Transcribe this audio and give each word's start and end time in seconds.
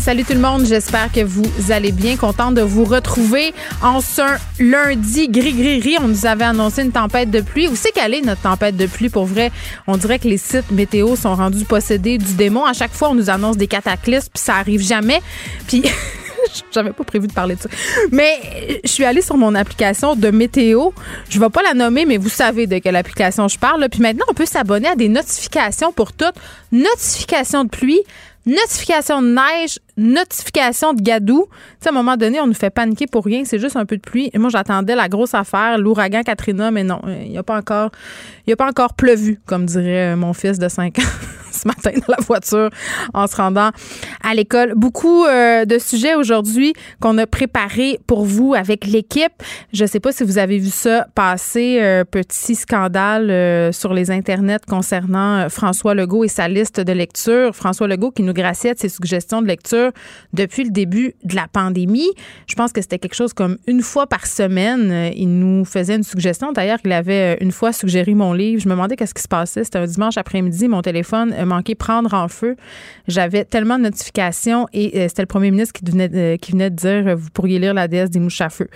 Salut 0.00 0.24
tout 0.24 0.32
le 0.32 0.40
monde, 0.40 0.64
j'espère 0.64 1.12
que 1.12 1.22
vous 1.22 1.44
allez 1.70 1.92
bien. 1.92 2.16
Content 2.16 2.52
de 2.52 2.62
vous 2.62 2.84
retrouver 2.84 3.52
en 3.82 4.00
ce 4.00 4.22
lundi 4.58 5.28
gris-gris-gris. 5.28 5.96
On 6.00 6.08
nous 6.08 6.24
avait 6.24 6.44
annoncé 6.44 6.82
une 6.82 6.90
tempête 6.90 7.30
de 7.30 7.42
pluie. 7.42 7.68
Où 7.68 7.76
c'est 7.76 7.92
qu'elle 7.92 8.14
est 8.14 8.22
notre 8.22 8.40
tempête 8.40 8.78
de 8.78 8.86
pluie? 8.86 9.10
Pour 9.10 9.26
vrai, 9.26 9.52
on 9.86 9.98
dirait 9.98 10.18
que 10.18 10.26
les 10.26 10.38
sites 10.38 10.70
météo 10.70 11.16
sont 11.16 11.34
rendus 11.34 11.66
possédés 11.66 12.16
du 12.16 12.32
démon. 12.32 12.64
À 12.64 12.72
chaque 12.72 12.92
fois, 12.92 13.10
on 13.10 13.14
nous 13.14 13.28
annonce 13.28 13.58
des 13.58 13.66
cataclysmes, 13.66 14.30
puis 14.32 14.42
ça 14.42 14.56
arrive 14.56 14.80
jamais. 14.80 15.20
Puis... 15.68 15.84
J'avais 16.72 16.92
pas 16.92 17.04
prévu 17.04 17.26
de 17.26 17.32
parler 17.32 17.54
de 17.54 17.60
ça. 17.60 17.68
Mais 18.10 18.80
je 18.82 18.88
suis 18.88 19.04
allée 19.04 19.20
sur 19.20 19.36
mon 19.36 19.54
application 19.54 20.16
de 20.16 20.30
météo. 20.30 20.90
Je 21.28 21.38
vais 21.38 21.50
pas 21.50 21.62
la 21.62 21.74
nommer, 21.74 22.06
mais 22.06 22.16
vous 22.16 22.30
savez 22.30 22.66
de 22.66 22.78
quelle 22.78 22.96
application 22.96 23.46
je 23.46 23.58
parle. 23.58 23.86
Puis 23.90 24.00
maintenant, 24.00 24.24
on 24.28 24.34
peut 24.34 24.46
s'abonner 24.46 24.88
à 24.88 24.96
des 24.96 25.10
notifications 25.10 25.92
pour 25.92 26.12
toutes. 26.12 26.34
Notifications 26.72 27.64
de 27.64 27.68
pluie, 27.68 28.00
notification 28.46 29.22
de 29.22 29.28
neige, 29.28 29.78
notification 30.00 30.94
de 30.94 31.02
gadou. 31.02 31.46
Tu 31.80 31.88
à 31.88 31.90
un 31.90 31.94
moment 31.94 32.16
donné, 32.16 32.40
on 32.40 32.46
nous 32.46 32.54
fait 32.54 32.70
paniquer 32.70 33.06
pour 33.06 33.24
rien. 33.24 33.44
C'est 33.44 33.58
juste 33.58 33.76
un 33.76 33.84
peu 33.84 33.96
de 33.96 34.02
pluie. 34.02 34.30
Et 34.32 34.38
moi, 34.38 34.50
j'attendais 34.50 34.94
la 34.94 35.08
grosse 35.08 35.34
affaire, 35.34 35.78
l'ouragan 35.78 36.22
Katrina, 36.22 36.70
mais 36.70 36.82
non, 36.82 37.00
il 37.06 37.30
n'y 37.30 37.38
a 37.38 37.42
pas 37.42 37.56
encore, 37.56 37.90
il 38.46 38.52
a 38.52 38.56
pas 38.56 38.68
encore 38.68 38.94
pleuvu, 38.94 39.40
comme 39.46 39.66
dirait 39.66 40.16
mon 40.16 40.32
fils 40.32 40.58
de 40.58 40.68
5 40.68 40.98
ans 40.98 41.02
ce 41.52 41.68
matin 41.68 41.90
dans 41.94 42.14
la 42.16 42.22
voiture 42.22 42.70
en 43.14 43.26
se 43.26 43.36
rendant 43.36 43.70
à 44.22 44.34
l'école. 44.34 44.74
Beaucoup 44.76 45.24
euh, 45.24 45.64
de 45.64 45.78
sujets 45.78 46.14
aujourd'hui 46.14 46.72
qu'on 47.00 47.18
a 47.18 47.26
préparés 47.26 47.98
pour 48.06 48.24
vous 48.24 48.54
avec 48.54 48.86
l'équipe. 48.86 49.32
Je 49.72 49.84
sais 49.84 50.00
pas 50.00 50.12
si 50.12 50.24
vous 50.24 50.38
avez 50.38 50.58
vu 50.58 50.70
ça 50.70 51.06
passer, 51.14 51.78
euh, 51.80 52.04
petit 52.04 52.54
scandale 52.54 53.30
euh, 53.30 53.72
sur 53.72 53.94
les 53.94 54.10
internets 54.10 54.64
concernant 54.68 55.48
François 55.48 55.94
Legault 55.94 56.24
et 56.24 56.28
sa 56.28 56.48
liste 56.48 56.80
de 56.80 56.92
lecture. 56.92 57.54
François 57.54 57.86
Legault 57.86 58.10
qui 58.10 58.22
nous 58.22 58.32
graciait 58.32 58.74
de 58.74 58.78
ses 58.78 58.88
suggestions 58.88 59.42
de 59.42 59.46
lecture 59.46 59.90
depuis 60.32 60.64
le 60.64 60.70
début 60.70 61.14
de 61.24 61.34
la 61.34 61.46
pandémie. 61.48 62.10
Je 62.46 62.54
pense 62.54 62.72
que 62.72 62.80
c'était 62.80 62.98
quelque 62.98 63.14
chose 63.14 63.32
comme 63.32 63.58
une 63.66 63.82
fois 63.82 64.06
par 64.06 64.26
semaine. 64.26 65.12
Il 65.14 65.38
nous 65.38 65.64
faisait 65.64 65.96
une 65.96 66.02
suggestion. 66.02 66.52
D'ailleurs, 66.52 66.78
il 66.84 66.92
avait 66.92 67.38
une 67.40 67.52
fois 67.52 67.72
suggéré 67.72 68.14
mon 68.14 68.32
livre. 68.32 68.39
Je 68.58 68.68
me 68.68 68.74
demandais 68.74 68.96
qu'est-ce 68.96 69.14
qui 69.14 69.22
se 69.22 69.28
passait. 69.28 69.64
C'était 69.64 69.78
un 69.78 69.86
dimanche 69.86 70.16
après-midi. 70.16 70.68
Mon 70.68 70.82
téléphone 70.82 71.34
manqué 71.44 71.74
prendre 71.74 72.14
en 72.14 72.28
feu. 72.28 72.56
J'avais 73.08 73.44
tellement 73.44 73.76
de 73.76 73.84
notifications 73.84 74.66
et 74.72 75.00
euh, 75.00 75.08
c'était 75.08 75.22
le 75.22 75.26
premier 75.26 75.50
ministre 75.50 75.78
qui 75.78 75.90
venait, 75.90 76.10
euh, 76.14 76.36
qui 76.36 76.52
venait 76.52 76.70
de 76.70 76.76
dire 76.76 77.06
euh, 77.06 77.14
vous 77.14 77.30
pourriez 77.30 77.58
lire 77.58 77.74
la 77.74 77.88
déesse 77.88 78.10
des 78.10 78.20
mouches 78.20 78.40
à 78.40 78.48
feu. 78.48 78.68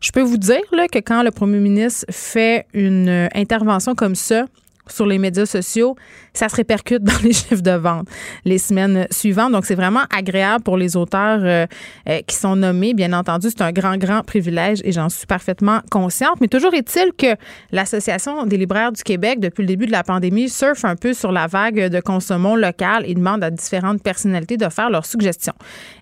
Je 0.00 0.10
peux 0.12 0.22
vous 0.22 0.38
dire 0.38 0.62
là, 0.72 0.86
que 0.88 0.98
quand 0.98 1.22
le 1.22 1.30
premier 1.30 1.58
ministre 1.58 2.06
fait 2.10 2.66
une 2.72 3.28
intervention 3.34 3.94
comme 3.94 4.14
ça, 4.14 4.46
sur 4.90 5.06
les 5.06 5.18
médias 5.18 5.46
sociaux, 5.46 5.96
ça 6.32 6.48
se 6.48 6.56
répercute 6.56 7.02
dans 7.02 7.18
les 7.22 7.32
chiffres 7.32 7.62
de 7.62 7.72
vente 7.72 8.08
les 8.44 8.58
semaines 8.58 9.06
suivantes. 9.10 9.52
Donc, 9.52 9.66
c'est 9.66 9.74
vraiment 9.74 10.02
agréable 10.14 10.62
pour 10.64 10.76
les 10.76 10.96
auteurs 10.96 11.40
euh, 11.42 11.66
euh, 12.08 12.20
qui 12.26 12.36
sont 12.36 12.56
nommés. 12.56 12.94
Bien 12.94 13.12
entendu, 13.12 13.48
c'est 13.50 13.62
un 13.62 13.72
grand, 13.72 13.96
grand 13.96 14.22
privilège 14.22 14.80
et 14.84 14.92
j'en 14.92 15.08
suis 15.08 15.26
parfaitement 15.26 15.80
consciente. 15.90 16.40
Mais 16.40 16.48
toujours 16.48 16.74
est-il 16.74 17.12
que 17.16 17.36
l'Association 17.72 18.46
des 18.46 18.56
libraires 18.56 18.92
du 18.92 19.02
Québec, 19.02 19.40
depuis 19.40 19.62
le 19.62 19.68
début 19.68 19.86
de 19.86 19.92
la 19.92 20.02
pandémie, 20.02 20.48
surfe 20.48 20.84
un 20.84 20.96
peu 20.96 21.12
sur 21.12 21.32
la 21.32 21.46
vague 21.46 21.88
de 21.88 22.00
consommons 22.00 22.56
local 22.56 23.04
et 23.06 23.14
demande 23.14 23.44
à 23.44 23.50
différentes 23.50 24.02
personnalités 24.02 24.56
de 24.56 24.68
faire 24.68 24.90
leurs 24.90 25.06
suggestions. 25.06 25.54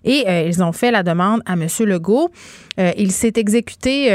Et 0.03 0.25
euh, 0.27 0.43
ils 0.47 0.63
ont 0.63 0.71
fait 0.71 0.91
la 0.91 1.03
demande 1.03 1.41
à 1.45 1.53
M. 1.53 1.67
Legault. 1.79 2.31
il 2.77 3.11
s'est 3.11 3.33
exécuté 3.35 4.09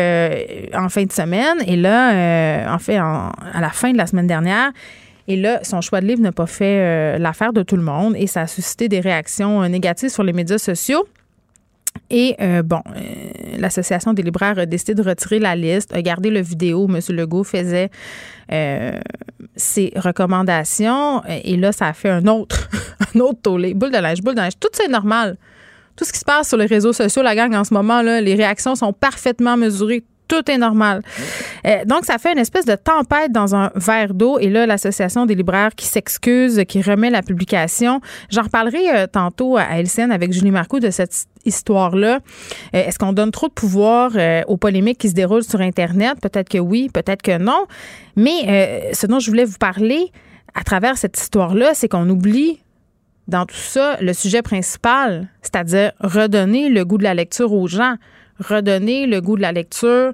en 0.75 0.89
fin 0.89 1.05
de 1.05 1.13
semaine 1.13 1.59
et 1.67 1.77
là, 1.77 2.73
en 2.73 2.79
fait, 2.79 2.97
à 2.97 3.61
la 3.61 3.71
fin 3.71 3.93
de 3.93 3.99
la 3.99 4.07
semaine 4.07 4.27
dernière, 4.27 4.64
et 5.27 5.37
là, 5.37 5.61
son 5.63 5.81
choix 5.81 6.01
de 6.01 6.07
livre 6.07 6.21
n'a 6.21 6.33
pas 6.33 6.47
fait 6.47 6.79
euh, 6.81 7.19
l'affaire 7.19 7.53
de 7.53 7.63
tout 7.63 7.77
le 7.77 7.83
monde 7.83 8.15
et 8.17 8.27
ça 8.27 8.43
a 8.43 8.47
suscité 8.47 8.89
des 8.89 9.01
réactions 9.01 9.63
euh, 9.63 9.69
négatives 9.69 10.11
sur 10.11 10.23
les 10.23 10.33
médias 10.33 10.59
sociaux. 10.59 11.07
Et 12.11 12.35
euh, 12.41 12.63
bon, 12.63 12.83
l'Association 13.57 14.13
des 14.13 14.23
libraires 14.23 14.59
a 14.59 14.67
décidé 14.67 14.95
de 14.95 15.03
retirer 15.03 15.39
la 15.39 15.57
liste, 15.57 15.95
a 15.95 16.03
gardé 16.03 16.29
le 16.29 16.41
vidéo 16.41 16.87
où 16.87 16.95
M. 16.95 17.01
Legault 17.11 17.45
faisait 17.45 17.89
ses 19.57 19.93
recommandations. 19.97 21.23
Et 21.25 21.57
là, 21.57 21.73
ça 21.73 21.87
a 21.87 21.93
fait 21.93 22.11
un 22.11 22.27
autre, 22.27 22.69
un 23.15 23.21
autre 23.21 23.41
tollé. 23.41 23.75
Boule 23.75 23.93
de 23.93 23.99
linge, 23.99 24.21
boule 24.23 24.35
de 24.35 24.41
linge. 24.41 24.59
Tout 24.59 24.69
ça 24.73 24.85
est 24.85 24.89
normal. 24.89 25.39
Tout 25.97 26.05
ce 26.05 26.13
qui 26.13 26.19
se 26.19 26.25
passe 26.25 26.49
sur 26.49 26.59
les 26.59 26.67
réseaux 26.67 26.93
sociaux, 26.93 27.23
la 27.23 27.37
gang, 27.37 27.55
en 27.55 27.65
ce 27.65 27.73
moment, 27.73 28.03
là, 28.03 28.21
les 28.21 28.35
réactions 28.35 28.75
sont 28.75 28.93
parfaitement 28.93 29.57
mesurées 29.57 30.03
tout 30.29 30.51
est 30.51 30.59
normal. 30.59 31.03
Euh, 31.67 31.85
donc, 31.85 32.05
ça 32.05 32.19
fait 32.19 32.33
une 32.33 32.39
espèce 32.39 32.65
de 32.65 32.75
tempête 32.75 33.33
dans 33.33 33.55
un 33.55 33.71
verre 33.75 34.15
d'eau. 34.15 34.39
Et 34.39 34.49
là, 34.49 34.67
l'Association 34.67 35.27
des 35.27 35.35
libraires 35.35 35.75
qui 35.75 35.87
s'excuse, 35.87 36.63
qui 36.67 36.83
remet 36.83 37.11
la 37.11 37.23
publication. 37.23 38.01
J'en 38.31 38.43
reparlerai 38.43 38.91
euh, 38.91 39.07
tantôt 39.07 39.57
à 39.57 39.81
LCN 39.81 40.11
avec 40.11 40.33
Julie 40.33 40.51
Marcoux 40.51 40.81
de 40.81 40.91
cette 40.91 41.27
histoire-là. 41.45 42.21
Euh, 42.75 42.87
est-ce 42.87 42.99
qu'on 42.99 43.13
donne 43.13 43.31
trop 43.31 43.49
de 43.49 43.53
pouvoir 43.53 44.13
aux 44.49 44.57
polémiques 44.57 44.99
qui 44.99 45.09
se 45.09 45.15
déroulent 45.15 45.45
sur 45.45 45.61
Internet? 45.61 46.15
Peut-être 46.21 46.49
que 46.49 46.59
oui, 46.59 46.89
peut-être 46.93 47.23
que 47.23 47.39
non. 47.39 47.67
Mais 48.17 48.91
ce 48.93 49.07
dont 49.07 49.19
je 49.19 49.31
voulais 49.31 49.45
vous 49.45 49.59
parler 49.59 50.11
à 50.55 50.63
travers 50.63 50.97
cette 50.97 51.19
histoire-là, 51.19 51.73
c'est 51.75 51.89
qu'on 51.89 52.09
oublie 52.09 52.61
dans 53.29 53.47
tout 53.47 53.57
ça 53.57 53.97
le 54.01 54.13
sujet 54.13 54.43
principal, 54.43 55.29
c'est-à-dire 55.43 55.93
redonner 56.01 56.69
le 56.69 56.85
goût 56.85 56.99
de 56.99 57.03
la 57.03 57.15
lecture 57.15 57.53
aux 57.53 57.67
gens 57.67 57.97
redonner 58.39 59.07
le 59.07 59.21
goût 59.21 59.37
de 59.37 59.43
la 59.43 59.53
lecture 59.53 60.13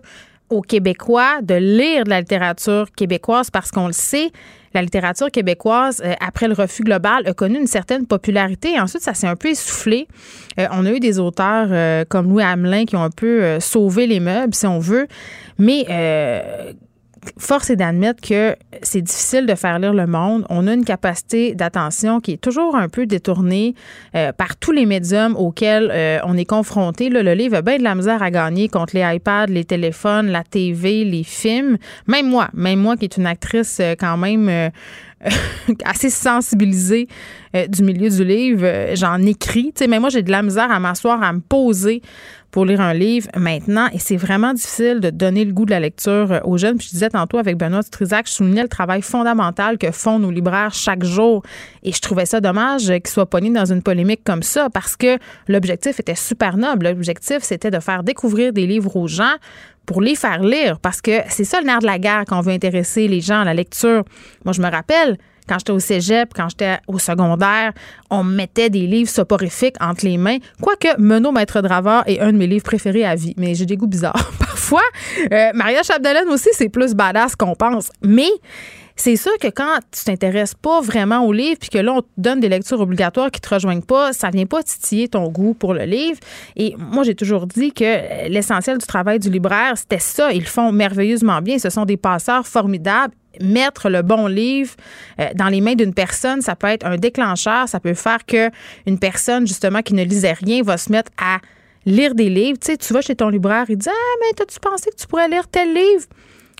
aux 0.50 0.62
Québécois, 0.62 1.40
de 1.42 1.54
lire 1.54 2.04
de 2.04 2.10
la 2.10 2.20
littérature 2.20 2.90
québécoise 2.96 3.50
parce 3.50 3.70
qu'on 3.70 3.86
le 3.86 3.92
sait, 3.92 4.30
la 4.74 4.82
littérature 4.82 5.30
québécoise, 5.30 6.02
euh, 6.04 6.14
après 6.20 6.46
le 6.46 6.54
refus 6.54 6.82
global, 6.82 7.26
a 7.26 7.32
connu 7.32 7.58
une 7.58 7.66
certaine 7.66 8.06
popularité. 8.06 8.78
Ensuite, 8.78 9.02
ça 9.02 9.14
s'est 9.14 9.26
un 9.26 9.36
peu 9.36 9.48
essoufflé. 9.48 10.06
Euh, 10.58 10.66
on 10.72 10.86
a 10.86 10.92
eu 10.92 11.00
des 11.00 11.18
auteurs 11.18 11.68
euh, 11.70 12.04
comme 12.08 12.28
Louis 12.28 12.42
Hamelin 12.42 12.84
qui 12.84 12.96
ont 12.96 13.02
un 13.02 13.10
peu 13.10 13.58
sauvé 13.60 14.06
les 14.06 14.20
meubles, 14.20 14.54
si 14.54 14.66
on 14.66 14.78
veut. 14.78 15.08
Mais 15.58 15.86
force 17.38 17.70
est 17.70 17.76
d'admettre 17.76 18.26
que 18.26 18.56
c'est 18.82 19.02
difficile 19.02 19.46
de 19.46 19.54
faire 19.54 19.78
lire 19.78 19.92
le 19.92 20.06
monde. 20.06 20.44
On 20.48 20.66
a 20.66 20.72
une 20.72 20.84
capacité 20.84 21.54
d'attention 21.54 22.20
qui 22.20 22.32
est 22.32 22.40
toujours 22.40 22.76
un 22.76 22.88
peu 22.88 23.06
détournée 23.06 23.74
euh, 24.14 24.32
par 24.32 24.56
tous 24.56 24.72
les 24.72 24.86
médiums 24.86 25.36
auxquels 25.36 25.90
euh, 25.92 26.18
on 26.24 26.36
est 26.36 26.44
confronté. 26.44 27.08
le 27.08 27.34
livre 27.34 27.56
a 27.56 27.62
bien 27.62 27.78
de 27.78 27.82
la 27.82 27.94
misère 27.94 28.22
à 28.22 28.30
gagner 28.30 28.68
contre 28.68 28.96
les 28.96 29.02
iPads, 29.16 29.46
les 29.46 29.64
téléphones, 29.64 30.28
la 30.28 30.44
TV, 30.44 31.04
les 31.04 31.24
films. 31.24 31.76
Même 32.06 32.28
moi, 32.28 32.48
même 32.54 32.80
moi 32.80 32.96
qui 32.96 33.04
est 33.04 33.16
une 33.16 33.26
actrice 33.26 33.78
euh, 33.80 33.94
quand 33.98 34.16
même 34.16 34.70
assez 35.84 36.08
sensibilisée 36.08 37.08
du 37.68 37.82
milieu 37.82 38.08
du 38.08 38.24
livre, 38.24 38.94
j'en 38.94 39.20
écris. 39.22 39.74
mais 39.86 39.98
moi, 39.98 40.08
j'ai 40.08 40.22
de 40.22 40.30
la 40.30 40.42
misère 40.42 40.70
à 40.70 40.80
m'asseoir, 40.80 41.22
à 41.22 41.32
me 41.32 41.40
poser 41.40 42.00
pour 42.50 42.64
lire 42.64 42.80
un 42.80 42.94
livre 42.94 43.28
maintenant. 43.36 43.88
Et 43.92 43.98
c'est 43.98 44.16
vraiment 44.16 44.52
difficile 44.52 45.00
de 45.00 45.10
donner 45.10 45.44
le 45.44 45.52
goût 45.52 45.64
de 45.64 45.70
la 45.70 45.80
lecture 45.80 46.32
euh, 46.32 46.40
aux 46.44 46.58
jeunes. 46.58 46.78
Puis 46.78 46.88
je 46.88 46.92
disais 46.92 47.10
tantôt 47.10 47.38
avec 47.38 47.56
Benoît 47.56 47.82
Trizac, 47.82 48.26
je 48.26 48.32
soulignais 48.32 48.62
le 48.62 48.68
travail 48.68 49.02
fondamental 49.02 49.78
que 49.78 49.90
font 49.90 50.18
nos 50.18 50.30
libraires 50.30 50.74
chaque 50.74 51.04
jour. 51.04 51.42
Et 51.82 51.92
je 51.92 52.00
trouvais 52.00 52.26
ça 52.26 52.40
dommage 52.40 52.86
qu'ils 52.86 53.08
soient 53.08 53.26
pognés 53.26 53.50
dans 53.50 53.72
une 53.72 53.82
polémique 53.82 54.22
comme 54.24 54.42
ça 54.42 54.68
parce 54.70 54.96
que 54.96 55.18
l'objectif 55.48 56.00
était 56.00 56.14
super 56.14 56.56
noble. 56.56 56.88
L'objectif, 56.88 57.38
c'était 57.42 57.70
de 57.70 57.80
faire 57.80 58.02
découvrir 58.02 58.52
des 58.52 58.66
livres 58.66 58.96
aux 58.96 59.08
gens 59.08 59.34
pour 59.86 60.00
les 60.00 60.14
faire 60.14 60.42
lire 60.42 60.78
parce 60.78 61.00
que 61.00 61.20
c'est 61.28 61.44
ça 61.44 61.60
le 61.60 61.66
nerf 61.66 61.80
de 61.80 61.86
la 61.86 61.98
guerre 61.98 62.24
qu'on 62.24 62.40
veut 62.40 62.52
intéresser 62.52 63.08
les 63.08 63.20
gens 63.20 63.40
à 63.40 63.44
la 63.44 63.54
lecture. 63.54 64.04
Moi, 64.44 64.52
je 64.52 64.62
me 64.62 64.70
rappelle, 64.70 65.16
quand 65.50 65.58
j'étais 65.58 65.72
au 65.72 65.80
cégep, 65.80 66.32
quand 66.32 66.48
j'étais 66.48 66.78
au 66.86 67.00
secondaire, 67.00 67.72
on 68.08 68.22
mettait 68.22 68.70
des 68.70 68.86
livres 68.86 69.10
soporifiques 69.10 69.74
entre 69.80 70.04
les 70.04 70.16
mains. 70.16 70.38
Quoique 70.62 70.88
Menot 70.98 71.32
Maître 71.32 71.60
Draveur 71.60 72.04
est 72.06 72.20
un 72.20 72.32
de 72.32 72.38
mes 72.38 72.46
livres 72.46 72.62
préférés 72.62 73.04
à 73.04 73.16
vie, 73.16 73.34
mais 73.36 73.56
j'ai 73.56 73.66
des 73.66 73.76
goûts 73.76 73.88
bizarres 73.88 74.30
parfois. 74.38 74.82
Euh, 75.32 75.50
Maria 75.54 75.82
Chapdelaine 75.82 76.28
aussi, 76.28 76.50
c'est 76.52 76.68
plus 76.68 76.94
badass 76.94 77.34
qu'on 77.34 77.56
pense. 77.56 77.90
Mais 78.00 78.30
c'est 78.94 79.16
sûr 79.16 79.32
que 79.40 79.48
quand 79.48 79.78
tu 79.90 80.04
t'intéresses 80.04 80.54
pas 80.54 80.80
vraiment 80.80 81.24
au 81.24 81.32
livre, 81.32 81.58
puis 81.58 81.70
que 81.70 81.78
là, 81.78 81.94
on 81.94 82.02
te 82.02 82.08
donne 82.16 82.38
des 82.38 82.48
lectures 82.48 82.80
obligatoires 82.80 83.32
qui 83.32 83.40
te 83.40 83.52
rejoignent 83.52 83.82
pas, 83.82 84.12
ça 84.12 84.30
vient 84.30 84.46
pas 84.46 84.62
titiller 84.62 85.08
ton 85.08 85.28
goût 85.30 85.54
pour 85.54 85.74
le 85.74 85.84
livre. 85.84 86.20
Et 86.54 86.76
moi, 86.78 87.02
j'ai 87.02 87.16
toujours 87.16 87.46
dit 87.46 87.72
que 87.72 88.28
l'essentiel 88.28 88.78
du 88.78 88.86
travail 88.86 89.18
du 89.18 89.30
libraire, 89.30 89.72
c'était 89.76 89.98
ça. 89.98 90.32
Ils 90.32 90.46
font 90.46 90.70
merveilleusement 90.70 91.40
bien. 91.40 91.58
Ce 91.58 91.70
sont 91.70 91.86
des 91.86 91.96
passeurs 91.96 92.46
formidables 92.46 93.14
mettre 93.40 93.88
le 93.88 94.02
bon 94.02 94.26
livre 94.26 94.74
euh, 95.20 95.28
dans 95.34 95.48
les 95.48 95.60
mains 95.60 95.74
d'une 95.74 95.94
personne, 95.94 96.42
ça 96.42 96.56
peut 96.56 96.66
être 96.66 96.86
un 96.86 96.96
déclencheur, 96.96 97.68
ça 97.68 97.80
peut 97.80 97.94
faire 97.94 98.24
que 98.26 98.50
une 98.86 98.98
personne 98.98 99.46
justement 99.46 99.82
qui 99.82 99.94
ne 99.94 100.04
lisait 100.04 100.32
rien 100.32 100.62
va 100.62 100.76
se 100.76 100.90
mettre 100.90 101.10
à 101.18 101.38
lire 101.86 102.14
des 102.14 102.28
livres. 102.28 102.58
Tu 102.58 102.72
sais, 102.72 102.76
tu 102.76 102.92
vas 102.92 103.00
chez 103.00 103.14
ton 103.14 103.28
libraire, 103.28 103.66
il 103.68 103.76
dit 103.76 103.88
Ah, 103.88 104.16
mais 104.20 104.34
t'as-tu 104.34 104.58
pensé 104.60 104.90
que 104.90 104.96
tu 104.96 105.06
pourrais 105.06 105.28
lire 105.28 105.46
tel 105.48 105.72
livre? 105.72 106.06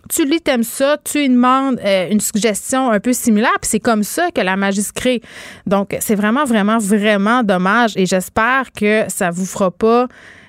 Tu 0.09 0.25
lis, 0.25 0.41
t'aimes 0.41 0.65
ça, 0.65 0.97
tu 1.05 1.19
lui 1.19 1.29
demandes 1.29 1.79
euh, 1.85 2.09
une 2.11 2.21
suggestion 2.21 2.91
un 2.91 3.01
peu 3.01 3.13
similaire, 3.13 3.55
puis 3.61 3.69
c'est 3.71 3.81
comme 3.81 4.03
ça 4.03 4.31
que 4.31 4.41
la 4.41 4.57
magie 4.57 4.83
se 4.83 4.93
crée. 4.93 5.21
Donc, 5.67 5.95
c'est 6.01 6.15
vraiment, 6.15 6.45
vraiment, 6.45 6.79
vraiment 6.79 7.43
dommage 7.43 7.93
et 7.97 8.07
j'espère 8.07 8.73
que 8.73 9.05
ça 9.09 9.31
vous 9.31 9.45
fera 9.45 9.71
pas 9.71 10.09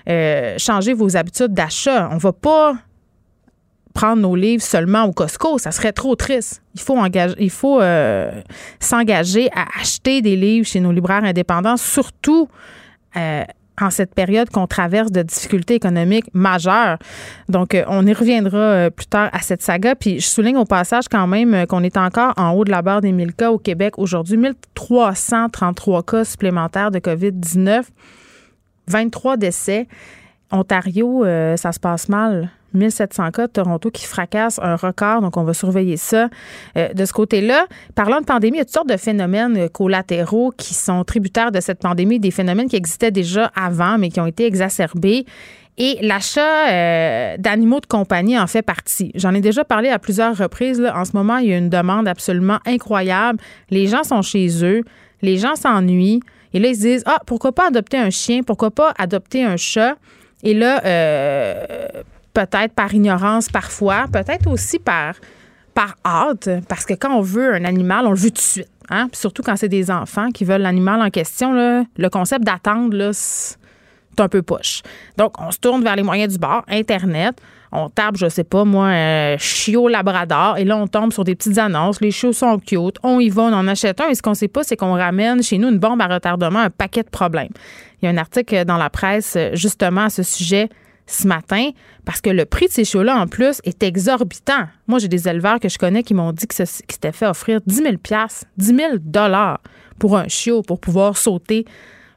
euh, 0.09 0.56
changer 0.57 0.94
vos 0.94 1.15
habitudes 1.18 1.53
d'achat. 1.53 2.09
On 2.12 2.18
va 2.18 2.31
pas 2.31 2.75
prendre 3.92 4.22
nos 4.22 4.36
livres 4.36 4.64
seulement 4.64 5.04
au 5.04 5.12
Costco, 5.12 5.58
ça 5.58 5.72
serait 5.72 5.92
trop 5.92 6.16
triste. 6.16 6.62
Il 6.76 6.82
faut 6.82 6.98
engager, 6.98 7.36
il 7.40 7.50
faut 7.50 7.82
euh, 7.82 8.32
s'engager 8.80 9.50
à 9.56 9.66
acheter 9.80 10.22
des 10.22 10.36
livres 10.36 10.66
chez 10.66 10.80
nos 10.80 10.92
libraires 10.92 11.24
indépendants, 11.24 11.78
surtout 11.78 12.48
euh, 13.18 13.44
en 13.80 13.90
cette 13.90 14.14
période 14.14 14.50
qu'on 14.50 14.68
traverse 14.68 15.12
de 15.12 15.22
difficultés 15.22 15.76
économiques 15.76 16.26
majeures. 16.34 16.98
Donc, 17.50 17.74
euh, 17.76 17.84
on 17.88 18.06
y 18.06 18.14
reviendra 18.14 18.90
plus 18.92 19.08
tard 19.08 19.30
à 19.34 19.40
cette 19.40 19.62
saga. 19.62 19.96
Puis, 19.96 20.20
je 20.20 20.28
souligne 20.28 20.58
au 20.58 20.66
passage 20.66 21.06
quand 21.10 21.28
même 21.28 21.66
qu'on 21.68 21.84
est 21.84 21.98
encore 21.98 22.34
en 22.38 22.52
haut 22.52 22.64
de 22.64 22.72
la 22.72 22.82
barre 22.82 23.02
des 23.02 23.12
1000 23.12 23.34
cas 23.34 23.52
au 23.52 23.58
Québec 23.58 23.98
aujourd'hui. 23.98 24.38
1333 24.38 26.04
cas 26.04 26.24
supplémentaires 26.24 26.92
de 26.92 27.00
COVID-19, 27.00 27.84
23 28.88 29.38
décès. 29.38 29.88
Ontario, 30.52 31.24
ça 31.56 31.72
se 31.72 31.80
passe 31.80 32.10
mal 32.10 32.52
1700 32.73 33.31
cas 33.31 33.47
de 33.47 33.51
Toronto 33.51 33.91
qui 33.91 34.06
fracasse 34.06 34.59
un 34.62 34.75
record, 34.75 35.21
donc 35.21 35.38
on 35.38 35.44
va 35.44 35.53
surveiller 35.53 35.97
ça 35.97 36.29
euh, 36.77 36.94
de 36.94 37.06
ce 37.06 37.13
côté-là. 37.13 37.65
Parlant 37.95 38.19
de 38.19 38.25
pandémie, 38.25 38.57
il 38.57 38.59
y 38.59 38.62
a 38.62 38.65
toutes 38.65 38.73
sortes 38.73 38.89
de 38.89 38.97
phénomènes 38.97 39.57
euh, 39.57 39.68
collatéraux 39.68 40.51
qui 40.56 40.73
sont 40.73 41.03
tributaires 41.03 41.51
de 41.51 41.59
cette 41.59 41.79
pandémie, 41.79 42.19
des 42.19 42.31
phénomènes 42.31 42.68
qui 42.68 42.75
existaient 42.75 43.12
déjà 43.12 43.51
avant, 43.56 43.97
mais 43.97 44.09
qui 44.09 44.19
ont 44.19 44.25
été 44.25 44.45
exacerbés. 44.45 45.25
Et 45.77 45.97
l'achat 46.01 46.69
euh, 46.69 47.38
d'animaux 47.38 47.79
de 47.79 47.85
compagnie 47.85 48.38
en 48.38 48.47
fait 48.47 48.62
partie. 48.62 49.12
J'en 49.15 49.33
ai 49.33 49.41
déjà 49.41 49.63
parlé 49.63 49.89
à 49.89 50.00
plusieurs 50.00 50.38
reprises. 50.38 50.83
En 50.94 51.06
ce 51.06 51.13
moment, 51.15 51.38
il 51.38 51.50
y 51.50 51.53
a 51.53 51.57
une 51.57 51.69
demande 51.69 52.07
absolument 52.07 52.59
incroyable. 52.65 53.39
Les 53.69 53.88
gens 53.88 54.03
sont 54.03 54.21
chez 54.21 54.63
eux, 54.63 54.83
les 55.21 55.38
gens 55.38 55.56
s'ennuient. 55.56 56.19
Et 56.53 56.59
là, 56.59 56.68
ils 56.68 56.75
se 56.75 56.81
disent, 56.81 57.03
ah, 57.06 57.19
pourquoi 57.25 57.53
pas 57.53 57.68
adopter 57.68 57.97
un 57.97 58.09
chien? 58.09 58.44
Pourquoi 58.44 58.71
pas 58.71 58.94
adopter 58.97 59.44
un 59.44 59.56
chat? 59.56 59.95
Et 60.44 60.53
là, 60.53 60.81
peut-être 62.33 62.74
par 62.74 62.94
ignorance 62.94 63.50
parfois, 63.50 64.06
peut-être 64.12 64.48
aussi 64.48 64.80
par, 64.80 65.16
par 65.74 65.95
hâte, 66.06 66.50
parce 66.68 66.86
que 66.86 66.94
quand 66.94 67.13
on 67.13 67.22
veut 67.22 67.54
un 67.54 67.66
animal, 67.66 68.06
on 68.06 68.12
le 68.12 68.18
veut 68.18 68.31
tout 68.31 68.36
de 68.36 68.39
suite. 68.39 68.68
Hein? 68.94 69.07
surtout 69.13 69.42
quand 69.42 69.56
c'est 69.56 69.69
des 69.69 69.89
enfants 69.89 70.31
qui 70.31 70.44
veulent 70.44 70.63
l'animal 70.63 71.01
en 71.01 71.10
question, 71.10 71.54
là, 71.54 71.86
le 71.98 72.10
concept 72.10 72.44
d'attendre, 72.44 73.12
c'est 73.13 73.56
un 74.19 74.28
peu 74.28 74.42
poche. 74.42 74.81
Donc, 75.18 75.39
on 75.39 75.50
se 75.51 75.60
tourne 75.60 75.81
vers 75.81 75.95
les 75.95 76.04
moyens 76.04 76.33
du 76.33 76.39
bord, 76.39 76.63
Internet. 76.68 77.42
On 77.72 77.88
tape, 77.88 78.18
je 78.18 78.28
sais 78.28 78.44
pas, 78.44 78.66
moi, 78.66 78.88
un 78.88 79.38
chiot 79.38 79.88
labrador. 79.88 80.57
Et 80.57 80.66
là, 80.66 80.75
on 80.75 80.88
tombe 80.88 81.13
sur 81.13 81.24
des 81.24 81.36
petites 81.36 81.57
annonces. 81.57 82.01
Les 82.01 82.12
chiots 82.12 82.33
sont 82.33 82.60
cute. 82.60 82.98
On 83.01 83.22
y 83.22 83.30
va, 83.30 83.44
on 83.44 83.54
en 83.54 83.68
achète 83.69 84.01
un. 84.01 84.10
Et 84.10 84.16
ce 84.16 84.22
qu'on 84.22 84.33
sait 84.33 84.50
pas, 84.50 84.63
c'est 84.63 84.75
qu'on 84.75 84.94
ramène 84.94 85.42
chez 85.42 85.57
nous 85.57 85.69
une 85.69 85.80
bombe 85.80 86.01
à 86.01 86.07
retardement, 86.07 86.60
un 86.60 86.69
paquet 86.69 87.04
de 87.04 87.10
problèmes. 87.10 87.54
Il 88.01 88.06
y 88.06 88.07
a 88.10 88.12
un 88.12 88.18
article 88.18 88.66
dans 88.66 88.78
la 88.78 88.89
presse, 88.89 89.38
justement, 89.54 90.01
à 90.01 90.10
ce 90.10 90.24
sujet 90.24 90.68
ce 91.07 91.27
matin 91.27 91.69
parce 92.06 92.21
que 92.21 92.30
le 92.30 92.45
prix 92.45 92.68
de 92.68 92.71
ces 92.71 92.86
chiots-là, 92.86 93.15
en 93.15 93.27
plus, 93.27 93.62
est 93.63 93.83
exorbitant. 93.83 94.68
Moi, 94.88 95.00
j'ai 95.00 95.07
des 95.07 95.27
éleveurs 95.27 95.59
que 95.59 95.69
je 95.69 95.77
connais 95.77 96.03
qui 96.03 96.13
m'ont 96.13 96.31
dit 96.31 96.48
que 96.48 96.56
s'étaient 96.65 97.12
fait 97.12 97.27
offrir 97.27 97.59
10 97.65 97.75
000 97.75 97.94
10 98.57 98.75
000 98.75 98.95
pour 100.00 100.18
un 100.18 100.27
chiot 100.27 100.62
pour 100.63 100.80
pouvoir 100.80 101.18
sauter 101.18 101.65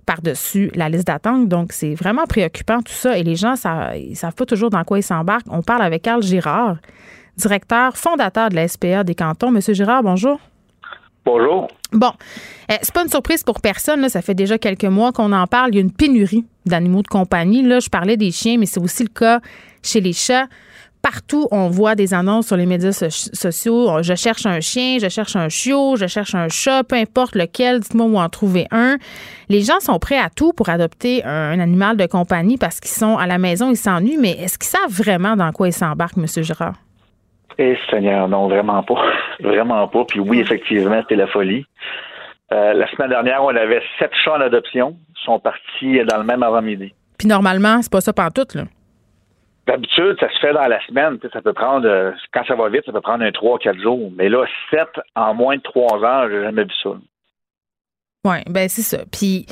par-dessus 0.06 0.70
la 0.74 0.88
liste 0.88 1.06
d'attente. 1.06 1.48
Donc, 1.48 1.72
c'est 1.72 1.94
vraiment 1.94 2.24
préoccupant 2.24 2.80
tout 2.82 2.92
ça. 2.92 3.18
Et 3.18 3.22
les 3.22 3.36
gens, 3.36 3.56
ça, 3.56 3.96
ils 3.96 4.16
savent 4.16 4.34
pas 4.34 4.46
toujours 4.46 4.70
dans 4.70 4.84
quoi 4.84 4.98
ils 4.98 5.02
s'embarquent. 5.02 5.46
On 5.50 5.62
parle 5.62 5.82
avec 5.82 6.02
Carl 6.02 6.22
Girard, 6.22 6.76
directeur 7.36 7.96
fondateur 7.96 8.48
de 8.48 8.54
la 8.54 8.68
SPA 8.68 9.04
des 9.04 9.14
cantons. 9.14 9.50
Monsieur 9.50 9.74
Girard, 9.74 10.02
bonjour. 10.02 10.40
Bonjour. 11.24 11.68
Bon, 11.92 12.12
euh, 12.70 12.74
c'est 12.82 12.92
pas 12.92 13.02
une 13.02 13.08
surprise 13.08 13.42
pour 13.42 13.60
personne. 13.60 14.06
Ça 14.08 14.20
fait 14.20 14.34
déjà 14.34 14.58
quelques 14.58 14.84
mois 14.84 15.12
qu'on 15.12 15.32
en 15.32 15.46
parle. 15.46 15.70
Il 15.72 15.76
y 15.76 15.78
a 15.78 15.80
une 15.80 15.92
pénurie 15.92 16.44
d'animaux 16.66 17.02
de 17.02 17.08
compagnie. 17.08 17.62
Là, 17.62 17.80
je 17.80 17.88
parlais 17.88 18.16
des 18.16 18.30
chiens, 18.30 18.58
mais 18.58 18.66
c'est 18.66 18.80
aussi 18.80 19.04
le 19.04 19.08
cas 19.08 19.40
chez 19.82 20.00
les 20.00 20.12
chats. 20.12 20.46
Partout, 21.00 21.48
on 21.50 21.68
voit 21.68 21.94
des 21.94 22.14
annonces 22.14 22.46
sur 22.46 22.56
les 22.56 22.64
médias 22.64 22.92
sociaux. 22.92 24.02
Je 24.02 24.14
cherche 24.14 24.46
un 24.46 24.60
chien, 24.60 24.96
je 24.98 25.08
cherche 25.10 25.36
un 25.36 25.50
chiot, 25.50 25.96
je 25.96 26.06
cherche 26.06 26.34
un 26.34 26.48
chat, 26.48 26.82
peu 26.82 26.96
importe 26.96 27.34
lequel, 27.34 27.80
dites-moi 27.80 28.06
où 28.06 28.16
en 28.16 28.28
trouver 28.30 28.66
un. 28.70 28.96
Les 29.50 29.60
gens 29.60 29.80
sont 29.80 29.98
prêts 29.98 30.18
à 30.18 30.30
tout 30.30 30.54
pour 30.54 30.70
adopter 30.70 31.22
un, 31.24 31.60
animal 31.60 31.98
de 31.98 32.06
compagnie 32.06 32.56
parce 32.56 32.80
qu'ils 32.80 32.90
sont 32.90 33.18
à 33.18 33.26
la 33.26 33.36
maison, 33.36 33.70
ils 33.70 33.76
s'ennuient, 33.76 34.16
mais 34.16 34.30
est-ce 34.30 34.58
qu'ils 34.58 34.70
savent 34.70 34.90
vraiment 34.90 35.36
dans 35.36 35.52
quoi 35.52 35.68
ils 35.68 35.74
s'embarquent, 35.74 36.16
M. 36.16 36.26
Girard? 36.42 36.83
Eh, 37.58 37.76
Seigneur, 37.90 38.28
non, 38.28 38.48
vraiment 38.48 38.82
pas. 38.82 39.02
vraiment 39.40 39.86
pas. 39.88 40.04
Puis 40.04 40.20
oui, 40.20 40.40
effectivement, 40.40 41.00
c'était 41.02 41.16
la 41.16 41.26
folie. 41.26 41.66
Euh, 42.52 42.74
la 42.74 42.88
semaine 42.90 43.10
dernière, 43.10 43.42
on 43.42 43.48
avait 43.48 43.82
sept 43.98 44.10
chats 44.24 44.36
en 44.36 44.40
adoption. 44.40 44.96
Ils 45.10 45.24
sont 45.24 45.38
partis 45.38 46.04
dans 46.04 46.18
le 46.18 46.24
même 46.24 46.42
avant-midi. 46.42 46.94
Puis 47.18 47.28
normalement, 47.28 47.80
c'est 47.82 47.92
pas 47.92 48.00
ça 48.00 48.12
tout, 48.12 48.46
là. 48.54 48.64
D'habitude, 49.66 50.16
ça 50.20 50.28
se 50.28 50.38
fait 50.40 50.52
dans 50.52 50.66
la 50.66 50.84
semaine. 50.86 51.18
Ça 51.32 51.40
peut 51.40 51.54
prendre, 51.54 51.88
euh, 51.88 52.12
quand 52.34 52.44
ça 52.44 52.54
va 52.54 52.68
vite, 52.68 52.84
ça 52.84 52.92
peut 52.92 53.00
prendre 53.00 53.24
un 53.24 53.30
3-4 53.30 53.80
jours. 53.80 54.12
Mais 54.14 54.28
là, 54.28 54.44
sept 54.70 55.00
en 55.16 55.32
moins 55.32 55.56
de 55.56 55.62
trois 55.62 56.02
heures, 56.04 56.28
j'ai 56.28 56.42
jamais 56.42 56.64
vu 56.64 56.74
ça. 56.82 56.90
Oui, 58.26 58.36
ben 58.48 58.68
c'est 58.68 58.82
ça. 58.82 59.04
Puis 59.10 59.46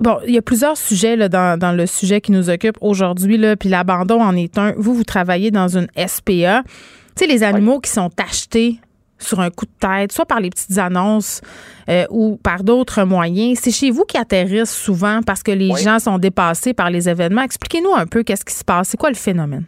Bon, 0.00 0.18
il 0.26 0.34
y 0.34 0.38
a 0.38 0.42
plusieurs 0.42 0.76
sujets 0.76 1.16
là, 1.16 1.28
dans, 1.28 1.58
dans, 1.58 1.72
le 1.72 1.86
sujet 1.86 2.20
qui 2.20 2.30
nous 2.30 2.50
occupe 2.50 2.76
aujourd'hui, 2.80 3.36
là, 3.36 3.56
puis 3.56 3.68
l'abandon 3.68 4.22
en 4.22 4.36
est 4.36 4.56
un. 4.56 4.72
Vous, 4.76 4.94
vous 4.94 5.04
travaillez 5.04 5.50
dans 5.50 5.76
une 5.76 5.88
SPA. 5.96 6.62
Tu 6.62 7.24
sais, 7.24 7.26
les 7.26 7.42
animaux 7.42 7.80
qui 7.80 7.90
sont 7.90 8.10
achetés 8.16 8.78
sur 9.18 9.40
un 9.40 9.50
coup 9.50 9.66
de 9.66 9.72
tête, 9.80 10.12
soit 10.12 10.26
par 10.26 10.38
les 10.38 10.50
petites 10.50 10.78
annonces 10.78 11.40
euh, 11.88 12.04
ou 12.10 12.38
par 12.42 12.62
d'autres 12.62 13.02
moyens, 13.02 13.58
c'est 13.60 13.72
chez 13.72 13.90
vous 13.90 14.04
qui 14.04 14.16
atterrissent 14.16 14.74
souvent 14.74 15.20
parce 15.26 15.42
que 15.42 15.50
les 15.50 15.74
gens 15.74 15.98
sont 15.98 16.18
dépassés 16.18 16.74
par 16.74 16.90
les 16.90 17.08
événements. 17.08 17.42
Expliquez-nous 17.42 17.94
un 17.94 18.06
peu 18.06 18.22
qu'est-ce 18.22 18.44
qui 18.44 18.54
se 18.54 18.64
passe. 18.64 18.90
C'est 18.90 18.96
quoi 18.96 19.10
le 19.10 19.16
phénomène? 19.16 19.64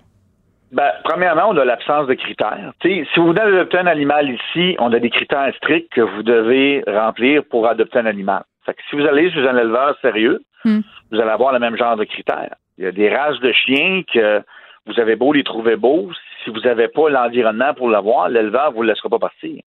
Ben, 0.71 0.93
premièrement, 1.03 1.49
on 1.49 1.57
a 1.57 1.65
l'absence 1.65 2.07
de 2.07 2.15
critères. 2.15 2.73
si 2.81 3.03
vous 3.17 3.27
venez 3.27 3.41
adopter 3.41 3.79
un 3.79 3.89
animal 3.89 4.31
ici, 4.31 4.77
on 4.79 4.93
a 4.93 5.01
des 5.01 5.11
critères 5.11 5.53
stricts 5.57 5.93
que 5.93 6.01
vous 6.01 6.23
devez 6.23 6.85
remplir 6.87 7.43
pour 7.51 7.67
adopter 7.67 7.99
un 7.99 8.07
animal 8.07 8.45
si 8.89 8.97
vous 8.97 9.07
allez 9.07 9.31
chez 9.31 9.47
un 9.47 9.57
éleveur 9.57 9.97
sérieux, 10.01 10.43
hmm. 10.65 10.81
vous 11.11 11.21
allez 11.21 11.31
avoir 11.31 11.53
le 11.53 11.59
même 11.59 11.77
genre 11.77 11.97
de 11.97 12.05
critères. 12.05 12.55
Il 12.79 12.85
y 12.85 12.87
a 12.87 12.93
des 12.93 13.15
races 13.15 13.41
de 13.41 13.53
chiens 13.53 14.03
que 14.13 14.43
vous 14.87 14.99
avez 14.99 15.17
beau 15.17 15.33
les 15.33 15.45
trouver 15.45 15.77
beaux, 15.77 16.11
si 16.43 16.51
vous 16.51 16.61
n'avez 16.61 16.89
pas 16.89 17.11
l'environnement 17.11 17.75
pour 17.75 17.89
l'avoir, 17.89 18.29
l'éleveur 18.29 18.71
ne 18.71 18.77
vous 18.77 18.83
laissera 18.83 19.09
pas 19.09 19.19
partir. 19.19 19.63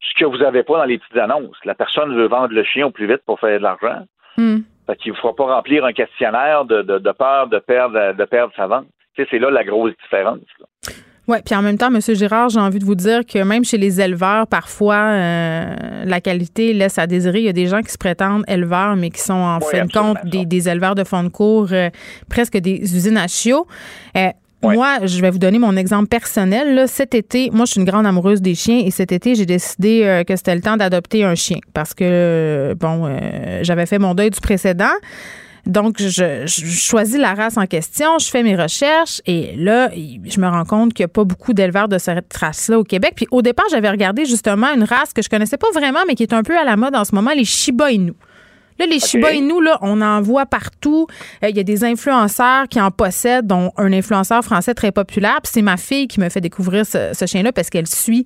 Ce 0.00 0.14
que 0.20 0.26
vous 0.26 0.38
n'avez 0.38 0.62
pas 0.62 0.78
dans 0.78 0.84
les 0.84 0.98
petites 0.98 1.16
annonces. 1.16 1.56
La 1.64 1.74
personne 1.74 2.14
veut 2.14 2.28
vendre 2.28 2.52
le 2.52 2.62
chien 2.62 2.86
au 2.86 2.90
plus 2.90 3.06
vite 3.06 3.22
pour 3.24 3.40
faire 3.40 3.58
de 3.58 3.62
l'argent. 3.62 4.04
Hmm. 4.36 4.58
Fait 4.86 4.96
qu'il 4.96 5.12
ne 5.12 5.16
fera 5.16 5.34
pas 5.34 5.54
remplir 5.54 5.84
un 5.84 5.92
questionnaire 5.92 6.66
de, 6.66 6.82
peur 7.12 7.46
de 7.48 7.58
perdre, 7.58 8.12
de 8.12 8.24
perdre 8.24 8.52
sa 8.54 8.66
vente. 8.66 8.86
c'est 9.16 9.38
là 9.38 9.50
la 9.50 9.64
grosse 9.64 9.94
différence. 10.02 10.40
Oui, 11.26 11.38
puis 11.44 11.54
en 11.54 11.62
même 11.62 11.78
temps, 11.78 11.88
M. 11.94 12.00
Girard, 12.14 12.50
j'ai 12.50 12.60
envie 12.60 12.78
de 12.78 12.84
vous 12.84 12.94
dire 12.94 13.24
que 13.24 13.38
même 13.42 13.64
chez 13.64 13.78
les 13.78 14.00
éleveurs, 14.00 14.46
parfois, 14.46 14.96
euh, 14.96 16.04
la 16.04 16.20
qualité 16.20 16.74
laisse 16.74 16.98
à 16.98 17.06
désirer. 17.06 17.38
Il 17.38 17.44
y 17.44 17.48
a 17.48 17.54
des 17.54 17.66
gens 17.66 17.80
qui 17.80 17.90
se 17.90 17.96
prétendent 17.96 18.44
éleveurs, 18.46 18.94
mais 18.96 19.08
qui 19.08 19.20
sont 19.20 19.32
en 19.32 19.60
fin 19.60 19.86
de 19.86 19.92
compte 19.92 20.18
des, 20.26 20.68
éleveurs 20.68 20.94
de 20.94 21.02
fond 21.02 21.22
de 21.24 21.28
cours, 21.28 21.68
euh, 21.72 21.88
presque 22.28 22.58
des 22.58 22.94
usines 22.94 23.16
à 23.16 23.26
chiots. 23.26 23.66
Euh, 24.16 24.28
moi, 24.62 25.04
je 25.04 25.20
vais 25.20 25.30
vous 25.30 25.38
donner 25.38 25.58
mon 25.58 25.76
exemple 25.76 26.08
personnel. 26.08 26.88
Cet 26.88 27.14
été, 27.14 27.50
moi, 27.52 27.66
je 27.66 27.72
suis 27.72 27.80
une 27.80 27.86
grande 27.86 28.06
amoureuse 28.06 28.40
des 28.40 28.54
chiens 28.54 28.80
et 28.84 28.90
cet 28.90 29.12
été, 29.12 29.34
j'ai 29.34 29.44
décidé 29.44 30.22
que 30.26 30.36
c'était 30.36 30.54
le 30.54 30.62
temps 30.62 30.78
d'adopter 30.78 31.22
un 31.22 31.34
chien 31.34 31.58
parce 31.74 31.92
que, 31.92 32.74
bon, 32.80 33.14
j'avais 33.60 33.84
fait 33.84 33.98
mon 33.98 34.14
deuil 34.14 34.30
du 34.30 34.40
précédent. 34.40 34.94
Donc, 35.66 35.96
je, 35.98 36.46
choisis 36.46 37.16
la 37.16 37.34
race 37.34 37.56
en 37.56 37.66
question, 37.66 38.18
je 38.18 38.28
fais 38.28 38.42
mes 38.42 38.54
recherches 38.54 39.22
et 39.26 39.54
là, 39.56 39.90
je 39.94 40.40
me 40.40 40.46
rends 40.46 40.64
compte 40.64 40.92
qu'il 40.92 41.04
n'y 41.04 41.06
a 41.06 41.12
pas 41.12 41.24
beaucoup 41.24 41.54
d'éleveurs 41.54 41.88
de 41.88 41.98
cette 41.98 42.34
race-là 42.36 42.78
au 42.78 42.84
Québec. 42.84 43.14
Puis 43.16 43.26
au 43.30 43.40
départ, 43.40 43.64
j'avais 43.70 43.90
regardé 43.90 44.26
justement 44.26 44.68
une 44.74 44.84
race 44.84 45.12
que 45.14 45.22
je 45.22 45.28
connaissais 45.28 45.56
pas 45.56 45.70
vraiment, 45.72 46.00
mais 46.06 46.14
qui 46.14 46.22
est 46.22 46.34
un 46.34 46.42
peu 46.42 46.58
à 46.58 46.64
la 46.64 46.76
mode 46.76 46.94
en 46.94 47.04
ce 47.04 47.14
moment, 47.14 47.32
les 47.34 47.44
Shiba 47.44 47.90
Inu. 47.92 48.12
Là, 48.78 48.86
les 48.86 48.98
Shiba 48.98 49.32
Inu, 49.32 49.62
là, 49.62 49.78
on 49.82 50.00
en 50.00 50.20
voit 50.20 50.46
partout. 50.46 51.06
Euh, 51.42 51.48
il 51.48 51.56
y 51.56 51.60
a 51.60 51.62
des 51.62 51.84
influenceurs 51.84 52.66
qui 52.68 52.80
en 52.80 52.90
possèdent, 52.90 53.46
dont 53.46 53.72
un 53.76 53.92
influenceur 53.92 54.42
français 54.44 54.74
très 54.74 54.90
populaire. 54.90 55.38
Puis 55.42 55.52
c'est 55.54 55.62
ma 55.62 55.76
fille 55.76 56.08
qui 56.08 56.18
me 56.18 56.28
fait 56.28 56.40
découvrir 56.40 56.84
ce, 56.84 57.24
chien-là 57.24 57.52
parce 57.52 57.70
qu'elle 57.70 57.86
suit 57.86 58.24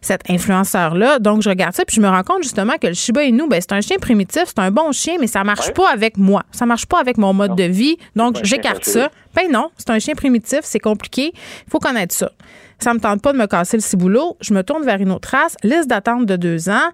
cet 0.00 0.30
influenceur-là. 0.30 1.18
Donc, 1.18 1.42
je 1.42 1.48
regarde 1.48 1.74
ça, 1.74 1.84
puis 1.84 1.96
je 1.96 2.00
me 2.00 2.08
rends 2.08 2.22
compte 2.22 2.44
justement 2.44 2.74
que 2.80 2.86
le 2.86 2.94
Shiba 2.94 3.24
Inu, 3.24 3.48
ben, 3.48 3.60
c'est 3.60 3.72
un 3.72 3.80
chien 3.80 3.96
primitif, 4.00 4.44
c'est 4.46 4.60
un 4.60 4.70
bon 4.70 4.92
chien, 4.92 5.16
mais 5.20 5.26
ça 5.26 5.42
marche 5.42 5.72
pas 5.72 5.90
avec 5.90 6.16
moi. 6.16 6.44
Ça 6.52 6.64
marche 6.64 6.86
pas 6.86 7.00
avec 7.00 7.18
mon 7.18 7.32
mode 7.32 7.56
de 7.56 7.64
vie. 7.64 7.96
Donc, 8.14 8.38
j'écarte 8.44 8.84
ça. 8.84 9.10
Ben 9.34 9.50
non, 9.50 9.70
c'est 9.76 9.90
un 9.90 9.98
chien 9.98 10.14
primitif, 10.14 10.60
c'est 10.62 10.78
compliqué. 10.78 11.32
Il 11.34 11.70
faut 11.70 11.78
connaître 11.78 12.14
ça 12.14 12.30
ça 12.78 12.94
me 12.94 13.00
tente 13.00 13.22
pas 13.22 13.32
de 13.32 13.38
me 13.38 13.46
casser 13.46 13.76
le 13.76 13.82
ciboulot, 13.82 14.36
je 14.40 14.54
me 14.54 14.62
tourne 14.62 14.84
vers 14.84 15.00
une 15.00 15.10
autre 15.10 15.30
race, 15.30 15.56
liste 15.64 15.88
d'attente 15.88 16.26
de 16.26 16.36
deux 16.36 16.68
ans. 16.68 16.90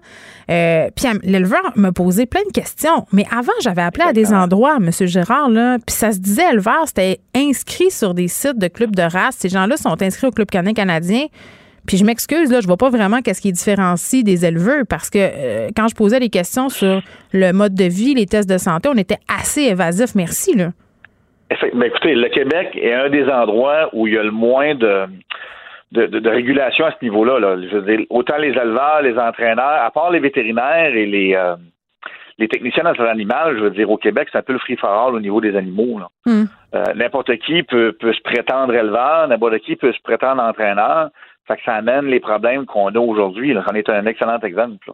Euh, 0.49 0.89
puis 0.95 1.07
l'éleveur 1.23 1.71
me 1.75 1.91
posait 1.91 2.25
plein 2.25 2.43
de 2.47 2.51
questions. 2.51 3.05
Mais 3.11 3.25
avant, 3.31 3.53
j'avais 3.61 3.83
appelé 3.83 4.05
à 4.05 4.13
des 4.13 4.33
endroits, 4.33 4.77
M. 4.77 4.89
Gérard, 4.91 5.49
là, 5.49 5.77
puis 5.85 5.95
ça 5.95 6.11
se 6.11 6.19
disait 6.19 6.49
éleveur, 6.51 6.87
c'était 6.87 7.19
inscrit 7.35 7.91
sur 7.91 8.13
des 8.13 8.27
sites 8.27 8.57
de 8.57 8.67
clubs 8.67 8.95
de 8.95 9.03
race. 9.03 9.35
Ces 9.37 9.49
gens-là 9.49 9.77
sont 9.77 10.01
inscrits 10.01 10.27
au 10.27 10.31
Club 10.31 10.49
canin 10.49 10.73
canadien. 10.73 11.25
Puis 11.87 11.97
je 11.97 12.05
m'excuse, 12.05 12.51
là, 12.51 12.61
je 12.61 12.67
vois 12.67 12.77
pas 12.77 12.89
vraiment 12.89 13.21
qu'est-ce 13.21 13.41
qui 13.41 13.51
différencie 13.51 14.23
des 14.23 14.43
éleveurs 14.43 14.85
parce 14.89 15.11
que 15.11 15.19
euh, 15.21 15.69
quand 15.75 15.87
je 15.87 15.93
posais 15.93 16.19
des 16.19 16.29
questions 16.29 16.69
sur 16.69 17.03
le 17.31 17.51
mode 17.51 17.75
de 17.75 17.83
vie, 17.83 18.15
les 18.15 18.25
tests 18.25 18.49
de 18.49 18.57
santé, 18.57 18.89
on 18.91 18.97
était 18.97 19.19
assez 19.27 19.61
évasif. 19.61 20.15
Merci, 20.15 20.55
là. 20.55 20.71
Mais 21.75 21.87
écoutez, 21.87 22.15
le 22.15 22.27
Québec 22.29 22.69
est 22.75 22.93
un 22.93 23.09
des 23.09 23.25
endroits 23.25 23.89
où 23.93 24.07
il 24.07 24.15
y 24.15 24.17
a 24.17 24.23
le 24.23 24.31
moins 24.31 24.73
de, 24.73 25.05
de, 25.91 26.29
régulation 26.29 26.85
à 26.85 26.91
ce 26.91 27.03
niveau-là. 27.03 27.57
Je 27.61 27.77
veux 27.77 27.95
dire, 27.95 28.05
autant 28.09 28.37
les 28.37 28.49
éleveurs, 28.49 29.01
les 29.01 29.17
entraîneurs, 29.17 29.83
à 29.83 29.91
part 29.91 30.11
les 30.11 30.19
vétérinaires 30.19 30.93
et 30.95 31.05
les, 31.05 31.35
euh, 31.35 31.55
les 32.37 32.47
techniciens 32.47 32.83
dans 32.83 33.03
l'animal, 33.03 33.57
je 33.57 33.63
veux 33.63 33.69
dire, 33.69 33.89
au 33.89 33.97
Québec, 33.97 34.27
c'est 34.31 34.37
un 34.37 34.43
peu 34.43 34.53
le 34.53 34.59
free 34.59 34.75
for 34.75 34.89
all 34.89 35.15
au 35.15 35.19
niveau 35.19 35.41
des 35.41 35.55
animaux. 35.55 36.01
Hmm. 36.25 36.45
Euh, 36.73 36.83
n'importe 36.95 37.35
qui 37.37 37.63
peut, 37.63 37.93
peut 37.99 38.13
se 38.13 38.21
prétendre 38.21 38.73
éleveur, 38.73 39.27
n'importe 39.27 39.59
qui 39.59 39.75
peut 39.75 39.93
se 39.93 40.01
prétendre 40.01 40.41
entraîneur. 40.41 41.09
Fait 41.47 41.57
que 41.57 41.61
ça 41.63 41.75
amène 41.75 42.05
les 42.05 42.19
problèmes 42.19 42.65
qu'on 42.65 42.87
a 42.87 42.99
aujourd'hui. 42.99 43.55
C'en 43.67 43.73
est 43.75 43.89
un 43.89 44.05
excellent 44.05 44.39
exemple. 44.39 44.91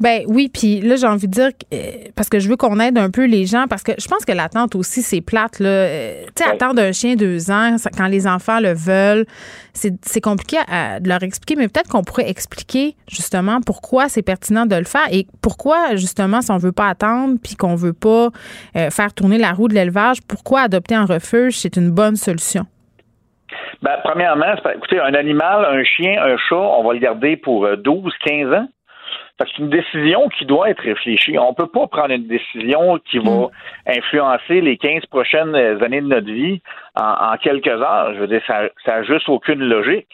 Ben 0.00 0.22
oui, 0.28 0.48
puis 0.48 0.80
là 0.80 0.96
j'ai 0.96 1.06
envie 1.06 1.28
de 1.28 1.32
dire 1.32 1.50
euh, 1.74 1.78
parce 2.16 2.30
que 2.30 2.38
je 2.38 2.48
veux 2.48 2.56
qu'on 2.56 2.80
aide 2.80 2.96
un 2.96 3.10
peu 3.10 3.26
les 3.26 3.44
gens 3.44 3.66
parce 3.68 3.82
que 3.82 3.92
je 3.98 4.08
pense 4.08 4.24
que 4.24 4.32
l'attente 4.32 4.74
aussi 4.74 5.02
c'est 5.02 5.20
plate 5.20 5.58
là. 5.58 5.68
Euh, 5.68 6.24
tu 6.34 6.42
sais 6.42 6.48
attendre 6.48 6.80
un 6.80 6.92
chien 6.92 7.16
deux 7.16 7.50
ans 7.50 7.76
quand 7.98 8.06
les 8.06 8.26
enfants 8.26 8.60
le 8.60 8.72
veulent, 8.72 9.26
c'est 9.74 10.20
compliqué 10.22 10.56
de 11.00 11.06
leur 11.06 11.22
expliquer, 11.22 11.56
mais 11.56 11.68
peut-être 11.68 11.90
qu'on 11.90 12.02
pourrait 12.02 12.30
expliquer 12.30 12.96
justement 13.10 13.60
pourquoi 13.60 14.08
c'est 14.08 14.22
pertinent 14.22 14.64
de 14.64 14.74
le 14.74 14.84
faire 14.84 15.06
et 15.12 15.26
pourquoi 15.42 15.96
justement 15.96 16.40
si 16.40 16.50
on 16.50 16.56
veut 16.56 16.72
pas 16.72 16.88
attendre 16.88 17.36
puis 17.42 17.56
qu'on 17.56 17.74
veut 17.74 17.92
pas 17.92 18.30
euh, 18.76 18.88
faire 18.88 19.12
tourner 19.12 19.36
la 19.36 19.52
roue 19.52 19.68
de 19.68 19.74
l'élevage, 19.74 20.22
pourquoi 20.26 20.62
adopter 20.62 20.94
un 20.94 21.04
refuge 21.04 21.58
c'est 21.58 21.76
une 21.76 21.90
bonne 21.90 22.16
solution. 22.16 22.64
Ben, 23.82 23.96
premièrement, 24.04 24.54
écoutez, 24.74 25.00
un 25.00 25.14
animal, 25.14 25.64
un 25.64 25.82
chien, 25.84 26.22
un 26.22 26.36
chat, 26.36 26.56
on 26.56 26.84
va 26.84 26.92
le 26.92 26.98
garder 26.98 27.36
pour 27.36 27.66
12, 27.76 28.12
15 28.24 28.52
ans 28.52 28.68
c'est 29.46 29.58
une 29.58 29.70
décision 29.70 30.28
qui 30.28 30.44
doit 30.44 30.70
être 30.70 30.82
réfléchie. 30.82 31.38
On 31.38 31.50
ne 31.50 31.54
peut 31.54 31.66
pas 31.66 31.86
prendre 31.86 32.10
une 32.10 32.26
décision 32.26 32.98
qui 33.10 33.18
va 33.18 33.30
mm. 33.30 33.50
influencer 33.86 34.60
les 34.60 34.76
15 34.76 35.06
prochaines 35.06 35.54
années 35.54 36.00
de 36.00 36.06
notre 36.06 36.30
vie 36.30 36.60
en, 36.94 37.36
quelques 37.38 37.68
heures. 37.68 38.14
Je 38.14 38.20
veux 38.20 38.26
dire, 38.26 38.42
ça 38.46 38.68
n'a 38.86 39.02
juste 39.02 39.28
aucune 39.28 39.60
logique. 39.60 40.08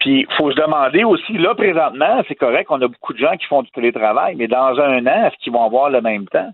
Puis, 0.00 0.26
il 0.28 0.34
faut 0.36 0.50
se 0.50 0.56
demander 0.56 1.04
aussi, 1.04 1.32
là, 1.38 1.54
présentement, 1.54 2.22
c'est 2.28 2.34
correct, 2.34 2.66
on 2.70 2.82
a 2.82 2.86
beaucoup 2.86 3.14
de 3.14 3.18
gens 3.18 3.34
qui 3.36 3.46
font 3.46 3.62
du 3.62 3.70
télétravail, 3.70 4.34
mais 4.36 4.46
dans 4.46 4.78
un 4.78 5.06
an, 5.06 5.26
est-ce 5.26 5.36
qu'ils 5.38 5.52
vont 5.52 5.64
avoir 5.64 5.88
le 5.88 6.02
même 6.02 6.26
temps? 6.28 6.50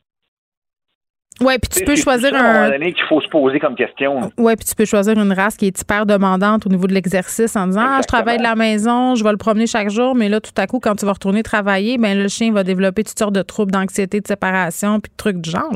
Oui, 1.40 1.54
puis 1.58 1.70
tu 1.70 1.84
peux 1.84 1.96
choisir 1.96 2.34
un. 2.34 2.70
qu'il 2.78 2.94
faut 3.08 3.20
se 3.20 3.28
poser 3.28 3.58
comme 3.58 3.74
question. 3.74 4.30
Oui, 4.38 4.54
puis 4.56 4.64
tu 4.64 4.74
peux 4.74 4.84
choisir 4.84 5.18
une 5.18 5.32
race 5.32 5.56
qui 5.56 5.66
est 5.66 5.80
hyper 5.80 6.06
demandante 6.06 6.66
au 6.66 6.68
niveau 6.68 6.86
de 6.86 6.92
l'exercice 6.94 7.56
en 7.56 7.66
disant 7.66 7.84
Ah, 7.84 7.98
je 8.02 8.06
travaille 8.06 8.38
de 8.38 8.42
la 8.42 8.54
maison, 8.54 9.14
je 9.14 9.24
vais 9.24 9.30
le 9.30 9.36
promener 9.38 9.66
chaque 9.66 9.90
jour, 9.90 10.14
mais 10.14 10.28
là, 10.28 10.40
tout 10.40 10.52
à 10.56 10.66
coup, 10.66 10.78
quand 10.78 10.94
tu 10.94 11.06
vas 11.06 11.12
retourner 11.12 11.42
travailler, 11.42 11.98
ben 11.98 12.18
le 12.18 12.28
chien 12.28 12.52
va 12.52 12.62
développer 12.62 13.02
toutes 13.02 13.18
sortes 13.18 13.34
de 13.34 13.42
troubles 13.42 13.72
d'anxiété, 13.72 14.20
de 14.20 14.26
séparation, 14.26 15.00
puis 15.00 15.10
de 15.10 15.16
trucs 15.16 15.40
du 15.40 15.50
genre. 15.50 15.72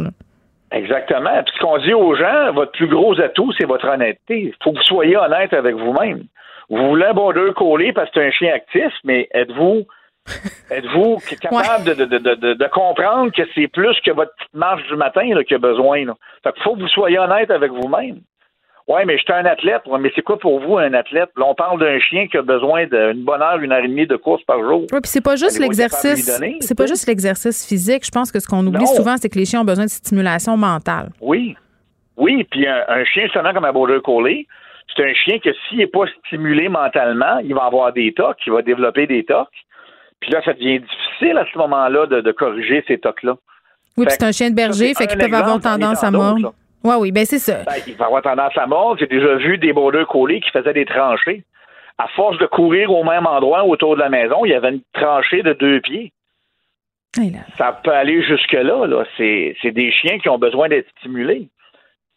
Exactement. 0.72 1.42
Puis 1.44 1.54
ce 1.56 1.60
qu'on 1.60 1.78
dit 1.78 1.94
aux 1.94 2.14
gens, 2.14 2.52
votre 2.52 2.72
plus 2.72 2.88
gros 2.88 3.18
atout, 3.20 3.52
c'est 3.58 3.66
votre 3.66 3.88
honnêteté. 3.88 4.40
Il 4.40 4.52
faut 4.62 4.72
que 4.72 4.78
vous 4.78 4.84
soyez 4.84 5.16
honnête 5.16 5.52
avec 5.52 5.74
vous-même. 5.76 6.24
Vous 6.68 6.88
voulez 6.88 7.06
un 7.06 7.14
border 7.14 7.52
collé 7.54 7.92
parce 7.92 8.10
que 8.10 8.20
c'est 8.20 8.26
un 8.26 8.30
chien 8.30 8.54
actif, 8.54 8.92
mais 9.04 9.28
êtes-vous 9.32 9.86
Êtes-vous 10.70 11.18
capable 11.40 11.84
de, 11.84 12.68
comprendre 12.68 13.32
que 13.32 13.42
c'est 13.54 13.68
plus 13.68 13.96
que 14.04 14.10
votre 14.10 14.32
petite 14.36 14.54
marche 14.54 14.86
du 14.88 14.96
matin 14.96 15.22
qu'il 15.44 15.56
a 15.56 15.58
besoin? 15.58 16.04
Là? 16.04 16.14
Fait 16.42 16.54
faut 16.62 16.74
que 16.74 16.80
vous 16.80 16.88
soyez 16.88 17.18
honnête 17.18 17.50
avec 17.50 17.70
vous-même. 17.72 18.20
Oui, 18.88 19.00
mais 19.04 19.18
je 19.18 19.22
suis 19.24 19.32
un 19.32 19.44
athlète. 19.46 19.82
mais 20.00 20.12
c'est 20.14 20.22
quoi 20.22 20.38
pour 20.38 20.60
vous 20.60 20.78
un 20.78 20.94
athlète? 20.94 21.30
Là, 21.36 21.46
on 21.46 21.54
parle 21.54 21.80
d'un 21.80 21.98
chien 21.98 22.28
qui 22.28 22.36
a 22.36 22.42
besoin 22.42 22.86
d'une 22.86 23.24
bonne 23.24 23.42
heure, 23.42 23.58
une 23.58 23.72
heure 23.72 23.82
et 23.82 23.88
demie 23.88 24.06
de 24.06 24.14
course 24.14 24.42
par 24.44 24.60
jour. 24.60 24.82
Oui, 24.92 25.00
puis 25.02 25.10
c'est 25.10 25.24
pas 25.24 25.34
juste 25.34 25.58
l'exercice. 25.58 26.40
C'est 26.60 26.78
pas 26.78 26.86
juste 26.86 27.06
l'exercice 27.08 27.66
physique. 27.66 28.04
Je 28.06 28.10
pense 28.12 28.30
que 28.30 28.38
ce 28.38 28.46
qu'on 28.46 28.64
oublie 28.64 28.86
souvent, 28.86 29.16
c'est 29.16 29.28
que 29.28 29.38
les 29.38 29.44
chiens 29.44 29.62
ont 29.62 29.64
besoin 29.64 29.86
de 29.86 29.90
stimulation 29.90 30.56
mentale. 30.56 31.10
Oui. 31.20 31.56
Oui, 32.16 32.46
puis 32.50 32.66
un, 32.66 33.04
chien 33.04 33.28
seulement 33.32 33.52
comme 33.52 33.64
un 33.64 33.72
border 33.72 33.98
collie, 34.02 34.46
c'est 34.94 35.04
un 35.04 35.14
chien 35.14 35.38
que 35.38 35.50
s'il 35.68 35.78
n'est 35.78 35.86
pas 35.86 36.04
stimulé 36.24 36.68
mentalement, 36.68 37.38
il 37.38 37.54
va 37.54 37.64
avoir 37.64 37.92
des 37.92 38.12
tocs, 38.14 38.38
il 38.46 38.52
va 38.52 38.62
développer 38.62 39.06
des 39.06 39.24
tocs. 39.24 39.48
Puis 40.20 40.30
là, 40.30 40.42
ça 40.44 40.52
devient 40.52 40.80
difficile 40.80 41.38
à 41.38 41.46
ce 41.52 41.58
moment-là 41.58 42.06
de, 42.06 42.32
corriger 42.32 42.84
ces 42.86 42.98
tocs-là. 42.98 43.36
Oui, 43.96 44.04
puis 44.06 44.14
c'est 44.18 44.26
un 44.26 44.32
chien 44.32 44.50
de 44.50 44.54
berger, 44.54 44.92
fait 44.94 45.06
qu'ils 45.06 45.18
peuvent 45.18 45.32
avoir 45.32 45.60
tendance 45.60 46.02
à 46.04 46.10
mordre. 46.10 46.54
Oui, 46.84 46.94
oui, 46.98 47.12
ben 47.12 47.24
c'est 47.24 47.38
ça. 47.38 47.64
Ben, 47.64 47.72
il 47.86 47.96
va 47.96 48.06
avoir 48.06 48.22
tendance 48.22 48.56
à 48.56 48.66
mordre. 48.66 48.98
J'ai 49.00 49.06
déjà 49.06 49.34
vu 49.36 49.58
des 49.58 49.72
border 49.72 50.04
collés 50.08 50.40
qui 50.40 50.50
faisaient 50.50 50.72
des 50.72 50.84
tranchées. 50.84 51.42
À 51.98 52.06
force 52.08 52.38
de 52.38 52.46
courir 52.46 52.92
au 52.92 53.02
même 53.02 53.26
endroit 53.26 53.64
autour 53.64 53.96
de 53.96 54.00
la 54.00 54.08
maison, 54.08 54.44
il 54.44 54.50
y 54.50 54.54
avait 54.54 54.68
une 54.68 54.82
tranchée 54.92 55.42
de 55.42 55.54
deux 55.54 55.80
pieds. 55.80 56.12
Ça 57.56 57.72
peut 57.72 57.92
aller 57.92 58.22
jusque-là. 58.22 58.86
Là. 58.86 59.04
C'est, 59.16 59.56
des 59.64 59.90
chiens 59.90 60.18
qui 60.18 60.28
ont 60.28 60.38
besoin 60.38 60.68
d'être 60.68 60.88
stimulés. 60.98 61.48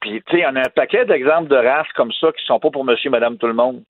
Puis, 0.01 0.21
tu 0.27 0.37
sais, 0.37 0.45
on 0.45 0.55
a 0.55 0.61
un 0.61 0.69
paquet 0.75 1.05
d'exemples 1.05 1.49
de 1.49 1.55
races 1.55 1.91
comme 1.95 2.11
ça 2.11 2.31
qui 2.31 2.45
sont 2.45 2.59
pas 2.59 2.69
pour 2.69 2.85
monsieur, 2.85 3.09
madame, 3.09 3.37
tout 3.37 3.47
le 3.47 3.53
monde. 3.53 3.83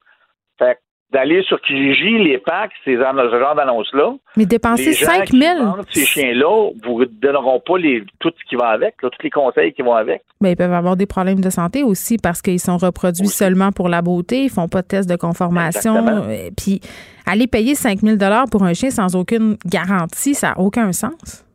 Fait 0.58 0.78
d'aller 1.12 1.42
sur 1.44 1.60
Kijiji, 1.62 2.20
les 2.20 2.38
packs, 2.38 2.72
ces 2.86 2.96
ce 2.96 3.40
genre 3.40 3.56
d'annonces-là. 3.56 4.14
Mais 4.38 4.46
dépenser 4.46 4.94
5 4.94 5.30
000. 5.30 5.78
Ces 5.90 6.06
chiens-là 6.06 6.70
vous 6.84 7.06
donneront 7.06 7.60
pas 7.60 7.78
les, 7.78 8.04
tout 8.20 8.32
ce 8.38 8.50
qui 8.50 8.56
va 8.56 8.68
avec, 8.68 8.96
tous 8.98 9.10
les 9.24 9.30
conseils 9.30 9.74
qui 9.74 9.82
vont 9.82 9.96
avec. 9.96 10.22
Mais 10.42 10.52
ils 10.52 10.56
peuvent 10.56 10.74
avoir 10.74 10.96
des 10.96 11.08
problèmes 11.08 11.42
de 11.42 11.50
santé 11.50 11.84
aussi 11.84 12.18
parce 12.18 12.42
qu'ils 12.42 12.60
sont 12.60 12.78
reproduits 12.78 13.28
seulement 13.28 13.72
pour 13.72 13.90
la 13.90 14.02
beauté, 14.02 14.44
ils 14.44 14.50
font 14.50 14.68
pas 14.68 14.82
de 14.82 14.88
test 14.88 15.10
de 15.10 15.16
conformation. 15.16 15.96
Euh, 16.08 16.50
puis 16.56 16.80
aller 17.26 17.48
payer 17.48 17.74
5 17.74 18.00
000 18.00 18.18
pour 18.52 18.64
un 18.64 18.74
chien 18.74 18.92
sans 18.92 19.16
aucune 19.16 19.58
garantie, 19.66 20.36
ça 20.36 20.50
n'a 20.50 20.60
aucun 20.60 20.92
sens. 20.92 21.46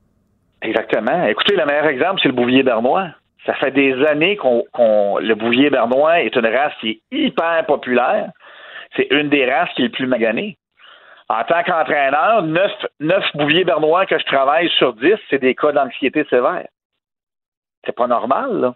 Exactement. 0.62 1.24
Écoutez, 1.26 1.54
le 1.54 1.64
meilleur 1.64 1.86
exemple, 1.86 2.20
c'est 2.22 2.28
le 2.28 2.34
bouvier 2.34 2.62
bernois. 2.62 3.08
Ça 3.46 3.52
fait 3.54 3.70
des 3.70 3.92
années 4.06 4.36
qu'on, 4.36 4.64
le 5.18 5.34
bouvier 5.34 5.68
bernois 5.68 6.22
est 6.22 6.34
une 6.34 6.46
race 6.46 6.72
qui 6.80 6.88
est 6.88 7.00
hyper 7.12 7.66
populaire 7.66 8.30
c'est 8.96 9.08
une 9.10 9.28
des 9.28 9.50
races 9.50 9.70
qui 9.74 9.82
est 9.82 9.86
le 9.86 9.90
plus 9.90 10.06
maganée. 10.06 10.56
En 11.28 11.42
tant 11.44 11.62
qu'entraîneur, 11.62 12.42
neuf, 12.42 12.72
neuf 13.00 13.24
bouviers 13.34 13.64
bernois 13.64 14.06
que 14.06 14.18
je 14.18 14.24
travaille 14.24 14.68
sur 14.78 14.92
dix, 14.94 15.16
c'est 15.30 15.38
des 15.38 15.54
cas 15.54 15.72
d'anxiété 15.72 16.24
sévère. 16.28 16.66
C'est 17.84 17.94
pas 17.94 18.06
normal, 18.06 18.60
là. 18.60 18.74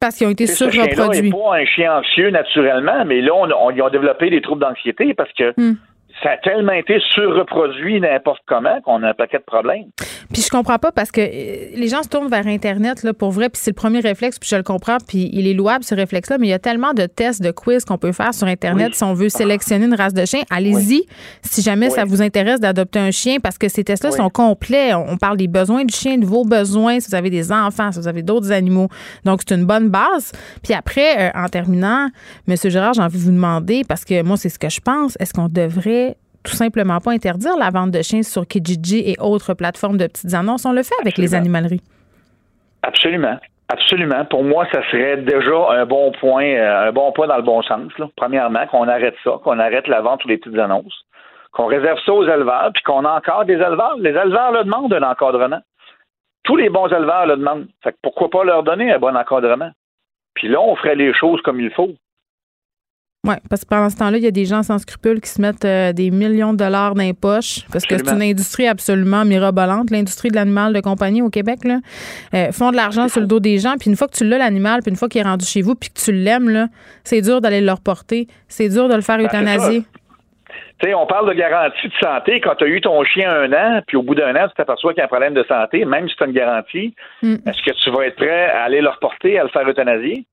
Parce 0.00 0.16
qu'ils 0.16 0.26
ont 0.26 0.30
été 0.30 0.46
surreproduits. 0.46 1.30
Ce 1.30 1.36
pas 1.36 1.56
un 1.56 1.64
chien 1.64 1.98
anxieux 1.98 2.30
naturellement, 2.30 3.04
mais 3.04 3.20
là, 3.20 3.34
on, 3.34 3.70
ils 3.70 3.82
ont 3.82 3.88
développé 3.88 4.30
des 4.30 4.40
troubles 4.40 4.62
d'anxiété 4.62 5.14
parce 5.14 5.32
que 5.32 5.52
hmm 5.56 5.76
ça 6.22 6.30
a 6.30 6.36
tellement 6.38 6.72
été 6.72 6.98
surreproduit 7.14 8.00
n'importe 8.00 8.40
comment 8.46 8.80
qu'on 8.82 9.02
a 9.02 9.10
un 9.10 9.14
paquet 9.14 9.38
de 9.38 9.44
problèmes. 9.44 9.86
Puis 10.32 10.42
je 10.42 10.48
comprends 10.48 10.78
pas 10.78 10.92
parce 10.92 11.10
que 11.10 11.20
euh, 11.20 11.70
les 11.74 11.88
gens 11.88 12.02
se 12.02 12.08
tournent 12.08 12.28
vers 12.28 12.46
Internet 12.46 13.02
là, 13.02 13.12
pour 13.12 13.30
vrai, 13.30 13.48
puis 13.48 13.60
c'est 13.62 13.70
le 13.70 13.74
premier 13.74 14.00
réflexe, 14.00 14.38
puis 14.38 14.48
je 14.48 14.56
le 14.56 14.62
comprends, 14.62 14.98
puis 15.06 15.30
il 15.32 15.46
est 15.46 15.54
louable 15.54 15.84
ce 15.84 15.94
réflexe-là, 15.94 16.38
mais 16.38 16.46
il 16.46 16.50
y 16.50 16.54
a 16.54 16.58
tellement 16.58 16.94
de 16.94 17.06
tests, 17.06 17.42
de 17.42 17.50
quiz 17.50 17.84
qu'on 17.84 17.98
peut 17.98 18.12
faire 18.12 18.32
sur 18.32 18.46
Internet 18.46 18.94
si 18.94 19.04
on 19.04 19.14
veut 19.14 19.28
sélectionner 19.28 19.86
une 19.86 19.94
race 19.94 20.14
de 20.14 20.24
chien. 20.24 20.42
Allez-y 20.50 21.06
si 21.42 21.62
jamais 21.62 21.90
ça 21.90 22.04
vous 22.04 22.22
intéresse 22.22 22.60
d'adopter 22.60 22.98
un 22.98 23.10
chien 23.10 23.38
parce 23.42 23.58
que 23.58 23.68
ces 23.68 23.84
tests-là 23.84 24.12
sont 24.12 24.30
complets. 24.30 24.94
On 24.94 25.16
parle 25.16 25.36
des 25.36 25.48
besoins 25.48 25.84
du 25.84 25.94
chien, 25.94 26.18
de 26.18 26.26
vos 26.26 26.44
besoins, 26.44 27.00
si 27.00 27.08
vous 27.08 27.14
avez 27.14 27.30
des 27.30 27.52
enfants, 27.52 27.92
si 27.92 27.98
vous 27.98 28.08
avez 28.08 28.22
d'autres 28.22 28.52
animaux. 28.52 28.88
Donc 29.24 29.40
c'est 29.46 29.54
une 29.54 29.66
bonne 29.66 29.88
base. 29.88 30.32
Puis 30.62 30.74
après, 30.74 31.28
euh, 31.28 31.30
en 31.34 31.48
terminant, 31.48 32.08
M. 32.48 32.56
Gérard, 32.64 32.94
j'ai 32.94 33.02
envie 33.02 33.18
de 33.18 33.24
vous 33.24 33.30
demander, 33.30 33.82
parce 33.86 34.04
que 34.04 34.22
moi, 34.22 34.36
c'est 34.36 34.48
ce 34.48 34.58
que 34.58 34.68
je 34.68 34.80
pense, 34.80 35.16
est-ce 35.20 35.32
qu'on 35.32 35.48
devrait 35.48 36.11
tout 36.44 36.52
simplement 36.52 36.98
pas 36.98 37.12
interdire 37.12 37.56
la 37.56 37.70
vente 37.70 37.90
de 37.90 38.02
chiens 38.02 38.22
sur 38.22 38.46
Kijiji 38.46 39.10
et 39.10 39.16
autres 39.20 39.54
plateformes 39.54 39.96
de 39.96 40.06
petites 40.06 40.34
annonces. 40.34 40.64
On 40.64 40.72
le 40.72 40.82
fait 40.82 40.94
avec 41.00 41.18
les 41.18 41.34
animaleries. 41.34 41.82
Absolument. 42.82 43.38
Absolument. 43.68 44.24
Pour 44.26 44.44
moi, 44.44 44.66
ça 44.70 44.82
serait 44.90 45.16
déjà 45.18 45.70
un 45.70 45.86
bon 45.86 46.12
point, 46.20 46.44
euh, 46.44 46.88
un 46.88 46.92
bon 46.92 47.10
point 47.12 47.26
dans 47.26 47.36
le 47.36 47.42
bon 47.42 47.62
sens. 47.62 47.90
Premièrement, 48.16 48.66
qu'on 48.66 48.86
arrête 48.86 49.14
ça, 49.24 49.38
qu'on 49.42 49.58
arrête 49.58 49.88
la 49.88 50.02
vente 50.02 50.24
ou 50.24 50.28
les 50.28 50.36
petites 50.36 50.58
annonces, 50.58 51.06
qu'on 51.52 51.66
réserve 51.66 51.98
ça 52.04 52.12
aux 52.12 52.24
éleveurs, 52.24 52.70
puis 52.74 52.82
qu'on 52.82 53.04
a 53.06 53.16
encore 53.16 53.46
des 53.46 53.54
éleveurs. 53.54 53.96
Les 53.98 54.10
éleveurs 54.10 54.52
le 54.52 54.64
demandent 54.64 54.92
un 54.92 55.10
encadrement. 55.10 55.60
tous 56.44 56.56
les 56.56 56.68
bons 56.68 56.88
éleveurs 56.88 57.26
le 57.26 57.36
demandent. 57.36 57.68
Fait 57.82 57.92
que 57.92 57.98
pourquoi 58.02 58.28
pas 58.28 58.44
leur 58.44 58.62
donner 58.62 58.92
un 58.92 58.98
bon 58.98 59.16
encadrement? 59.16 59.70
Puis 60.34 60.48
là, 60.48 60.60
on 60.60 60.76
ferait 60.76 60.96
les 60.96 61.14
choses 61.14 61.40
comme 61.42 61.60
il 61.60 61.70
faut. 61.70 61.92
Oui, 63.24 63.36
parce 63.48 63.62
que 63.62 63.68
pendant 63.68 63.88
ce 63.88 63.96
temps-là, 63.98 64.16
il 64.18 64.24
y 64.24 64.26
a 64.26 64.32
des 64.32 64.46
gens 64.46 64.64
sans 64.64 64.78
scrupules 64.78 65.20
qui 65.20 65.30
se 65.30 65.40
mettent 65.40 65.64
euh, 65.64 65.92
des 65.92 66.10
millions 66.10 66.52
de 66.52 66.58
dollars 66.58 66.96
dans 66.96 67.04
les 67.04 67.14
poches 67.14 67.60
parce 67.70 67.86
que 67.86 67.96
c'est 67.96 68.12
une 68.12 68.20
industrie 68.20 68.66
absolument 68.66 69.24
mirobolante, 69.24 69.92
l'industrie 69.92 70.30
de 70.30 70.34
l'animal 70.34 70.72
de 70.72 70.80
compagnie 70.80 71.22
au 71.22 71.30
Québec. 71.30 71.60
Là, 71.62 71.78
euh, 72.34 72.50
font 72.50 72.72
de 72.72 72.76
l'argent 72.76 73.06
sur 73.06 73.20
le 73.20 73.28
dos 73.28 73.38
des 73.38 73.58
gens. 73.58 73.74
Puis 73.78 73.90
une 73.90 73.96
fois 73.96 74.08
que 74.08 74.16
tu 74.16 74.24
l'as, 74.24 74.38
l'animal, 74.38 74.80
puis 74.82 74.90
une 74.90 74.96
fois 74.96 75.08
qu'il 75.08 75.20
est 75.20 75.24
rendu 75.24 75.46
chez 75.46 75.62
vous, 75.62 75.76
puis 75.76 75.90
que 75.90 76.00
tu 76.00 76.10
l'aimes, 76.10 76.68
c'est 77.04 77.20
dur 77.20 77.40
d'aller 77.40 77.60
le 77.60 77.70
reporter. 77.70 78.26
C'est 78.48 78.68
dur 78.68 78.88
de 78.88 78.94
le 78.96 79.02
faire 79.02 79.18
ben, 79.18 79.26
euthanasier. 79.26 79.84
Tu 80.80 80.88
sais, 80.88 80.94
on 80.94 81.06
parle 81.06 81.28
de 81.28 81.34
garantie 81.34 81.86
de 81.86 81.94
santé. 82.02 82.40
Quand 82.40 82.56
tu 82.56 82.64
as 82.64 82.66
eu 82.66 82.80
ton 82.80 83.04
chien 83.04 83.30
un 83.30 83.52
an, 83.52 83.82
puis 83.86 83.96
au 83.96 84.02
bout 84.02 84.16
d'un 84.16 84.34
an, 84.34 84.48
tu 84.48 84.54
t'aperçois 84.56 84.94
qu'il 84.94 84.98
y 84.98 85.02
a 85.02 85.04
un 85.04 85.08
problème 85.08 85.34
de 85.34 85.44
santé, 85.44 85.84
même 85.84 86.08
si 86.08 86.16
tu 86.16 86.24
as 86.24 86.26
une 86.26 86.32
garantie, 86.32 86.92
hmm. 87.22 87.36
est-ce 87.46 87.62
que 87.62 87.70
tu 87.70 87.90
vas 87.92 88.04
être 88.04 88.16
prêt 88.16 88.50
à 88.50 88.64
aller 88.64 88.80
le 88.80 88.88
reporter, 88.88 89.38
à 89.38 89.44
le 89.44 89.50
faire 89.50 89.68
euthanasier? 89.68 90.26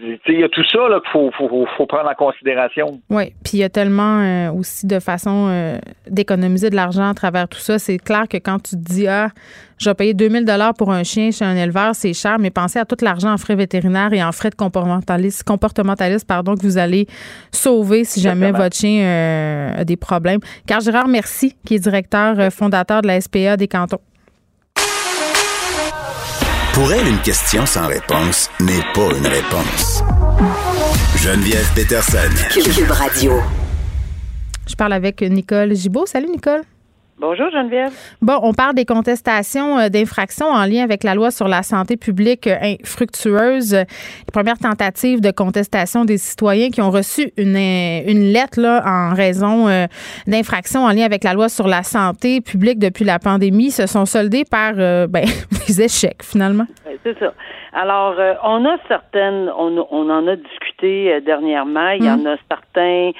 Il 0.00 0.40
y 0.40 0.44
a 0.44 0.48
tout 0.48 0.64
ça 0.64 0.78
qu'il 1.10 1.30
faut, 1.36 1.86
prendre 1.86 2.10
en 2.10 2.14
considération. 2.14 3.00
Oui, 3.10 3.32
puis 3.42 3.54
il 3.54 3.58
y 3.60 3.64
a 3.64 3.68
tellement 3.68 4.20
euh, 4.20 4.52
aussi 4.52 4.86
de 4.86 5.00
façon 5.00 5.48
euh, 5.48 5.78
d'économiser 6.08 6.70
de 6.70 6.76
l'argent 6.76 7.08
à 7.08 7.14
travers 7.14 7.48
tout 7.48 7.58
ça. 7.58 7.78
C'est 7.78 7.98
clair 7.98 8.28
que 8.28 8.36
quand 8.36 8.58
tu 8.58 8.76
te 8.76 8.80
dis, 8.80 9.08
ah, 9.08 9.30
je 9.78 9.88
vais 9.88 9.94
payer 9.94 10.14
2000 10.14 10.44
dollars 10.44 10.74
pour 10.74 10.92
un 10.92 11.04
chien 11.04 11.30
chez 11.30 11.44
un 11.44 11.56
éleveur, 11.56 11.94
c'est 11.94 12.12
cher, 12.12 12.38
mais 12.38 12.50
pensez 12.50 12.78
à 12.78 12.84
tout 12.84 12.96
l'argent 13.02 13.32
en 13.32 13.38
frais 13.38 13.56
vétérinaires 13.56 14.12
et 14.12 14.22
en 14.22 14.32
frais 14.32 14.50
de 14.50 14.56
comportementaliste, 14.56 15.44
comportementaliste 15.44 16.26
pardon, 16.26 16.54
que 16.54 16.62
vous 16.62 16.78
allez 16.78 17.06
sauver 17.50 18.04
si 18.04 18.20
jamais 18.20 18.52
votre 18.52 18.76
chien 18.76 19.02
euh, 19.02 19.80
a 19.80 19.84
des 19.84 19.96
problèmes. 19.96 20.40
Car 20.66 20.80
Gérard 20.80 21.08
Merci, 21.08 21.56
qui 21.64 21.76
est 21.76 21.78
directeur 21.78 22.52
fondateur 22.52 23.02
de 23.02 23.06
la 23.06 23.20
SPA 23.20 23.56
des 23.56 23.68
cantons. 23.68 24.00
Pour 26.74 26.92
elle, 26.92 27.06
une 27.08 27.20
question 27.22 27.66
sans 27.66 27.88
réponse 27.88 28.48
n'est 28.60 28.84
pas 28.94 29.08
une 29.16 29.26
réponse. 29.26 30.02
Geneviève 31.16 31.68
Peterson. 31.74 32.18
Cube 32.52 32.90
Radio. 32.90 33.40
Je 34.68 34.74
parle 34.76 34.92
avec 34.92 35.22
Nicole 35.22 35.74
Gibault. 35.74 36.06
Salut, 36.06 36.28
Nicole. 36.30 36.62
Bonjour 37.20 37.50
Geneviève. 37.50 37.90
Bon, 38.22 38.38
on 38.44 38.52
parle 38.52 38.76
des 38.76 38.84
contestations 38.84 39.76
euh, 39.76 39.88
d'infractions 39.88 40.46
en 40.46 40.64
lien 40.66 40.84
avec 40.84 41.02
la 41.02 41.16
loi 41.16 41.32
sur 41.32 41.48
la 41.48 41.64
santé 41.64 41.96
publique 41.96 42.46
euh, 42.46 42.54
infructueuse. 42.62 43.74
Les 43.74 44.32
premières 44.32 44.58
tentatives 44.58 45.20
de 45.20 45.32
contestation 45.32 46.04
des 46.04 46.16
citoyens 46.16 46.70
qui 46.70 46.80
ont 46.80 46.92
reçu 46.92 47.32
une, 47.36 47.56
euh, 47.56 48.02
une 48.06 48.32
lettre 48.32 48.60
là, 48.60 48.84
en 48.86 49.14
raison 49.16 49.66
d'infractions 50.28 50.84
en 50.84 50.90
lien 50.90 51.04
avec 51.04 51.24
la 51.24 51.34
loi 51.34 51.48
sur 51.48 51.66
la 51.66 51.82
santé 51.82 52.40
publique 52.40 52.78
depuis 52.78 53.04
la 53.04 53.18
pandémie 53.18 53.72
se 53.72 53.88
sont 53.88 54.06
soldées 54.06 54.44
par 54.48 54.74
ben, 55.08 55.24
des 55.66 55.82
échecs 55.82 56.22
finalement. 56.22 56.66
C'est 57.02 57.18
ça. 57.18 57.32
Alors, 57.72 58.14
on 58.44 58.64
a 58.64 58.76
certaines, 58.86 59.50
on, 59.56 59.86
on 59.90 60.08
en 60.08 60.26
a 60.28 60.36
discuté 60.36 61.20
dernièrement, 61.20 61.90
il 61.90 62.04
y 62.04 62.10
en 62.10 62.20
hum. 62.20 62.26
a 62.26 62.36
certains 62.48 63.10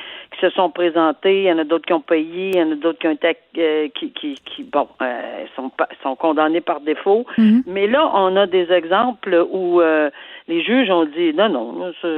se 0.40 0.50
sont 0.50 0.70
présentés, 0.70 1.42
il 1.42 1.48
y 1.48 1.52
en 1.52 1.58
a 1.58 1.64
d'autres 1.64 1.86
qui 1.86 1.92
ont 1.92 2.00
payé, 2.00 2.50
il 2.50 2.56
y 2.56 2.62
en 2.62 2.72
a 2.72 2.74
d'autres 2.74 2.98
qui 2.98 3.06
ont 3.06 3.12
été 3.12 3.36
euh, 3.58 3.88
qui, 3.94 4.12
qui, 4.12 4.34
qui, 4.44 4.62
bon 4.62 4.88
euh, 5.02 5.44
sont 5.56 5.70
sont 6.02 6.16
condamnés 6.16 6.60
par 6.60 6.80
défaut. 6.80 7.26
Mhm. 7.36 7.62
Mais 7.66 7.86
là, 7.86 8.10
on 8.14 8.36
a 8.36 8.46
des 8.46 8.70
exemples 8.72 9.46
où 9.50 9.80
euh, 9.80 10.10
les 10.46 10.62
juges 10.62 10.90
ont 10.90 11.04
dit 11.04 11.32
non, 11.34 11.48
non, 11.48 11.92
ça, 12.00 12.08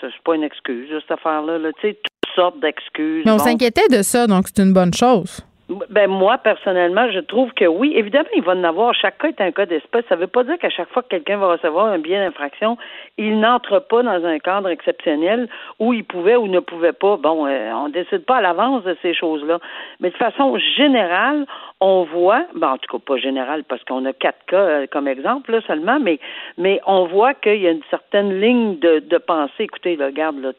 c'est 0.00 0.22
pas 0.24 0.34
une 0.34 0.44
excuse, 0.44 0.88
cette 1.00 1.10
affaire-là. 1.10 1.58
Là, 1.58 1.72
tu 1.80 1.88
sais, 1.88 1.94
toutes 1.94 2.34
sortes 2.34 2.60
d'excuses. 2.60 3.24
Mais 3.24 3.32
on 3.32 3.38
s'inquiétait 3.38 3.88
de 3.88 4.02
ça, 4.02 4.26
donc 4.26 4.44
c'est 4.48 4.62
une 4.62 4.72
bonne 4.72 4.94
chose. 4.94 5.44
Ben 5.88 6.10
moi, 6.10 6.38
personnellement, 6.38 7.10
je 7.12 7.20
trouve 7.20 7.52
que 7.52 7.64
oui. 7.64 7.92
Évidemment, 7.94 8.28
il 8.34 8.42
va 8.42 8.52
en 8.52 8.64
avoir. 8.64 8.92
Chaque 8.92 9.18
cas 9.18 9.28
est 9.28 9.40
un 9.40 9.52
cas 9.52 9.66
d'espèce. 9.66 10.04
Ça 10.08 10.16
ne 10.16 10.22
veut 10.22 10.26
pas 10.26 10.42
dire 10.42 10.58
qu'à 10.58 10.70
chaque 10.70 10.88
fois 10.90 11.02
que 11.02 11.08
quelqu'un 11.08 11.38
va 11.38 11.52
recevoir 11.52 11.86
un 11.86 11.98
bien 11.98 12.24
d'infraction, 12.24 12.76
il 13.18 13.40
n'entre 13.40 13.78
pas 13.80 14.02
dans 14.02 14.24
un 14.24 14.38
cadre 14.38 14.68
exceptionnel 14.68 15.48
où 15.78 15.92
il 15.92 16.04
pouvait 16.04 16.36
ou 16.36 16.46
ne 16.46 16.60
pouvait 16.60 16.92
pas. 16.92 17.16
Bon, 17.16 17.46
euh, 17.46 17.72
on 17.72 17.88
décide 17.88 18.24
pas 18.24 18.36
à 18.36 18.40
l'avance 18.40 18.84
de 18.84 18.96
ces 19.02 19.14
choses-là. 19.14 19.58
Mais 20.00 20.10
de 20.10 20.16
façon 20.16 20.56
générale, 20.76 21.46
on 21.80 22.04
voit, 22.04 22.44
ben 22.54 22.72
en 22.72 22.78
tout 22.78 22.98
cas 22.98 23.02
pas 23.04 23.18
général 23.18 23.64
parce 23.64 23.82
qu'on 23.84 24.04
a 24.04 24.12
quatre 24.12 24.44
cas 24.46 24.56
euh, 24.56 24.86
comme 24.90 25.08
exemple 25.08 25.52
là, 25.52 25.60
seulement, 25.66 25.98
mais 25.98 26.18
mais 26.58 26.80
on 26.86 27.06
voit 27.06 27.34
qu'il 27.34 27.60
y 27.60 27.66
a 27.66 27.70
une 27.70 27.82
certaine 27.90 28.40
ligne 28.40 28.78
de, 28.78 28.98
de 28.98 29.18
pensée. 29.18 29.64
Écoutez, 29.64 29.96
là, 29.96 30.06
regarde, 30.06 30.38
là, 30.40 30.52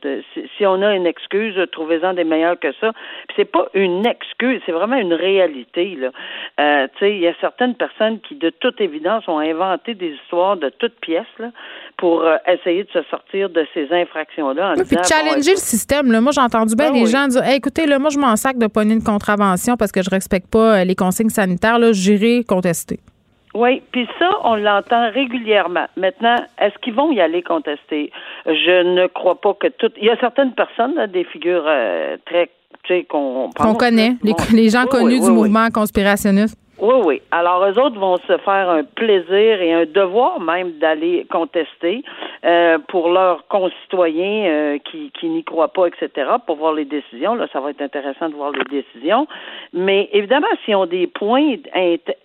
si, 0.57 0.65
on 0.65 0.81
a 0.81 0.95
une 0.95 1.05
excuse, 1.05 1.55
trouvez-en 1.71 2.13
des 2.13 2.23
meilleures 2.23 2.59
que 2.59 2.71
ça. 2.73 2.91
Puis 3.27 3.35
c'est 3.37 3.51
pas 3.51 3.67
une 3.73 4.05
excuse, 4.05 4.61
c'est 4.65 4.71
vraiment 4.71 4.97
une 4.97 5.13
réalité. 5.13 5.95
Là. 5.95 6.11
Euh, 6.59 6.87
tu 6.93 6.99
sais, 6.99 7.11
il 7.11 7.19
y 7.19 7.27
a 7.27 7.33
certaines 7.39 7.75
personnes 7.75 8.19
qui, 8.21 8.35
de 8.35 8.49
toute 8.49 8.81
évidence, 8.81 9.27
ont 9.27 9.39
inventé 9.39 9.93
des 9.93 10.13
histoires 10.23 10.57
de 10.57 10.69
toutes 10.69 10.99
pièces 10.99 11.25
là, 11.39 11.49
pour 11.97 12.23
euh, 12.23 12.37
essayer 12.53 12.83
de 12.83 12.89
se 12.91 13.03
sortir 13.09 13.49
de 13.49 13.65
ces 13.73 13.87
infractions-là. 13.91 14.73
Oui, 14.77 14.83
puis 14.87 14.97
challenger 15.03 15.51
le 15.51 15.57
système. 15.57 16.11
Là. 16.11 16.21
Moi, 16.21 16.31
j'ai 16.33 16.41
entendu 16.41 16.75
bien 16.75 16.91
ben 16.91 17.03
des 17.03 17.05
gens 17.05 17.27
dire 17.27 17.47
écoutez, 17.49 17.85
là, 17.85 17.99
moi, 17.99 18.09
je 18.09 18.19
m'en 18.19 18.35
sac 18.35 18.57
de 18.57 18.67
pogner 18.67 18.93
une 18.93 19.03
contravention 19.03 19.77
parce 19.77 19.91
que 19.91 20.01
je 20.01 20.09
respecte 20.09 20.49
pas 20.51 20.79
euh, 20.79 20.83
les 20.83 20.95
consignes 20.95 21.29
sanitaires. 21.29 21.77
J'irai 21.93 22.43
contester. 22.43 22.99
Oui, 23.53 23.81
puis 23.91 24.07
ça, 24.17 24.29
on 24.43 24.55
l'entend 24.55 25.11
régulièrement. 25.11 25.85
Maintenant, 25.97 26.37
est-ce 26.57 26.77
qu'ils 26.81 26.93
vont 26.93 27.11
y 27.11 27.19
aller 27.19 27.41
contester? 27.41 28.11
Je 28.45 28.83
ne 28.83 29.07
crois 29.07 29.39
pas 29.39 29.53
que 29.55 29.67
toutes. 29.67 29.93
Il 29.97 30.05
y 30.05 30.09
a 30.09 30.17
certaines 30.17 30.53
personnes, 30.53 30.95
des 31.07 31.25
figures 31.25 31.65
euh, 31.67 32.15
très, 32.25 32.49
tu 32.83 32.93
sais, 32.93 33.03
qu'on 33.03 33.49
Qu'on 33.49 33.73
connaît, 33.73 34.13
les, 34.53 34.69
gens 34.69 34.85
connus 34.85 35.19
du 35.19 35.31
mouvement 35.31 35.69
conspirationniste. 35.69 36.57
Oui, 36.81 36.95
oui. 37.05 37.21
Alors, 37.29 37.63
eux 37.63 37.79
autres 37.79 37.99
vont 37.99 38.17
se 38.17 38.37
faire 38.39 38.67
un 38.67 38.83
plaisir 38.83 39.61
et 39.61 39.71
un 39.71 39.85
devoir 39.85 40.39
même 40.39 40.79
d'aller 40.79 41.27
contester 41.29 42.03
euh, 42.43 42.79
pour 42.87 43.09
leurs 43.09 43.47
concitoyens 43.49 44.49
euh, 44.49 44.77
qui, 44.79 45.11
qui 45.11 45.29
n'y 45.29 45.43
croient 45.43 45.71
pas, 45.73 45.85
etc., 45.85 46.09
pour 46.43 46.55
voir 46.55 46.73
les 46.73 46.85
décisions. 46.85 47.35
Là, 47.35 47.45
ça 47.53 47.59
va 47.59 47.69
être 47.69 47.83
intéressant 47.83 48.29
de 48.29 48.33
voir 48.33 48.49
les 48.49 48.63
décisions. 48.63 49.27
Mais 49.73 50.09
évidemment, 50.11 50.47
s'ils 50.65 50.75
ont 50.75 50.87
des 50.87 51.05
points 51.05 51.53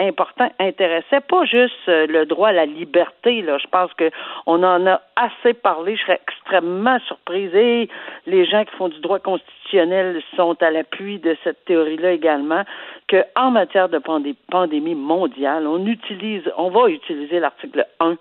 importants 0.01 0.51
intéressés, 0.59 1.21
pas 1.29 1.45
juste 1.45 1.75
euh, 1.89 2.07
le 2.07 2.25
droit 2.25 2.49
à 2.49 2.53
la 2.53 2.65
liberté, 2.65 3.43
là, 3.43 3.59
je 3.59 3.67
pense 3.67 3.93
que 3.93 4.11
on 4.47 4.63
en 4.63 4.87
a 4.87 5.03
assez 5.17 5.53
parlé. 5.53 5.97
Je 5.97 6.03
serais 6.03 6.21
extrêmement 6.27 6.99
surprise. 7.01 7.55
Et 7.55 7.91
les 8.25 8.47
gens 8.47 8.65
qui 8.65 8.75
font 8.77 8.89
du 8.89 9.01
droit 9.01 9.19
constitutionnel 9.19 10.23
sont 10.35 10.57
à 10.63 10.71
l'appui 10.71 11.19
de 11.19 11.37
cette 11.45 11.63
théorie-là 11.67 12.13
également, 12.13 12.63
qu'en 13.11 13.51
matière 13.51 13.91
de 13.91 13.99
pandémie 13.99 14.35
mondiale, 14.53 15.67
on 15.67 15.87
utilise, 15.87 16.43
on 16.57 16.71
va 16.71 16.89
utiliser 16.89 17.41
l'article 17.41 17.87
1 18.01 18.17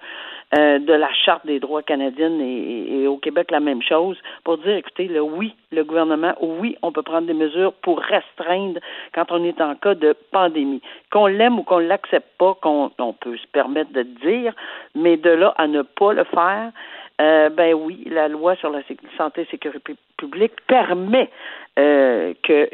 euh, 0.57 0.79
de 0.79 0.93
la 0.93 1.11
Charte 1.13 1.45
des 1.45 1.59
droits 1.59 1.81
canadiennes 1.81 2.39
et, 2.41 3.07
au 3.07 3.17
Québec 3.17 3.51
la 3.51 3.59
même 3.59 3.81
chose 3.81 4.17
pour 4.43 4.57
dire 4.57 4.75
écoutez, 4.75 5.07
le 5.07 5.21
oui, 5.21 5.55
le 5.71 5.83
gouvernement, 5.83 6.33
oui, 6.41 6.77
on 6.81 6.91
peut 6.91 7.01
prendre 7.01 7.27
des 7.27 7.33
mesures 7.33 7.73
pour 7.73 7.99
restreindre 7.99 8.79
quand 9.13 9.31
on 9.31 9.43
est 9.43 9.59
en 9.61 9.75
cas 9.75 9.95
de 9.95 10.15
pandémie. 10.31 10.81
Qu'on 11.11 11.27
l'aime 11.27 11.59
ou 11.59 11.63
qu'on 11.63 11.79
l'accepte 11.79 12.37
pas, 12.37 12.55
qu'on 12.61 12.91
on 12.99 13.13
peut 13.13 13.37
se 13.37 13.47
permettre 13.47 13.91
de 13.91 14.03
dire, 14.03 14.53
mais 14.93 15.17
de 15.17 15.29
là 15.29 15.53
à 15.57 15.67
ne 15.67 15.81
pas 15.81 16.13
le 16.13 16.23
faire, 16.25 16.71
euh, 17.21 17.49
ben 17.49 17.73
oui, 17.73 18.03
la 18.09 18.27
loi 18.27 18.55
sur 18.55 18.69
la 18.69 18.81
santé 19.17 19.41
et 19.41 19.45
sécurité 19.45 19.95
publique 20.17 20.53
permet 20.67 21.29
euh, 21.77 22.33
que 22.43 22.69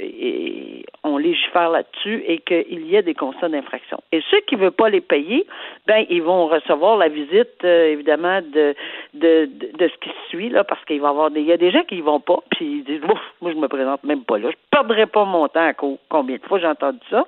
on 1.04 1.18
légifère 1.18 1.70
là-dessus 1.70 2.24
et 2.28 2.38
qu'il 2.40 2.86
y 2.86 2.96
ait 2.96 3.02
des 3.02 3.16
constats 3.16 3.50
d'infraction. 3.50 4.00
Et 4.12 4.22
ceux 4.30 4.42
qui 4.42 4.56
ne 4.56 4.62
veulent 4.62 4.72
pas 4.72 4.90
les 4.90 5.02
payer, 5.02 5.48
ben 5.88 6.06
ils 6.10 6.22
vont 6.22 6.46
recevoir 6.46 6.98
la 6.98 7.08
visite 7.08 7.64
euh, 7.64 7.92
évidemment 7.92 8.42
de, 8.42 8.76
de, 9.16 9.50
de 9.78 9.88
ce 9.88 9.98
qui 10.02 10.12
suit 10.30 10.50
là, 10.50 10.64
parce 10.64 10.86
qu'il 10.86 11.02
va 11.02 11.08
y 11.08 11.10
avoir 11.10 11.32
des 11.32 11.42
il 11.42 11.48
y 11.48 11.52
a 11.52 11.58
des 11.58 11.72
gens 11.72 11.84
qui 11.84 11.96
y 11.96 12.02
vont 12.02 12.20
pas, 12.20 12.38
puis 12.52 12.66
ils 12.66 12.84
disent 12.84 13.02
moi 13.42 13.52
je 13.52 13.58
me 13.58 13.68
présente 13.68 14.04
même 14.04 14.24
pas 14.24 14.38
là, 14.38 14.52
je 14.52 14.56
perdrai 14.70 15.08
pas 15.08 15.26
mon 15.26 15.48
temps 15.48 15.68
à 15.68 15.74
combien 15.74 16.38
de 16.38 16.44
fois 16.44 16.60
j'ai 16.60 16.68
entendu 16.68 17.00
ça? 17.10 17.26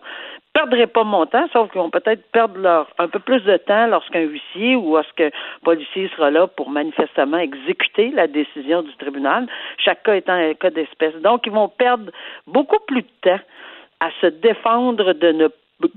Perdraient 0.53 0.85
pas 0.85 1.03
mon 1.03 1.25
temps, 1.25 1.47
sauf 1.51 1.71
qu'ils 1.71 1.81
vont 1.81 1.89
peut-être 1.89 2.29
perdre 2.31 2.59
leur 2.59 2.87
un 2.99 3.07
peu 3.07 3.17
plus 3.17 3.41
de 3.41 3.57
temps 3.57 3.87
lorsqu'un 3.87 4.21
huissier 4.21 4.75
ou 4.75 4.93
lorsqu'un 4.93 5.31
policier 5.63 6.07
sera 6.15 6.29
là 6.29 6.45
pour 6.45 6.69
manifestement 6.69 7.39
exécuter 7.39 8.11
la 8.11 8.27
décision 8.27 8.83
du 8.83 8.95
tribunal, 8.97 9.47
chaque 9.79 10.02
cas 10.03 10.15
étant 10.15 10.33
un 10.33 10.53
cas 10.53 10.69
d'espèce. 10.69 11.15
Donc, 11.21 11.45
ils 11.45 11.51
vont 11.51 11.69
perdre 11.69 12.11
beaucoup 12.47 12.79
plus 12.87 13.01
de 13.01 13.07
temps 13.21 13.39
à 13.99 14.09
se 14.21 14.27
défendre 14.27 15.13
de 15.13 15.31
ne 15.31 15.47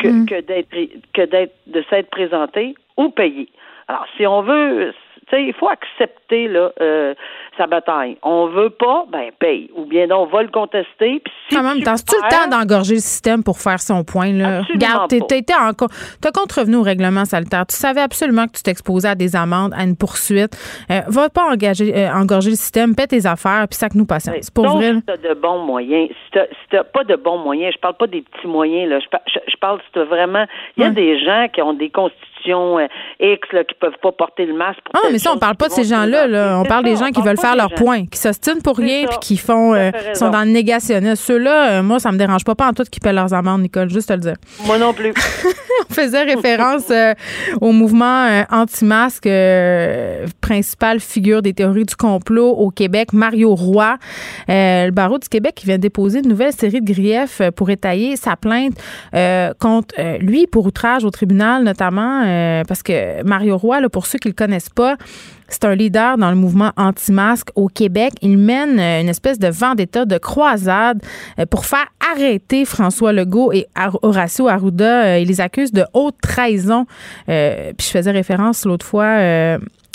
que, 0.01 0.09
mm. 0.09 0.27
que 0.27 0.41
d'être 0.41 0.75
que 1.13 1.23
d'être 1.23 1.55
de 1.67 1.85
s'être 1.91 2.11
présenté 2.11 2.75
ou 2.97 3.11
payé. 3.11 3.49
Alors, 3.89 4.07
si 4.17 4.27
on 4.27 4.43
veut 4.43 4.93
Tu 5.29 5.37
sais, 5.37 5.43
il 5.43 5.53
faut 5.55 5.69
accepter 5.69 6.47
là 6.47 6.71
euh, 6.81 7.13
sa 7.59 7.67
bataille. 7.67 8.17
On 8.23 8.47
veut 8.47 8.71
pas, 8.71 9.07
ben 9.11 9.31
paye. 9.39 9.69
Ou 9.75 9.85
bien 9.85 10.09
on 10.11 10.27
va 10.27 10.43
le 10.43 10.49
contester. 10.49 11.21
Puis 11.25 11.33
si 11.49 11.57
Quand 11.57 11.65
même, 11.65 11.79
tu 11.79 11.83
t'as-tu 11.83 12.15
le 12.15 12.29
temps 12.31 12.49
d'engorger 12.49 12.95
le 12.95 13.01
système 13.01 13.43
pour 13.43 13.59
faire 13.59 13.81
son 13.81 14.05
point, 14.05 14.33
là? 14.33 14.59
Absolument 14.59 14.87
Regarde, 14.87 15.11
t'as 15.11 15.73
t'as 16.21 16.31
contrevenu 16.33 16.77
au 16.77 16.83
règlement 16.83 17.25
salutaire. 17.25 17.67
Tu 17.67 17.75
savais 17.75 18.03
absolument 18.03 18.47
que 18.47 18.53
tu 18.53 18.63
t'exposais 18.63 19.09
à 19.09 19.15
des 19.17 19.35
amendes, 19.35 19.73
à 19.75 19.83
une 19.83 19.97
poursuite. 19.97 20.57
Euh, 20.91 21.01
va 21.09 21.29
pas 21.29 21.51
engager, 21.51 21.93
euh, 21.97 22.13
engorger 22.13 22.51
le 22.51 22.57
système, 22.57 22.95
paie 22.95 23.09
tes 23.09 23.27
affaires, 23.27 23.67
puis 23.69 23.77
sac-nous 23.77 24.07
patience. 24.07 24.37
C'est 24.41 24.55
pour 24.55 24.65
Donc, 24.65 24.77
vrai. 24.77 24.95
si 24.95 25.03
t'as 25.03 25.17
de 25.17 25.35
bons 25.35 25.65
moyens, 25.65 26.09
si 26.11 26.31
t'as, 26.33 26.47
si 26.47 26.69
t'as 26.71 26.85
pas 26.85 27.03
de 27.03 27.17
bons 27.17 27.39
moyens, 27.39 27.75
je 27.75 27.81
parle 27.81 27.97
pas 27.97 28.07
des 28.07 28.23
petits 28.23 28.47
moyens, 28.47 28.89
là. 28.91 29.01
Je, 29.01 29.07
je, 29.27 29.41
je 29.51 29.57
parle 29.57 29.81
si 29.81 29.87
t'as 29.93 30.05
vraiment. 30.05 30.47
Il 30.77 30.85
y 30.85 30.87
a 30.87 30.91
des 30.91 31.19
gens 31.25 31.49
qui 31.53 31.63
ont 31.63 31.73
des 31.75 31.91
constitutions 31.91 32.36
euh, 32.55 32.87
X 33.21 33.49
là, 33.53 33.65
qui 33.65 33.75
peuvent 33.75 33.99
pas 34.03 34.13
porter 34.13 34.47
le 34.47 34.55
masque. 34.55 34.81
Pour 34.85 35.01
Ah, 35.03 35.09
mais 35.11 35.19
ça, 35.19 35.33
on 35.33 35.39
parle 35.39 35.57
pas 35.57 35.69
de 35.69 35.73
ces 35.73 35.85
gens-là. 35.85 36.27
Là. 36.27 36.59
On 36.61 36.65
parle 36.65 36.85
des 36.85 36.97
gens 36.97 37.11
qui 37.11 37.23
veulent 37.23 37.39
faire 37.39 37.57
leur 37.57 37.71
gens. 37.71 37.77
point, 37.77 38.07
qui 38.07 38.19
s'ostinent 38.19 38.63
pour 38.63 38.77
rien, 38.77 39.07
puis 39.07 39.19
qui 39.21 39.37
font, 39.37 39.75
euh, 39.75 39.91
sont 40.15 40.31
dans 40.31 40.43
le 40.43 40.51
négationniste. 40.51 41.23
Ceux-là, 41.23 41.71
euh, 41.71 41.83
moi, 41.83 41.99
ça 41.99 42.13
me 42.13 42.19
dérange 42.19 42.45
pas, 42.45 42.55
pas 42.55 42.69
en 42.69 42.73
tout 42.73 42.85
qui 42.85 43.01
paient 43.01 43.13
leurs 43.13 43.35
amendes, 43.35 43.63
Nicole, 43.63 43.91
juste 43.91 44.09
te 44.09 44.13
le 44.13 44.21
dire. 44.21 44.37
Moi 44.67 44.79
non 44.79 44.93
plus. 44.93 45.13
On 45.91 45.93
faisait 45.93 46.25
référence 46.25 46.91
euh, 46.91 47.15
au 47.61 47.73
mouvement 47.73 48.45
anti-masque, 48.51 49.29
principale 50.41 51.01
figure 51.01 51.43
des 51.43 51.53
théories 51.53 51.85
du 51.85 51.95
complot 51.97 52.49
au 52.49 52.71
Québec, 52.71 53.13
Mario 53.13 53.55
Roy. 53.55 53.97
Le 54.49 54.91
barreau 54.91 55.19
du 55.19 55.29
Québec 55.29 55.55
qui 55.55 55.67
vient 55.67 55.79
déposer 55.79 56.21
une 56.21 56.29
nouvelle 56.29 56.53
série 56.53 56.81
de 56.81 56.93
griefs 56.93 57.43
pour 57.57 57.71
étayer 57.71 58.17
sa 58.17 58.37
plainte 58.37 58.75
contre 59.61 59.95
lui 60.21 60.47
pour 60.47 60.67
outrage 60.67 61.05
au 61.05 61.11
tribunal, 61.11 61.63
notamment 61.63 62.23
euh, 62.37 62.65
parce 62.65 62.83
que 62.83 63.23
Mario 63.25 63.57
Roy, 63.57 63.89
pour 63.91 64.07
ceux 64.07 64.19
qui 64.19 64.29
le 64.29 64.35
connaissent 64.35 64.69
pas, 64.69 64.97
c'est 65.49 65.65
un 65.65 65.75
leader 65.75 66.19
dans 66.19 66.31
le 66.31 66.37
mouvement 66.37 66.73
anti-masque 66.77 67.49
au 67.55 67.69
Québec. 67.69 68.13
Il 68.23 68.39
mène 68.39 68.79
euh, 68.79 69.01
une 69.01 69.09
espèce 69.09 69.39
de 69.39 69.49
vendetta, 69.49 70.05
de 70.05 70.19
croisade 70.19 71.03
euh, 71.39 71.47
pour 71.47 71.67
faire 71.67 71.87
arrêter 72.13 72.65
François 72.65 73.13
Legault 73.13 73.53
et 73.53 73.67
Horacio 74.03 74.49
Arruda. 74.49 75.19
Il 75.19 75.29
les 75.29 75.41
accuse 75.41 75.73
de 75.73 75.85
haute 75.93 76.17
trahison. 76.23 76.87
Puis 77.27 77.35
je 77.35 77.91
faisais 77.91 78.11
référence 78.11 78.65
l'autre 78.65 78.87
fois 78.87 79.07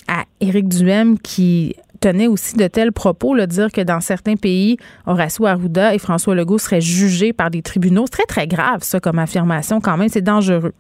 à 0.08 0.26
Éric 0.40 0.68
Duhem 0.68 1.18
qui 1.20 1.76
tenait 2.02 2.28
aussi 2.28 2.56
de 2.58 2.68
tels 2.68 2.92
propos, 2.92 3.34
là, 3.36 3.48
dire 3.48 3.72
que 3.72 3.82
dans 3.82 4.02
certains 4.02 4.36
pays, 4.36 4.78
Horacio 5.06 5.46
Arruda 5.46 5.94
et 5.94 6.00
François 6.00 6.36
Legault 6.36 6.58
seraient 6.58 6.82
jugés 6.82 7.32
par 7.32 7.52
des 7.52 7.62
tribunaux. 7.62 8.06
C'est 8.06 8.24
très, 8.24 8.26
très 8.26 8.48
grave, 8.48 8.80
ça, 8.82 9.00
comme 9.00 9.20
affirmation, 9.20 9.80
quand 9.80 9.96
même. 9.98 10.10
C'est 10.10 10.22
dangereux. 10.22 10.74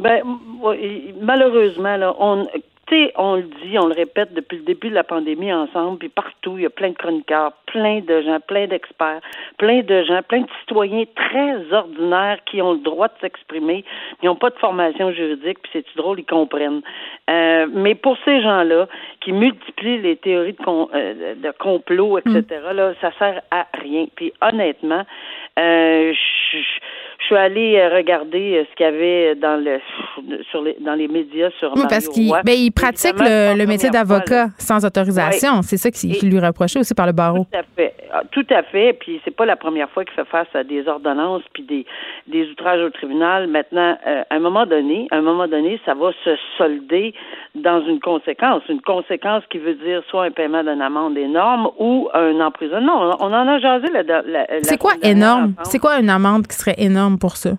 Ben, 0.00 0.22
malheureusement, 1.20 1.96
là, 1.96 2.14
on, 2.18 2.46
tu 2.90 2.96
sais, 2.96 3.12
on 3.16 3.36
le 3.36 3.42
dit, 3.42 3.78
on 3.78 3.86
le 3.86 3.94
répète 3.94 4.34
depuis 4.34 4.58
le 4.58 4.64
début 4.64 4.88
de 4.88 4.94
la 4.94 5.04
pandémie 5.04 5.52
ensemble, 5.52 5.98
puis 5.98 6.08
partout, 6.08 6.54
il 6.56 6.62
y 6.62 6.66
a 6.66 6.70
plein 6.70 6.90
de 6.90 6.96
chroniqueurs, 6.96 7.52
plein 7.66 8.00
de 8.00 8.20
gens, 8.22 8.40
plein 8.40 8.66
d'experts, 8.66 9.20
plein 9.58 9.82
de 9.82 10.02
gens, 10.02 10.22
plein 10.22 10.40
de 10.40 10.48
citoyens 10.60 11.04
très 11.14 11.72
ordinaires 11.72 12.38
qui 12.46 12.60
ont 12.60 12.72
le 12.72 12.80
droit 12.80 13.06
de 13.06 13.12
s'exprimer, 13.20 13.84
ils 14.22 14.26
n'ont 14.26 14.34
pas 14.34 14.50
de 14.50 14.58
formation 14.58 15.12
juridique, 15.12 15.58
puis 15.62 15.70
c'est 15.72 15.96
drôle, 15.96 16.18
ils 16.18 16.24
comprennent. 16.24 16.82
Euh, 17.28 17.68
mais 17.72 17.94
pour 17.94 18.16
ces 18.24 18.42
gens-là 18.42 18.88
qui 19.20 19.32
multiplient 19.32 19.98
les 19.98 20.16
théories 20.16 20.54
de, 20.54 20.64
con- 20.64 20.88
euh, 20.92 21.34
de 21.36 21.52
complot, 21.58 22.18
etc., 22.18 22.42
là, 22.74 22.94
ça 23.00 23.12
sert 23.18 23.40
à 23.52 23.66
rien. 23.80 24.06
Puis 24.16 24.32
honnêtement, 24.40 25.04
euh, 25.58 26.12
je 26.12 26.58
suis 27.30 27.36
allée 27.36 27.76
euh, 27.76 27.96
regarder 27.96 28.58
euh, 28.58 28.64
ce 28.68 28.76
qu'il 28.76 28.86
y 28.86 28.88
avait 28.88 29.34
dans 29.36 29.56
le 29.56 29.78
sur 30.50 30.62
les 30.62 30.76
dans 30.80 30.94
les 30.94 31.06
médias 31.06 31.50
sur 31.58 31.72
Oui, 31.76 31.82
parce 31.88 32.08
qu'il 32.08 32.32
ben, 32.44 32.54
il 32.56 32.72
pratique 32.72 33.14
le, 33.18 33.64
métier 33.66 33.90
d'avocat 33.90 34.48
sans 34.58 34.84
autorisation. 34.84 35.62
C'est 35.62 35.76
ça 35.76 35.90
qui, 35.90 36.08
lui 36.26 36.40
reprochait 36.40 36.80
aussi 36.80 36.94
par 36.94 37.06
le 37.06 37.12
barreau. 37.12 37.46
Tout 37.50 37.58
à 37.58 37.62
fait. 37.76 37.94
Ah, 38.12 38.22
Tout 38.30 38.46
à 38.50 38.62
fait. 38.64 38.94
Puis 38.94 39.20
c'est 39.24 39.34
pas 39.34 39.46
la 39.46 39.56
première 39.56 39.88
fois 39.90 40.04
qu'il 40.04 40.14
fait 40.14 40.24
face 40.24 40.48
à 40.54 40.64
des 40.64 40.86
ordonnances 40.88 41.42
puis 41.52 41.62
des, 41.62 41.86
des 42.26 42.48
outrages 42.50 42.80
au 42.80 42.90
tribunal. 42.90 43.46
Maintenant, 43.46 43.96
euh, 44.06 44.22
à 44.28 44.34
un 44.34 44.40
moment 44.40 44.66
donné, 44.66 45.06
à 45.10 45.16
un 45.16 45.22
moment 45.22 45.46
donné, 45.46 45.80
ça 45.84 45.94
va 45.94 46.10
se 46.24 46.30
solder 46.58 47.14
dans 47.54 47.84
une 47.86 48.00
conséquence. 48.00 48.62
Une 48.68 48.82
conséquence 48.82 49.44
qui 49.50 49.58
veut 49.58 49.74
dire 49.74 50.02
soit 50.10 50.24
un 50.24 50.30
paiement 50.30 50.62
d'une 50.62 50.82
amende 50.82 51.16
énorme 51.16 51.70
ou 51.78 52.08
un 52.12 52.40
emprisonnement. 52.40 53.16
On, 53.20 53.26
on 53.26 53.32
en 53.32 53.46
a 53.46 53.58
jasé 53.60 53.86
la, 53.92 54.02
la, 54.02 54.22
la 54.22 54.46
C'est 54.62 54.78
quoi 54.78 54.92
énorme? 55.02 55.54
C'est 55.64 55.78
quoi 55.78 56.00
une 56.00 56.10
amende 56.10 56.46
qui 56.46 56.56
serait 56.56 56.76
énorme 56.78 57.18
pour 57.20 57.36
ça, 57.36 57.50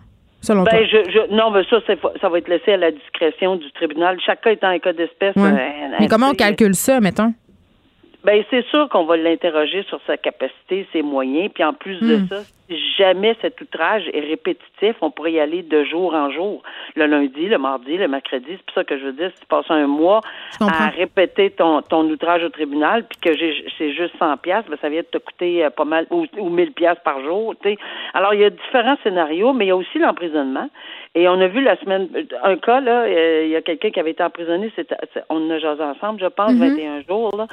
selon 0.41 0.63
toi? 0.65 0.73
Ben, 0.79 0.85
je, 0.87 1.09
je, 1.11 1.33
non, 1.33 1.51
mais 1.51 1.63
ça, 1.69 1.77
c'est, 1.87 1.97
ça 2.19 2.27
va 2.29 2.37
être 2.39 2.47
laissé 2.49 2.73
à 2.73 2.77
la 2.77 2.91
discrétion 2.91 3.55
du 3.55 3.71
tribunal. 3.71 4.19
Chaque 4.25 4.41
cas 4.41 4.51
étant 4.51 4.67
un 4.69 4.79
cas 4.79 4.93
d'espèce. 4.93 5.35
Ouais. 5.35 5.43
euh, 5.51 5.95
Mais 5.99 6.07
comment 6.07 6.29
on 6.29 6.33
calcule 6.33 6.75
ça, 6.75 6.99
mettons? 6.99 7.33
Ben, 8.23 8.43
c'est 8.51 8.65
sûr 8.67 8.87
qu'on 8.89 9.05
va 9.05 9.17
l'interroger 9.17 9.83
sur 9.89 9.99
sa 10.05 10.15
capacité, 10.17 10.87
ses 10.93 11.01
moyens. 11.01 11.49
Puis 11.53 11.63
en 11.63 11.73
plus 11.73 11.99
de 11.99 12.17
Hmm. 12.17 12.27
ça, 12.27 12.35
jamais 12.97 13.35
cet 13.41 13.59
outrage 13.61 14.03
est 14.13 14.19
répétitif, 14.21 14.95
on 15.01 15.11
pourrait 15.11 15.33
y 15.33 15.39
aller 15.39 15.63
de 15.63 15.83
jour 15.83 16.13
en 16.13 16.29
jour. 16.31 16.61
Le 16.95 17.05
lundi, 17.05 17.47
le 17.47 17.57
mardi, 17.57 17.97
le 17.97 18.07
mercredi. 18.07 18.47
C'est 18.49 18.65
pour 18.65 18.73
ça 18.75 18.83
que 18.83 18.97
je 18.97 19.05
veux 19.05 19.13
dire, 19.13 19.31
si 19.35 19.41
tu 19.41 19.47
passes 19.47 19.69
un 19.69 19.87
mois 19.87 20.21
à 20.67 20.89
répéter 20.89 21.51
ton, 21.51 21.81
ton 21.81 22.03
outrage 22.09 22.43
au 22.43 22.49
tribunal, 22.49 23.05
puis 23.07 23.19
que 23.31 23.37
c'est 23.77 23.93
juste 23.93 24.13
100 24.19 24.37
pièces, 24.37 24.65
ben 24.69 24.77
ça 24.81 24.89
vient 24.89 25.01
de 25.01 25.05
te 25.07 25.17
coûter 25.17 25.65
euh, 25.65 25.69
pas 25.69 25.85
mal 25.85 26.05
ou, 26.11 26.25
ou 26.37 26.49
1000 26.49 26.71
pièces 26.73 26.99
par 27.03 27.21
jour. 27.23 27.53
Alors 28.13 28.33
il 28.33 28.41
y 28.41 28.45
a 28.45 28.49
différents 28.49 28.97
scénarios, 29.03 29.53
mais 29.53 29.65
il 29.65 29.69
y 29.69 29.71
a 29.71 29.75
aussi 29.75 29.99
l'emprisonnement. 29.99 30.69
Et 31.13 31.27
on 31.27 31.33
a 31.41 31.47
vu 31.47 31.61
la 31.61 31.75
semaine 31.77 32.07
un 32.41 32.55
cas 32.55 32.79
là, 32.79 33.01
euh, 33.01 33.41
il 33.43 33.49
y 33.51 33.55
a 33.57 33.61
quelqu'un 33.61 33.89
qui 33.89 33.99
avait 33.99 34.11
été 34.11 34.23
emprisonné, 34.23 34.71
on 35.29 35.49
a 35.49 35.59
jasé 35.59 35.83
ensemble, 35.83 36.21
je 36.21 36.27
pense, 36.27 36.51
21 36.59 37.01
jours 37.01 37.35
là. 37.37 37.47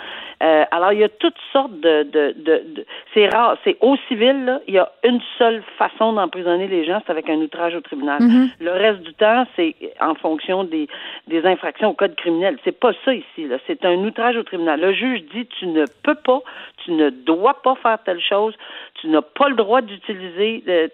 Euh, 0.44 0.64
alors 0.70 0.92
il 0.92 1.00
y 1.00 1.04
a 1.04 1.08
toutes 1.08 1.34
sortes 1.52 1.72
de, 1.80 2.04
de, 2.04 2.34
de, 2.36 2.62
de- 2.76 2.86
c'est 3.14 3.26
rare, 3.28 3.56
c'est 3.64 3.76
au 3.80 3.96
civil 4.06 4.44
là, 4.44 4.60
il 4.68 4.74
y 4.74 4.78
a 4.78 4.92
une 5.02 5.07
seule 5.38 5.62
façon 5.78 6.12
d'emprisonner 6.12 6.68
les 6.68 6.84
gens, 6.84 7.00
c'est 7.04 7.12
avec 7.12 7.28
un 7.30 7.36
outrage 7.36 7.74
au 7.74 7.80
tribunal. 7.80 8.20
Le 8.60 8.70
reste 8.72 9.00
du 9.02 9.14
temps, 9.14 9.46
c'est 9.56 9.74
en 10.00 10.14
fonction 10.14 10.64
des, 10.64 10.88
des 11.26 11.44
infractions 11.46 11.90
au 11.90 11.94
code 11.94 12.14
criminel. 12.16 12.58
C'est 12.64 12.78
pas 12.78 12.92
ça 13.04 13.14
ici 13.14 13.46
là, 13.46 13.56
c'est 13.66 13.84
un 13.84 13.96
outrage 13.96 14.36
au 14.36 14.42
tribunal. 14.42 14.80
Le 14.80 14.92
juge 14.92 15.22
dit 15.34 15.46
tu 15.58 15.66
ne 15.66 15.84
peux 16.02 16.14
pas, 16.14 16.40
tu 16.84 16.92
ne 16.92 17.10
dois 17.10 17.62
pas 17.62 17.74
faire 17.76 17.98
telle 18.04 18.20
chose, 18.20 18.54
tu 19.00 19.08
n'as 19.08 19.22
pas 19.22 19.48
le 19.48 19.56
droit 19.56 19.80
d'utiliser 19.80 20.62
euh, 20.68 20.88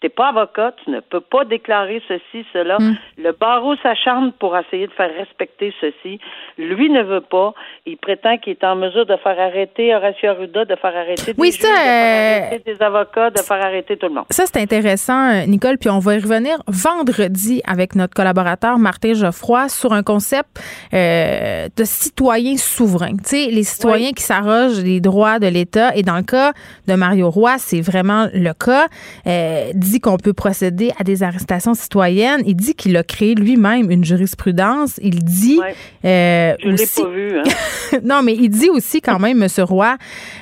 T'es 0.00 0.08
pas 0.08 0.28
avocat, 0.28 0.74
tu 0.84 0.90
ne 0.90 1.00
peux 1.00 1.20
pas 1.20 1.44
déclarer 1.44 2.00
ceci, 2.06 2.46
cela. 2.52 2.78
Hmm. 2.78 2.94
Le 3.16 3.32
barreau 3.32 3.74
s'acharne 3.82 4.30
pour 4.32 4.56
essayer 4.56 4.86
de 4.86 4.92
faire 4.92 5.10
respecter 5.16 5.74
ceci. 5.80 6.20
Lui 6.56 6.88
ne 6.88 7.02
veut 7.02 7.20
pas. 7.20 7.52
Il 7.84 7.96
prétend 7.96 8.38
qu'il 8.38 8.52
est 8.52 8.62
en 8.62 8.76
mesure 8.76 9.06
de 9.06 9.16
faire 9.16 9.38
arrêter 9.40 9.92
Horacio 9.94 10.30
Arruda, 10.30 10.64
de 10.64 10.76
faire 10.76 10.96
arrêter 10.96 11.32
des 11.32 11.40
Oui, 11.40 11.50
juges, 11.50 11.62
ça, 11.62 11.68
de 11.68 11.74
faire 11.74 11.86
euh, 11.86 12.46
arrêter 12.46 12.72
des 12.72 12.82
avocats, 12.82 13.30
de 13.30 13.40
faire 13.40 13.64
arrêter 13.64 13.96
tout 13.96 14.06
le 14.06 14.14
monde. 14.14 14.24
Ça, 14.30 14.44
c'est 14.46 14.60
intéressant, 14.60 15.30
euh, 15.30 15.46
Nicole, 15.46 15.78
puis 15.78 15.90
on 15.90 15.98
va 15.98 16.14
y 16.14 16.20
revenir 16.20 16.58
vendredi 16.68 17.60
avec 17.66 17.96
notre 17.96 18.14
collaborateur 18.14 18.78
Martin 18.78 19.14
Geoffroy 19.14 19.68
sur 19.68 19.92
un 19.92 20.04
concept 20.04 20.48
euh, 20.94 21.66
de 21.76 21.84
citoyen 21.84 22.56
souverain. 22.56 23.16
Tu 23.16 23.24
sais, 23.24 23.46
les 23.50 23.64
citoyens 23.64 24.12
qui 24.12 24.22
s'arrogent 24.22 24.82
les 24.84 25.00
droits 25.00 25.40
de 25.40 25.48
l'État. 25.48 25.94
Et 25.96 26.02
dans 26.02 26.16
le 26.16 26.22
cas 26.22 26.52
de 26.86 26.94
Mario 26.94 27.30
Roy, 27.30 27.58
c'est 27.58 27.80
vraiment 27.80 28.28
le 28.32 28.52
cas. 28.52 28.86
Euh, 29.26 29.72
dit 29.90 30.00
qu'on 30.00 30.16
peut 30.16 30.32
procéder 30.32 30.92
à 30.98 31.04
des 31.04 31.22
arrestations 31.22 31.74
citoyennes. 31.74 32.42
Il 32.46 32.54
dit 32.56 32.74
qu'il 32.74 32.96
a 32.96 33.02
créé 33.02 33.34
lui-même 33.34 33.90
une 33.90 34.04
jurisprudence. 34.04 34.98
Il 35.02 35.22
dit 35.24 35.58
Ouais. 35.58 35.74
euh, 36.04 36.56
Je 36.62 36.72
aussi... 36.72 37.02
pas 37.02 37.08
vu, 37.08 37.38
hein. 37.38 37.42
non, 38.04 38.22
mais 38.22 38.34
il 38.34 38.48
dit 38.50 38.70
aussi 38.70 39.00
quand 39.00 39.18
même, 39.18 39.42
M. 39.42 39.48
Roy, 39.64 39.96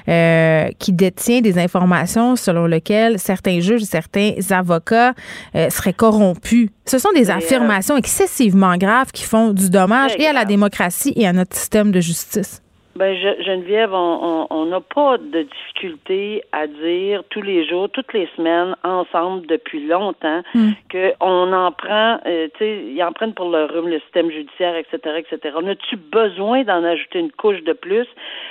euh, 0.08 0.68
qui 0.78 0.92
détient 0.92 1.40
des 1.40 1.58
informations 1.58 2.36
selon 2.36 2.66
lesquelles 2.66 3.18
certains 3.18 3.60
juges, 3.60 3.82
certains 3.82 4.32
avocats 4.50 5.14
euh, 5.54 5.70
seraient 5.70 5.92
corrompus. 5.92 6.68
Ce 6.86 6.98
sont 6.98 7.12
des 7.12 7.22
Mais, 7.22 7.30
euh, 7.30 7.34
affirmations 7.36 7.96
excessivement 7.96 8.76
graves 8.76 9.10
qui 9.12 9.24
font 9.24 9.52
du 9.52 9.70
dommage 9.70 10.12
et 10.18 10.26
à 10.26 10.32
la 10.32 10.44
démocratie 10.44 11.12
et 11.16 11.26
à 11.26 11.32
notre 11.32 11.56
système 11.56 11.90
de 11.90 12.00
justice. 12.00 12.62
Ben, 12.96 13.14
Je- 13.14 13.42
Geneviève, 13.44 13.92
on- 13.92 14.64
n'a 14.66 14.80
pas 14.80 15.18
de 15.18 15.42
difficulté 15.42 16.42
à 16.50 16.66
dire 16.66 17.22
tous 17.30 17.42
les 17.42 17.64
jours, 17.68 17.88
toutes 17.90 18.12
les 18.14 18.28
semaines, 18.36 18.74
ensemble, 18.82 19.46
depuis 19.46 19.86
longtemps, 19.86 20.42
qu'on 20.90 21.52
en 21.52 21.70
prend, 21.72 22.18
euh, 22.26 22.48
tu 22.54 22.58
sais, 22.58 22.82
ils 22.88 23.02
en 23.02 23.12
prennent 23.12 23.34
pour 23.34 23.50
le 23.50 23.64
rhume, 23.66 23.88
le 23.88 24.00
système 24.00 24.30
judiciaire, 24.30 24.74
etc., 24.76 24.98
etc. 25.18 25.54
On 25.56 25.68
a-tu 25.68 25.96
besoin 25.96 26.64
d'en 26.64 26.82
ajouter 26.82 27.20
une 27.20 27.30
couche 27.30 27.62
de 27.62 27.74
plus? 27.74 28.06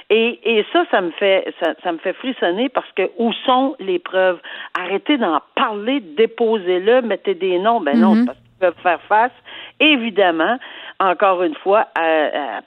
Et, 0.09 0.39
et 0.57 0.65
ça, 0.71 0.85
ça 0.91 1.01
me 1.01 1.11
fait, 1.11 1.53
ça, 1.61 1.73
ça 1.83 1.91
me 1.91 1.97
fait 1.97 2.13
frissonner 2.13 2.69
parce 2.69 2.89
que 2.95 3.09
où 3.17 3.33
sont 3.45 3.75
les 3.79 3.99
preuves? 3.99 4.39
Arrêtez 4.79 5.17
d'en 5.17 5.39
parler, 5.55 5.99
déposez-le, 5.99 7.01
mettez 7.01 7.33
des 7.33 7.59
noms. 7.59 7.81
Ben 7.81 7.99
non, 7.99 8.13
parce 8.25 8.37
qu'ils 8.37 8.59
peuvent 8.59 8.81
faire 8.83 9.01
face, 9.09 9.33
évidemment, 9.79 10.57
encore 10.99 11.43
une 11.43 11.55
fois, 11.55 11.87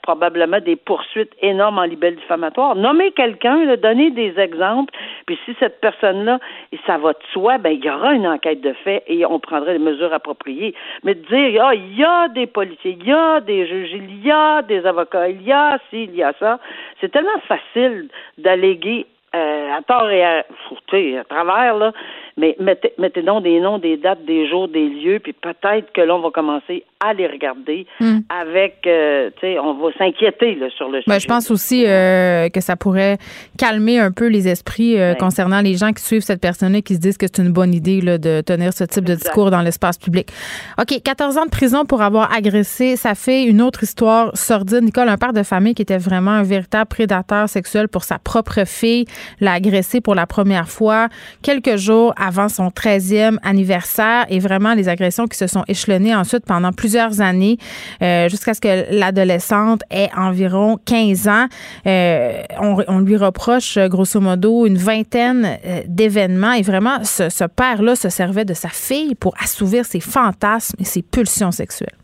probablement 0.01 0.59
des 0.59 0.75
poursuites 0.75 1.33
énormes 1.41 1.79
en 1.79 1.83
libelle 1.83 2.15
diffamatoire. 2.15 2.75
Nommer 2.75 3.11
quelqu'un, 3.11 3.75
donner 3.77 4.11
des 4.11 4.39
exemples, 4.39 4.93
puis 5.25 5.37
si 5.45 5.55
cette 5.59 5.81
personne-là, 5.81 6.39
ça 6.85 6.97
va 6.97 7.13
de 7.13 7.19
soi, 7.33 7.57
ben 7.57 7.71
il 7.71 7.83
y 7.83 7.89
aura 7.89 8.13
une 8.13 8.27
enquête 8.27 8.61
de 8.61 8.73
fait 8.73 9.03
et 9.07 9.25
on 9.25 9.39
prendrait 9.39 9.73
les 9.73 9.79
mesures 9.79 10.13
appropriées. 10.13 10.75
Mais 11.03 11.15
de 11.15 11.25
dire, 11.25 11.63
ah, 11.65 11.73
il 11.73 11.97
y 11.97 12.03
a 12.03 12.27
des 12.27 12.47
policiers, 12.47 12.97
il 12.99 13.07
y 13.07 13.11
a 13.11 13.39
des 13.41 13.67
juges, 13.67 13.91
il 13.93 14.25
y 14.25 14.31
a 14.31 14.61
des 14.61 14.85
avocats, 14.85 15.29
il 15.29 15.41
y 15.43 15.51
a 15.51 15.77
ci, 15.89 16.03
il 16.03 16.15
y 16.15 16.23
a 16.23 16.33
ça, 16.39 16.59
c'est 17.01 17.11
tellement 17.11 17.39
facile 17.47 18.09
d'alléguer 18.37 19.05
euh, 19.35 19.71
à 19.77 19.81
tort 19.83 20.09
et 20.09 20.23
à, 20.23 20.39
à 20.39 21.23
travers, 21.23 21.75
là, 21.75 21.91
mais 22.37 22.55
mettez, 22.59 22.93
mettez 22.97 23.21
donc 23.21 23.43
des 23.43 23.59
noms, 23.59 23.77
des 23.77 23.97
dates, 23.97 24.25
des 24.25 24.47
jours, 24.47 24.67
des 24.67 24.87
lieux, 24.87 25.19
puis 25.19 25.33
peut-être 25.33 25.91
que 25.93 26.01
l'on 26.01 26.19
va 26.19 26.31
commencer 26.31 26.83
à 26.99 27.13
les 27.13 27.27
regarder 27.27 27.87
hmm. 28.01 28.19
avec, 28.29 28.85
euh, 28.85 29.29
tu 29.39 29.41
sais, 29.41 29.59
on 29.59 29.73
va 29.75 29.89
s'inquiéter 29.97 30.59
sur 30.75 30.89
le 30.89 30.99
ben, 31.07 31.13
sujet. 31.13 31.19
je 31.19 31.27
pense 31.27 31.49
aussi 31.49 31.85
euh, 31.87 32.49
que 32.49 32.59
ça 32.59 32.75
pourrait 32.75 33.17
calmer 33.57 33.99
un 33.99 34.11
peu 34.11 34.27
les 34.27 34.49
esprits 34.49 34.99
euh, 34.99 35.13
concernant 35.13 35.61
les 35.61 35.75
gens 35.75 35.93
qui 35.93 36.03
suivent 36.03 36.21
cette 36.21 36.41
personne-là 36.41 36.81
qui 36.81 36.95
se 36.95 36.99
disent 36.99 37.17
que 37.17 37.25
c'est 37.27 37.41
une 37.41 37.53
bonne 37.53 37.73
idée 37.73 38.01
là, 38.01 38.17
de 38.17 38.41
tenir 38.41 38.73
ce 38.73 38.83
type 38.83 39.05
de 39.05 39.15
discours 39.15 39.49
dans 39.49 39.61
l'espace 39.61 39.97
public. 39.97 40.29
OK, 40.77 41.01
14 41.01 41.37
ans 41.37 41.45
de 41.45 41.49
prison 41.49 41.85
pour 41.85 42.01
avoir 42.01 42.33
agressé, 42.35 42.97
ça 42.97 43.15
fait 43.15 43.45
une 43.45 43.61
autre 43.61 43.83
histoire 43.83 44.35
sordide. 44.35 44.83
Nicole, 44.83 45.07
un 45.07 45.17
père 45.17 45.33
de 45.33 45.43
famille 45.43 45.75
qui 45.75 45.81
était 45.81 45.97
vraiment 45.97 46.31
un 46.31 46.43
véritable 46.43 46.89
prédateur 46.89 47.47
sexuel 47.47 47.87
pour 47.87 48.03
sa 48.03 48.19
propre 48.19 48.65
fille, 48.65 49.05
l'a 49.39 49.53
agressé 49.53 50.01
pour 50.01 50.15
la 50.15 50.27
première 50.27 50.67
fois 50.67 51.07
quelques 51.41 51.77
jours 51.77 52.13
avant 52.29 52.47
son 52.47 52.67
13e 52.67 53.37
anniversaire 53.41 54.27
et 54.29 54.37
vraiment 54.37 54.75
les 54.75 54.87
agressions 54.87 55.27
qui 55.27 55.35
se 55.35 55.47
sont 55.47 55.63
échelonnées 55.67 56.15
ensuite 56.15 56.45
pendant 56.45 56.71
plusieurs 56.71 57.21
années 57.21 57.57
euh, 58.03 58.29
jusqu'à 58.29 58.53
ce 58.53 58.61
que 58.61 58.85
l'adolescente 58.91 59.81
ait 59.89 60.09
environ 60.15 60.77
15 60.85 61.27
ans. 61.27 61.47
Euh, 61.87 62.43
on, 62.59 62.99
lui 62.99 63.17
reproche 63.17 63.79
grosso 63.79 64.19
modo 64.19 64.67
une 64.67 64.77
vingtaine 64.77 65.57
euh, 65.65 65.81
d'événements 65.87 66.53
et 66.53 66.61
vraiment 66.61 67.03
ce, 67.03 67.29
ce 67.29 67.45
père-là 67.45 67.95
se 67.95 68.09
servait 68.09 68.45
de 68.45 68.53
sa 68.53 68.69
fille 68.69 69.15
pour 69.15 69.33
assouvir 69.41 69.85
ses 69.85 69.99
fantasmes 69.99 70.75
et 70.79 70.85
ses 70.85 71.01
pulsions 71.01 71.51
sexuelles. 71.51 71.95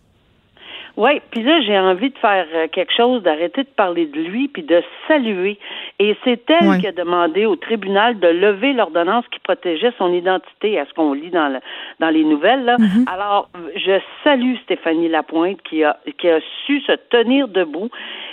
Oui, 0.97 1.21
puis 1.31 1.43
là, 1.43 1.59
j'ai 1.61 1.77
envie 1.77 2.09
de 2.09 2.17
faire 2.17 2.45
euh, 2.53 2.67
quelque 2.71 2.93
chose, 2.93 3.21
d'arrêter 3.21 3.63
de 3.63 3.69
parler 3.69 4.05
de 4.05 4.19
lui, 4.19 4.47
puis 4.47 4.63
de 4.63 4.81
saluer. 5.07 5.59
Et 5.99 6.15
c'est 6.23 6.49
elle 6.49 6.79
qui 6.79 6.87
a 6.87 6.93
demandé 6.93 7.45
au 7.45 7.57
tribunal 7.57 8.17
de 8.19 8.27
lever 8.27 8.73
l'ordonnance 8.73 9.25
qui 9.29 9.39
protégeait 9.39 9.91
son 9.97 10.13
identité, 10.13 10.79
à 10.79 10.85
ce 10.85 10.93
qu'on 10.93 11.13
lit 11.13 11.31
dans, 11.31 11.49
le, 11.49 11.59
dans 11.99 12.09
les 12.09 12.23
nouvelles. 12.23 12.63
Là. 12.63 12.77
Mm-hmm. 12.77 13.13
Alors, 13.13 13.49
je 13.75 13.99
salue 14.23 14.55
Stéphanie 14.63 15.09
Lapointe 15.09 15.61
qui 15.63 15.83
a, 15.83 15.97
qui 16.17 16.29
a 16.29 16.39
su 16.65 16.79
se 16.81 16.93
tenir 17.09 17.49
debout 17.49 17.89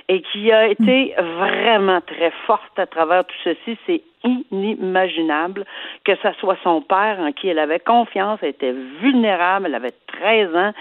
et 0.09 0.23
qui 0.23 0.53
a 0.53 0.67
été 0.67 1.15
vraiment 1.19 2.01
très 2.01 2.33
forte 2.47 2.79
à 2.79 2.87
travers 2.87 3.25
tout 3.25 3.37
ceci. 3.45 3.79
C'est 3.87 4.03
inimaginable 4.25 5.65
que 6.05 6.15
ce 6.17 6.33
soit 6.39 6.57
son 6.63 6.81
père 6.81 7.19
en 7.21 7.33
qui 7.33 7.49
elle 7.49 7.59
avait 7.59 7.81
confiance, 7.81 8.39
elle 8.43 8.51
était 8.51 8.75
vulnérable, 9.01 9.67
elle 9.67 9.75
avait 9.75 9.95
13 10.07 10.55
ans 10.55 10.73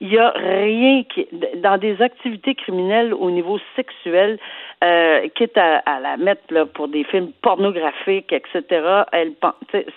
il 0.00 0.08
n'y 0.08 0.18
a 0.18 0.30
rien 0.30 1.02
qui, 1.04 1.26
dans 1.56 1.78
des 1.78 2.02
activités 2.02 2.54
criminelles 2.54 3.14
au 3.14 3.30
niveau 3.30 3.58
sexuel, 3.76 4.38
euh, 4.82 5.28
quitte 5.34 5.56
à, 5.56 5.82
la 6.00 6.16
mettre 6.16 6.42
là, 6.50 6.66
pour 6.66 6.88
des 6.88 7.04
films 7.04 7.30
pornographiques, 7.42 8.32
etc. 8.32 9.04
Elle, 9.12 9.32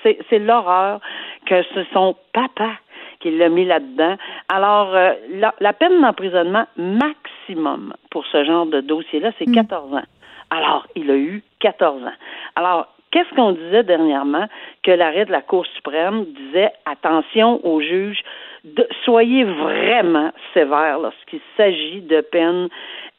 c'est, 0.03 0.19
c'est 0.29 0.39
l'horreur 0.39 1.01
que 1.45 1.61
ce 1.75 1.83
sont 1.93 2.15
papa 2.33 2.71
qui 3.27 3.37
l'a 3.37 3.49
mis 3.49 3.65
là-dedans. 3.65 4.15
Alors, 4.49 4.95
euh, 4.95 5.11
la, 5.59 5.73
peine 5.73 6.01
d'emprisonnement 6.01 6.65
maximum 6.77 7.93
pour 8.09 8.25
ce 8.27 8.43
genre 8.43 8.65
de 8.65 8.81
dossier-là, 8.81 9.31
c'est 9.37 9.51
14 9.51 9.91
mm. 9.91 9.95
ans. 9.95 10.03
Alors, 10.49 10.87
il 10.95 11.11
a 11.11 11.15
eu 11.15 11.43
14 11.59 12.03
ans. 12.03 12.17
Alors, 12.55 12.87
qu'est-ce 13.11 13.33
qu'on 13.35 13.51
disait 13.51 13.83
dernièrement? 13.83 14.47
Que 14.83 14.91
l'arrêt 14.91 15.25
de 15.25 15.31
la 15.31 15.41
Cour 15.41 15.65
suprême 15.75 16.25
disait 16.25 16.71
attention 16.85 17.59
aux 17.65 17.81
juges 17.81 18.23
soyez 19.05 19.43
vraiment 19.43 20.31
sévère 20.53 20.99
lorsqu'il 20.99 21.39
s'agit 21.55 22.01
de 22.01 22.21
peines 22.21 22.67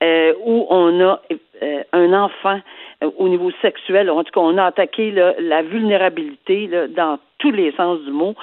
euh, 0.03 0.33
où 0.45 0.67
on 0.71 1.01
a 1.01 1.21
euh, 1.63 1.83
un 1.93 2.13
enfant 2.13 2.61
euh, 3.03 3.11
au 3.19 3.29
niveau 3.29 3.51
sexuel. 3.61 4.09
En 4.11 4.23
tout 4.23 4.31
cas, 4.33 4.41
on 4.41 4.57
a 4.57 4.67
attaqué 4.67 5.11
la 5.11 5.63
vulnérabilité 5.63 6.71
dans 6.97 7.19
tous 7.39 7.51
les 7.51 7.73
sens 7.73 8.01
du 8.05 8.13
mot. 8.13 8.35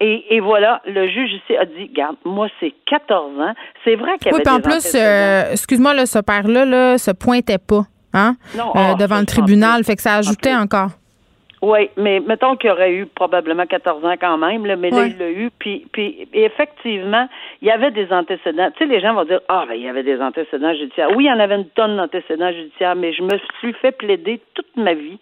Et, 0.00 0.40
voilà, 0.40 0.82
le 0.86 1.06
juge 1.08 1.32
ici 1.32 1.56
a 1.56 1.64
dit, 1.66 1.88
garde, 1.94 2.16
moi, 2.24 2.48
c'est 2.58 2.74
14 2.86 3.38
ans. 3.38 3.54
C'est 3.84 3.94
vrai 3.94 4.18
qu'il 4.18 4.32
y 4.32 4.34
avait 4.34 4.42
oui, 4.44 4.54
en 4.54 4.60
plus, 4.60 4.94
excuse-moi, 5.52 6.04
ce 6.04 6.18
père-là 6.18 6.64
là, 6.64 6.98
se 6.98 7.12
pointait 7.12 7.58
pas 7.58 7.84
hein, 8.12 8.34
ah, 8.74 8.94
devant 8.98 9.20
le 9.20 9.26
tribunal, 9.26 9.84
fait 9.84 9.96
que 9.96 10.02
ça 10.02 10.16
ajoutait 10.16 10.54
encore. 10.54 10.90
Oui, 11.64 11.88
mais 11.96 12.20
mettons 12.20 12.56
qu'il 12.56 12.70
aurait 12.70 12.92
eu 12.92 13.06
probablement 13.06 13.64
14 13.64 14.04
ans 14.04 14.16
quand 14.20 14.36
même, 14.36 14.66
là, 14.66 14.76
mais 14.76 14.90
là, 14.90 15.06
il 15.06 15.16
l'a 15.16 15.30
eu. 15.30 15.50
Puis, 15.58 15.86
puis 15.92 16.28
effectivement, 16.34 17.26
il 17.62 17.68
y 17.68 17.70
avait 17.70 17.90
des 17.90 18.12
antécédents. 18.12 18.70
Tu 18.72 18.84
sais, 18.84 18.84
les 18.84 19.00
gens 19.00 19.14
vont 19.14 19.24
dire 19.24 19.40
Ah, 19.48 19.64
ben, 19.66 19.74
il 19.74 19.82
y 19.82 19.88
avait 19.88 20.02
des 20.02 20.20
antécédents 20.20 20.74
judiciaires. 20.74 21.08
Oui, 21.16 21.24
il 21.24 21.28
y 21.28 21.32
en 21.32 21.40
avait 21.40 21.54
une 21.54 21.68
tonne 21.70 21.96
d'antécédents 21.96 22.52
judiciaires, 22.52 22.96
mais 22.96 23.14
je 23.14 23.22
me 23.22 23.38
suis 23.60 23.72
fait 23.72 23.92
plaider 23.92 24.42
toute 24.52 24.76
ma 24.76 24.92
vie. 24.92 25.18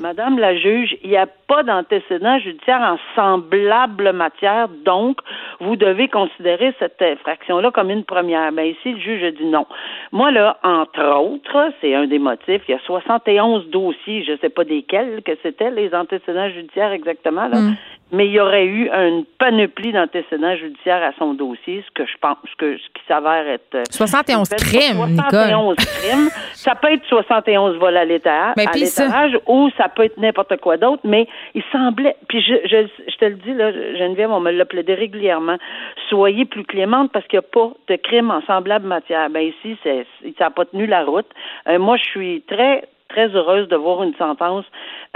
Madame 0.00 0.38
la 0.38 0.56
juge, 0.56 0.96
il 1.04 1.10
n'y 1.10 1.16
a 1.16 1.26
pas 1.26 1.62
d'antécédents 1.62 2.38
judiciaires 2.40 2.80
en 2.80 2.98
semblable 3.14 4.12
matière, 4.12 4.68
donc 4.84 5.18
vous 5.60 5.76
devez 5.76 6.08
considérer 6.08 6.74
cette 6.80 7.00
infraction-là 7.00 7.70
comme 7.70 7.90
une 7.90 8.04
première. 8.04 8.50
Mais 8.50 8.64
ben, 8.64 8.76
ici, 8.76 8.92
le 8.92 8.98
juge 8.98 9.22
a 9.22 9.30
dit 9.30 9.44
non. 9.44 9.66
Moi, 10.10 10.32
là, 10.32 10.58
entre 10.64 11.04
autres, 11.20 11.72
c'est 11.80 11.94
un 11.94 12.06
des 12.06 12.18
motifs, 12.18 12.62
il 12.68 12.72
y 12.72 12.74
a 12.74 12.80
71 12.80 13.68
dossiers, 13.68 14.24
je 14.24 14.32
ne 14.32 14.36
sais 14.38 14.48
pas 14.48 14.64
desquels 14.64 15.22
que 15.22 15.32
c'était, 15.42 15.70
les 15.70 15.83
antécédents 15.92 16.48
judiciaires 16.50 16.92
exactement, 16.92 17.48
là, 17.48 17.58
mm. 17.58 17.76
mais 18.12 18.26
il 18.26 18.32
y 18.32 18.40
aurait 18.40 18.64
eu 18.64 18.88
une 18.88 19.24
panoplie 19.38 19.92
d'antécédents 19.92 20.56
judiciaires 20.56 21.02
à 21.02 21.12
son 21.18 21.34
dossier, 21.34 21.84
ce 21.86 21.90
que 21.92 22.06
je 22.06 22.16
pense, 22.20 22.36
ce, 22.50 22.56
que, 22.56 22.78
ce 22.78 22.86
qui 22.94 23.02
s'avère 23.08 23.46
être... 23.48 23.82
71 23.90 24.52
euh, 24.52 24.56
crimes, 24.56 25.16
71 25.16 25.76
crimes. 25.76 26.28
Ça 26.52 26.74
peut 26.74 26.92
être 26.92 27.04
71 27.06 27.78
vols 27.78 27.96
à 27.96 28.04
l'étage, 28.04 28.54
ou 29.46 29.68
ça 29.76 29.88
peut 29.88 30.04
être 30.04 30.18
n'importe 30.18 30.56
quoi 30.60 30.76
d'autre, 30.76 31.02
mais 31.04 31.26
il 31.54 31.62
semblait... 31.72 32.16
Puis 32.28 32.40
je, 32.40 32.54
je, 32.64 32.86
je 33.10 33.16
te 33.16 33.24
le 33.24 33.34
dis, 33.34 33.52
là, 33.52 33.72
Geneviève, 33.72 34.30
on 34.30 34.40
me 34.40 34.52
l'a 34.52 34.64
plaidé 34.64 34.94
régulièrement, 34.94 35.56
soyez 36.08 36.44
plus 36.44 36.64
clémente 36.64 37.10
parce 37.12 37.26
qu'il 37.26 37.38
n'y 37.38 37.44
a 37.44 37.48
pas 37.50 37.72
de 37.88 37.96
crime 37.96 38.30
en 38.30 38.40
semblable 38.42 38.86
matière. 38.86 39.30
Ben 39.30 39.42
ici, 39.42 39.76
ça 39.84 40.44
n'a 40.44 40.50
pas 40.50 40.64
tenu 40.64 40.86
la 40.86 41.04
route. 41.04 41.26
Euh, 41.68 41.78
moi, 41.78 41.96
je 41.96 42.04
suis 42.04 42.42
très 42.42 42.84
très 43.14 43.28
heureuse 43.28 43.68
de 43.68 43.76
voir 43.76 44.02
une 44.02 44.14
sentence 44.16 44.64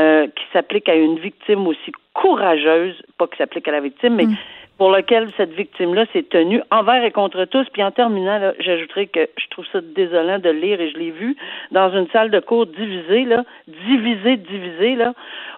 euh, 0.00 0.28
qui 0.28 0.44
s'applique 0.52 0.88
à 0.88 0.94
une 0.94 1.18
victime 1.18 1.66
aussi 1.66 1.90
courageuse, 2.14 2.94
pas 3.18 3.26
qui 3.26 3.36
s'applique 3.38 3.66
à 3.66 3.72
la 3.72 3.80
victime, 3.80 4.14
mais 4.14 4.26
mm. 4.26 4.36
pour 4.78 4.90
laquelle 4.90 5.28
cette 5.36 5.52
victime-là 5.52 6.06
s'est 6.12 6.22
tenue 6.22 6.62
envers 6.70 7.02
et 7.02 7.10
contre 7.10 7.44
tous. 7.44 7.66
Puis 7.72 7.82
en 7.82 7.90
terminant, 7.90 8.52
j'ajouterai 8.60 9.08
que 9.08 9.28
je 9.36 9.46
trouve 9.50 9.66
ça 9.72 9.80
désolant 9.80 10.38
de 10.38 10.50
lire, 10.50 10.80
et 10.80 10.90
je 10.90 10.96
l'ai 10.96 11.10
vu, 11.10 11.36
dans 11.72 11.90
une 11.90 12.08
salle 12.10 12.30
de 12.30 12.38
cours 12.38 12.66
divisée, 12.66 13.24
là, 13.24 13.42
divisée, 13.66 14.36
divisée, 14.36 14.94
là, 14.94 15.12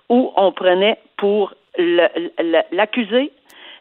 où 0.09 0.33
on 0.37 0.50
prenait 0.53 0.96
pour 1.18 1.53
l'accusé 2.72 3.33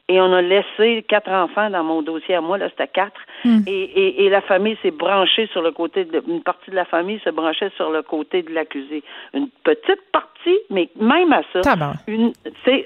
et 0.10 0.20
on 0.20 0.34
a 0.34 0.42
laissé 0.42 1.06
quatre 1.08 1.30
enfants 1.30 1.70
dans 1.70 1.84
mon 1.84 2.02
dossier 2.02 2.34
à 2.34 2.42
moi, 2.42 2.58
là, 2.58 2.68
c'était 2.70 2.88
quatre. 2.88 3.22
Hmm. 3.46 3.60
Et, 3.68 4.26
et, 4.26 4.30
la 4.30 4.42
famille 4.42 4.76
s'est 4.82 4.92
branchée 4.92 5.48
sur 5.52 5.62
le 5.62 5.72
côté 5.72 6.04
de, 6.04 6.22
une 6.28 6.42
partie 6.42 6.72
de 6.72 6.76
la 6.76 6.86
famille 6.86 7.20
se 7.24 7.30
branchait 7.30 7.72
sur 7.78 7.92
le 7.92 8.02
côté 8.02 8.42
de 8.42 8.52
l'accusé. 8.52 9.04
Une 9.36 9.50
petite 9.64 10.02
partie, 10.12 10.60
mais 10.72 10.90
même 11.00 11.32
à 11.32 11.44
ça, 11.54 11.62
une, 12.08 12.34
c'est, 12.66 12.86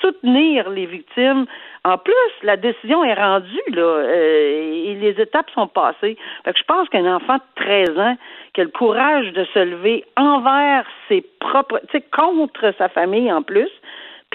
soutenir 0.00 0.70
les 0.70 0.86
victimes. 0.86 1.46
En 1.84 1.98
plus, 1.98 2.14
la 2.42 2.56
décision 2.56 3.02
est 3.02 3.14
rendue, 3.14 3.70
là, 3.70 3.82
euh, 3.82 4.84
et 4.86 4.94
les 4.94 5.20
étapes 5.20 5.50
sont 5.50 5.66
passées. 5.66 6.16
Fait 6.44 6.52
que 6.52 6.58
je 6.58 6.64
pense 6.64 6.88
qu'un 6.88 7.16
enfant 7.16 7.36
de 7.36 7.64
13 7.64 7.98
ans 7.98 8.16
qui 8.52 8.60
a 8.60 8.64
le 8.64 8.70
courage 8.70 9.32
de 9.32 9.44
se 9.54 9.58
lever 9.58 10.04
envers 10.16 10.84
ses 11.08 11.24
propres, 11.40 11.80
tu 11.90 11.98
sais, 11.98 12.04
contre 12.12 12.72
sa 12.78 12.88
famille 12.88 13.32
en 13.32 13.42
plus, 13.42 13.70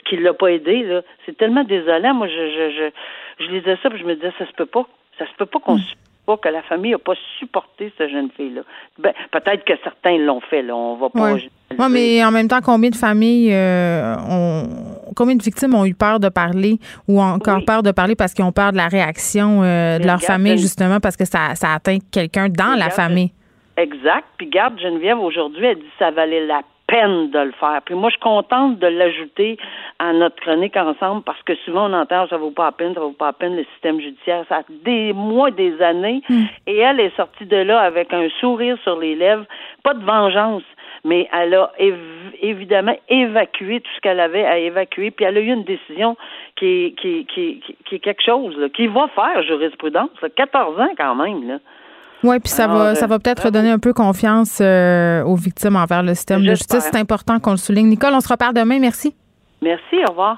puis 0.02 0.16
qu'il 0.16 0.24
l'a 0.24 0.34
pas 0.34 0.48
aidé, 0.48 0.84
là. 0.84 1.02
C'est 1.26 1.38
tellement 1.38 1.64
désolant. 1.64 2.14
Moi, 2.14 2.28
je, 2.28 2.34
je, 2.34 2.72
je, 2.72 3.46
je 3.46 3.52
lisais 3.52 3.78
ça, 3.82 3.90
puis 3.90 4.00
je 4.00 4.06
me 4.06 4.16
disais, 4.16 4.32
ça 4.38 4.46
se 4.46 4.54
peut 4.54 4.66
pas. 4.66 4.86
Ça 5.18 5.26
se 5.26 5.34
peut 5.38 5.46
pas 5.46 5.60
qu'on 5.60 5.76
hmm. 5.76 5.82
pas 6.26 6.38
que 6.38 6.50
la 6.50 6.64
famille 6.64 6.92
n'a 6.92 6.98
pas 6.98 7.14
supporté 7.38 7.92
cette 7.98 8.10
jeune 8.10 8.30
fille-là. 8.32 8.62
Ben, 8.98 9.14
peut-être 9.32 9.64
que 9.66 9.74
certains 9.84 10.18
l'ont 10.18 10.40
fait, 10.42 10.62
là. 10.62 10.76
On 10.76 10.96
va 10.96 11.10
pas. 11.10 11.34
Oui, 11.34 11.50
mais 11.90 12.24
en 12.24 12.32
même 12.32 12.48
temps, 12.48 12.62
combien 12.64 12.90
de 12.90 12.96
familles 12.96 13.54
euh, 13.54 14.16
ont. 14.30 14.64
Combien 15.16 15.36
de 15.36 15.44
victimes 15.44 15.76
ont 15.76 15.86
eu 15.86 15.94
peur 15.94 16.22
de 16.22 16.30
parler 16.30 16.80
ou 17.08 17.22
encore 17.22 17.66
peur 17.66 17.84
de 17.84 17.92
parler 17.92 18.16
parce 18.16 18.34
qu'ils 18.34 18.46
ont 18.46 18.54
peur 18.54 18.72
de 18.72 18.78
la 18.78 18.88
réaction 18.88 19.62
euh, 19.62 20.00
de 20.00 20.06
leur 20.06 20.22
famille, 20.22 20.58
justement, 20.58 21.02
parce 21.02 21.18
que 21.18 21.26
ça, 21.26 21.54
ça 21.56 21.74
atteint 21.74 21.98
quelqu'un 22.12 22.48
dans 22.48 22.76
la 22.78 22.90
famille? 22.90 23.32
Exact. 23.78 24.26
Puis 24.38 24.48
garde, 24.48 24.80
Geneviève, 24.80 25.20
aujourd'hui, 25.20 25.66
elle 25.66 25.78
dit 25.78 25.82
que 25.82 25.98
ça 26.00 26.12
valait 26.12 26.46
la 26.46 26.62
peine 26.92 27.30
de 27.32 27.40
le 27.40 27.52
faire. 27.54 27.80
Puis 27.86 27.96
moi, 27.96 28.10
je 28.10 28.16
suis 28.16 28.20
contente 28.22 28.78
de 28.80 28.88
l'ajouter 28.88 29.58
à 30.00 30.12
notre 30.14 30.36
chronique 30.42 30.76
ensemble 30.76 31.24
parce 31.24 31.42
que 31.44 31.56
souvent 31.64 31.90
on 31.90 31.94
entend 31.94 32.28
ça 32.28 32.36
vaut 32.38 32.52
pas 32.52 32.66
la 32.66 32.72
peine, 32.74 32.94
ça 32.94 33.00
vaut 33.00 33.12
pas 33.12 33.28
la 33.28 33.34
peine 33.34 33.56
le 33.56 33.64
système 33.74 34.00
judiciaire. 34.02 34.44
Ça 34.50 34.58
a 34.58 34.64
des 34.70 35.14
mois, 35.14 35.52
des 35.52 35.82
années, 35.82 36.22
Hmm. 36.30 36.44
et 36.68 36.78
elle 36.78 37.00
est 37.00 37.16
sortie 37.16 37.46
de 37.46 37.56
là 37.58 37.80
avec 37.80 38.14
un 38.14 38.28
sourire 38.42 38.78
sur 38.84 39.00
les 39.00 39.16
lèvres, 39.16 39.46
pas 39.84 39.94
de 39.94 40.04
vengeance, 40.04 40.64
mais 41.06 41.28
elle 41.34 41.56
a 41.56 41.72
év- 41.80 41.96
évidemment 42.42 42.96
évacué 43.10 43.80
tout 43.80 43.90
ce 43.96 44.02
qu'elle 44.02 44.20
avait 44.20 44.46
à 44.46 44.58
évacuer, 44.60 45.12
puis 45.12 45.26
elle 45.26 45.38
a 45.38 45.42
eu 45.42 45.52
une 45.54 45.64
décision 45.64 46.16
qui 46.58 46.66
est, 46.86 46.92
qui, 47.00 47.26
qui, 47.26 47.64
qui 47.86 47.96
est 47.96 48.00
quelque 48.00 48.22
chose, 48.24 48.56
là, 48.58 48.68
qui 48.70 48.88
va 48.88 49.08
faire 49.16 49.42
jurisprudence, 49.44 50.10
là, 50.22 50.30
14 50.30 50.80
ans 50.80 50.92
quand 50.98 51.16
même. 51.16 51.48
Là. 51.48 51.58
Oui, 52.24 52.40
puis 52.40 52.52
ça 52.52 52.66
Alors, 52.66 52.78
va, 52.78 52.84
euh, 52.90 52.96
ça 52.96 53.08
va 53.08 53.20
peut-être 53.20 53.46
redonner 53.46 53.72
un 53.72 53.80
peu 53.80 53.94
confiance 53.94 54.60
euh, 54.62 55.24
aux 55.24 55.36
victimes 55.36 55.76
envers 55.76 56.04
le 56.04 56.14
système 56.14 56.42
de 56.44 56.50
justice. 56.56 56.84
C'est 56.84 56.98
important 56.98 57.40
qu'on 57.40 57.52
le 57.52 57.58
souligne. 57.58 57.88
Nicole, 57.88 58.14
on 58.14 58.22
se 58.22 58.28
reparle 58.28 58.54
demain. 58.54 58.80
Merci. 58.80 59.16
Merci, 59.62 59.96
au 60.08 60.12
revoir. 60.12 60.38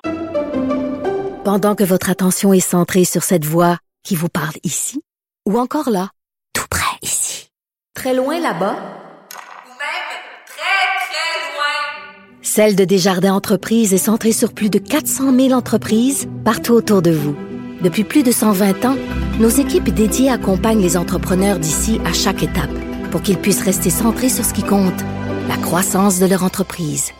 Pendant 1.43 1.75
que 1.75 1.83
votre 1.83 2.09
attention 2.09 2.53
est 2.53 2.59
centrée 2.61 3.03
sur 3.03 3.23
cette 3.23 3.45
voix 3.45 3.77
qui 4.03 4.15
vous 4.15 4.29
parle 4.29 4.55
ici, 4.63 5.01
ou 5.45 5.59
encore 5.59 5.89
là, 5.89 6.09
tout 6.53 6.67
près 6.69 6.97
ici, 7.01 7.49
très 7.93 8.13
loin 8.13 8.39
là-bas, 8.39 8.75
Ou 8.75 9.69
même 9.69 10.13
très, 10.45 10.87
très 11.09 11.53
loin. 11.53 12.39
Celle 12.41 12.75
de 12.77 12.85
Desjardins 12.85 13.33
Entreprises 13.33 13.93
est 13.93 13.97
centrée 13.97 14.31
sur 14.31 14.53
plus 14.53 14.69
de 14.69 14.79
400 14.79 15.33
000 15.37 15.51
entreprises 15.51 16.29
partout 16.45 16.73
autour 16.73 17.01
de 17.01 17.11
vous. 17.11 17.35
Depuis 17.83 18.05
plus 18.05 18.23
de 18.23 18.31
120 18.31 18.85
ans, 18.85 18.95
nos 19.41 19.49
équipes 19.49 19.89
dédiées 19.89 20.29
accompagnent 20.29 20.81
les 20.81 20.95
entrepreneurs 20.95 21.59
d'ici 21.59 21.99
à 22.05 22.13
chaque 22.13 22.41
étape 22.41 22.71
pour 23.11 23.21
qu'ils 23.21 23.37
puissent 23.37 23.61
rester 23.61 23.89
centrés 23.89 24.29
sur 24.29 24.45
ce 24.45 24.53
qui 24.53 24.63
compte, 24.63 25.01
la 25.49 25.57
croissance 25.57 26.17
de 26.17 26.25
leur 26.25 26.43
entreprise. 26.43 27.11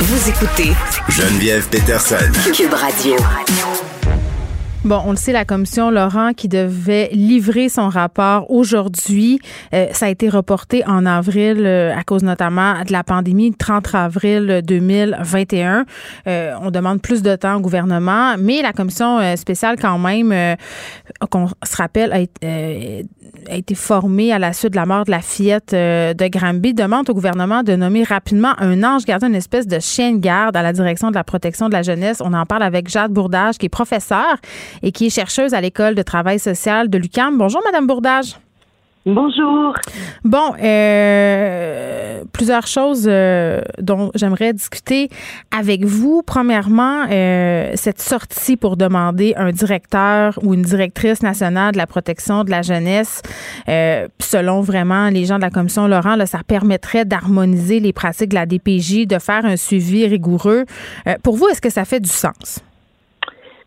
Vous 0.00 0.28
écoutez 0.28 0.72
Geneviève 1.08 1.68
Peterson. 1.68 2.16
Cube 2.52 2.74
Radio. 2.74 3.14
Bon, 4.84 5.02
on 5.04 5.10
le 5.10 5.16
sait, 5.16 5.32
la 5.32 5.44
commission 5.44 5.90
Laurent 5.90 6.32
qui 6.34 6.46
devait 6.46 7.08
livrer 7.12 7.68
son 7.68 7.88
rapport 7.88 8.48
aujourd'hui, 8.48 9.40
euh, 9.74 9.88
ça 9.90 10.06
a 10.06 10.08
été 10.08 10.28
reporté 10.28 10.86
en 10.86 11.04
avril 11.04 11.66
euh, 11.66 11.92
à 11.92 12.04
cause 12.04 12.22
notamment 12.22 12.84
de 12.84 12.92
la 12.92 13.02
pandémie, 13.02 13.52
30 13.52 13.92
avril 13.96 14.60
2021. 14.64 15.84
Euh, 16.28 16.54
on 16.62 16.70
demande 16.70 17.02
plus 17.02 17.22
de 17.22 17.34
temps 17.34 17.56
au 17.56 17.60
gouvernement, 17.60 18.36
mais 18.38 18.62
la 18.62 18.72
commission 18.72 19.18
spéciale 19.36 19.76
quand 19.80 19.98
même, 19.98 20.56
qu'on 21.28 21.48
se 21.48 21.76
rappelle, 21.76 22.28
a, 23.50 23.54
été- 23.56 23.74
formée 23.74 24.32
à 24.32 24.38
la 24.38 24.52
suite 24.52 24.72
de 24.72 24.76
la 24.76 24.86
mort 24.86 25.04
de 25.04 25.10
la 25.10 25.20
fillette 25.20 25.72
euh, 25.74 26.14
de 26.14 26.26
Granby, 26.28 26.74
demande 26.74 27.08
au 27.10 27.14
gouvernement 27.14 27.62
de 27.62 27.76
nommer 27.76 28.02
rapidement 28.04 28.52
un 28.58 28.82
ange 28.82 29.04
gardien, 29.04 29.28
une 29.28 29.34
espèce 29.34 29.66
de 29.66 29.78
chien 29.78 30.12
de 30.12 30.18
garde 30.18 30.56
à 30.56 30.62
la 30.62 30.72
direction 30.72 31.10
de 31.10 31.14
la 31.14 31.24
protection 31.24 31.68
de 31.68 31.72
la 31.72 31.82
jeunesse. 31.82 32.20
On 32.24 32.32
en 32.34 32.46
parle 32.46 32.62
avec 32.62 32.88
Jade 32.88 33.12
Bourdage, 33.12 33.58
qui 33.58 33.66
est 33.66 33.70
professeure 33.70 34.36
et 34.82 34.92
qui 34.92 35.06
est 35.06 35.10
chercheuse 35.10 35.54
à 35.54 35.60
l'école 35.60 35.94
de 35.94 36.02
travail 36.02 36.38
social 36.38 36.88
de 36.88 36.98
l'UCAM. 36.98 37.38
Bonjour, 37.38 37.62
Madame 37.64 37.86
Bourdage. 37.86 38.36
Bonjour. 39.06 39.74
Bon, 40.24 40.52
euh, 40.62 42.24
plusieurs 42.32 42.66
choses 42.66 43.06
euh, 43.08 43.60
dont 43.78 44.10
j'aimerais 44.14 44.52
discuter 44.52 45.08
avec 45.56 45.84
vous. 45.84 46.22
Premièrement, 46.26 47.06
euh, 47.10 47.72
cette 47.74 48.00
sortie 48.00 48.56
pour 48.56 48.76
demander 48.76 49.34
un 49.36 49.50
directeur 49.50 50.38
ou 50.42 50.52
une 50.52 50.62
directrice 50.62 51.22
nationale 51.22 51.72
de 51.72 51.78
la 51.78 51.86
protection 51.86 52.44
de 52.44 52.50
la 52.50 52.62
jeunesse, 52.62 53.22
euh, 53.68 54.08
selon 54.20 54.60
vraiment 54.60 55.08
les 55.08 55.24
gens 55.24 55.36
de 55.36 55.42
la 55.42 55.50
commission 55.50 55.86
Laurent, 55.86 56.16
là, 56.16 56.26
ça 56.26 56.40
permettrait 56.46 57.04
d'harmoniser 57.04 57.80
les 57.80 57.92
pratiques 57.92 58.30
de 58.30 58.34
la 58.34 58.46
DPJ, 58.46 59.06
de 59.06 59.18
faire 59.18 59.44
un 59.44 59.56
suivi 59.56 60.06
rigoureux. 60.06 60.64
Euh, 61.06 61.14
pour 61.22 61.36
vous, 61.36 61.48
est-ce 61.48 61.60
que 61.60 61.70
ça 61.70 61.84
fait 61.84 62.00
du 62.00 62.10
sens? 62.10 62.60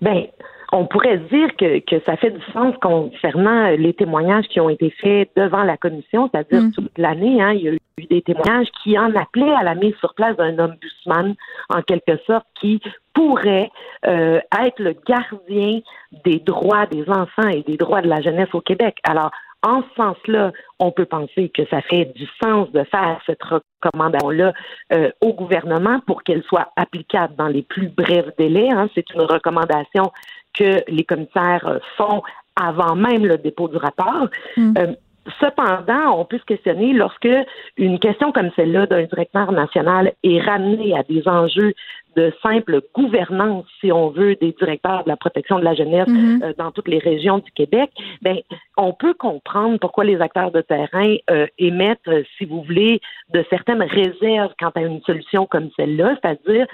Ben, 0.02 0.24
on 0.72 0.86
pourrait 0.86 1.18
dire 1.18 1.56
que, 1.58 1.80
que 1.80 2.02
ça 2.06 2.16
fait 2.18 2.32
du 2.32 2.42
sens 2.54 2.74
concernant 2.82 3.70
les 3.72 3.94
témoignages 3.94 4.48
qui 4.48 4.60
ont 4.60 4.70
été 4.70 4.90
faits 4.90 5.30
devant 5.36 5.64
la 5.64 5.78
commission, 5.78 6.30
c'est-à-dire 6.32 6.62
Mm. 6.62 6.72
toute 6.72 6.98
l'année, 6.98 7.42
hein, 7.42 7.52
il 7.52 7.62
y 7.62 7.70
a 7.70 7.74
eu 7.74 7.80
des 8.10 8.22
témoignages 8.22 8.68
qui 8.84 8.98
en 8.98 9.14
appelaient 9.16 9.54
à 9.54 9.64
la 9.64 9.76
mise 9.76 9.96
sur 10.00 10.14
place 10.14 10.36
d'un 10.38 10.58
ombudsman, 10.58 11.36
en 11.70 11.82
quelque 11.82 12.18
sorte, 12.26 12.46
qui 12.60 12.80
pourrait 13.14 13.70
euh, 14.08 14.40
être 14.64 14.80
le 14.80 14.96
gardien 15.06 15.82
des 16.24 16.40
droits 16.40 16.86
des 16.86 17.08
enfants 17.10 17.50
et 17.50 17.64
des 17.64 17.78
droits 17.78 18.02
de 18.02 18.08
la 18.08 18.22
jeunesse 18.22 18.50
au 18.54 18.62
Québec. 18.62 18.98
Alors, 19.04 19.32
en 19.64 19.84
ce 19.84 19.96
sens-là, 19.96 20.52
on 20.80 20.92
peut 20.92 21.06
penser 21.06 21.50
que 21.50 21.64
ça 21.68 21.82
fait 21.82 22.06
du 22.16 22.28
sens 22.44 22.72
de 22.72 22.84
faire 22.86 23.22
cette 23.28 23.44
recommandation-là 23.44 24.54
euh, 24.94 25.12
au 25.22 25.34
gouvernement 25.34 26.00
pour 26.08 26.24
qu'elle 26.24 26.42
soit 26.44 26.70
applicable 26.76 27.36
dans 27.36 27.48
les 27.48 27.62
plus 27.62 27.90
brefs 27.90 28.36
délais. 28.40 28.70
hein. 28.72 28.90
C'est 28.96 29.08
une 29.14 29.22
recommandation 29.22 30.12
que 30.54 30.84
les 30.88 31.04
commissaires 31.04 31.66
euh, 31.68 31.80
font 31.98 32.22
avant 32.56 32.96
même 32.96 33.26
le 33.26 33.38
dépôt 33.38 33.68
du 33.68 33.78
rapport. 33.78 34.28
Mm. 34.58 34.74
Euh, 34.78 34.94
Cependant, 35.40 36.20
on 36.20 36.26
peut 36.26 36.40
se 36.40 36.46
questionner 36.46 36.94
lorsque 36.94 37.30
une 37.78 38.00
question 38.00 38.32
comme 38.32 38.50
celle-là 38.56 38.88
d'un 38.88 39.04
directeur 39.04 39.52
national 39.52 40.14
est 40.24 40.42
ramenée 40.42 40.98
à 40.98 41.04
des 41.04 41.28
enjeux 41.28 41.74
de 42.16 42.34
simple 42.42 42.82
gouvernance, 42.94 43.66
si 43.80 43.92
on 43.92 44.10
veut, 44.10 44.36
des 44.36 44.52
directeurs 44.54 45.04
de 45.04 45.10
la 45.10 45.16
protection 45.16 45.60
de 45.60 45.64
la 45.64 45.76
jeunesse 45.76 46.08
Mhm. 46.08 46.42
euh, 46.44 46.54
dans 46.58 46.72
toutes 46.72 46.88
les 46.88 46.98
régions 46.98 47.38
du 47.38 47.52
Québec, 47.52 47.92
ben 48.24 48.40
on 48.78 48.94
peut 48.94 49.14
comprendre 49.14 49.78
pourquoi 49.80 50.04
les 50.04 50.20
acteurs 50.20 50.52
de 50.52 50.62
terrain 50.62 51.16
euh, 51.30 51.46
émettent, 51.60 52.00
euh, 52.08 52.24
si 52.38 52.46
vous 52.46 52.64
voulez, 52.64 53.00
de 53.32 53.46
certaines 53.50 53.84
réserves 53.84 54.54
quant 54.60 54.72
à 54.76 54.82
une 54.82 55.02
solution 55.04 55.46
comme 55.46 55.70
celle-là, 55.78 56.18
c'est-à-dire 56.22 56.66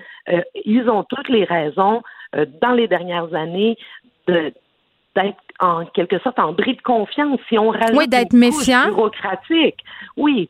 ils 0.66 0.90
ont 0.90 1.04
toutes 1.04 1.30
les 1.30 1.44
raisons 1.44 2.02
euh, 2.36 2.46
dans 2.62 2.72
les 2.72 2.88
dernières 2.88 3.34
années 3.34 3.78
de 4.28 4.54
d'être 5.16 5.38
en 5.60 5.86
quelque 5.88 6.20
sorte 6.20 6.38
en 6.38 6.54
bris 6.54 6.76
de 6.76 6.82
confiance 6.84 7.40
si 7.50 7.58
on 7.58 7.70
rajoute 7.70 7.96
Oui, 7.98 8.08
d'être 8.08 8.34
méfiant. 8.34 8.86
bureaucratique. 8.86 9.78
Oui. 10.16 10.48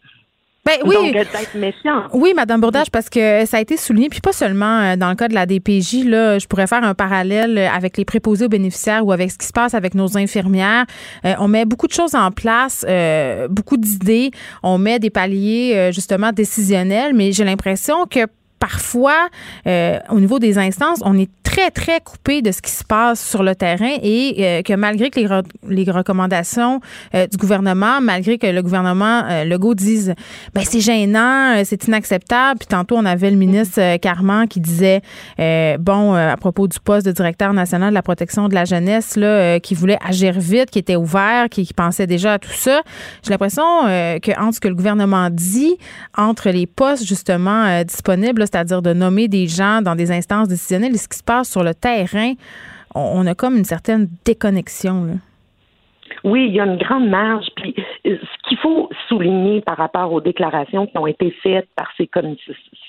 Ben 0.66 0.74
oui. 0.84 0.96
Donc, 0.96 1.16
euh, 1.16 1.20
d'être 1.20 1.56
méfiant. 1.56 2.04
Oui, 2.12 2.34
Madame 2.36 2.60
Bourdage, 2.60 2.92
parce 2.92 3.10
que 3.10 3.46
ça 3.46 3.56
a 3.56 3.62
été 3.62 3.78
souligné, 3.78 4.10
puis 4.10 4.20
pas 4.20 4.34
seulement 4.34 4.82
euh, 4.82 4.96
dans 4.98 5.08
le 5.08 5.16
cas 5.16 5.30
de 5.30 5.34
la 5.34 5.46
DPJ, 5.46 6.04
là, 6.04 6.40
je 6.40 6.48
pourrais 6.48 6.68
faire 6.68 6.84
un 6.84 6.94
parallèle 6.94 7.58
euh, 7.58 7.70
avec 7.70 7.96
les 7.96 8.04
préposés 8.04 8.44
aux 8.44 8.50
bénéficiaires 8.50 9.06
ou 9.06 9.14
avec 9.14 9.32
ce 9.32 9.38
qui 9.38 9.46
se 9.48 9.54
passe 9.54 9.74
avec 9.74 9.96
nos 9.96 10.18
infirmières. 10.18 10.84
Euh, 11.24 11.36
on 11.40 11.48
met 11.48 11.64
beaucoup 11.64 11.88
de 11.88 11.94
choses 11.94 12.16
en 12.16 12.32
place, 12.32 12.86
euh, 12.90 13.48
beaucoup 13.48 13.78
d'idées, 13.78 14.32
on 14.62 14.78
met 14.78 15.00
des 15.00 15.10
paliers 15.10 15.72
euh, 15.74 15.92
justement 15.94 16.34
décisionnels, 16.34 17.14
mais 17.14 17.32
j'ai 17.32 17.46
l'impression 17.46 18.06
que 18.06 18.28
parfois, 18.60 19.30
euh, 19.68 20.00
au 20.10 20.20
niveau 20.20 20.40
des 20.40 20.58
instances, 20.58 21.02
on 21.06 21.18
est 21.18 21.30
très, 21.58 21.72
très 21.72 22.02
coupé 22.02 22.44
de 22.44 22.52
ce 22.52 22.62
qui 22.62 22.70
se 22.70 22.84
passe 22.84 23.20
sur 23.28 23.42
le 23.42 23.56
terrain 23.56 23.98
et 24.04 24.36
euh, 24.40 24.62
que 24.62 24.74
malgré 24.74 25.10
que 25.10 25.20
les, 25.20 25.28
les 25.68 25.92
recommandations 25.92 26.82
euh, 27.16 27.26
du 27.26 27.38
gouvernement, 27.38 28.00
malgré 28.00 28.38
que 28.38 28.46
le 28.46 28.62
gouvernement 28.62 29.24
euh, 29.28 29.44
Legault 29.44 29.74
dise 29.74 30.14
ben 30.54 30.64
c'est 30.64 30.82
gênant, 30.82 31.58
euh, 31.58 31.64
c'est 31.66 31.88
inacceptable. 31.88 32.60
Puis 32.60 32.68
tantôt, 32.68 32.96
on 32.96 33.06
avait 33.06 33.32
le 33.32 33.38
ministre 33.38 33.98
Carman 33.98 34.48
qui 34.48 34.60
disait 34.60 35.02
bon, 35.80 36.14
à 36.14 36.38
propos 36.38 36.68
du 36.68 36.80
poste 36.80 37.06
de 37.06 37.12
directeur 37.12 37.54
national 37.54 37.90
de 37.90 37.96
la 37.96 38.04
protection 38.04 38.48
de 38.50 38.54
la 38.54 38.66
jeunesse, 38.66 39.16
là, 39.16 39.60
qui 39.60 39.74
voulait 39.74 39.98
agir 40.06 40.40
vite, 40.40 40.70
qui 40.70 40.80
était 40.80 40.96
ouvert, 40.96 41.50
qui, 41.50 41.68
pensait 41.76 42.08
déjà 42.08 42.34
à 42.34 42.40
tout 42.40 42.54
ça. 42.54 42.82
J'ai 43.24 43.32
l'impression 43.32 43.64
que 43.64 44.40
entre 44.40 44.56
ce 44.56 44.60
que 44.60 44.68
le 44.68 44.76
gouvernement 44.76 45.30
dit, 45.32 45.78
entre 46.16 46.50
les 46.50 46.66
postes 46.66 47.06
justement 47.06 47.84
disponibles, 47.84 48.42
c'est-à-dire 48.42 48.82
de 48.82 48.94
nommer 48.94 49.28
des 49.28 49.48
gens 49.48 49.82
dans 49.82 49.96
des 49.96 50.12
instances 50.12 50.48
décisionnelles 50.48 50.96
et 50.96 50.98
ce 50.98 51.08
qui 51.08 51.18
se 51.18 51.24
passe 51.24 51.47
sur 51.48 51.64
le 51.64 51.74
terrain, 51.74 52.34
on, 52.96 53.02
on 53.16 53.28
a 53.28 53.36
comme 53.36 53.56
une 53.58 53.66
certaine 53.66 54.08
déconnexion. 54.26 55.04
Là. 55.06 55.14
Oui, 56.24 56.46
il 56.48 56.56
y 56.56 56.60
a 56.60 56.66
une 56.66 56.78
grande 56.78 57.08
marge. 57.10 57.48
Puis 57.56 57.76
euh, 58.06 58.18
ce 58.22 58.50
qu'il 58.50 58.58
faut 58.58 58.90
souligner 59.08 59.62
par 59.62 59.78
rapport 59.78 60.12
aux 60.12 60.22
déclarations 60.22 60.88
qui 60.88 60.98
ont 60.98 61.08
été 61.08 61.32
faites 61.44 61.68
par 61.76 61.90
ces 61.98 62.08
commis- 62.08 62.40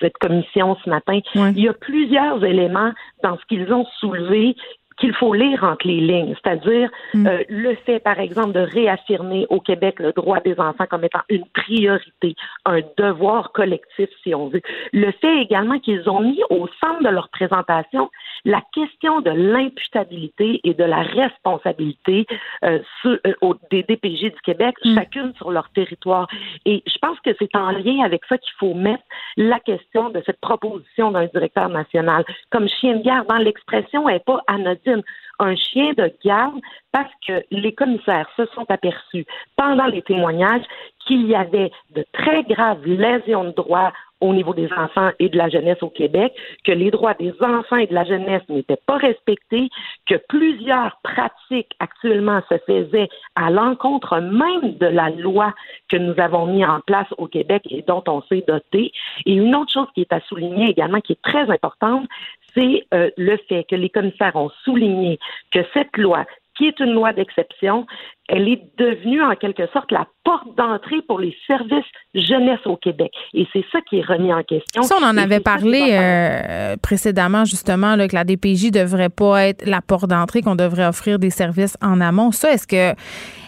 cette 0.00 0.16
commission 0.18 0.76
ce 0.84 0.88
matin, 0.90 1.18
il 1.34 1.58
y 1.60 1.68
a 1.68 1.72
plusieurs 1.74 2.44
éléments 2.44 2.92
dans 3.22 3.36
ce 3.36 3.44
qu'ils 3.48 3.72
ont 3.72 3.86
soulevé 4.00 4.54
qu'il 5.00 5.14
faut 5.14 5.32
lire 5.32 5.62
entre 5.62 5.86
les 5.86 6.00
lignes, 6.00 6.34
c'est-à-dire 6.42 6.90
Mm. 7.14 7.26
euh, 7.28 7.42
le 7.48 7.76
fait, 7.86 8.00
par 8.00 8.18
exemple, 8.18 8.50
de 8.50 8.58
réaffirmer 8.60 9.46
au 9.48 9.60
Québec 9.60 10.00
le 10.00 10.12
droit 10.12 10.40
des 10.40 10.58
enfants 10.58 10.86
comme 10.90 11.04
étant 11.04 11.20
une 11.28 11.44
priorité, 11.54 12.34
un 12.66 12.80
devoir 12.96 13.52
collectif, 13.52 14.08
si 14.24 14.34
on 14.34 14.48
veut. 14.48 14.60
Le 14.92 15.12
fait 15.20 15.36
également 15.42 15.78
qu'ils 15.78 16.08
ont 16.10 16.18
mis 16.20 16.40
au 16.50 16.66
centre 16.80 17.00
de 17.04 17.10
leur 17.10 17.28
présentation 17.28 18.10
la 18.44 18.62
question 18.72 19.20
de 19.20 19.30
l'imputabilité 19.30 20.60
et 20.64 20.74
de 20.74 20.84
la 20.84 21.02
responsabilité 21.02 22.26
euh, 22.64 22.78
sur- 23.00 23.18
euh, 23.26 23.34
au- 23.40 23.56
des 23.70 23.82
DPG 23.82 24.30
du 24.30 24.40
Québec, 24.42 24.74
Mm. 24.84 24.94
chacune 24.94 25.34
sur 25.36 25.50
leur 25.50 25.68
territoire. 25.70 26.26
Et 26.64 26.82
je 26.86 26.98
pense 26.98 27.18
que 27.20 27.30
c'est 27.38 27.54
en 27.56 27.70
lien 27.70 28.04
avec 28.04 28.24
ça 28.28 28.38
qu'il 28.38 28.52
faut 28.58 28.74
mettre 28.74 29.02
la 29.36 29.60
question 29.60 30.10
de 30.10 30.22
cette 30.26 30.40
proposition 30.40 31.10
d'un 31.10 31.26
directeur 31.26 31.68
national. 31.68 32.24
Comme 32.50 32.68
chien 32.68 32.96
de 32.96 33.02
garde, 33.02 33.26
dans 33.28 33.36
l'expression 33.38 34.06
n'est 34.06 34.20
pas 34.20 34.40
anodine. 34.46 35.02
Un 35.40 35.54
chien 35.54 35.92
de 35.96 36.12
garde 36.24 36.58
parce 36.92 37.12
que 37.26 37.44
les 37.52 37.72
commissaires 37.72 38.28
se 38.36 38.44
sont 38.46 38.68
aperçus 38.70 39.24
pendant 39.56 39.86
les 39.86 40.02
témoignages 40.02 40.64
qu'il 41.06 41.26
y 41.26 41.34
avait 41.36 41.70
de 41.94 42.04
très 42.12 42.42
graves 42.42 42.84
lésions 42.84 43.44
de 43.44 43.52
droit 43.52 43.92
au 44.20 44.32
niveau 44.34 44.54
des 44.54 44.70
enfants 44.72 45.10
et 45.18 45.28
de 45.28 45.36
la 45.36 45.48
jeunesse 45.48 45.82
au 45.82 45.90
Québec, 45.90 46.32
que 46.64 46.72
les 46.72 46.90
droits 46.90 47.14
des 47.14 47.32
enfants 47.40 47.76
et 47.76 47.86
de 47.86 47.94
la 47.94 48.04
jeunesse 48.04 48.42
n'étaient 48.48 48.80
pas 48.86 48.96
respectés, 48.96 49.68
que 50.06 50.16
plusieurs 50.28 50.98
pratiques 51.02 51.74
actuellement 51.78 52.40
se 52.48 52.58
faisaient 52.66 53.08
à 53.34 53.50
l'encontre 53.50 54.20
même 54.20 54.76
de 54.78 54.86
la 54.86 55.10
loi 55.10 55.54
que 55.88 55.96
nous 55.96 56.14
avons 56.18 56.46
mis 56.46 56.64
en 56.64 56.80
place 56.80 57.08
au 57.16 57.26
Québec 57.26 57.62
et 57.70 57.82
dont 57.82 58.02
on 58.08 58.22
s'est 58.22 58.44
doté. 58.46 58.92
Et 59.26 59.34
une 59.34 59.54
autre 59.54 59.72
chose 59.72 59.88
qui 59.94 60.02
est 60.02 60.12
à 60.12 60.20
souligner 60.20 60.70
également, 60.70 61.00
qui 61.00 61.12
est 61.12 61.22
très 61.22 61.50
importante, 61.50 62.06
c'est 62.54 62.86
euh, 62.94 63.10
le 63.16 63.36
fait 63.48 63.64
que 63.64 63.76
les 63.76 63.90
commissaires 63.90 64.36
ont 64.36 64.50
souligné 64.64 65.18
que 65.52 65.60
cette 65.74 65.96
loi 65.96 66.24
qui 66.58 66.66
est 66.66 66.80
une 66.80 66.92
loi 66.92 67.12
d'exception, 67.12 67.86
elle 68.28 68.48
est 68.48 68.60
devenue 68.76 69.22
en 69.22 69.34
quelque 69.36 69.66
sorte 69.72 69.90
la 69.92 70.06
porte 70.24 70.54
d'entrée 70.56 71.00
pour 71.06 71.20
les 71.20 71.34
services 71.46 71.84
jeunesse 72.14 72.58
au 72.66 72.76
Québec. 72.76 73.12
Et 73.32 73.46
c'est 73.52 73.64
ça 73.72 73.80
qui 73.82 73.98
est 73.98 74.04
remis 74.04 74.32
en 74.32 74.42
question. 74.42 74.82
Ça, 74.82 74.96
on 75.00 75.04
en 75.04 75.16
avait 75.16 75.40
parlé 75.40 75.92
euh, 75.92 76.76
précédemment, 76.82 77.44
justement, 77.44 77.96
là, 77.96 78.08
que 78.08 78.14
la 78.14 78.24
DPJ 78.24 78.70
devrait 78.72 79.08
pas 79.08 79.46
être 79.46 79.64
la 79.66 79.80
porte 79.80 80.08
d'entrée, 80.10 80.42
qu'on 80.42 80.56
devrait 80.56 80.86
offrir 80.86 81.18
des 81.18 81.30
services 81.30 81.78
en 81.80 82.00
amont. 82.00 82.32
Ça, 82.32 82.52
est-ce 82.52 82.66
que, 82.66 82.90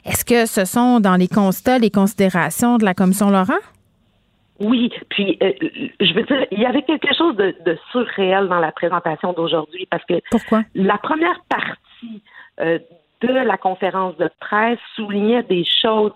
est-ce 0.09 0.25
que 0.25 0.47
ce 0.47 0.65
sont 0.65 1.01
dans 1.01 1.17
les 1.17 1.29
constats, 1.29 1.79
les 1.79 1.91
considérations 1.91 2.79
de 2.79 2.85
la 2.85 2.95
Commission 2.95 3.29
Laurent? 3.29 3.61
Oui, 4.61 4.91
puis 5.09 5.39
euh, 5.43 5.53
je 6.01 6.13
veux 6.13 6.23
dire, 6.23 6.47
il 6.53 6.61
y 6.61 6.67
avait 6.67 6.83
quelque 6.83 7.15
chose 7.17 7.35
de, 7.37 7.55
de 7.65 7.79
surréel 7.91 8.47
dans 8.49 8.61
la 8.61 8.73
présentation 8.73 9.33
d'aujourd'hui 9.33 9.87
parce 9.91 10.05
que 10.05 10.15
Pourquoi? 10.31 10.63
la 10.75 10.99
première 10.99 11.41
partie 11.49 12.23
euh, 12.61 12.79
de 13.23 13.33
la 13.33 13.57
conférence 13.57 14.17
de 14.17 14.31
presse 14.41 14.79
soulignait 14.97 15.43
des 15.45 15.65
choses 15.65 16.13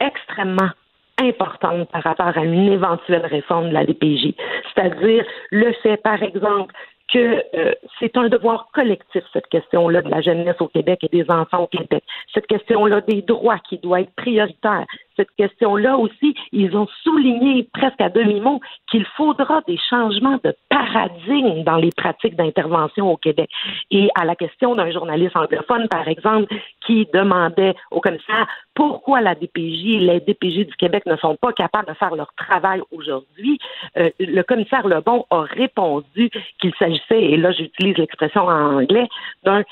extrêmement 0.00 0.70
importantes 1.18 1.90
par 1.90 2.02
rapport 2.02 2.36
à 2.36 2.44
une 2.44 2.72
éventuelle 2.72 3.26
réforme 3.26 3.68
de 3.68 3.74
la 3.74 3.84
DPJ. 3.84 4.34
C'est-à-dire 4.74 5.24
le 5.50 5.72
fait, 5.82 5.98
par 5.98 6.22
exemple, 6.22 6.74
que 7.12 7.42
euh, 7.54 7.72
c'est 7.98 8.16
un 8.16 8.28
devoir 8.28 8.68
collectif, 8.72 9.22
cette 9.32 9.46
question-là 9.48 10.02
de 10.02 10.08
la 10.08 10.20
jeunesse 10.20 10.60
au 10.60 10.68
Québec 10.68 11.00
et 11.02 11.08
des 11.08 11.30
enfants 11.30 11.64
au 11.64 11.66
Québec. 11.66 12.04
Cette 12.32 12.46
question-là 12.46 13.00
des 13.02 13.22
droits 13.22 13.58
qui 13.58 13.78
doit 13.78 14.00
être 14.00 14.14
prioritaire 14.14 14.86
cette 15.20 15.30
question-là 15.36 15.98
aussi, 15.98 16.34
ils 16.50 16.74
ont 16.76 16.88
souligné 17.02 17.68
presque 17.74 18.00
à 18.00 18.08
demi-mot 18.08 18.60
qu'il 18.90 19.04
faudra 19.16 19.60
des 19.66 19.78
changements 19.90 20.38
de 20.42 20.54
paradigme 20.70 21.62
dans 21.62 21.76
les 21.76 21.90
pratiques 21.94 22.36
d'intervention 22.36 23.12
au 23.12 23.18
Québec. 23.18 23.50
Et 23.90 24.08
à 24.18 24.24
la 24.24 24.34
question 24.34 24.74
d'un 24.74 24.90
journaliste 24.90 25.36
anglophone, 25.36 25.88
par 25.88 26.08
exemple, 26.08 26.52
qui 26.86 27.06
demandait 27.12 27.74
au 27.90 28.00
commissaire 28.00 28.46
pourquoi 28.80 29.20
la 29.20 29.34
DPJ, 29.34 30.00
les 30.00 30.20
DPJ 30.20 30.66
du 30.66 30.74
Québec 30.78 31.04
ne 31.04 31.14
sont 31.16 31.36
pas 31.36 31.52
capables 31.52 31.86
de 31.86 31.92
faire 31.92 32.16
leur 32.16 32.32
travail 32.34 32.80
aujourd'hui, 32.90 33.58
euh, 33.98 34.08
le 34.18 34.40
commissaire 34.40 34.88
Lebon 34.88 35.26
a 35.28 35.42
répondu 35.42 36.30
qu'il 36.58 36.72
s'agissait, 36.78 37.22
et 37.24 37.36
là 37.36 37.52
j'utilise 37.52 37.98
l'expression 37.98 38.40
en 38.46 38.78
anglais, 38.78 39.06
d'un 39.44 39.64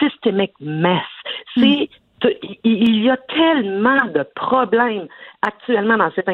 systemic 0.00 0.50
mess. 0.58 1.04
C'est 1.56 1.88
il 2.64 3.04
y 3.04 3.10
a 3.10 3.16
tellement 3.18 4.06
de 4.06 4.24
problèmes 4.34 5.06
actuellement 5.42 5.98
dans 5.98 6.10
cette 6.16 6.28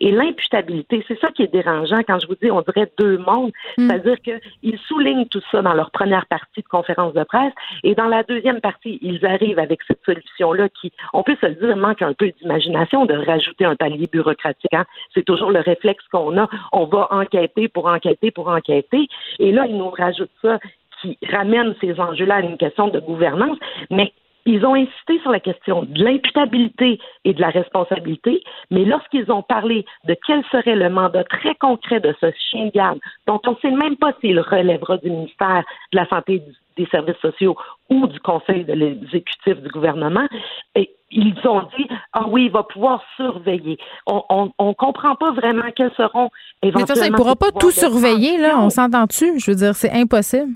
Et 0.00 0.10
l'imputabilité, 0.10 1.04
c'est 1.08 1.18
ça 1.18 1.28
qui 1.28 1.42
est 1.42 1.52
dérangeant 1.52 2.02
quand 2.06 2.18
je 2.20 2.26
vous 2.26 2.34
dis, 2.40 2.50
on 2.50 2.60
dirait 2.60 2.90
deux 2.98 3.18
mondes. 3.18 3.52
Hmm. 3.78 3.88
C'est-à-dire 3.88 4.16
qu'ils 4.20 4.78
soulignent 4.86 5.26
tout 5.26 5.40
ça 5.50 5.62
dans 5.62 5.72
leur 5.72 5.90
première 5.90 6.26
partie 6.26 6.60
de 6.60 6.68
conférence 6.68 7.14
de 7.14 7.24
presse. 7.24 7.52
Et 7.82 7.94
dans 7.94 8.08
la 8.08 8.22
deuxième 8.24 8.60
partie, 8.60 8.98
ils 9.00 9.24
arrivent 9.24 9.58
avec 9.58 9.80
cette 9.88 10.04
solution-là 10.04 10.68
qui, 10.68 10.92
on 11.12 11.22
peut 11.22 11.36
se 11.40 11.46
le 11.46 11.54
dire, 11.54 11.76
manque 11.76 12.02
un 12.02 12.12
peu 12.12 12.30
d'imagination 12.40 13.06
de 13.06 13.14
rajouter 13.14 13.64
un 13.64 13.76
palier 13.76 14.06
bureaucratique. 14.06 14.74
Hein. 14.74 14.84
C'est 15.14 15.24
toujours 15.24 15.50
le 15.50 15.60
réflexe 15.60 16.04
qu'on 16.12 16.36
a. 16.38 16.48
On 16.72 16.84
va 16.84 17.08
enquêter 17.10 17.68
pour 17.68 17.86
enquêter 17.86 18.30
pour 18.30 18.48
enquêter. 18.48 19.08
Et 19.38 19.52
là, 19.52 19.66
ils 19.66 19.76
nous 19.76 19.90
rajoutent 19.90 20.30
ça 20.42 20.58
qui 21.00 21.18
ramène 21.30 21.74
ces 21.80 21.98
enjeux-là 21.98 22.36
à 22.36 22.40
une 22.40 22.58
question 22.58 22.88
de 22.88 23.00
gouvernance. 23.00 23.58
Mais 23.90 24.12
ils 24.46 24.64
ont 24.64 24.74
insisté 24.74 25.20
sur 25.20 25.30
la 25.30 25.40
question 25.40 25.82
de 25.82 26.02
l'imputabilité 26.02 26.98
et 27.24 27.34
de 27.34 27.40
la 27.40 27.50
responsabilité, 27.50 28.42
mais 28.70 28.84
lorsqu'ils 28.84 29.30
ont 29.30 29.42
parlé 29.42 29.84
de 30.04 30.16
quel 30.26 30.44
serait 30.50 30.76
le 30.76 30.90
mandat 30.90 31.24
très 31.24 31.54
concret 31.54 32.00
de 32.00 32.14
ce 32.20 32.26
chien 32.50 32.66
de 32.66 32.70
garde, 32.70 32.98
dont 33.26 33.40
on 33.46 33.52
ne 33.52 33.56
sait 33.56 33.70
même 33.70 33.96
pas 33.96 34.12
s'il 34.20 34.40
relèvera 34.40 34.96
du 34.98 35.10
ministère 35.10 35.64
de 35.92 35.98
la 35.98 36.08
Santé 36.08 36.34
et 36.34 36.42
des 36.76 36.86
Services 36.86 37.18
sociaux 37.20 37.56
ou 37.90 38.06
du 38.06 38.18
Conseil 38.20 38.64
de 38.64 38.72
l'exécutif 38.72 39.60
du 39.60 39.68
gouvernement, 39.68 40.26
et 40.74 40.90
ils 41.10 41.36
ont 41.46 41.62
dit 41.76 41.86
ah 42.14 42.24
oui, 42.28 42.46
il 42.46 42.50
va 42.50 42.62
pouvoir 42.62 43.02
surveiller. 43.16 43.78
On 44.06 44.50
on, 44.58 44.74
comprend 44.74 45.14
pas 45.14 45.32
vraiment 45.32 45.70
quels 45.76 45.92
seront 45.96 46.30
éventuellement. 46.62 46.62
Mais 46.62 46.70
de 46.70 46.78
toute 46.78 46.88
façon, 46.88 47.04
il 47.04 47.12
pourra 47.12 47.36
pas 47.36 47.52
tout 47.52 47.70
surveiller 47.70 48.38
là. 48.38 48.58
On 48.58 48.70
s'entend-tu? 48.70 49.38
Je 49.38 49.50
veux 49.50 49.56
dire, 49.56 49.74
c'est 49.74 49.92
impossible 49.92 50.54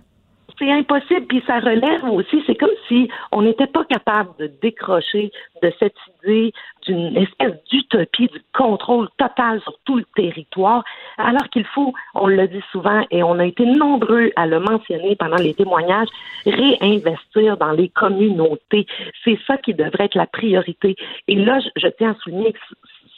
c'est 0.58 0.70
impossible. 0.70 1.26
Puis 1.26 1.42
ça 1.46 1.60
relève 1.60 2.04
aussi, 2.04 2.42
c'est 2.46 2.54
comme 2.54 2.70
si 2.88 3.08
on 3.32 3.42
n'était 3.42 3.66
pas 3.66 3.84
capable 3.84 4.30
de 4.38 4.50
décrocher 4.62 5.30
de 5.62 5.72
cette 5.78 5.96
idée 6.22 6.52
d'une 6.86 7.16
espèce 7.16 7.54
d'utopie 7.70 8.28
du 8.28 8.40
contrôle 8.56 9.08
total 9.18 9.60
sur 9.62 9.74
tout 9.84 9.96
le 9.96 10.04
territoire, 10.14 10.84
alors 11.18 11.48
qu'il 11.50 11.64
faut, 11.64 11.92
on 12.14 12.26
le 12.26 12.46
dit 12.48 12.62
souvent 12.70 13.04
et 13.10 13.22
on 13.22 13.38
a 13.38 13.46
été 13.46 13.64
nombreux 13.64 14.30
à 14.36 14.46
le 14.46 14.60
mentionner 14.60 15.16
pendant 15.16 15.36
les 15.36 15.54
témoignages, 15.54 16.08
réinvestir 16.46 17.56
dans 17.56 17.72
les 17.72 17.88
communautés. 17.88 18.86
C'est 19.24 19.38
ça 19.46 19.56
qui 19.56 19.74
devrait 19.74 20.04
être 20.04 20.14
la 20.14 20.26
priorité. 20.26 20.96
Et 21.28 21.34
là, 21.34 21.58
je, 21.76 21.88
tiens 21.98 22.12
à 22.12 22.14
souligner 22.22 22.52
que 22.52 22.58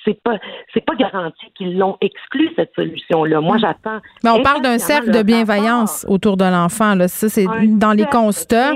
c'est 0.05 0.21
pas 0.23 0.39
c'est 0.73 0.85
pas 0.85 0.95
garanti 0.95 1.47
qu'ils 1.57 1.77
l'ont 1.77 1.97
exclu 2.01 2.51
cette 2.57 2.73
solution 2.75 3.25
là. 3.25 3.41
Moi 3.41 3.59
j'attends. 3.59 3.99
Mais 4.25 4.31
on 4.31 4.43
parle 4.43 4.63
d'un 4.63 4.79
cercle 4.79 5.11
de 5.11 5.23
bienveillance 5.23 6.05
autour 6.09 6.37
de 6.37 6.45
l'enfant 6.45 6.95
là, 6.95 7.09
ça 7.09 7.29
c'est 7.29 7.47
dans 7.67 7.93
les 7.93 8.07
constats. 8.07 8.73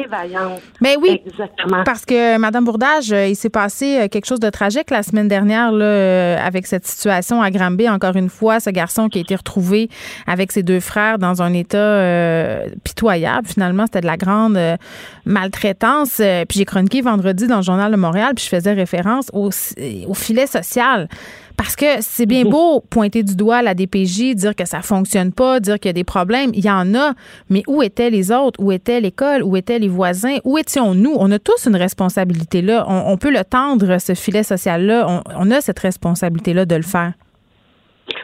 Mais 0.80 0.96
oui. 1.00 1.20
Exactement. 1.26 1.84
Parce 1.84 2.04
que 2.04 2.38
madame 2.38 2.64
Bourdage, 2.64 3.12
euh, 3.12 3.26
il 3.26 3.36
s'est 3.36 3.50
passé 3.50 4.00
euh, 4.00 4.08
quelque 4.08 4.26
chose 4.26 4.40
de 4.40 4.50
tragique 4.50 4.90
la 4.90 5.02
semaine 5.02 5.28
dernière 5.28 5.72
là 5.72 5.84
euh, 5.84 6.36
avec 6.42 6.66
cette 6.66 6.86
situation 6.86 7.42
à 7.42 7.50
Granby 7.50 7.88
encore 7.88 8.16
une 8.16 8.28
fois, 8.28 8.60
ce 8.60 8.70
garçon 8.70 9.08
qui 9.08 9.18
a 9.18 9.20
été 9.20 9.34
retrouvé 9.34 9.88
avec 10.26 10.52
ses 10.52 10.62
deux 10.62 10.80
frères 10.80 11.18
dans 11.18 11.42
un 11.42 11.52
état 11.52 12.62
pitoyable 12.84 13.46
finalement, 13.46 13.86
c'était 13.86 14.00
de 14.00 14.06
la 14.06 14.16
grande 14.16 14.58
maltraitance. 15.24 16.20
puis 16.48 16.58
j'ai 16.58 16.64
chroniqué 16.64 17.00
vendredi 17.00 17.46
dans 17.46 17.56
le 17.56 17.62
journal 17.62 17.90
de 17.92 17.96
Montréal, 17.96 18.32
puis 18.34 18.44
je 18.44 18.48
faisais 18.48 18.72
référence 18.72 19.30
au, 19.32 19.50
au 20.06 20.14
filet 20.14 20.46
social. 20.46 21.08
Parce 21.56 21.76
que 21.76 22.00
c'est 22.00 22.26
bien 22.26 22.44
beau 22.44 22.80
pointer 22.80 23.22
du 23.22 23.36
doigt 23.36 23.62
la 23.62 23.74
DPJ, 23.74 24.34
dire 24.34 24.54
que 24.56 24.64
ça 24.64 24.80
fonctionne 24.80 25.32
pas, 25.32 25.60
dire 25.60 25.78
qu'il 25.78 25.88
y 25.88 25.90
a 25.90 25.92
des 25.92 26.04
problèmes. 26.04 26.50
Il 26.54 26.64
y 26.64 26.70
en 26.70 26.94
a. 26.94 27.12
Mais 27.50 27.62
où 27.66 27.82
étaient 27.82 28.10
les 28.10 28.32
autres? 28.32 28.60
Où 28.60 28.72
était 28.72 29.00
l'école? 29.00 29.42
Où 29.42 29.56
étaient 29.56 29.78
les 29.78 29.88
voisins? 29.88 30.38
Où 30.44 30.58
étions-nous? 30.58 31.14
On 31.16 31.30
a 31.30 31.38
tous 31.38 31.66
une 31.66 31.76
responsabilité 31.76 32.62
là. 32.62 32.84
On, 32.88 33.16
peut 33.16 33.30
le 33.30 33.44
tendre, 33.44 33.98
ce 33.98 34.14
filet 34.14 34.42
social-là. 34.42 35.22
On, 35.36 35.50
a 35.50 35.60
cette 35.60 35.78
responsabilité-là 35.78 36.64
de 36.64 36.74
le 36.74 36.82
faire. 36.82 37.12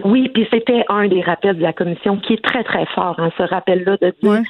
Oui, 0.05 0.29
puis 0.31 0.47
c'était 0.51 0.85
un 0.89 1.07
des 1.09 1.23
rappels 1.23 1.57
de 1.57 1.63
la 1.63 1.73
commission 1.73 2.17
qui 2.19 2.35
est 2.35 2.45
très, 2.45 2.65
très 2.65 2.87
fort, 2.87 3.15
hein, 3.19 3.31
ce 3.39 3.43
rappel-là 3.43 3.97
de 4.01 4.15
dire 4.23 4.43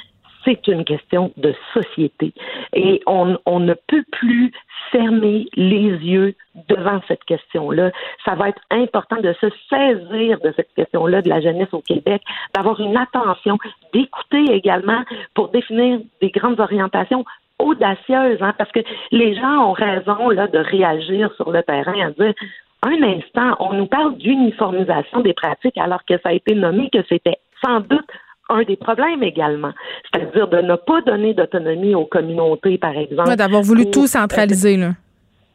c'est 0.44 0.66
une 0.68 0.84
question 0.84 1.32
de 1.36 1.54
société. 1.74 2.32
Et 2.72 3.02
on, 3.06 3.38
on 3.44 3.60
ne 3.60 3.74
peut 3.74 4.04
plus 4.12 4.52
fermer 4.90 5.46
les 5.54 5.90
yeux 5.90 6.34
devant 6.68 7.00
cette 7.08 7.24
question-là. 7.24 7.90
Ça 8.24 8.34
va 8.34 8.48
être 8.48 8.62
important 8.70 9.16
de 9.16 9.34
se 9.40 9.46
saisir 9.68 10.38
de 10.40 10.52
cette 10.56 10.72
question-là 10.74 11.22
de 11.22 11.28
la 11.28 11.40
jeunesse 11.40 11.72
au 11.72 11.80
Québec, 11.80 12.22
d'avoir 12.54 12.80
une 12.80 12.96
attention, 12.96 13.58
d'écouter 13.92 14.44
également 14.52 15.02
pour 15.34 15.48
définir 15.48 16.00
des 16.20 16.30
grandes 16.30 16.60
orientations 16.60 17.24
audacieuses, 17.58 18.40
hein, 18.40 18.54
parce 18.56 18.70
que 18.72 18.80
les 19.10 19.34
gens 19.34 19.68
ont 19.68 19.72
raison 19.72 20.30
là 20.30 20.46
de 20.46 20.58
réagir 20.58 21.32
sur 21.34 21.50
le 21.50 21.62
terrain 21.62 21.94
à 22.00 22.10
dire 22.10 22.34
un 22.82 23.02
instant, 23.02 23.56
on 23.58 23.72
nous 23.72 23.86
parle 23.86 24.16
d'uniformisation 24.18 25.20
des 25.20 25.32
pratiques 25.32 25.76
alors 25.78 26.04
que 26.04 26.14
ça 26.18 26.28
a 26.28 26.32
été 26.32 26.54
nommé 26.54 26.88
que 26.90 27.02
c'était 27.08 27.38
sans 27.64 27.80
doute 27.80 28.06
un 28.48 28.62
des 28.62 28.76
problèmes 28.76 29.22
également. 29.22 29.72
C'est-à-dire 30.12 30.48
de 30.48 30.58
ne 30.58 30.76
pas 30.76 31.00
donner 31.02 31.34
d'autonomie 31.34 31.94
aux 31.94 32.06
communautés, 32.06 32.78
par 32.78 32.96
exemple. 32.96 33.36
d'avoir 33.36 33.62
voulu 33.62 33.90
tout 33.90 34.06
centraliser, 34.06 34.76
là. 34.76 34.92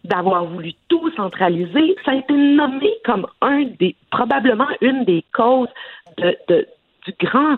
D'avoir 0.03 0.45
voulu 0.45 0.73
tout 0.89 1.09
centraliser. 1.15 1.95
Ça 2.03 2.11
a 2.11 2.15
été 2.15 2.33
nommé 2.33 2.91
comme 3.05 3.25
un 3.41 3.63
des, 3.79 3.95
probablement 4.11 4.67
une 4.81 5.05
des 5.05 5.23
causes 5.33 5.69
de, 6.17 6.35
de 6.49 6.67
du 7.05 7.13
grand, 7.19 7.57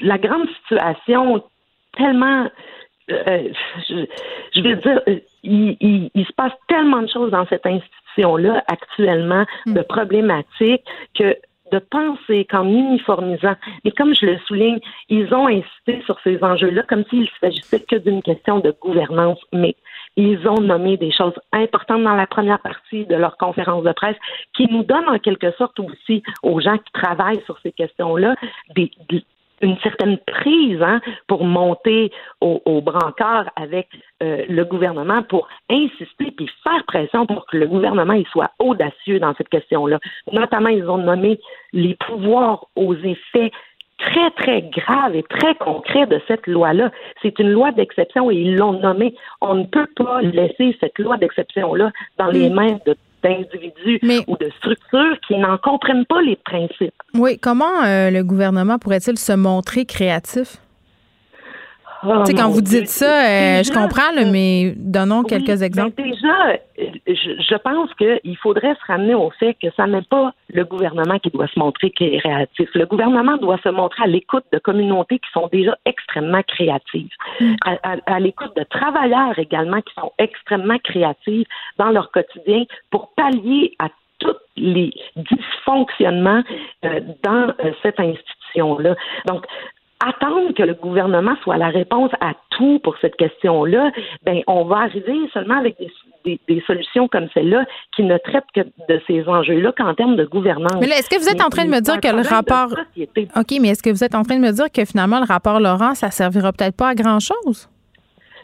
la 0.00 0.18
grande 0.18 0.48
situation 0.62 1.42
tellement 1.96 2.48
euh, 3.10 3.48
je, 3.88 4.60
veux 4.60 4.76
dire, 4.76 5.00
il, 5.44 5.76
il, 5.80 6.10
il, 6.12 6.26
se 6.26 6.32
passe 6.32 6.52
tellement 6.66 7.02
de 7.02 7.08
choses 7.08 7.30
dans 7.30 7.46
cette 7.46 7.64
institution-là 7.64 8.64
actuellement, 8.66 9.44
mm. 9.66 9.74
de 9.74 9.82
problématiques, 9.82 10.84
que 11.16 11.36
de 11.72 11.78
penser 11.78 12.44
qu'en 12.44 12.64
uniformisant, 12.64 13.54
et 13.84 13.92
comme 13.92 14.14
je 14.14 14.26
le 14.26 14.38
souligne, 14.46 14.78
ils 15.08 15.32
ont 15.34 15.48
insisté 15.48 16.02
sur 16.04 16.18
ces 16.20 16.42
enjeux-là 16.42 16.82
comme 16.88 17.04
s'il 17.10 17.28
s'agissait 17.40 17.80
que 17.80 17.96
d'une 17.96 18.22
question 18.22 18.60
de 18.60 18.74
gouvernance, 18.80 19.38
mais 19.52 19.74
ils 20.16 20.46
ont 20.48 20.60
nommé 20.60 20.96
des 20.96 21.12
choses 21.12 21.38
importantes 21.52 22.02
dans 22.02 22.14
la 22.14 22.26
première 22.26 22.60
partie 22.60 23.04
de 23.06 23.14
leur 23.14 23.36
conférence 23.36 23.84
de 23.84 23.92
presse 23.92 24.16
qui 24.56 24.66
nous 24.70 24.82
donnent 24.82 25.08
en 25.08 25.18
quelque 25.18 25.52
sorte 25.52 25.78
aussi 25.80 26.22
aux 26.42 26.60
gens 26.60 26.78
qui 26.78 26.92
travaillent 26.92 27.42
sur 27.44 27.58
ces 27.62 27.72
questions-là 27.72 28.34
des, 28.74 28.90
une 29.62 29.78
certaine 29.78 30.18
prise 30.18 30.82
hein, 30.82 31.00
pour 31.26 31.44
monter 31.44 32.10
au, 32.40 32.60
au 32.64 32.80
brancard 32.80 33.50
avec 33.56 33.88
euh, 34.22 34.44
le 34.48 34.64
gouvernement 34.64 35.22
pour 35.22 35.48
insister 35.70 36.30
puis 36.36 36.50
faire 36.62 36.84
pression 36.86 37.26
pour 37.26 37.46
que 37.46 37.56
le 37.56 37.66
gouvernement 37.66 38.14
il 38.14 38.26
soit 38.26 38.50
audacieux 38.58 39.18
dans 39.18 39.34
cette 39.34 39.48
question-là. 39.48 39.98
Notamment, 40.32 40.68
ils 40.68 40.88
ont 40.88 40.98
nommé 40.98 41.38
les 41.72 41.94
pouvoirs 41.94 42.66
aux 42.76 42.94
effets 42.94 43.50
très, 43.98 44.30
très 44.32 44.62
graves 44.62 45.14
et 45.14 45.22
très 45.22 45.54
concrets 45.54 46.06
de 46.06 46.20
cette 46.28 46.46
loi-là. 46.46 46.90
C'est 47.22 47.38
une 47.38 47.50
loi 47.50 47.72
d'exception 47.72 48.30
et 48.30 48.34
ils 48.34 48.56
l'ont 48.56 48.78
nommé. 48.78 49.14
On 49.40 49.54
ne 49.54 49.64
peut 49.64 49.88
pas 49.96 50.20
laisser 50.20 50.76
cette 50.80 50.98
loi 50.98 51.16
d'exception-là 51.16 51.92
dans 52.18 52.26
les 52.26 52.50
mains 52.50 52.78
de 52.84 52.96
d'individus 53.26 54.00
ou 54.26 54.36
de 54.36 54.50
structures 54.58 55.18
qui 55.26 55.36
n'en 55.36 55.58
comprennent 55.58 56.06
pas 56.06 56.22
les 56.22 56.36
principes. 56.36 56.94
Oui, 57.14 57.38
comment 57.38 57.84
euh, 57.84 58.10
le 58.10 58.22
gouvernement 58.22 58.78
pourrait-il 58.78 59.18
se 59.18 59.32
montrer 59.32 59.84
créatif? 59.84 60.58
Oh, 62.08 62.22
tu 62.24 62.26
sais, 62.26 62.34
quand 62.34 62.48
vous 62.48 62.60
dites 62.60 62.88
ça, 62.88 63.06
euh, 63.06 63.62
je 63.62 63.72
comprends, 63.72 64.12
mais 64.30 64.74
donnons 64.76 65.22
quelques 65.22 65.46
ben 65.46 65.62
exemples. 65.62 66.02
déjà, 66.02 66.58
je, 67.06 67.56
pense 67.56 67.92
qu'il 67.94 68.36
faudrait 68.36 68.74
se 68.74 68.86
ramener 68.86 69.14
au 69.14 69.30
fait 69.30 69.54
que 69.54 69.68
ça 69.76 69.86
n'est 69.86 70.02
pas 70.02 70.32
le 70.52 70.64
gouvernement 70.64 71.18
qui 71.18 71.30
doit 71.30 71.48
se 71.48 71.58
montrer 71.58 71.90
créatif. 71.90 72.68
Le 72.74 72.86
gouvernement 72.86 73.36
doit 73.38 73.58
se 73.62 73.68
montrer 73.68 74.04
à 74.04 74.06
l'écoute 74.06 74.44
de 74.52 74.58
communautés 74.58 75.18
qui 75.18 75.30
sont 75.32 75.48
déjà 75.52 75.76
extrêmement 75.84 76.42
créatives, 76.42 77.10
mm. 77.40 77.54
à, 78.06 78.20
l'écoute 78.20 78.54
de 78.56 78.64
travailleurs 78.64 79.38
également 79.38 79.80
qui 79.80 79.94
sont 79.94 80.12
extrêmement 80.18 80.78
créatifs 80.78 81.46
dans 81.78 81.90
leur 81.90 82.10
quotidien 82.12 82.64
pour 82.90 83.12
pallier 83.14 83.74
à 83.78 83.88
tous 84.18 84.36
les 84.56 84.92
dysfonctionnements 85.16 86.42
euh, 86.84 87.00
dans 87.22 87.48
euh, 87.48 87.72
cette 87.82 88.00
institution-là. 88.00 88.94
Donc, 89.26 89.44
attendre 90.00 90.52
que 90.54 90.62
le 90.62 90.74
gouvernement 90.74 91.34
soit 91.42 91.56
la 91.56 91.68
réponse 91.68 92.10
à 92.20 92.32
tout 92.50 92.80
pour 92.80 92.96
cette 93.00 93.16
question-là, 93.16 93.90
ben 94.24 94.42
on 94.46 94.64
va 94.64 94.78
arriver 94.78 95.16
seulement 95.32 95.58
avec 95.58 95.76
des, 96.24 96.40
des, 96.48 96.62
solutions 96.66 97.08
comme 97.08 97.28
celle-là 97.32 97.64
qui 97.94 98.02
ne 98.02 98.18
traitent 98.18 98.44
que 98.54 98.60
de 98.60 99.00
ces 99.06 99.26
enjeux-là 99.26 99.72
qu'en 99.76 99.94
termes 99.94 100.16
de 100.16 100.24
gouvernance. 100.24 100.80
Mais 100.80 100.88
est-ce 100.88 101.08
que 101.08 101.18
vous 101.18 101.28
êtes 101.28 101.42
en 101.42 101.48
train 101.48 101.64
de 101.64 101.70
me 101.70 101.80
dire 101.80 102.00
que 102.00 102.08
le 102.08 102.28
rapport 102.28 102.72
OK, 103.36 103.58
mais 103.60 103.68
est-ce 103.68 103.82
que 103.82 103.90
vous 103.90 104.04
êtes 104.04 104.14
en 104.14 104.22
train 104.22 104.36
de 104.36 104.42
me 104.42 104.52
dire 104.52 104.70
que 104.70 104.84
finalement 104.84 105.18
le 105.18 105.26
rapport 105.26 105.60
Laurent 105.60 105.94
ça 105.94 106.10
servira 106.10 106.52
peut-être 106.52 106.76
pas 106.76 106.88
à 106.88 106.94
grand-chose? 106.94 107.68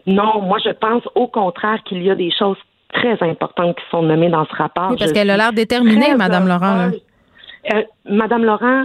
Non, 0.07 0.41
moi 0.43 0.59
je 0.65 0.71
pense 0.71 1.03
au 1.15 1.29
contraire 1.29 1.83
qu'il 1.85 2.03
y 2.03 2.11
a 2.11 2.15
des 2.15 2.33
choses 2.37 2.57
très 2.93 3.23
importantes 3.23 3.77
qui 3.77 3.85
sont 3.91 4.03
nommées 4.03 4.29
dans 4.29 4.45
ce 4.47 4.55
rapport. 4.55 4.91
Oui, 4.91 4.97
parce 4.99 5.13
qu'elle 5.13 5.31
a 5.31 5.37
l'air 5.37 5.53
déterminée, 5.53 6.15
Madame 6.15 6.47
Laurent. 6.47 6.91
Euh, 7.73 7.83
Madame 8.05 8.45
Laurent, 8.45 8.85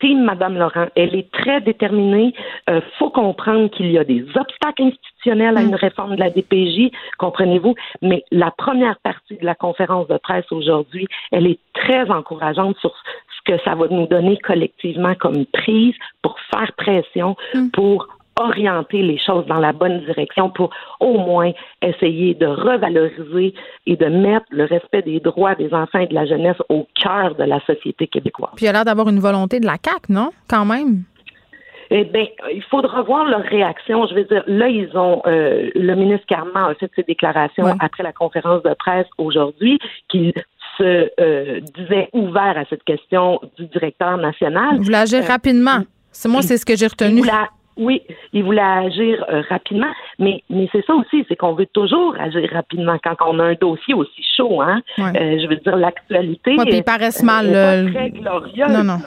team 0.00 0.24
Madame 0.24 0.56
Laurent. 0.56 0.86
Elle 0.94 1.14
est 1.14 1.30
très 1.30 1.60
déterminée. 1.60 2.34
Euh, 2.68 2.80
faut 2.98 3.10
comprendre 3.10 3.70
qu'il 3.70 3.90
y 3.90 3.98
a 3.98 4.04
des 4.04 4.24
obstacles 4.34 4.82
institutionnels 4.82 5.56
à 5.56 5.62
une 5.62 5.72
mm. 5.72 5.74
réforme 5.74 6.14
de 6.16 6.20
la 6.20 6.30
DPJ, 6.30 6.90
comprenez-vous? 7.18 7.74
Mais 8.02 8.24
la 8.30 8.50
première 8.50 8.98
partie 9.00 9.36
de 9.36 9.44
la 9.44 9.54
conférence 9.54 10.08
de 10.08 10.16
presse 10.18 10.50
aujourd'hui, 10.50 11.06
elle 11.32 11.46
est 11.46 11.58
très 11.74 12.10
encourageante 12.10 12.76
sur 12.78 12.94
ce 12.94 13.52
que 13.52 13.58
ça 13.64 13.74
va 13.74 13.86
nous 13.88 14.06
donner 14.06 14.36
collectivement 14.38 15.14
comme 15.14 15.46
prise 15.46 15.94
pour 16.22 16.36
faire 16.50 16.72
pression, 16.76 17.36
mm. 17.54 17.70
pour 17.70 18.08
orienter 18.38 19.02
les 19.02 19.18
choses 19.18 19.46
dans 19.46 19.58
la 19.58 19.72
bonne 19.72 20.00
direction 20.04 20.50
pour 20.50 20.70
au 21.00 21.18
moins 21.18 21.52
essayer 21.82 22.34
de 22.34 22.46
revaloriser 22.46 23.54
et 23.86 23.96
de 23.96 24.06
mettre 24.06 24.46
le 24.50 24.64
respect 24.64 25.02
des 25.02 25.20
droits 25.20 25.54
des 25.54 25.72
enfants 25.72 26.00
et 26.00 26.06
de 26.06 26.14
la 26.14 26.26
jeunesse 26.26 26.56
au 26.68 26.86
cœur 26.94 27.34
de 27.34 27.44
la 27.44 27.60
société 27.60 28.06
québécoise. 28.06 28.52
Puis 28.56 28.64
il 28.64 28.66
y 28.66 28.70
a 28.70 28.72
l'air 28.72 28.84
d'avoir 28.84 29.08
une 29.08 29.20
volonté 29.20 29.60
de 29.60 29.66
la 29.66 29.76
CAQ, 29.82 30.12
non? 30.12 30.30
Quand 30.48 30.64
même. 30.64 31.04
Eh 31.90 32.04
bien, 32.04 32.26
il 32.52 32.62
faudra 32.64 33.02
voir 33.02 33.24
leur 33.24 33.42
réaction. 33.42 34.06
Je 34.08 34.14
veux 34.14 34.24
dire, 34.24 34.44
là, 34.46 34.68
ils 34.68 34.94
ont 34.94 35.22
euh, 35.26 35.70
le 35.74 35.94
ministre 35.94 36.26
Carman 36.26 36.70
a 36.70 36.74
fait 36.74 36.90
ses 36.94 37.02
déclarations 37.02 37.64
après 37.80 38.02
la 38.02 38.12
conférence 38.12 38.62
de 38.62 38.74
presse 38.74 39.06
aujourd'hui, 39.16 39.78
qu'il 40.08 40.34
se 40.76 41.10
euh, 41.18 41.60
disait 41.74 42.10
ouvert 42.12 42.58
à 42.58 42.64
cette 42.68 42.84
question 42.84 43.40
du 43.56 43.66
directeur 43.66 44.18
national. 44.18 44.78
Vous 44.78 44.94
agir 44.94 45.24
euh, 45.24 45.28
rapidement. 45.28 45.80
C'est 46.12 46.28
moi, 46.28 46.42
c'est 46.42 46.58
ce 46.58 46.66
que 46.66 46.76
j'ai 46.76 46.86
retenu. 46.86 47.22
Oui, 47.78 48.02
il 48.32 48.42
voulait 48.42 48.60
agir 48.60 49.24
euh, 49.30 49.42
rapidement, 49.48 49.92
mais 50.18 50.42
mais 50.50 50.68
c'est 50.72 50.84
ça 50.84 50.94
aussi, 50.94 51.24
c'est 51.28 51.36
qu'on 51.36 51.54
veut 51.54 51.66
toujours 51.66 52.14
agir 52.18 52.48
rapidement 52.52 52.98
quand 53.02 53.14
on 53.26 53.38
a 53.38 53.44
un 53.44 53.54
dossier 53.54 53.94
aussi 53.94 54.22
chaud, 54.36 54.60
hein. 54.60 54.82
Euh, 54.98 55.38
je 55.40 55.46
veux 55.48 55.56
dire 55.56 55.76
l'actualité. 55.76 56.56
Oui, 56.58 56.64
puis 56.66 56.78
ils 56.78 56.84
paraissent 56.84 57.22
mal. 57.22 57.46
Euh, 57.54 57.90
très 57.92 58.10
glorieuse. 58.10 58.68
Non, 58.68 58.82
non. 58.82 58.98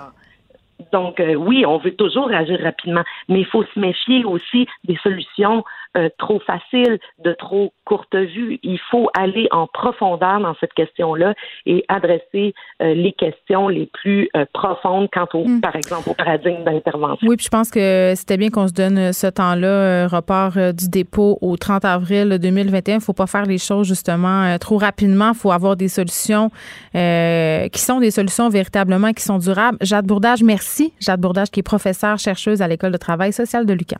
Donc 0.93 1.21
oui, 1.37 1.65
on 1.65 1.77
veut 1.77 1.95
toujours 1.95 2.31
agir 2.31 2.59
rapidement, 2.61 3.03
mais 3.29 3.41
il 3.41 3.45
faut 3.45 3.63
se 3.63 3.79
méfier 3.79 4.25
aussi 4.25 4.67
des 4.85 4.97
solutions 5.03 5.63
euh, 5.97 6.07
trop 6.17 6.39
facile, 6.39 6.99
de 7.23 7.33
trop 7.33 7.73
courte 7.83 8.15
vue. 8.15 8.59
Il 8.63 8.79
faut 8.89 9.09
aller 9.13 9.49
en 9.51 9.67
profondeur 9.67 10.39
dans 10.39 10.55
cette 10.61 10.73
question-là 10.73 11.33
et 11.65 11.83
adresser 11.89 12.53
euh, 12.81 12.93
les 12.93 13.11
questions 13.11 13.67
les 13.67 13.87
plus 13.87 14.29
euh, 14.37 14.45
profondes 14.53 15.09
quant 15.11 15.27
au, 15.33 15.45
hmm. 15.45 15.59
par 15.59 15.75
exemple, 15.75 16.09
au 16.09 16.13
paradigme 16.13 16.63
d'intervention. 16.63 17.27
Oui, 17.27 17.35
puis 17.35 17.45
je 17.45 17.49
pense 17.49 17.69
que 17.69 18.13
c'était 18.15 18.37
bien 18.37 18.49
qu'on 18.49 18.69
se 18.69 18.73
donne 18.73 19.11
ce 19.11 19.27
temps-là, 19.27 20.07
report 20.07 20.53
du 20.73 20.87
dépôt 20.87 21.37
au 21.41 21.57
30 21.57 21.83
avril 21.83 22.37
2021. 22.41 22.93
Il 22.93 22.97
ne 22.99 23.01
faut 23.01 23.11
pas 23.11 23.27
faire 23.27 23.45
les 23.45 23.57
choses 23.57 23.85
justement 23.85 24.57
trop 24.59 24.77
rapidement. 24.77 25.31
Il 25.33 25.37
faut 25.37 25.51
avoir 25.51 25.75
des 25.75 25.89
solutions 25.89 26.51
qui 26.93 27.81
sont 27.81 27.99
des 27.99 28.11
solutions 28.11 28.47
véritablement 28.47 29.11
qui 29.11 29.23
sont 29.23 29.39
durables. 29.39 29.77
Jade 29.81 30.05
Bourdage, 30.05 30.41
merci. 30.41 30.93
Jade 31.01 31.19
Bourdage, 31.19 31.51
qui 31.51 31.59
est 31.59 31.63
professeure 31.63 32.17
chercheuse 32.17 32.61
à 32.61 32.67
l'École 32.69 32.91
de 32.91 32.97
travail 32.97 33.33
social 33.33 33.65
de 33.65 33.73
l'UQAM. 33.73 33.99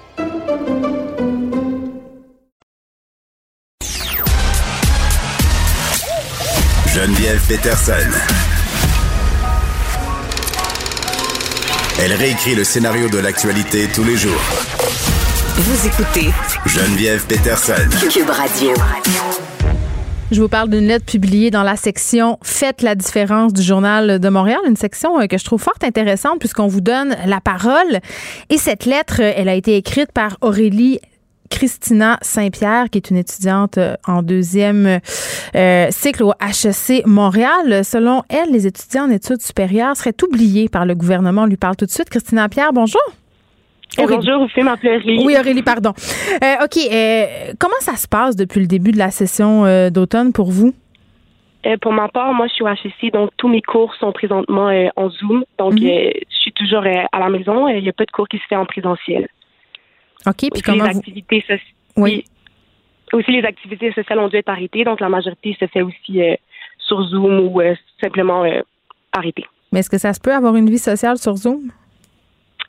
Geneviève 6.93 7.39
Peterson. 7.47 7.93
Elle 12.01 12.11
réécrit 12.11 12.53
le 12.53 12.65
scénario 12.65 13.07
de 13.07 13.17
l'actualité 13.17 13.87
tous 13.87 14.03
les 14.03 14.17
jours. 14.17 14.41
Vous 15.55 15.87
écoutez 15.87 16.33
Geneviève 16.65 17.25
Peterson. 17.27 17.87
Cube 18.11 18.29
Radio. 18.29 18.73
Je 20.31 20.41
vous 20.41 20.49
parle 20.49 20.69
d'une 20.69 20.87
lettre 20.87 21.05
publiée 21.05 21.49
dans 21.49 21.63
la 21.63 21.77
section 21.77 22.37
Faites 22.43 22.81
la 22.81 22.95
différence 22.95 23.53
du 23.53 23.61
Journal 23.61 24.19
de 24.19 24.29
Montréal, 24.29 24.59
une 24.67 24.75
section 24.75 25.19
euh, 25.19 25.27
que 25.27 25.37
je 25.37 25.45
trouve 25.45 25.61
fort 25.61 25.75
intéressante 25.83 26.39
puisqu'on 26.39 26.67
vous 26.67 26.81
donne 26.81 27.15
la 27.25 27.39
parole. 27.39 27.99
Et 28.49 28.57
cette 28.57 28.85
lettre, 28.85 29.21
elle 29.21 29.47
a 29.47 29.55
été 29.55 29.77
écrite 29.77 30.11
par 30.11 30.37
Aurélie 30.41 30.99
Christina 31.51 32.17
Saint-Pierre, 32.21 32.89
qui 32.89 32.97
est 32.97 33.11
une 33.11 33.17
étudiante 33.17 33.77
euh, 33.77 33.95
en 34.07 34.23
deuxième 34.23 34.99
euh, 35.55 35.87
cycle 35.91 36.23
au 36.23 36.31
HEC 36.41 37.05
Montréal. 37.05 37.85
Selon 37.85 38.23
elle, 38.29 38.51
les 38.51 38.65
étudiants 38.65 39.03
en 39.03 39.11
études 39.11 39.41
supérieures 39.41 39.95
seraient 39.95 40.15
oubliés 40.23 40.69
par 40.69 40.85
le 40.85 40.95
gouvernement. 40.95 41.43
On 41.43 41.45
lui 41.45 41.57
parle 41.57 41.75
tout 41.75 41.85
de 41.85 41.91
suite. 41.91 42.09
Christina 42.09 42.49
Pierre, 42.49 42.73
bonjour. 42.73 43.01
bonjour, 43.97 44.47
vous 44.47 44.67
Aurélie. 44.67 45.23
Oui, 45.23 45.35
Aurélie, 45.39 45.61
pardon. 45.61 45.93
Euh, 46.43 46.63
OK, 46.63 46.79
comment 47.59 47.79
ça 47.81 47.95
se 47.95 48.07
passe 48.07 48.35
depuis 48.35 48.61
le 48.61 48.67
début 48.67 48.91
de 48.91 48.97
la 48.97 49.11
session 49.11 49.89
d'automne 49.91 50.33
pour 50.33 50.49
vous? 50.49 50.73
pour 51.83 51.93
ma 51.93 52.07
part, 52.07 52.33
moi, 52.33 52.47
je 52.47 52.53
suis 52.53 52.63
au 52.63 52.67
HEC, 52.67 53.13
donc 53.13 53.29
tous 53.37 53.47
mes 53.47 53.61
cours 53.61 53.93
sont 53.99 54.11
présentement 54.11 54.71
en 54.95 55.09
Zoom. 55.11 55.43
Donc, 55.59 55.73
mhm. 55.73 55.81
je 55.81 56.35
suis 56.39 56.53
toujours 56.53 56.83
à 57.11 57.19
la 57.19 57.29
maison. 57.29 57.67
Il 57.67 57.83
n'y 57.83 57.89
a 57.89 57.93
pas 57.93 58.05
de 58.05 58.11
cours 58.11 58.27
qui 58.27 58.37
se 58.37 58.43
fait 58.49 58.55
en 58.55 58.65
présentiel. 58.65 59.27
OK, 60.27 60.49
puis 60.53 60.61
comment 60.61 60.83
les 60.85 60.97
activités 60.97 61.43
Oui. 61.97 62.25
Aussi, 63.13 63.31
les 63.31 63.43
activités 63.43 63.91
sociales 63.91 64.19
ont 64.19 64.29
dû 64.29 64.37
être 64.37 64.49
arrêtées, 64.49 64.83
donc 64.83 64.99
la 64.99 65.09
majorité 65.09 65.55
se 65.59 65.67
fait 65.67 65.81
aussi 65.81 66.21
euh, 66.21 66.35
sur 66.91 67.01
Zoom 67.03 67.39
ou 67.39 67.61
euh, 67.61 67.75
simplement 68.01 68.43
euh, 68.43 68.61
arrêtée. 69.11 69.45
Mais 69.71 69.79
est-ce 69.79 69.89
que 69.89 69.97
ça 69.97 70.13
se 70.13 70.19
peut 70.19 70.33
avoir 70.33 70.55
une 70.55 70.69
vie 70.69 70.77
sociale 70.77 71.17
sur 71.17 71.35
Zoom? 71.35 71.71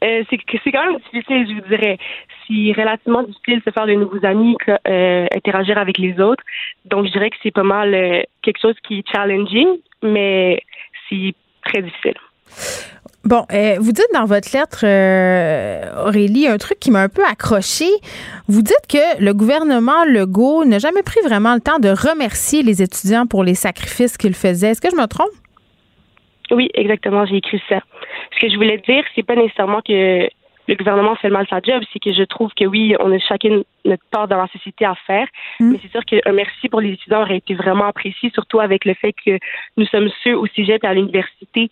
Euh, 0.05 0.25
c'est 0.31 0.73
quand 0.73 0.85
même 0.85 0.99
difficile, 1.13 1.47
je 1.49 1.55
vous 1.55 1.69
dirais. 1.69 1.99
C'est 2.47 2.81
relativement 2.81 3.23
difficile 3.23 3.59
de 3.61 3.65
se 3.65 3.71
faire 3.71 3.87
de 3.87 3.93
nouveaux 3.93 4.25
amis, 4.25 4.57
interagir 4.85 5.79
avec 5.79 5.99
les 5.99 6.19
autres. 6.21 6.43
Donc, 6.87 7.07
je 7.07 7.13
dirais 7.13 7.31
que 7.31 7.37
c'est 7.43 7.53
pas 7.53 7.63
mal 7.63 7.93
quelque 8.43 8.61
chose 8.61 8.75
qui 8.87 8.99
est 8.99 9.09
challenging, 9.09 9.69
mais 10.03 10.61
c'est 11.09 11.35
très 11.65 11.83
difficile. 11.83 12.15
Bon, 13.25 13.47
euh, 13.53 13.77
vous 13.79 13.93
dites 13.93 14.09
dans 14.13 14.25
votre 14.25 14.49
lettre, 14.53 14.81
euh, 14.83 16.09
Aurélie, 16.09 16.49
un 16.49 16.59
truc 16.59 16.81
qui 16.81 16.91
m'a 16.91 17.03
un 17.03 17.09
peu 17.09 17.25
accroché. 17.25 17.87
Vous 18.49 18.63
dites 18.63 18.87
que 18.89 19.23
le 19.23 19.33
gouvernement 19.33 20.05
Legault 20.05 20.65
n'a 20.65 20.81
jamais 20.81 21.05
pris 21.05 21.21
vraiment 21.25 21.55
le 21.55 21.61
temps 21.61 21.79
de 21.79 21.89
remercier 21.89 22.65
les 22.65 22.83
étudiants 22.83 23.27
pour 23.27 23.45
les 23.45 23.55
sacrifices 23.55 24.17
qu'ils 24.17 24.35
faisaient. 24.35 24.71
Est-ce 24.71 24.81
que 24.81 24.91
je 24.91 25.01
me 25.01 25.07
trompe? 25.07 25.31
Oui, 26.51 26.69
exactement, 26.75 27.25
j'ai 27.25 27.37
écrit 27.37 27.63
ça. 27.69 27.79
Ce 28.35 28.41
que 28.41 28.51
je 28.51 28.57
voulais 28.57 28.83
dire, 28.89 29.05
c'est 29.15 29.23
pas 29.23 29.37
nécessairement 29.37 29.83
que 29.83 30.29
le 30.69 30.75
gouvernement 30.75 31.15
fait 31.17 31.31
mal 31.31 31.47
sa 31.49 31.61
job, 31.63 31.83
c'est 31.93 31.99
que 31.99 32.13
je 32.13 32.23
trouve 32.25 32.51
que 32.57 32.65
oui, 32.65 32.95
on 33.01 33.13
a 33.13 33.19
chacun 33.21 33.63
notre 33.85 34.05
part 34.11 34.29
dans 34.29 34.37
la 34.37 34.49
société 34.49 34.85
à 34.85 34.95
faire, 35.07 35.27
mais 35.61 35.79
c'est 35.83 35.91
sûr 35.91 36.05
qu'un 36.05 36.33
merci 36.33 36.69
pour 36.69 36.81
les 36.81 36.93
étudiants 36.93 37.23
aurait 37.23 37.39
été 37.39 37.55
vraiment 37.55 37.87
apprécié, 37.87 38.31
surtout 38.31 38.61
avec 38.61 38.85
le 38.85 38.95
fait 38.95 39.13
que 39.13 39.39
nous 39.77 39.87
sommes 39.87 40.09
ceux 40.23 40.37
au 40.37 40.47
sujet 40.47 40.79
à 40.85 40.95
l'université 40.95 41.71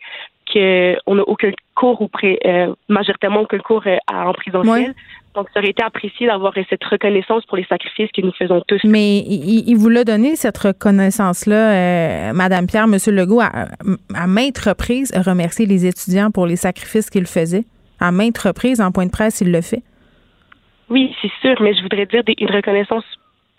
qu'on 0.53 1.15
n'a 1.15 1.23
aucun 1.27 1.51
cours 1.75 2.01
ou 2.03 2.09
euh, 2.25 2.75
majoritairement 2.89 3.41
aucun 3.41 3.59
cours 3.59 3.83
euh, 3.87 3.97
en 4.13 4.33
présentiel. 4.33 4.95
Donc, 5.35 5.47
ça 5.55 5.61
aurait 5.61 5.71
été 5.71 5.83
apprécié 5.83 6.27
d'avoir 6.27 6.53
cette 6.69 6.83
reconnaissance 6.85 7.45
pour 7.47 7.57
les 7.57 7.65
sacrifices 7.65 8.11
que 8.13 8.21
nous 8.21 8.33
faisons 8.33 8.63
tous. 8.67 8.81
Mais 8.85 9.19
il, 9.19 9.69
il 9.69 9.77
vous 9.77 9.89
l'a 9.89 10.03
donné, 10.03 10.35
cette 10.35 10.59
reconnaissance-là, 10.59 11.73
euh, 11.73 12.33
Madame 12.33 12.67
Pierre, 12.67 12.89
Monsieur 12.89 13.13
Legault, 13.13 13.41
à, 13.41 13.69
à 14.15 14.27
maintes 14.27 14.59
reprises, 14.59 15.13
remercier 15.15 15.67
les 15.67 15.87
étudiants 15.87 16.31
pour 16.31 16.47
les 16.47 16.57
sacrifices 16.57 17.11
qu'ils 17.11 17.27
faisaient. 17.27 17.65
À 18.01 18.11
maintes 18.11 18.39
reprises, 18.39 18.81
en 18.81 18.91
point 18.91 19.07
de 19.07 19.11
presse, 19.13 19.41
il 19.41 19.53
le 19.53 19.61
fait? 19.61 19.83
Oui, 20.89 21.15
c'est 21.23 21.31
sûr, 21.41 21.55
mais 21.63 21.75
je 21.75 21.83
voudrais 21.83 22.07
dire 22.07 22.25
des, 22.25 22.35
une 22.39 22.51
reconnaissance 22.51 23.05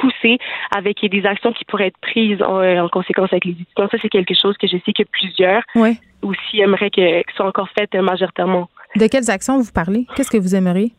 poussée 0.01 0.37
avec 0.75 0.95
des 1.15 1.23
actions 1.25 1.53
qui 1.57 1.65
pourraient 1.65 1.91
être 1.93 2.01
prises 2.09 2.41
en, 2.41 2.57
en 2.85 2.89
conséquence 2.97 3.31
avec 3.31 3.45
les 3.45 3.55
étudiants. 3.63 3.89
Ça, 3.91 3.97
c'est 4.01 4.13
quelque 4.17 4.35
chose 4.41 4.55
que 4.61 4.67
je 4.67 4.77
sais 4.85 4.93
que 4.99 5.05
plusieurs 5.17 5.63
oui. 5.75 5.91
aussi 6.21 6.59
aimeraient 6.65 6.93
que, 6.97 7.21
que 7.27 7.33
soit 7.35 7.47
encore 7.51 7.69
faites 7.77 7.93
euh, 7.95 8.01
majoritairement. 8.01 8.67
De 8.95 9.07
quelles 9.07 9.29
actions 9.37 9.57
vous 9.65 9.71
parlez? 9.81 10.05
Qu'est-ce 10.15 10.31
que 10.35 10.41
vous 10.45 10.55
aimeriez? 10.55 10.91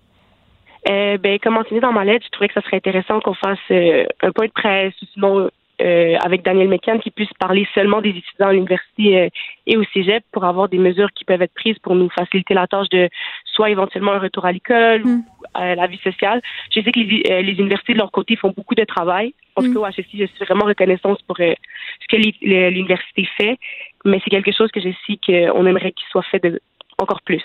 Euh, 0.89 1.17
ben, 1.19 1.39
comme 1.41 1.55
mentionné 1.55 1.81
dans 1.81 1.93
ma 1.93 2.05
lettre, 2.05 2.25
je 2.27 2.31
trouvais 2.31 2.49
que 2.49 2.55
ça 2.55 2.63
serait 2.63 2.79
intéressant 2.79 3.21
qu'on 3.21 3.35
fasse 3.35 3.59
euh, 3.71 4.05
un 4.23 4.33
point 4.33 4.47
de 4.47 4.53
presse 4.53 4.95
ou 5.03 5.07
sinon 5.13 5.51
euh, 5.83 6.17
avec 6.25 6.43
Daniel 6.43 6.69
McCann 6.69 7.01
qui 7.01 7.11
puisse 7.11 7.33
parler 7.39 7.67
seulement 7.75 8.01
des 8.01 8.11
étudiants 8.11 8.49
à 8.49 8.53
l'université 8.53 9.19
euh, 9.23 9.29
et 9.67 9.77
au 9.77 9.85
cégep 9.93 10.23
pour 10.33 10.45
avoir 10.45 10.69
des 10.69 10.79
mesures 10.79 11.11
qui 11.15 11.25
peuvent 11.25 11.43
être 11.43 11.55
prises 11.55 11.79
pour 11.81 11.95
nous 11.95 12.09
faciliter 12.11 12.55
la 12.55 12.67
tâche 12.67 12.89
de 12.91 13.09
soit 13.45 13.71
éventuellement 13.71 14.13
un 14.13 14.19
retour 14.19 14.45
à 14.45 14.53
l'école 14.53 15.03
Mm. 15.05 15.09
ou 15.39 15.45
à 15.55 15.75
la 15.75 15.87
vie 15.87 15.99
sociale. 15.99 16.41
Je 16.75 16.81
sais 16.81 16.93
que 16.93 17.01
les, 17.01 17.23
euh, 17.31 17.43
les 17.43 17.53
universités 17.53 17.93
de 17.95 17.99
leur 17.99 18.11
côté 18.11 18.37
font 18.37 18.53
beaucoup 18.57 18.75
de 18.75 18.85
travail. 18.85 19.35
En 19.57 19.63
tout 19.63 19.71
Mm. 19.71 19.75
cas, 19.75 19.81
au 19.81 19.87
HSI, 19.87 20.19
je 20.19 20.27
suis 20.27 20.45
vraiment 20.45 20.65
reconnaissante 20.65 21.21
pour 21.27 21.37
ce 21.37 22.07
que 22.09 22.17
l'université 22.17 23.29
fait, 23.37 23.59
mais 24.05 24.21
c'est 24.25 24.31
quelque 24.31 24.53
chose 24.53 24.71
que 24.71 24.81
je 24.81 24.91
sais 25.07 25.19
qu'on 25.27 25.67
aimerait 25.67 25.93
qu'il 25.93 26.07
soit 26.11 26.23
fait 26.31 26.43
de, 26.43 26.61
encore 26.99 27.23
plus. 27.23 27.43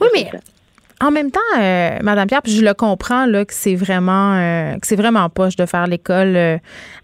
Oui, 0.00 0.08
mais 0.14 0.24
en 1.00 1.10
même 1.10 1.30
temps, 1.30 1.40
euh, 1.58 1.98
Madame 2.02 2.28
Pierre, 2.28 2.42
je 2.44 2.60
le 2.60 2.72
comprends 2.72 3.26
là 3.26 3.44
que 3.44 3.52
c'est 3.52 3.74
vraiment 3.74 4.34
euh, 4.34 4.74
que 4.78 4.86
c'est 4.86 4.96
vraiment 4.96 5.28
poche 5.28 5.56
de 5.56 5.66
faire 5.66 5.86
l'école 5.86 6.36
euh, 6.36 6.58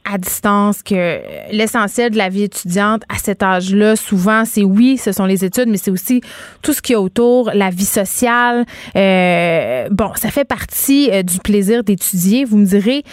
à 0.04 0.18
distance, 0.18 0.82
que 0.82 1.20
l'essentiel 1.52 2.10
de 2.10 2.16
la 2.16 2.28
vie 2.28 2.44
étudiante 2.44 3.02
à 3.08 3.18
cet 3.18 3.42
âge-là, 3.42 3.96
souvent, 3.96 4.44
c'est 4.44 4.64
oui, 4.64 4.96
ce 4.96 5.12
sont 5.12 5.26
les 5.26 5.44
études, 5.44 5.68
mais 5.68 5.76
c'est 5.76 5.90
aussi 5.90 6.20
tout 6.62 6.72
ce 6.72 6.80
qu'il 6.80 6.94
y 6.94 6.96
a 6.96 7.00
autour, 7.00 7.50
la 7.54 7.70
vie 7.70 7.84
sociale. 7.84 8.64
Euh, 8.96 9.88
bon, 9.90 10.10
ça 10.16 10.30
fait 10.30 10.44
partie 10.44 11.10
euh, 11.12 11.22
du 11.22 11.38
plaisir 11.38 11.84
d'étudier. 11.84 12.44
Vous 12.44 12.56
me 12.56 12.64
direz, 12.64 13.04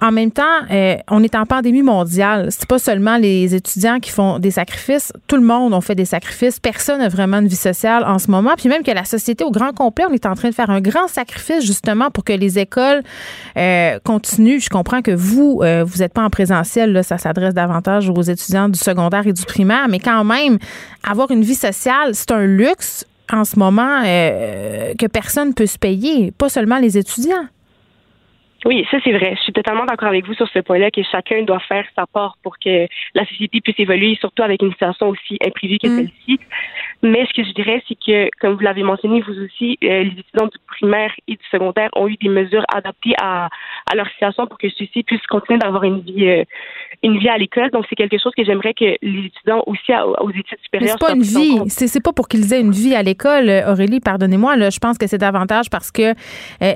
en 0.00 0.12
même 0.12 0.30
temps, 0.30 0.42
euh, 0.70 0.96
on 1.10 1.22
est 1.22 1.34
en 1.34 1.46
pandémie 1.46 1.82
mondiale. 1.82 2.48
C'est 2.50 2.68
pas 2.68 2.78
seulement 2.78 3.16
les 3.16 3.54
étudiants 3.54 3.98
qui 3.98 4.10
font 4.10 4.38
des 4.38 4.50
sacrifices. 4.50 5.12
Tout 5.26 5.36
le 5.36 5.42
monde 5.42 5.74
a 5.74 5.80
fait 5.80 5.94
des 5.94 6.04
sacrifices. 6.04 6.60
Personne 6.60 6.98
n'a 6.98 7.08
vraiment 7.08 7.38
une 7.38 7.48
vie 7.48 7.56
sociale 7.56 8.04
en 8.04 8.18
ce 8.18 8.30
moment. 8.30 8.52
Puis 8.56 8.68
même 8.68 8.82
que 8.82 8.90
la 8.90 9.04
société 9.04 9.44
au 9.44 9.50
grand 9.50 9.72
complet, 9.72 10.04
on 10.08 10.12
est 10.12 10.26
en 10.26 10.33
train 10.34 10.50
de 10.50 10.54
faire 10.54 10.70
un 10.70 10.80
grand 10.80 11.08
sacrifice 11.08 11.64
justement 11.64 12.10
pour 12.10 12.24
que 12.24 12.32
les 12.32 12.58
écoles 12.58 13.02
euh, 13.56 13.98
continuent. 14.04 14.60
Je 14.60 14.68
comprends 14.68 15.02
que 15.02 15.10
vous, 15.10 15.60
euh, 15.62 15.84
vous 15.84 15.98
n'êtes 15.98 16.12
pas 16.12 16.22
en 16.22 16.30
présentiel. 16.30 16.92
Là, 16.92 17.02
ça 17.02 17.18
s'adresse 17.18 17.54
davantage 17.54 18.08
aux 18.08 18.22
étudiants 18.22 18.68
du 18.68 18.78
secondaire 18.78 19.26
et 19.26 19.32
du 19.32 19.44
primaire. 19.44 19.88
Mais 19.88 19.98
quand 19.98 20.24
même, 20.24 20.58
avoir 21.02 21.30
une 21.30 21.42
vie 21.42 21.54
sociale, 21.54 22.14
c'est 22.14 22.30
un 22.32 22.44
luxe 22.46 23.06
en 23.32 23.44
ce 23.44 23.58
moment 23.58 24.02
euh, 24.04 24.92
que 24.98 25.06
personne 25.06 25.54
peut 25.54 25.66
se 25.66 25.78
payer, 25.78 26.30
pas 26.32 26.48
seulement 26.48 26.78
les 26.78 26.98
étudiants. 26.98 27.46
Oui, 28.66 28.86
ça 28.90 28.96
c'est 29.04 29.12
vrai. 29.12 29.34
Je 29.36 29.42
suis 29.42 29.52
totalement 29.52 29.84
d'accord 29.84 30.08
avec 30.08 30.26
vous 30.26 30.32
sur 30.34 30.48
ce 30.48 30.58
point-là 30.60 30.90
que 30.90 31.02
chacun 31.12 31.42
doit 31.42 31.60
faire 31.68 31.84
sa 31.94 32.06
part 32.06 32.38
pour 32.42 32.58
que 32.58 32.86
la 33.14 33.26
société 33.26 33.60
puisse 33.60 33.78
évoluer, 33.78 34.16
surtout 34.18 34.42
avec 34.42 34.62
une 34.62 34.70
situation 34.72 35.08
aussi 35.10 35.36
imprévue 35.46 35.76
que 35.78 35.88
Mm. 35.88 35.96
celle-ci. 35.96 36.40
Mais 37.04 37.26
ce 37.26 37.34
que 37.34 37.46
je 37.46 37.52
dirais, 37.52 37.82
c'est 37.86 37.94
que, 37.94 38.28
comme 38.40 38.54
vous 38.54 38.60
l'avez 38.60 38.82
mentionné, 38.82 39.20
vous 39.20 39.38
aussi, 39.44 39.78
euh, 39.84 40.04
les 40.04 40.14
étudiants 40.18 40.46
du 40.46 40.58
primaire 40.66 41.12
et 41.28 41.32
du 41.32 41.44
secondaire 41.50 41.90
ont 41.96 42.08
eu 42.08 42.16
des 42.16 42.30
mesures 42.30 42.64
adaptées 42.74 43.14
à, 43.20 43.50
à 43.90 43.94
leur 43.94 44.08
situation 44.08 44.46
pour 44.46 44.56
que 44.58 44.68
ceux-ci 44.70 45.02
puissent 45.02 45.26
continuer 45.26 45.58
d'avoir 45.58 45.84
une 45.84 46.00
vie, 46.00 46.26
euh, 46.26 46.44
une 47.02 47.18
vie 47.18 47.28
à 47.28 47.36
l'école. 47.36 47.70
Donc, 47.70 47.84
c'est 47.90 47.94
quelque 47.94 48.18
chose 48.18 48.32
que 48.34 48.42
j'aimerais 48.44 48.72
que 48.72 48.96
les 49.02 49.26
étudiants 49.26 49.62
aussi 49.66 49.92
à- 49.92 50.06
aux 50.06 50.30
études 50.30 50.58
supérieures 50.62 50.96
c'est 50.98 50.98
pas 50.98 51.06
soient 51.08 51.14
une 51.16 51.22
vie. 51.22 51.58
C'est 51.68 51.88
c'est 51.88 52.02
pas 52.02 52.12
pour 52.14 52.26
qu'ils 52.26 52.52
aient 52.54 52.60
une 52.60 52.72
vie 52.72 52.94
à 52.94 53.02
l'école, 53.02 53.48
euh, 53.50 53.70
Aurélie, 53.70 54.00
pardonnez-moi. 54.00 54.56
Là, 54.56 54.70
je 54.70 54.78
pense 54.78 54.96
que 54.96 55.06
c'est 55.06 55.18
davantage 55.18 55.68
parce 55.70 55.92
que 55.92 56.14
euh, 56.62 56.72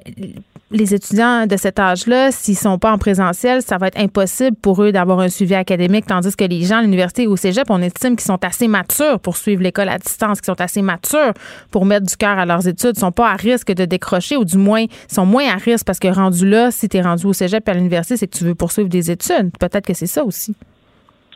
les 0.70 0.94
étudiants 0.94 1.46
de 1.46 1.56
cet 1.56 1.78
âge-là, 1.78 2.30
s'ils 2.30 2.54
sont 2.56 2.78
pas 2.78 2.92
en 2.92 2.98
présentiel, 2.98 3.62
ça 3.62 3.78
va 3.78 3.86
être 3.86 3.98
impossible 3.98 4.56
pour 4.60 4.82
eux 4.82 4.92
d'avoir 4.92 5.20
un 5.20 5.28
suivi 5.28 5.54
académique, 5.54 6.04
tandis 6.06 6.36
que 6.36 6.44
les 6.44 6.62
gens 6.62 6.78
à 6.78 6.82
l'université 6.82 7.26
ou 7.26 7.32
au 7.32 7.36
cégep, 7.36 7.64
on 7.70 7.80
estime 7.80 8.16
qu'ils 8.16 8.26
sont 8.26 8.44
assez 8.44 8.68
matures 8.68 9.18
pour 9.20 9.36
suivre 9.38 9.62
l'école 9.62 9.88
à 9.88 9.96
distance, 9.98 10.40
qu'ils 10.40 10.52
sont 10.54 10.60
assez 10.60 10.82
matures 10.82 11.32
pour 11.70 11.86
mettre 11.86 12.06
du 12.06 12.16
cœur 12.16 12.38
à 12.38 12.44
leurs 12.44 12.68
études, 12.68 12.96
sont 12.98 13.12
pas 13.12 13.30
à 13.30 13.36
risque 13.36 13.72
de 13.72 13.86
décrocher 13.86 14.36
ou 14.36 14.44
du 14.44 14.58
moins 14.58 14.84
sont 15.08 15.24
moins 15.24 15.48
à 15.48 15.56
risque 15.56 15.86
parce 15.86 15.98
que 15.98 16.08
rendu 16.08 16.46
là, 16.48 16.70
si 16.70 16.88
tu 16.88 16.98
es 16.98 17.00
rendu 17.02 17.24
au 17.26 17.32
cégep 17.32 17.66
et 17.66 17.70
à 17.70 17.74
l'université, 17.74 18.16
c'est 18.18 18.26
que 18.30 18.36
tu 18.36 18.44
veux 18.44 18.54
poursuivre 18.54 18.88
des 18.90 19.10
études. 19.10 19.50
Peut-être 19.58 19.86
que 19.86 19.94
c'est 19.94 20.06
ça 20.06 20.22
aussi. 20.22 20.54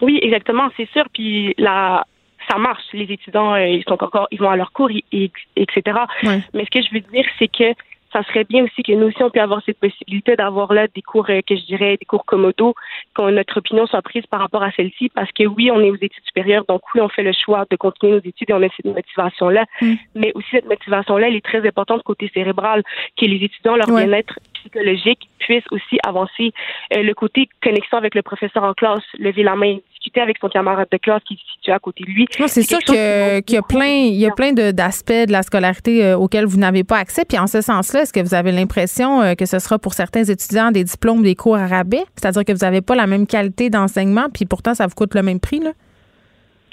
Oui, 0.03 0.19
exactement, 0.21 0.69
c'est 0.77 0.89
sûr. 0.91 1.05
Puis 1.15 1.55
la, 1.57 2.05
ça 2.51 2.59
marche. 2.59 2.83
Les 2.93 3.05
étudiants, 3.05 3.55
euh, 3.55 3.67
ils 3.67 3.85
sont 3.89 4.03
encore, 4.03 4.27
ils 4.31 4.39
vont 4.41 4.51
à 4.51 4.57
leur 4.57 4.73
cours, 4.73 4.91
et, 4.91 5.05
et- 5.13 5.31
etc. 5.57 5.97
Ouais. 6.25 6.41
Mais 6.53 6.65
ce 6.67 6.71
que 6.71 6.85
je 6.87 6.93
veux 6.93 7.01
dire, 7.13 7.25
c'est 7.39 7.49
que 7.49 7.73
ça 8.13 8.23
serait 8.25 8.45
bien 8.45 8.65
aussi 8.65 8.83
que 8.83 8.93
nous 8.93 9.07
aussi 9.09 9.23
on 9.23 9.31
puisse 9.31 9.43
avoir 9.43 9.63
cette 9.65 9.79
possibilité 9.79 10.37
d'avoir 10.37 10.73
là 10.73 10.87
des 10.95 11.03
cours 11.03 11.27
euh, 11.31 11.41
que 11.47 11.57
je 11.57 11.65
dirais 11.65 11.97
des 11.97 12.05
cours 12.07 12.25
commodo, 12.25 12.75
que 13.15 13.31
notre 13.31 13.59
opinion 13.59 13.87
soit 13.87 14.03
prise 14.03 14.27
par 14.27 14.41
rapport 14.41 14.63
à 14.63 14.71
celle-ci, 14.73 15.09
parce 15.09 15.31
que 15.33 15.45
oui, 15.45 15.71
on 15.71 15.81
est 15.81 15.91
aux 15.91 15.97
études 15.97 16.25
supérieures, 16.25 16.65
donc 16.69 16.83
oui, 16.95 17.01
on 17.01 17.09
fait 17.09 17.23
le 17.23 17.33
choix 17.33 17.65
de 17.71 17.77
continuer 17.77 18.13
nos 18.13 18.19
études 18.19 18.51
et 18.51 18.55
on 18.55 18.63
a 18.63 18.69
cette 18.77 18.87
motivation-là, 18.87 19.65
Mm. 19.81 19.95
mais 20.15 20.33
aussi 20.35 20.49
cette 20.51 20.67
motivation-là, 20.67 21.29
elle 21.29 21.37
est 21.37 21.45
très 21.45 21.67
importante 21.67 22.03
côté 22.03 22.31
cérébral, 22.35 22.83
que 23.19 23.25
les 23.27 23.45
étudiants, 23.45 23.77
leur 23.77 23.89
Ouais. 23.89 24.05
bien-être 24.07 24.39
psychologique 24.63 25.29
puissent 25.39 25.71
aussi 25.71 25.99
avancer. 26.07 26.53
Euh, 26.95 27.03
le 27.03 27.15
côté 27.15 27.49
connexion 27.63 27.99
avec 27.99 28.15
le 28.15 28.23
professeur 28.23 28.63
en 28.63 28.75
classe, 28.75 29.03
lever 29.19 29.43
la 29.43 29.57
main, 29.57 29.77
discuter 29.91 30.21
avec 30.21 30.39
son 30.41 30.49
camarade 30.49 30.89
de 30.91 30.97
classe 30.99 31.23
qui 31.25 31.35
se 31.35 31.53
situe 31.55 31.71
à 31.73 31.79
côté 31.79 32.05
de 32.05 32.11
lui. 32.11 32.27
Non, 32.41 32.47
c'est 32.47 32.63
sûr 32.63 32.79
qu'il 32.79 32.95
y 32.97 33.57
a 33.57 33.63
plein, 33.63 33.87
il 33.87 34.17
y 34.17 34.27
a 34.27 34.31
plein 34.31 34.53
de- 34.53 34.71
d'aspects 34.71 35.27
de 35.29 35.33
la 35.33 35.43
scolarité 35.43 36.05
euh, 36.05 36.17
auxquels 36.17 36.47
vous 36.47 36.59
n'avez 36.59 36.85
pas 36.85 36.97
accès. 36.99 37.25
Puis 37.29 37.39
en 37.39 37.47
ce 37.47 37.61
sens-là, 37.61 38.03
est-ce 38.03 38.13
que 38.13 38.21
vous 38.21 38.35
avez 38.35 38.53
l'impression 38.53 39.21
euh, 39.21 39.35
que 39.35 39.47
ce 39.47 39.59
sera 39.59 39.79
pour 39.79 39.95
certains 39.95 40.25
étudiants 40.25 40.71
des 40.71 40.85
diplômes, 40.85 41.23
des 41.23 41.35
cours 41.35 41.57
à 41.57 41.67
rabais? 41.67 42.05
C'est-à-dire 42.17 42.45
que 42.45 42.53
vous 42.53 42.65
n'avez 42.65 42.81
pas 42.81 42.95
la 42.95 43.07
même 43.07 43.27
qualité 43.27 43.71
d'enseignement, 43.71 44.27
puis 44.33 44.47
pourtant 44.47 44.75
ça 44.75 44.87
vous 44.87 44.95
coûte 44.95 45.15
le 45.15 45.23
même 45.23 45.41
prix, 45.41 45.61
là? 45.61 45.73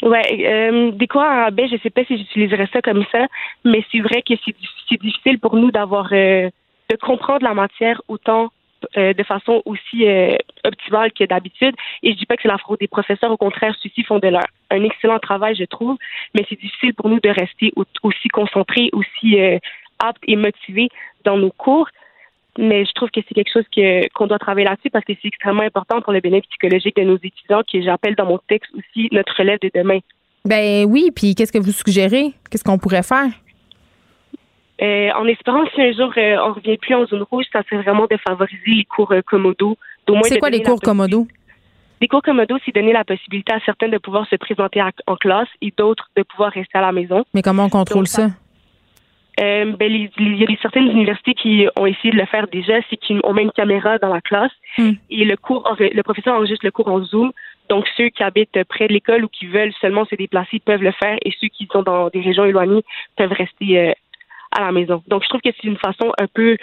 Ouais, 0.02 0.24
euh, 0.48 0.92
des 0.92 1.08
cours 1.08 1.22
en 1.22 1.44
rabais, 1.44 1.68
je 1.70 1.76
sais 1.84 1.90
pas 1.90 2.06
si 2.06 2.18
j'utiliserais 2.18 2.70
ça 2.72 2.82
comme 2.82 3.04
ça, 3.12 3.28
mais 3.66 3.84
c'est 3.92 4.00
vrai 4.00 4.22
que 4.22 4.34
c'est 4.46 4.52
dif- 4.52 4.86
c'est 4.88 5.02
difficile 5.02 5.40
pour 5.40 5.58
nous 5.58 5.72
d'avoir 5.72 6.08
euh, 6.14 6.50
de 6.90 6.96
comprendre 6.98 7.44
la 7.44 7.54
matière 7.54 8.02
autant 8.08 8.50
euh, 8.98 9.14
de 9.14 9.24
façon 9.24 9.62
aussi 9.66 10.08
euh, 10.08 10.36
optimale 10.64 11.12
que 11.12 11.26
d'habitude. 11.26 11.76
Et 12.02 12.14
je 12.14 12.18
dis 12.18 12.26
pas 12.26 12.36
que 12.36 12.44
c'est 12.44 12.48
la 12.48 12.58
faute 12.58 12.80
des 12.80 12.88
professeurs, 12.88 13.32
au 13.32 13.38
contraire, 13.38 13.76
ceux-ci 13.82 14.04
font 14.04 14.20
de 14.20 14.28
leur 14.30 14.44
un 14.72 14.84
excellent 14.84 15.20
travail, 15.20 15.56
je 15.56 15.66
trouve, 15.66 15.98
mais 16.34 16.46
c'est 16.48 16.60
difficile 16.60 16.94
pour 16.94 17.10
nous 17.10 17.20
de 17.20 17.30
rester 17.30 17.72
au- 17.76 17.86
aussi 18.04 18.28
concentrés, 18.30 18.90
aussi 18.94 19.40
euh, 19.40 19.58
aptes 20.00 20.24
et 20.28 20.36
motivés 20.36 20.90
dans 21.26 21.38
nos 21.38 21.52
cours. 21.52 21.90
Mais 22.58 22.84
je 22.86 22.92
trouve 22.94 23.10
que 23.12 23.20
c'est 23.28 23.34
quelque 23.36 23.52
chose 23.54 23.66
qu'on 24.16 24.28
doit 24.28 24.40
travailler 24.40 24.68
là-dessus 24.68 24.90
parce 24.90 25.06
que 25.06 25.14
c'est 25.22 25.28
extrêmement 25.28 25.64
important 25.64 26.02
pour 26.02 26.14
le 26.14 26.20
bien-être 26.20 26.48
psychologique 26.50 26.96
de 26.96 27.04
nos 27.04 27.18
étudiants, 27.18 27.62
que 27.72 27.82
j'appelle 27.82 28.16
dans 28.16 28.26
mon 28.26 28.40
texte 28.48 28.72
aussi 28.78 29.08
notre 29.12 29.36
relève 29.38 29.60
de 29.62 29.70
demain. 29.74 30.00
Ben 30.46 30.86
oui, 30.86 31.12
puis 31.16 31.36
qu'est-ce 31.36 31.52
que 31.52 31.58
vous 31.60 31.72
suggérez? 31.72 32.34
Qu'est-ce 32.50 32.64
qu'on 32.64 32.78
pourrait 32.78 33.04
faire? 33.04 33.28
Euh, 34.82 35.10
en 35.16 35.26
espérant 35.28 35.66
que 35.66 35.72
si 35.76 35.82
un 35.82 35.92
jour 35.92 36.12
euh, 36.18 36.38
on 36.46 36.54
revient 36.54 36.78
plus 36.78 36.96
en 36.96 37.06
zone 37.06 37.24
rouge, 37.24 37.46
ça 37.52 37.64
serait 37.64 37.82
vraiment 37.84 38.08
de 38.10 38.18
favoriser 38.28 38.62
les 38.68 38.86
cours 38.86 39.12
euh, 39.12 39.22
commodo. 39.22 39.78
C'est 40.24 40.40
quoi 40.40 40.50
les 40.50 40.64
cours 40.64 40.80
commodo? 40.80 41.28
Les 42.02 42.08
cours 42.08 42.22
commodo, 42.22 42.58
c'est 42.66 42.74
donner 42.74 42.94
la 42.94 43.04
possibilité 43.04 43.52
à 43.54 43.60
certains 43.66 43.90
de 43.90 43.98
pouvoir 43.98 44.26
se 44.30 44.38
présenter 44.38 44.80
à- 44.80 44.92
en 45.06 45.16
classe 45.18 45.50
et 45.62 45.74
d'autres 45.78 46.08
de 46.16 46.24
pouvoir 46.24 46.52
rester 46.54 46.78
à 46.78 46.82
la 46.82 46.94
maison. 46.94 47.26
Mais 47.34 47.42
comment 47.42 47.66
on 47.66 47.70
contrôle 47.70 48.04
Donc, 48.04 48.08
ça-? 48.08 48.30
Euh, 49.42 49.74
ben, 49.78 49.92
il 50.18 50.38
y 50.40 50.44
a 50.44 50.48
des- 50.48 50.58
certaines 50.62 50.90
universités 50.90 51.34
qui 51.34 51.68
ont 51.78 51.86
essayé 51.86 52.12
de 52.12 52.18
le 52.18 52.26
faire 52.26 52.48
déjà, 52.48 52.76
c'est 52.90 52.98
qu'ils 52.98 53.20
ont 53.24 53.34
même 53.34 53.46
une 53.46 53.52
caméra 53.52 53.98
dans 53.98 54.14
la 54.14 54.22
classe 54.22 54.52
Hmm. 54.78 54.92
et 55.10 55.26
le 55.26 55.36
cours, 55.38 55.76
le 55.80 56.02
professeur 56.04 56.36
enregistre 56.36 56.66
le 56.66 56.72
cours 56.72 56.88
en 56.88 57.04
Zoom. 57.04 57.32
Donc 57.70 57.86
ceux 57.98 58.10
qui 58.10 58.24
habitent 58.24 58.64
près 58.68 58.88
de 58.88 58.94
l'école 58.94 59.24
ou 59.26 59.28
qui 59.28 59.46
veulent 59.46 59.74
seulement 59.80 60.06
se 60.06 60.16
déplacer 60.16 60.60
peuvent 60.60 60.82
le 60.84 60.92
faire 60.92 61.18
et 61.24 61.32
ceux 61.40 61.48
qui 61.50 61.68
sont 61.72 61.84
dans 61.84 62.10
des 62.10 62.22
régions 62.22 62.46
éloignées 62.46 62.82
peuvent 63.18 63.32
rester 63.34 63.78
euh, 63.80 63.92
à 64.52 64.62
la 64.62 64.72
maison. 64.72 65.04
Donc 65.08 65.24
je 65.24 65.30
trouve 65.30 65.42
que 65.42 65.50
c'est 65.56 65.68
une 65.68 65.78
façon 65.78 66.12
un 66.18 66.28
peu 66.28 66.58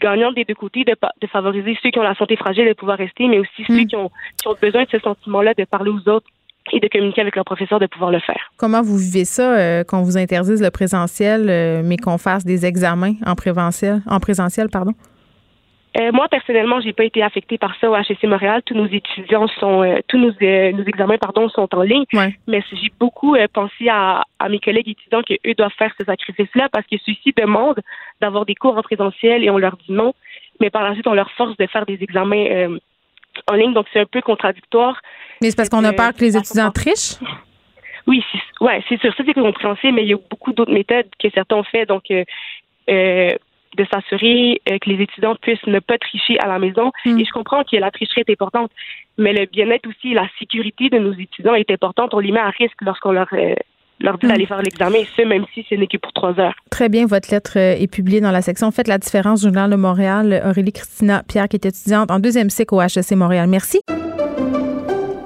gagnante 0.00 0.34
des 0.34 0.44
deux 0.44 0.54
côtés 0.54 0.84
de, 0.84 0.94
favoriser 1.28 1.76
ceux 1.82 1.90
qui 1.90 1.98
ont 1.98 2.02
la 2.02 2.14
santé 2.14 2.36
fragile 2.36 2.66
de 2.66 2.72
pouvoir 2.72 2.98
rester, 2.98 3.28
mais 3.28 3.38
aussi 3.38 3.64
ceux 3.66 3.84
qui 3.84 3.96
ont, 3.96 4.10
qui 4.40 4.48
ont 4.48 4.56
besoin 4.60 4.84
de 4.84 4.88
ce 4.90 4.98
sentiment-là 4.98 5.54
de 5.54 5.64
parler 5.64 5.90
aux 5.90 6.08
autres 6.08 6.26
et 6.72 6.80
de 6.80 6.88
communiquer 6.88 7.20
avec 7.22 7.36
leur 7.36 7.44
professeur 7.44 7.80
de 7.80 7.86
pouvoir 7.86 8.10
le 8.10 8.20
faire. 8.20 8.52
Comment 8.56 8.82
vous 8.82 8.96
vivez 8.96 9.24
ça 9.24 9.56
euh, 9.56 9.84
qu'on 9.84 10.02
vous 10.02 10.16
interdise 10.16 10.62
le 10.62 10.70
présentiel, 10.70 11.48
euh, 11.50 11.82
mais 11.84 11.96
qu'on 11.96 12.18
fasse 12.18 12.44
des 12.44 12.64
examens 12.66 13.14
en 13.26 13.34
présentiel, 13.34 14.00
en 14.06 14.20
présentiel, 14.20 14.68
pardon? 14.70 14.92
Euh, 16.00 16.10
moi, 16.12 16.26
personnellement, 16.28 16.80
j'ai 16.80 16.94
pas 16.94 17.04
été 17.04 17.22
affectée 17.22 17.58
par 17.58 17.74
ça 17.78 17.90
au 17.90 17.96
HEC 17.96 18.22
Montréal. 18.24 18.62
Tous 18.64 18.74
nos 18.74 18.86
étudiants 18.86 19.46
sont, 19.60 19.82
euh, 19.82 19.98
tous 20.08 20.18
nos, 20.18 20.32
euh, 20.42 20.72
nos 20.72 20.84
examens, 20.84 21.18
pardon, 21.18 21.48
sont 21.50 21.68
en 21.74 21.82
ligne. 21.82 22.04
Ouais. 22.14 22.34
Mais 22.46 22.62
j'ai 22.72 22.90
beaucoup 22.98 23.34
euh, 23.34 23.46
pensé 23.52 23.88
à, 23.90 24.22
à 24.38 24.48
mes 24.48 24.58
collègues 24.58 24.88
étudiants 24.88 25.22
que 25.22 25.34
eux 25.46 25.54
doivent 25.54 25.74
faire 25.76 25.92
ce 25.98 26.04
sacrifice-là 26.04 26.68
parce 26.72 26.86
que 26.86 26.96
ceux-ci 27.04 27.34
demandent 27.36 27.80
d'avoir 28.20 28.46
des 28.46 28.54
cours 28.54 28.78
en 28.78 28.82
présentiel 28.82 29.44
et 29.44 29.50
on 29.50 29.58
leur 29.58 29.76
dit 29.76 29.92
non. 29.92 30.14
Mais 30.60 30.70
par 30.70 30.82
la 30.82 30.94
suite, 30.94 31.06
on 31.06 31.14
leur 31.14 31.30
force 31.32 31.56
de 31.58 31.66
faire 31.66 31.84
des 31.84 31.98
examens 32.00 32.78
en 33.50 33.54
ligne. 33.54 33.74
Donc, 33.74 33.86
c'est 33.92 34.00
un 34.00 34.06
peu 34.06 34.22
contradictoire. 34.22 35.00
Mais 35.42 35.50
c'est 35.50 35.56
parce 35.56 35.68
qu'on 35.68 35.84
a 35.84 35.92
peur 35.92 36.14
que 36.14 36.20
les 36.20 36.36
étudiants 36.36 36.70
trichent? 36.70 37.16
Oui, 38.06 38.24
c'est, 38.32 38.64
ouais, 38.64 38.82
c'est 38.88 39.00
sûr, 39.00 39.14
ça 39.14 39.22
c'est 39.24 39.34
compréhensible, 39.34 39.94
mais 39.94 40.02
il 40.02 40.08
y 40.08 40.14
a 40.14 40.18
beaucoup 40.30 40.52
d'autres 40.52 40.72
méthodes 40.72 41.06
que 41.22 41.30
certains 41.30 41.56
ont 41.56 41.62
fait. 41.62 41.86
Donc, 41.86 42.04
euh, 42.10 42.24
de 43.76 43.86
s'assurer 43.92 44.60
euh, 44.68 44.78
que 44.78 44.90
les 44.90 45.02
étudiants 45.02 45.34
puissent 45.40 45.66
ne 45.66 45.80
pas 45.80 45.98
tricher 45.98 46.38
à 46.40 46.46
la 46.46 46.58
maison. 46.58 46.92
Mm. 47.04 47.18
Et 47.18 47.24
je 47.24 47.32
comprends 47.32 47.64
que 47.64 47.76
la 47.76 47.90
tricherie 47.90 48.22
est 48.26 48.30
importante, 48.30 48.70
mais 49.18 49.32
le 49.32 49.46
bien-être 49.46 49.88
aussi 49.88 50.14
la 50.14 50.28
sécurité 50.38 50.88
de 50.88 50.98
nos 50.98 51.12
étudiants 51.12 51.54
est 51.54 51.70
importante. 51.70 52.14
On 52.14 52.18
les 52.18 52.32
met 52.32 52.40
à 52.40 52.50
risque 52.50 52.80
lorsqu'on 52.80 53.12
leur, 53.12 53.28
euh, 53.32 53.54
leur 54.00 54.18
dit 54.18 54.26
Mm. 54.26 54.28
d'aller 54.30 54.46
faire 54.46 54.62
l'examen, 54.62 54.98
et 54.98 55.06
ce, 55.16 55.22
même 55.22 55.44
si 55.54 55.64
ce 55.68 55.74
n'est 55.74 55.86
que 55.86 55.96
pour 55.96 56.12
trois 56.12 56.38
heures. 56.38 56.54
Très 56.70 56.88
bien, 56.88 57.06
votre 57.06 57.30
lettre 57.30 57.52
euh, 57.56 57.76
est 57.78 57.90
publiée 57.90 58.20
dans 58.20 58.32
la 58.32 58.42
section 58.42 58.70
Faites 58.70 58.88
la 58.88 58.98
différence 58.98 59.40
du 59.40 59.46
Journal 59.46 59.70
de 59.70 59.76
Montréal. 59.76 60.42
Aurélie 60.44 60.72
Christina 60.72 61.22
Pierre, 61.26 61.48
qui 61.48 61.56
est 61.56 61.66
étudiante 61.66 62.10
en 62.10 62.18
deuxième 62.18 62.50
cycle 62.50 62.74
au 62.74 62.82
HEC 62.82 63.12
Montréal. 63.12 63.48
Merci. 63.48 63.80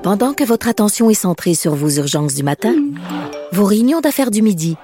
Pendant 0.02 0.34
que 0.34 0.44
votre 0.44 0.68
attention 0.68 1.10
est 1.10 1.14
centrée 1.14 1.54
sur 1.54 1.74
vos 1.74 1.90
urgences 1.90 2.36
du 2.36 2.44
matin, 2.44 2.74
vos 3.50 3.64
réunions 3.64 4.00
d'affaires 4.00 4.30
du 4.30 4.40
midi, 4.40 4.76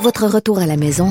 votre 0.00 0.26
retour 0.26 0.58
à 0.58 0.66
la 0.66 0.76
maison 0.76 1.10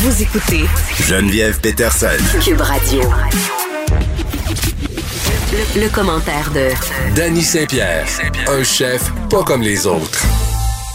Vous 0.00 0.22
écoutez 0.22 0.64
Geneviève 1.08 1.60
Peterson. 1.60 2.06
Cube 2.44 2.60
Radio. 2.60 3.00
Le, 5.52 5.82
le 5.82 5.88
commentaire 5.94 6.50
de 6.52 6.68
Danny 7.16 7.42
Saint-Pierre, 7.42 8.06
un 8.48 8.62
chef 8.62 9.10
pas 9.30 9.42
comme 9.44 9.62
les 9.62 9.86
autres. 9.86 10.24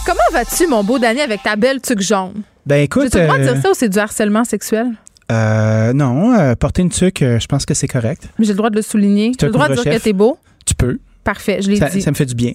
Comment 0.06 0.18
vas-tu, 0.32 0.66
mon 0.66 0.82
beau 0.84 0.98
Danny, 0.98 1.20
avec 1.20 1.42
ta 1.42 1.56
belle 1.56 1.80
tuque 1.80 2.00
jaune? 2.00 2.42
Ben 2.66 2.76
écoute, 2.82 3.08
J'ai 3.12 3.20
le 3.20 3.26
droit 3.26 3.38
de 3.38 3.42
euh, 3.44 3.52
dire 3.54 3.62
ça 3.62 3.70
ou 3.70 3.74
c'est 3.74 3.88
du 3.88 3.98
harcèlement 3.98 4.44
sexuel? 4.44 4.92
euh, 5.32 5.92
non, 5.92 6.32
euh, 6.38 6.54
porter 6.54 6.82
une 6.82 6.90
tuque, 6.90 7.22
euh, 7.22 7.38
je 7.40 7.46
pense 7.46 7.66
que 7.66 7.74
c'est 7.74 7.88
correct. 7.88 8.28
J'ai 8.38 8.48
le 8.52 8.54
droit 8.54 8.70
de 8.70 8.76
le 8.76 8.82
souligner. 8.82 9.32
J'ai 9.38 9.44
un 9.46 9.48
le 9.48 9.52
droit 9.52 9.68
de 9.68 9.74
dire 9.74 9.84
que 9.84 9.98
t'es 9.98 10.12
beau. 10.12 10.38
Tu 10.66 10.74
peux. 10.74 10.98
Parfait, 11.24 11.60
je 11.62 11.70
l'ai 11.70 11.76
Ça, 11.76 11.88
dit. 11.88 12.00
ça 12.02 12.10
me 12.10 12.16
fait 12.16 12.26
du 12.26 12.34
bien. 12.34 12.52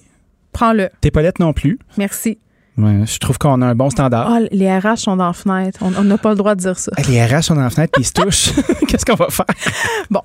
Prends-le. 0.52 0.88
T'es 1.00 1.10
pas 1.12 1.22
lettre 1.22 1.40
non 1.40 1.52
plus. 1.52 1.78
Merci. 1.96 2.38
Ouais, 2.80 3.06
je 3.06 3.18
trouve 3.18 3.36
qu'on 3.38 3.60
a 3.60 3.66
un 3.66 3.74
bon 3.74 3.90
standard. 3.90 4.28
Ah, 4.32 4.38
les 4.50 4.78
RH 4.78 4.96
sont 4.96 5.16
dans 5.16 5.26
la 5.26 5.32
fenêtre. 5.32 5.80
On 5.82 6.02
n'a 6.02 6.16
pas 6.18 6.30
le 6.30 6.36
droit 6.36 6.54
de 6.54 6.60
dire 6.60 6.78
ça. 6.78 6.90
Les 7.08 7.22
RH 7.22 7.42
sont 7.42 7.54
dans 7.54 7.62
la 7.62 7.70
fenêtre 7.70 7.92
et 7.98 8.00
ils 8.00 8.06
se 8.06 8.12
touchent. 8.12 8.52
Qu'est-ce 8.88 9.04
qu'on 9.04 9.16
va 9.16 9.28
faire? 9.28 9.46
Bon. 10.10 10.22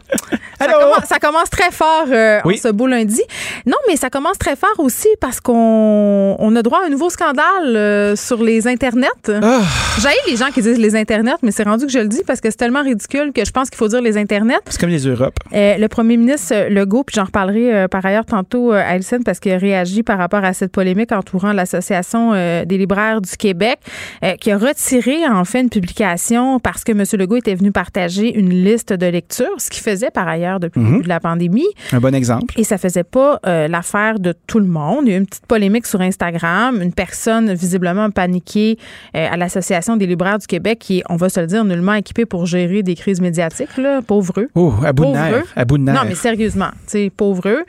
Ça 0.58 0.68
commence, 0.68 1.06
ça 1.06 1.20
commence 1.20 1.49
très 1.49 1.72
fort 1.72 2.06
euh, 2.10 2.39
en 2.43 2.51
ce 2.51 2.72
beau 2.72 2.88
lundi. 2.88 3.22
Non, 3.66 3.76
mais 3.88 3.97
ça 3.97 4.10
commence 4.10 4.38
très 4.38 4.56
fort 4.56 4.76
aussi 4.78 5.10
parce 5.20 5.41
qu'on 5.41 6.36
on 6.39 6.56
a 6.56 6.62
droit 6.62 6.80
à 6.84 6.88
un 6.88 6.89
nouveau 6.89 7.10
scandale 7.10 7.76
euh, 7.76 8.16
sur 8.16 8.41
les 8.41 8.68
internets. 8.68 9.08
Ah, 9.28 9.62
J'ai 9.99 10.32
les 10.32 10.38
gens 10.38 10.49
qui 10.53 10.62
disent 10.62 10.80
les 10.80 10.95
internets, 10.95 11.36
mais 11.43 11.51
c'est 11.51 11.64
rendu 11.64 11.86
que 11.86 11.91
je 11.91 11.99
le 11.99 12.08
dis 12.08 12.22
parce 12.26 12.39
que 12.39 12.49
c'est 12.49 12.58
tellement 12.58 12.84
ridicule 12.84 13.34
que 13.34 13.43
je 13.43 13.51
pense 13.51 13.70
qu'il 13.70 13.78
faut 13.78 13.88
dire 13.89 14.01
les 14.01 14.18
internets. 14.18 14.60
c'est 14.70 14.80
comme 14.80 14.89
les 14.89 15.06
Europes. 15.06 15.36
Euh, 15.53 15.78
le 15.78 15.88
premier 15.88 16.16
ministre 16.16 16.70
Legault, 16.70 17.03
puis 17.03 17.16
j'en 17.16 17.26
reparlerai 17.26 17.88
par 17.89 18.06
ailleurs 18.06 18.26
tantôt 18.26 18.72
à 18.72 18.80
Alison 18.80 19.20
parce 19.26 19.39
qu'il 19.39 19.51
a 19.51 19.58
réagi 19.58 20.03
par 20.03 20.18
rapport 20.18 20.43
à 20.43 20.53
cette 20.53 20.72
polémique 20.72 21.12
entourant 21.12 21.51
l'Association 21.51 22.34
euh, 22.46 22.66
des 22.66 22.78
libraires 22.78 23.22
du 23.22 23.36
Québec, 23.38 23.80
euh, 24.24 24.36
qui 24.36 24.52
a 24.52 24.58
retiré 24.58 25.26
en 25.28 25.43
fait 25.46 25.62
une 25.62 25.70
publication 25.70 26.60
parce 26.60 26.84
que 26.84 26.91
M. 26.91 27.04
Legault 27.20 27.38
était 27.38 27.56
venu 27.56 27.72
partager 27.72 28.34
une 28.38 28.50
liste 28.50 28.93
de 28.93 29.06
lectures, 29.08 29.56
ce 29.60 29.70
qu'il 29.70 29.84
faisait 29.84 30.12
par 30.12 30.28
ailleurs 30.28 30.60
depuis 30.60 30.80
le 30.80 30.86
Mhm. 30.86 30.91
début 30.93 31.04
de 31.04 31.10
la 31.10 31.20
pandémie. 31.20 31.66
Un 31.91 32.00
bon 32.00 32.14
exemple. 32.16 32.54
Et 32.58 32.64
ça 32.64 32.78
faisait 32.78 33.04
pas 33.04 33.39
euh, 33.48 33.68
l'affaire 33.68 34.20
de 34.20 34.34
tout 34.48 34.60
le 34.60 34.66
monde. 34.68 35.04
Il 35.06 35.10
y 35.10 35.14
a 35.14 35.18
eu 35.18 35.20
une 35.20 35.26
petite 35.26 35.46
polémique 35.48 35.86
sur 35.88 36.02
Instagram. 36.02 36.82
Une 36.82 36.93
personne 36.93 37.54
visiblement 37.54 38.10
paniquée 38.12 38.78
à 39.14 39.36
l'Association 39.38 39.98
des 39.98 40.06
libraires 40.06 40.38
du 40.39 40.48
Québec 40.48 40.80
qui 40.80 41.00
est, 41.00 41.04
on 41.10 41.16
va 41.16 41.30
se 41.30 41.39
le 41.39 41.48
dire, 41.48 41.64
nullement 41.66 41.93
équipée 41.93 42.26
pour 42.26 42.46
gérer 42.46 42.84
des 42.84 42.96
crises 42.96 43.22
médiatiques, 43.22 43.78
là, 43.78 44.02
pauvre 44.02 44.34
eux. 44.38 44.50
Oh, 44.56 44.74
à 44.84 44.93
bout 44.93 45.04
de 45.06 45.08
Pauvre 45.12 45.20
nerfs. 45.22 45.36
eux. 45.38 45.43
À 45.56 45.66
bout 45.66 45.78
de 45.78 45.84
nerfs. 45.84 45.96
Non, 45.96 46.02
mais 46.08 46.16
sérieusement, 46.16 46.70
tu 46.88 46.91
sais, 46.91 47.12
pauvre 47.16 47.48
eux. 47.50 47.64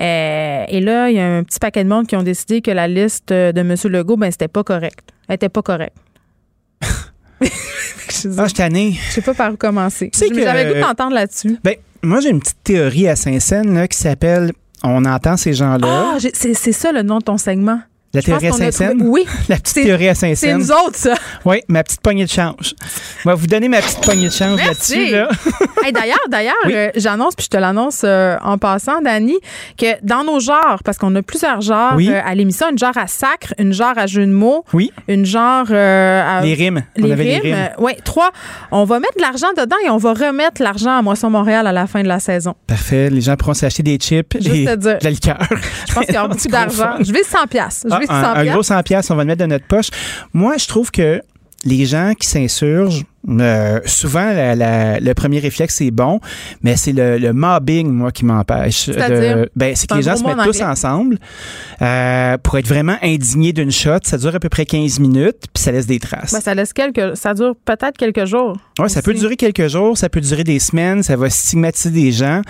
Euh, 0.00 0.64
et 0.68 0.80
là, 0.80 1.10
il 1.10 1.16
y 1.16 1.20
a 1.20 1.36
un 1.38 1.42
petit 1.42 1.58
paquet 1.58 1.82
de 1.84 1.88
monde 1.88 2.06
qui 2.06 2.16
ont 2.16 2.22
décidé 2.22 2.60
que 2.60 2.70
la 2.70 2.86
liste 2.88 3.30
de 3.32 3.58
M. 3.60 3.74
Legault, 3.84 4.05
ben, 4.16 4.30
c'était 4.30 4.48
pas 4.48 4.62
correct. 4.62 5.10
Elle 5.28 5.34
était 5.36 5.48
pas 5.48 5.62
correcte. 5.62 5.96
je 7.40 8.28
Ah, 8.38 8.46
je 8.46 8.54
je 8.54 9.10
sais 9.12 9.22
pas 9.22 9.34
par 9.34 9.52
où 9.52 9.56
commencer. 9.56 10.10
Tu 10.12 10.18
sais 10.18 10.28
que- 10.28 10.40
J'avais 10.40 10.64
le 10.64 10.70
goût 10.74 10.76
de 10.78 10.82
t'entendre 10.84 11.14
là-dessus. 11.14 11.58
Ben, 11.64 11.74
moi, 12.02 12.20
j'ai 12.20 12.30
une 12.30 12.40
petite 12.40 12.62
théorie 12.62 13.08
à 13.08 13.16
Saint-Saëns 13.16 13.88
qui 13.88 13.98
s'appelle 13.98 14.52
On 14.84 15.04
entend 15.04 15.36
ces 15.36 15.52
gens-là. 15.54 16.14
Ah, 16.14 16.18
c'est 16.32 16.72
ça 16.72 16.92
le 16.92 17.02
nom 17.02 17.18
de 17.18 17.24
ton 17.24 17.38
segment. 17.38 17.80
La 18.14 18.22
théorie 18.22 18.46
à 18.48 18.52
Saint-Saëns. 18.52 18.98
trouvé- 18.98 19.04
Oui, 19.10 19.26
La 19.48 19.56
petite 19.56 19.68
C'est- 19.74 19.82
théorie 19.84 20.08
à 20.08 20.14
c'est 20.14 20.34
Saint-Saëns. 20.34 20.58
nous 20.58 20.70
autres, 20.72 20.96
ça. 20.96 21.14
Oui, 21.44 21.60
ma 21.68 21.82
petite 21.84 22.00
poignée 22.00 22.24
de 22.24 22.30
change. 22.30 22.74
Je 23.24 23.28
vais 23.28 23.34
vous 23.34 23.46
donner 23.46 23.68
ma 23.68 23.80
petite 23.82 24.00
poignée 24.00 24.26
de 24.28 24.32
change 24.32 24.58
là-dessus. 24.64 25.10
Là. 25.12 25.28
Hey, 25.84 25.92
d'ailleurs, 25.92 26.18
d'ailleurs, 26.28 26.54
Oui. 26.64 26.72
euh, 26.74 26.90
j'annonce, 26.96 27.36
puis 27.36 27.44
je 27.44 27.50
te 27.50 27.56
l'annonce 27.58 28.00
euh, 28.02 28.36
en 28.42 28.58
passant, 28.58 29.00
Dani, 29.02 29.36
que 29.78 29.86
dans 30.02 30.24
nos 30.24 30.40
genres, 30.40 30.80
parce 30.84 30.98
qu'on 30.98 31.14
a 31.14 31.22
plusieurs 31.22 31.60
genres 31.60 31.92
Oui. 31.94 32.08
euh, 32.10 32.20
à 32.26 32.34
l'émission, 32.34 32.68
une 32.70 32.78
genre 32.78 32.96
à 32.96 33.06
sacre, 33.06 33.54
une 33.58 33.72
genre 33.72 33.92
à 33.96 34.08
jeu 34.08 34.26
de 34.26 34.32
mots, 34.32 34.64
Oui, 34.72 34.90
une 35.06 35.24
genre 35.24 35.70
à 35.70 36.40
les 36.42 36.54
rimes. 36.54 36.82
On 37.00 37.08
avait 37.08 37.22
les 37.22 37.38
rimes. 37.38 37.68
oui, 37.78 37.92
trois. 38.04 38.30
On 38.72 38.84
va 38.84 38.98
mettre 38.98 39.16
de 39.16 39.20
l'argent 39.22 39.46
dedans 39.56 39.76
et 39.86 39.90
on 39.90 39.96
va 39.98 40.12
remettre 40.14 40.60
l'argent 40.60 40.98
à 40.98 41.02
Moisson 41.02 41.30
Montréal 41.30 41.68
à 41.68 41.72
la 41.72 41.86
fin 41.86 42.02
de 42.02 42.08
la 42.08 42.18
saison. 42.18 42.54
Parfait. 42.66 43.08
Les 43.10 43.20
gens 43.20 43.36
pourront 43.36 43.54
s'acheter 43.54 43.84
des 43.84 43.96
chips 43.98 44.34
Juste 44.40 44.48
et 44.54 44.64
te 44.64 44.74
dire. 44.74 44.98
de 44.98 45.04
la 45.04 45.10
liqueur. 45.10 45.38
Je 45.88 45.94
pense 45.94 46.06
qu'il 46.06 46.14
y 46.14 46.18
aura 46.18 46.28
beaucoup 46.28 46.48
d'argent. 46.48 46.94
Je 46.98 47.12
vais 47.12 47.22
100 47.22 47.46
pièces. 47.48 47.84
Je 47.88 47.94
Ah, 47.94 47.98
vais 48.00 48.05
100 48.05 48.05
un, 48.08 48.44
gros 48.44 48.62
100 48.62 48.82
pièces, 48.82 49.10
on 49.10 49.16
va 49.16 49.22
le 49.22 49.28
mettre 49.28 49.40
dans 49.40 49.48
notre 49.48 49.66
poche. 49.66 49.88
Moi, 50.32 50.56
je 50.56 50.66
trouve 50.66 50.90
que 50.90 51.22
les 51.64 51.86
gens 51.86 52.12
qui 52.18 52.28
s'insurgent, 52.28 53.04
euh, 53.28 53.80
souvent, 53.86 54.24
la- 54.32 54.54
la- 54.54 55.00
le 55.00 55.14
premier 55.14 55.38
réflexe, 55.38 55.76
c'est 55.76 55.90
bon, 55.90 56.20
mais 56.62 56.76
c'est 56.76 56.92
le, 56.92 57.18
le 57.18 57.32
mobbing, 57.32 57.88
moi, 57.90 58.12
qui 58.12 58.24
m'empêche. 58.24 58.88
De- 58.88 59.50
Ben, 59.56 59.74
c'est 59.76 59.88
que 59.88 59.94
les 59.96 60.02
gens 60.02 60.16
se 60.16 60.24
en 60.24 60.28
mettent 60.34 60.46
tous 60.46 60.60
ensemble 60.62 61.18
euh, 61.82 62.36
pour 62.38 62.56
être 62.58 62.66
vraiment 62.68 62.96
indignés 63.02 63.52
d'une 63.52 63.70
shot. 63.70 63.98
Ça 64.04 64.18
dure 64.18 64.34
à 64.34 64.40
peu 64.40 64.48
près 64.48 64.64
15 64.66 64.98
minutes, 65.00 65.36
puis 65.52 65.62
ça 65.62 65.72
laisse 65.72 65.86
des 65.86 65.98
traces. 65.98 66.32
Ben, 66.32 66.40
ça 66.40 66.54
laisse 66.54 66.72
quelques. 66.72 67.16
Ça 67.16 67.34
dure 67.34 67.54
peut-être 67.64 67.96
quelques 67.98 68.24
jours. 68.26 68.56
Ouais, 68.78 68.88
ça 68.88 69.02
peut 69.02 69.14
durer 69.14 69.36
quelques 69.36 69.68
jours, 69.68 69.96
ça 69.96 70.08
peut 70.08 70.20
durer 70.20 70.44
des 70.44 70.58
semaines, 70.58 71.02
ça 71.02 71.16
va 71.16 71.30
stigmatiser 71.30 71.90
des 71.90 72.12
gens. 72.12 72.42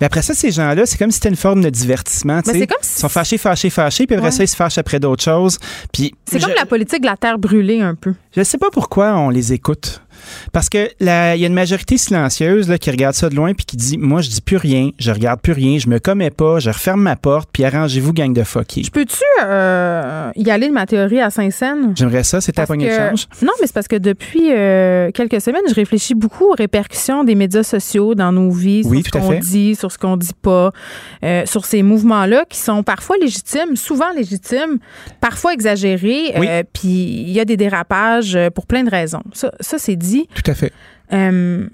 Mais 0.00 0.06
après 0.06 0.22
ça, 0.22 0.34
ces 0.34 0.50
gens-là, 0.50 0.86
c'est 0.86 0.98
comme 0.98 1.10
si 1.10 1.16
c'était 1.16 1.28
une 1.28 1.36
forme 1.36 1.62
de 1.62 1.70
divertissement. 1.70 2.40
Ben, 2.44 2.52
c'est 2.52 2.66
comme 2.66 2.78
si- 2.80 2.98
Ils 2.98 3.00
sont 3.00 3.08
fâchés, 3.08 3.38
fâchés, 3.38 3.70
fâchés, 3.70 4.06
puis 4.06 4.16
après 4.16 4.28
Ouais. 4.28 4.32
ça, 4.34 4.42
ils 4.44 4.48
se 4.48 4.56
fâchent 4.56 4.78
après 4.78 4.98
d'autres 5.00 5.22
choses. 5.22 5.58
Puis 5.92 6.14
C'est 6.30 6.38
je- 6.38 6.46
comme 6.46 6.54
la 6.56 6.66
politique 6.66 7.00
de 7.02 7.06
la 7.06 7.16
terre 7.16 7.38
brûlée 7.38 7.80
un 7.80 7.94
peu. 7.94 8.14
je 8.36 8.42
sais 8.42 8.58
pas 8.58 8.70
pourquoi 8.72 9.14
on 9.16 9.28
les 9.30 9.52
écoute. 9.52 10.00
Parce 10.52 10.68
que 10.68 10.88
il 11.00 11.06
y 11.06 11.10
a 11.10 11.46
une 11.46 11.54
majorité 11.54 11.98
silencieuse 11.98 12.68
là, 12.68 12.78
qui 12.78 12.90
regarde 12.90 13.14
ça 13.14 13.28
de 13.28 13.34
loin 13.34 13.54
puis 13.54 13.64
qui 13.64 13.76
dit 13.76 13.98
Moi, 13.98 14.20
je 14.20 14.30
dis 14.30 14.40
plus 14.40 14.56
rien, 14.56 14.90
je 14.98 15.10
regarde 15.10 15.40
plus 15.40 15.52
rien, 15.52 15.78
je 15.78 15.88
me 15.88 15.98
commets 15.98 16.30
pas, 16.30 16.58
je 16.58 16.70
referme 16.70 17.02
ma 17.02 17.16
porte, 17.16 17.48
puis 17.52 17.64
arrangez-vous, 17.64 18.12
gang 18.12 18.32
de 18.32 18.42
fuckés. 18.42 18.82
Peux-tu 18.92 19.22
euh, 19.44 20.30
y 20.36 20.50
aller 20.50 20.68
de 20.68 20.72
ma 20.72 20.86
théorie 20.86 21.20
à 21.20 21.30
Saint-Saëns? 21.30 21.92
J'aimerais 21.96 22.24
ça, 22.24 22.40
c'est 22.40 22.52
ta 22.52 22.66
poignée 22.66 22.88
de 22.88 22.94
change. 22.94 23.26
Non, 23.42 23.52
mais 23.60 23.66
c'est 23.66 23.72
parce 23.74 23.88
que 23.88 23.96
depuis 23.96 24.52
euh, 24.52 25.10
quelques 25.12 25.40
semaines, 25.40 25.62
je 25.68 25.74
réfléchis 25.74 26.14
beaucoup 26.14 26.44
aux 26.44 26.54
répercussions 26.54 27.24
des 27.24 27.34
médias 27.34 27.62
sociaux 27.62 28.14
dans 28.14 28.32
nos 28.32 28.50
vies, 28.50 28.82
Oui, 28.84 29.02
sur 29.02 29.12
tout 29.12 29.18
ce 29.18 29.26
qu'on 29.26 29.38
dit, 29.40 29.74
sur 29.74 29.92
ce 29.92 29.98
qu'on 29.98 30.16
dit 30.16 30.30
pas, 30.40 30.70
euh, 31.24 31.44
sur 31.46 31.64
ces 31.64 31.82
mouvements-là 31.82 32.44
qui 32.48 32.58
sont 32.58 32.82
parfois 32.82 33.16
légitimes, 33.20 33.76
souvent 33.76 34.10
légitimes, 34.14 34.78
parfois 35.20 35.52
exagérés, 35.52 36.32
Oui. 36.38 36.46
puis 36.72 36.88
il 36.88 37.30
y 37.30 37.40
a 37.40 37.44
des 37.44 37.56
dérapages 37.56 38.38
pour 38.54 38.66
plein 38.66 38.82
de 38.84 38.90
raisons. 38.90 39.22
Ça, 39.32 39.52
ça 39.60 39.78
c'est 39.78 39.96
dit. 40.04 40.28
Tout 40.34 40.50
à 40.50 40.54
fait. 40.54 40.72
Euh, 41.12 41.68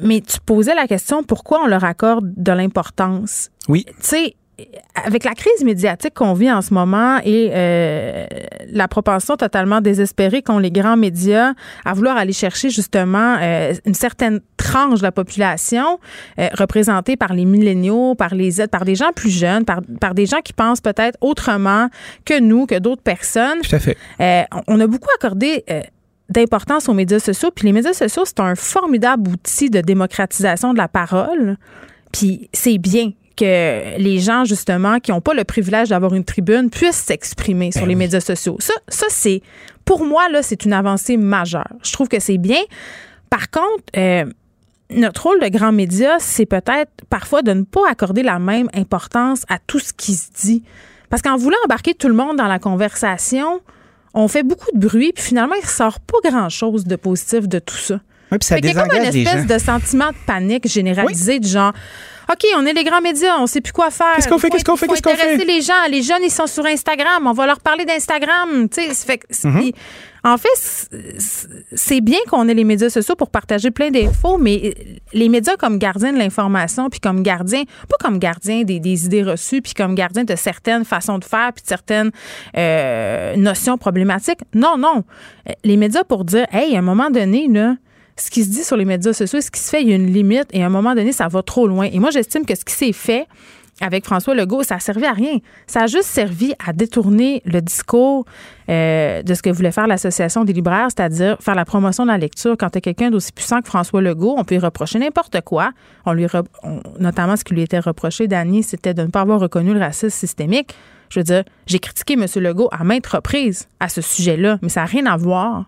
mais 0.00 0.20
tu 0.20 0.38
posais 0.44 0.74
la 0.74 0.86
question 0.86 1.22
pourquoi 1.22 1.62
on 1.62 1.66
leur 1.66 1.84
accorde 1.84 2.32
de 2.36 2.52
l'importance? 2.52 3.50
Oui. 3.68 3.84
Tu 3.86 3.94
sais, 4.00 4.36
avec 4.94 5.24
la 5.24 5.34
crise 5.34 5.64
médiatique 5.64 6.14
qu'on 6.14 6.32
vit 6.32 6.50
en 6.50 6.62
ce 6.62 6.72
moment 6.72 7.18
et 7.24 7.50
euh, 7.52 8.26
la 8.70 8.86
propension 8.86 9.36
totalement 9.36 9.80
désespérée 9.80 10.42
qu'ont 10.42 10.58
les 10.58 10.70
grands 10.70 10.96
médias 10.96 11.54
à 11.84 11.92
vouloir 11.92 12.16
aller 12.16 12.32
chercher 12.32 12.70
justement 12.70 13.36
euh, 13.40 13.74
une 13.84 13.94
certaine 13.94 14.40
tranche 14.56 15.00
de 15.00 15.04
la 15.04 15.12
population 15.12 15.98
euh, 16.38 16.48
représentée 16.54 17.16
par 17.16 17.34
les 17.34 17.44
milléniaux, 17.44 18.14
par 18.14 18.34
les 18.34 18.52
Z, 18.52 18.68
par 18.70 18.84
des 18.84 18.94
gens 18.94 19.10
plus 19.14 19.30
jeunes, 19.30 19.64
par, 19.64 19.80
par 20.00 20.14
des 20.14 20.26
gens 20.26 20.40
qui 20.40 20.52
pensent 20.52 20.80
peut-être 20.80 21.18
autrement 21.20 21.88
que 22.24 22.38
nous, 22.38 22.66
que 22.66 22.78
d'autres 22.78 23.02
personnes. 23.02 23.60
Tout 23.62 23.74
à 23.74 23.80
fait. 23.80 23.96
On 24.68 24.80
a 24.80 24.86
beaucoup 24.86 25.10
accordé 25.16 25.64
d'importance 26.28 26.88
aux 26.88 26.94
médias 26.94 27.18
sociaux. 27.18 27.50
Puis 27.54 27.66
les 27.66 27.72
médias 27.72 27.92
sociaux, 27.92 28.22
c'est 28.24 28.40
un 28.40 28.54
formidable 28.54 29.30
outil 29.30 29.70
de 29.70 29.80
démocratisation 29.80 30.72
de 30.72 30.78
la 30.78 30.88
parole. 30.88 31.56
Puis 32.12 32.48
c'est 32.52 32.78
bien 32.78 33.12
que 33.36 33.98
les 33.98 34.18
gens, 34.20 34.44
justement, 34.44 35.00
qui 35.00 35.10
n'ont 35.10 35.20
pas 35.20 35.34
le 35.34 35.44
privilège 35.44 35.88
d'avoir 35.88 36.14
une 36.14 36.24
tribune, 36.24 36.70
puissent 36.70 36.96
s'exprimer 36.96 37.72
sur 37.72 37.84
les 37.84 37.96
médias 37.96 38.20
sociaux. 38.20 38.56
Ça, 38.60 38.74
ça 38.88 39.06
c'est, 39.08 39.42
pour 39.84 40.04
moi, 40.04 40.28
là, 40.28 40.42
c'est 40.42 40.64
une 40.64 40.72
avancée 40.72 41.16
majeure. 41.16 41.72
Je 41.82 41.92
trouve 41.92 42.08
que 42.08 42.20
c'est 42.20 42.38
bien. 42.38 42.60
Par 43.30 43.50
contre, 43.50 43.82
euh, 43.96 44.24
notre 44.90 45.24
rôle 45.24 45.40
de 45.40 45.48
grand 45.48 45.72
média, 45.72 46.16
c'est 46.20 46.46
peut-être 46.46 46.92
parfois 47.10 47.42
de 47.42 47.52
ne 47.52 47.62
pas 47.62 47.88
accorder 47.90 48.22
la 48.22 48.38
même 48.38 48.68
importance 48.74 49.44
à 49.48 49.58
tout 49.58 49.80
ce 49.80 49.92
qui 49.92 50.14
se 50.14 50.30
dit. 50.40 50.62
Parce 51.10 51.22
qu'en 51.22 51.36
voulant 51.36 51.56
embarquer 51.64 51.94
tout 51.94 52.08
le 52.08 52.14
monde 52.14 52.36
dans 52.36 52.46
la 52.46 52.58
conversation, 52.58 53.60
on 54.14 54.28
fait 54.28 54.42
beaucoup 54.42 54.70
de 54.74 54.78
bruit, 54.86 55.12
puis 55.14 55.22
finalement, 55.24 55.54
il 55.54 55.62
ne 55.62 55.66
ressort 55.66 56.00
pas 56.00 56.30
grand-chose 56.30 56.84
de 56.84 56.96
positif 56.96 57.48
de 57.48 57.58
tout 57.58 57.76
ça. 57.76 58.00
Oui, 58.32 58.38
puis 58.38 58.46
ça 58.46 58.54
Fait 58.56 58.60
qu'il 58.62 58.74
y 58.74 58.78
a 58.78 58.82
comme 58.82 58.84
une 58.96 58.98
désengage 59.04 59.14
les 59.14 59.22
espèce 59.22 59.40
gens. 59.48 59.54
de 59.54 59.58
sentiment 59.58 60.08
de 60.10 60.16
panique 60.26 60.68
généralisé 60.68 61.38
du 61.40 61.48
genre 61.48 61.72
OK, 62.30 62.46
on 62.56 62.64
est 62.66 62.72
les 62.72 62.84
grands 62.84 63.00
médias, 63.00 63.36
on 63.38 63.46
sait 63.46 63.60
plus 63.60 63.72
quoi 63.72 63.90
faire. 63.90 64.14
Qu'est-ce 64.16 64.28
qu'on 64.28 64.38
fait, 64.38 64.50
qu'est-ce 64.50 64.64
qu'on 64.64 64.76
fait, 64.76 64.86
qu'est-ce 64.88 65.02
qu'on 65.02 65.10
intéresser 65.10 65.38
fait? 65.38 65.44
les 65.44 65.60
gens, 65.60 65.74
les 65.90 66.02
jeunes 66.02 66.22
ils 66.22 66.30
sont 66.30 66.46
sur 66.46 66.64
Instagram, 66.66 67.26
on 67.26 67.32
va 67.32 67.46
leur 67.46 67.60
parler 67.60 67.84
d'Instagram, 67.84 68.68
tu 68.68 68.82
sais, 68.82 68.94
ça 68.94 69.06
fait 69.06 69.18
que- 69.18 69.26
Mhm. 69.46 69.70
en 70.24 70.38
fait 70.38 70.88
c'est- 71.18 72.00
bien 72.00 72.18
qu'on 72.30 72.48
ait 72.48 72.54
les 72.54 72.64
médias 72.64 72.88
sociaux 72.88 73.14
pour 73.14 73.28
partager 73.30 73.70
plein 73.70 73.90
d'infos, 73.90 74.38
mais 74.38 74.74
les 75.12 75.28
médias 75.28 75.56
comme 75.56 75.78
gardiens 75.78 76.12
de 76.12 76.18
l'information 76.18 76.88
puis 76.90 76.98
comme 77.00 77.22
gardiens, 77.22 77.64
pas 77.88 77.96
comme 78.00 78.18
gardiens 78.18 78.62
des, 78.62 78.80
des 78.80 79.04
idées 79.06 79.22
reçues 79.22 79.60
puis 79.62 79.74
comme 79.74 79.94
gardiens 79.94 80.24
de 80.24 80.34
certaines 80.36 80.84
façons 80.84 81.18
de 81.18 81.24
faire 81.24 81.52
puis 81.52 81.62
de 81.62 81.68
certaines 81.68 82.10
euh, 82.56 83.36
notions 83.36 83.76
problématiques. 83.78 84.40
Non, 84.54 84.76
non. 84.78 85.04
Les 85.62 85.76
médias 85.76 86.04
pour 86.04 86.24
dire 86.24 86.46
hey, 86.52 86.74
à 86.74 86.78
un 86.78 86.82
moment 86.82 87.10
donné 87.10 87.48
là, 87.48 87.74
ce 88.16 88.30
qui 88.30 88.44
se 88.44 88.50
dit 88.50 88.64
sur 88.64 88.76
les 88.76 88.84
médias 88.84 89.12
sociaux, 89.12 89.40
ce 89.40 89.50
qui 89.50 89.60
se 89.60 89.70
fait, 89.70 89.82
il 89.82 89.88
y 89.88 89.92
a 89.92 89.96
une 89.96 90.12
limite 90.12 90.48
et 90.52 90.62
à 90.62 90.66
un 90.66 90.70
moment 90.70 90.94
donné, 90.94 91.12
ça 91.12 91.28
va 91.28 91.42
trop 91.42 91.66
loin. 91.66 91.88
Et 91.92 91.98
moi, 91.98 92.10
j'estime 92.10 92.44
que 92.46 92.54
ce 92.54 92.64
qui 92.64 92.72
s'est 92.74 92.92
fait 92.92 93.26
avec 93.80 94.04
François 94.04 94.36
Legault, 94.36 94.62
ça 94.62 94.76
a 94.76 94.78
servi 94.78 95.04
à 95.04 95.12
rien. 95.12 95.38
Ça 95.66 95.82
a 95.82 95.86
juste 95.88 96.04
servi 96.04 96.54
à 96.64 96.72
détourner 96.72 97.42
le 97.44 97.60
discours 97.60 98.24
euh, 98.68 99.20
de 99.24 99.34
ce 99.34 99.42
que 99.42 99.50
voulait 99.50 99.72
faire 99.72 99.88
l'Association 99.88 100.44
des 100.44 100.52
libraires, 100.52 100.86
c'est-à-dire 100.96 101.36
faire 101.40 101.56
la 101.56 101.64
promotion 101.64 102.04
de 102.04 102.10
la 102.12 102.18
lecture. 102.18 102.54
Quand 102.56 102.70
tu 102.70 102.78
as 102.78 102.80
quelqu'un 102.80 103.10
d'aussi 103.10 103.32
puissant 103.32 103.60
que 103.62 103.66
François 103.66 104.00
Legault, 104.00 104.36
on 104.38 104.44
peut 104.44 104.54
lui 104.54 104.60
reprocher 104.64 105.00
n'importe 105.00 105.40
quoi. 105.40 105.72
On 106.06 106.12
lui 106.12 106.26
re- 106.26 106.46
notamment 107.00 107.36
ce 107.36 107.42
qui 107.42 107.52
lui 107.54 107.62
était 107.62 107.80
reproché, 107.80 108.28
Dany, 108.28 108.62
c'était 108.62 108.94
de 108.94 109.02
ne 109.02 109.08
pas 109.08 109.22
avoir 109.22 109.40
reconnu 109.40 109.74
le 109.74 109.80
racisme 109.80 110.10
systémique. 110.10 110.72
Je 111.10 111.18
veux 111.18 111.24
dire, 111.24 111.42
j'ai 111.66 111.80
critiqué 111.80 112.14
M. 112.14 112.26
Legault 112.36 112.68
à 112.70 112.84
maintes 112.84 113.08
reprises 113.08 113.66
à 113.80 113.88
ce 113.88 114.00
sujet-là, 114.00 114.58
mais 114.62 114.68
ça 114.68 114.82
n'a 114.82 114.86
rien 114.86 115.06
à 115.06 115.16
voir 115.16 115.64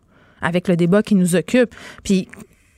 avec 0.47 0.69
le 0.69 0.77
débat 0.77 1.03
qui 1.03 1.15
nous 1.15 1.35
occupe. 1.37 1.75
Puis 2.05 2.29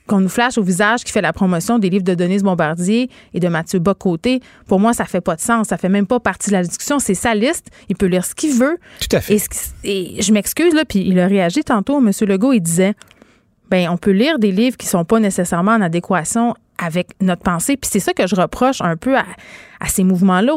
qu'on 0.07 0.21
nous 0.21 0.29
flash 0.29 0.57
au 0.57 0.63
visage 0.63 1.03
qui 1.03 1.11
fait 1.11 1.21
la 1.21 1.33
promotion 1.33 1.77
des 1.77 1.89
livres 1.91 2.03
de 2.03 2.15
Denise 2.15 2.41
Bombardier 2.41 3.11
et 3.35 3.39
de 3.39 3.47
Mathieu 3.47 3.77
Bocoté, 3.77 4.41
pour 4.67 4.79
moi, 4.79 4.91
ça 4.93 5.05
fait 5.05 5.21
pas 5.21 5.35
de 5.35 5.41
sens. 5.41 5.67
Ça 5.67 5.77
fait 5.77 5.87
même 5.89 6.07
pas 6.07 6.19
partie 6.19 6.49
de 6.49 6.55
la 6.55 6.63
discussion. 6.63 6.97
C'est 6.97 7.13
sa 7.13 7.35
liste. 7.35 7.67
Il 7.89 7.95
peut 7.95 8.07
lire 8.07 8.25
ce 8.25 8.33
qu'il 8.33 8.53
veut. 8.55 8.77
Tout 9.07 9.15
à 9.15 9.21
fait. 9.21 9.35
Et, 9.35 9.39
ce 9.39 9.49
qui- 9.49 10.17
et 10.17 10.21
je 10.23 10.33
m'excuse, 10.33 10.73
là, 10.73 10.83
puis 10.83 11.01
il 11.07 11.19
a 11.19 11.27
réagi 11.27 11.63
tantôt, 11.63 11.99
M. 11.99 12.09
Legault, 12.27 12.53
il 12.53 12.61
disait 12.61 12.95
ben 13.69 13.87
on 13.91 13.97
peut 13.97 14.09
lire 14.09 14.39
des 14.39 14.51
livres 14.51 14.77
qui 14.77 14.87
sont 14.87 15.05
pas 15.05 15.19
nécessairement 15.19 15.73
en 15.73 15.81
adéquation 15.81 16.55
avec 16.83 17.09
notre 17.21 17.41
pensée. 17.41 17.77
Puis 17.77 17.89
c'est 17.91 17.99
ça 17.99 18.13
que 18.13 18.25
je 18.27 18.35
reproche 18.35 18.81
un 18.81 18.95
peu 18.97 19.17
à, 19.17 19.23
à 19.79 19.87
ces 19.87 20.03
mouvements-là 20.03 20.53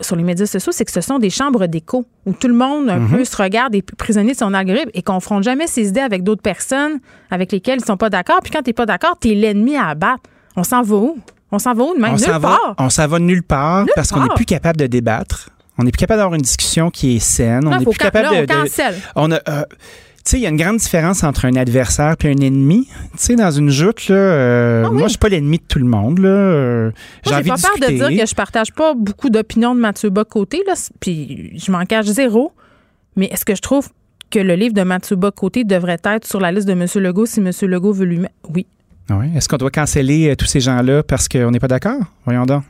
sur 0.00 0.16
les 0.16 0.22
médias 0.22 0.46
sociaux, 0.46 0.72
c'est 0.72 0.84
que 0.84 0.90
ce 0.92 1.00
sont 1.00 1.18
des 1.18 1.30
chambres 1.30 1.66
d'écho 1.66 2.04
où 2.26 2.32
tout 2.32 2.48
le 2.48 2.54
monde 2.54 2.88
un 2.90 3.00
peu 3.06 3.24
se 3.24 3.36
regarde 3.36 3.74
et 3.74 3.82
prisonnier 3.82 4.32
de 4.32 4.36
son 4.38 4.52
algorithme 4.54 4.90
et 4.94 5.02
confronte 5.02 5.42
jamais 5.44 5.66
ses 5.66 5.88
idées 5.88 6.00
avec 6.00 6.22
d'autres 6.22 6.42
personnes 6.42 6.98
avec 7.30 7.52
lesquelles 7.52 7.78
ils 7.80 7.84
sont 7.84 7.96
pas 7.96 8.10
d'accord. 8.10 8.38
Puis 8.42 8.50
quand 8.52 8.62
t'es 8.62 8.72
pas 8.72 8.86
d'accord, 8.86 9.16
t'es 9.18 9.34
l'ennemi 9.34 9.76
à 9.76 9.88
abattre. 9.88 10.22
On 10.56 10.64
s'en 10.64 10.82
va 10.82 10.96
où? 10.96 11.18
On 11.52 11.58
s'en 11.58 11.74
va 11.74 11.84
où 11.84 11.94
de 11.94 12.00
même? 12.00 12.12
on 12.12 12.16
Nulle 12.16 12.24
s'en 12.24 12.38
va, 12.38 12.48
part. 12.48 12.74
on 12.78 12.90
s'en 12.90 13.06
va 13.06 13.18
nulle 13.18 13.42
part 13.42 13.84
Nulle 13.84 13.92
parce 13.94 14.10
qu'on 14.10 14.20
n'est 14.20 14.26
part. 14.26 14.36
plus 14.36 14.46
capable 14.46 14.78
de 14.78 14.86
débattre. 14.86 15.50
On 15.78 15.84
n'est 15.84 15.90
plus 15.90 15.98
capable 15.98 16.18
d'avoir 16.20 16.34
une 16.34 16.42
discussion 16.42 16.90
qui 16.90 17.16
est 17.16 17.18
saine. 17.20 17.60
Non, 17.64 17.72
on 17.72 17.78
n'est 17.78 17.84
plus 17.84 17.98
capable 17.98 18.24
là, 18.24 18.32
on 19.14 19.28
de, 19.28 19.32
on 19.32 19.32
a, 19.32 19.40
euh, 19.48 19.64
sais, 20.30 20.38
il 20.38 20.42
y 20.42 20.46
a 20.46 20.50
une 20.50 20.56
grande 20.56 20.78
différence 20.78 21.22
entre 21.24 21.44
un 21.44 21.54
adversaire 21.56 22.16
et 22.24 22.28
un 22.28 22.36
ennemi. 22.40 22.86
Tu 23.12 23.18
sais, 23.18 23.36
dans 23.36 23.50
une 23.50 23.70
joute, 23.70 24.08
là, 24.08 24.14
euh, 24.16 24.82
Ah 24.86 24.90
oui. 24.90 24.98
moi, 24.98 25.06
je 25.06 25.10
suis 25.10 25.18
pas 25.18 25.28
l'ennemi 25.28 25.58
de 25.58 25.64
tout 25.68 25.78
le 25.78 25.84
monde. 25.86 26.18
Là. 26.18 26.28
Euh, 26.28 26.90
j'ai 27.24 27.30
Moi, 27.30 27.38
envie 27.40 27.44
j'ai 27.44 27.62
pas 27.62 27.68
peur 27.78 27.90
de 27.90 27.94
dire 28.10 28.22
que 28.24 28.28
je 28.28 28.34
partage 28.34 28.72
pas 28.72 28.94
beaucoup 28.94 29.30
d'opinions 29.30 29.74
de 29.74 29.80
Mathieu 29.80 30.10
Bocoté, 30.10 30.62
là, 30.66 30.74
puis 31.00 31.52
je 31.58 31.70
m'en 31.70 31.84
cache 31.84 32.06
zéro. 32.06 32.52
Mais 33.16 33.26
est-ce 33.26 33.44
que 33.44 33.54
je 33.54 33.62
trouve 33.62 33.88
que 34.30 34.38
le 34.38 34.54
livre 34.56 34.74
de 34.74 34.82
Mathieu 34.82 35.16
Bocoté 35.16 35.64
devrait 35.64 35.98
être 36.04 36.26
sur 36.26 36.40
la 36.40 36.50
liste 36.52 36.66
de 36.66 36.72
M. 36.72 36.86
Legault 36.96 37.26
si 37.26 37.40
M. 37.40 37.50
Legault 37.62 37.92
veut 37.92 38.04
lui 38.06 38.18
mettre? 38.18 38.34
Oui. 38.52 38.66
Ah 39.08 39.18
ouais? 39.18 39.30
Est-ce 39.36 39.48
qu'on 39.48 39.56
doit 39.56 39.70
canceller 39.70 40.30
euh, 40.30 40.34
tous 40.34 40.46
ces 40.46 40.60
gens-là 40.60 41.02
parce 41.04 41.28
qu'on 41.28 41.50
n'est 41.52 41.60
pas 41.60 41.68
d'accord? 41.68 42.00
Voyons 42.24 42.44
donc. 42.44 42.64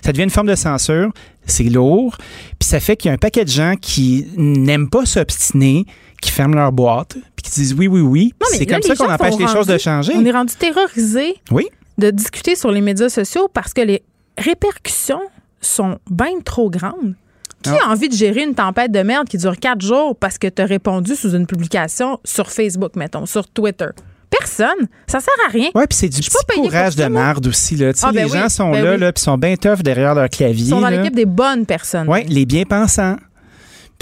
Ça 0.00 0.10
devient 0.12 0.24
une 0.24 0.30
forme 0.30 0.46
de 0.48 0.54
censure, 0.54 1.10
c'est 1.44 1.64
lourd, 1.64 2.16
puis 2.58 2.66
ça 2.68 2.80
fait 2.80 2.96
qu'il 2.96 3.08
y 3.08 3.10
a 3.10 3.14
un 3.14 3.18
paquet 3.18 3.44
de 3.44 3.50
gens 3.50 3.74
qui 3.80 4.26
n'aiment 4.36 4.88
pas 4.88 5.04
s'obstiner, 5.04 5.84
qui 6.22 6.30
ferment 6.30 6.54
leur 6.54 6.72
boîte, 6.72 7.16
puis 7.36 7.42
qui 7.42 7.50
disent 7.50 7.74
oui, 7.74 7.86
oui, 7.88 8.00
oui. 8.00 8.32
C'est 8.52 8.64
comme 8.64 8.80
ça 8.80 8.96
qu'on 8.96 9.12
empêche 9.12 9.36
les 9.38 9.48
choses 9.48 9.66
de 9.66 9.76
changer. 9.76 10.14
On 10.16 10.24
est 10.24 10.30
rendu 10.30 10.54
terrorisé 10.54 11.34
Oui. 11.50 11.68
de 11.98 12.10
discuter 12.10 12.56
sur 12.56 12.70
les 12.70 12.80
médias 12.80 13.10
sociaux 13.10 13.48
parce 13.52 13.74
que 13.74 13.82
les 13.82 14.02
répercussions 14.38 15.20
sont 15.60 15.98
bien 16.10 16.40
trop 16.44 16.70
grandes. 16.70 17.14
Qui 17.62 17.70
a 17.70 17.88
envie 17.90 18.08
de 18.08 18.14
gérer 18.14 18.42
une 18.42 18.56
tempête 18.56 18.90
de 18.90 19.02
merde 19.02 19.28
qui 19.28 19.36
dure 19.38 19.56
quatre 19.56 19.82
jours 19.82 20.16
parce 20.16 20.36
que 20.36 20.48
tu 20.48 20.60
as 20.62 20.64
répondu 20.64 21.14
sous 21.14 21.30
une 21.36 21.46
publication 21.46 22.18
sur 22.24 22.50
Facebook, 22.50 22.96
mettons, 22.96 23.24
sur 23.24 23.46
Twitter? 23.48 23.86
Personne. 24.30 24.88
Ça 25.06 25.20
sert 25.20 25.34
à 25.46 25.50
rien. 25.50 25.68
Ouais, 25.74 25.86
puis 25.86 25.96
c'est 25.96 26.08
du 26.08 26.20
petit 26.20 26.60
courage 26.60 26.96
de 26.96 27.04
merde 27.04 27.46
aussi. 27.46 27.76
Là. 27.76 27.92
Ah, 28.02 28.10
ben 28.10 28.24
les 28.24 28.32
oui, 28.32 28.38
gens 28.38 28.48
sont 28.48 28.70
ben 28.72 28.84
là, 28.84 28.92
oui. 28.94 28.98
là 28.98 29.12
puis 29.12 29.22
sont 29.22 29.38
bien 29.38 29.54
tough 29.56 29.82
derrière 29.84 30.14
leur 30.14 30.28
clavier. 30.28 30.64
Ils 30.64 30.70
sont 30.70 30.80
dans 30.80 30.88
l'équipe 30.88 31.14
des 31.14 31.26
bonnes 31.26 31.64
personnes. 31.66 32.08
Ouais, 32.08 32.24
les 32.28 32.46
bien-pensants. 32.46 33.16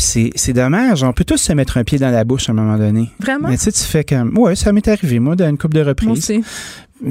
Puis 0.01 0.33
c'est, 0.35 0.53
dommage. 0.55 1.03
On 1.03 1.13
peut 1.13 1.25
tous 1.25 1.37
se 1.37 1.53
mettre 1.53 1.77
un 1.77 1.85
pied 1.85 1.99
dans 1.99 2.11
la 2.11 2.25
bouche 2.25 2.49
à 2.49 2.53
un 2.53 2.55
moment 2.55 2.79
donné. 2.79 3.11
Vraiment? 3.21 3.49
Mais 3.49 3.59
tu 3.59 3.65
sais, 3.65 3.73
tu 3.73 3.83
fais 3.85 4.03
comme. 4.03 4.37
Ouais, 4.39 4.57
ça 4.57 4.73
m'est 4.73 4.87
arrivé, 4.89 5.19
moi, 5.19 5.37
dans 5.37 5.49
une 5.49 5.59
couple 5.59 5.75
de 5.75 5.81
Moi 5.83 5.89
reprises. 5.91 6.11
aussi. 6.11 6.43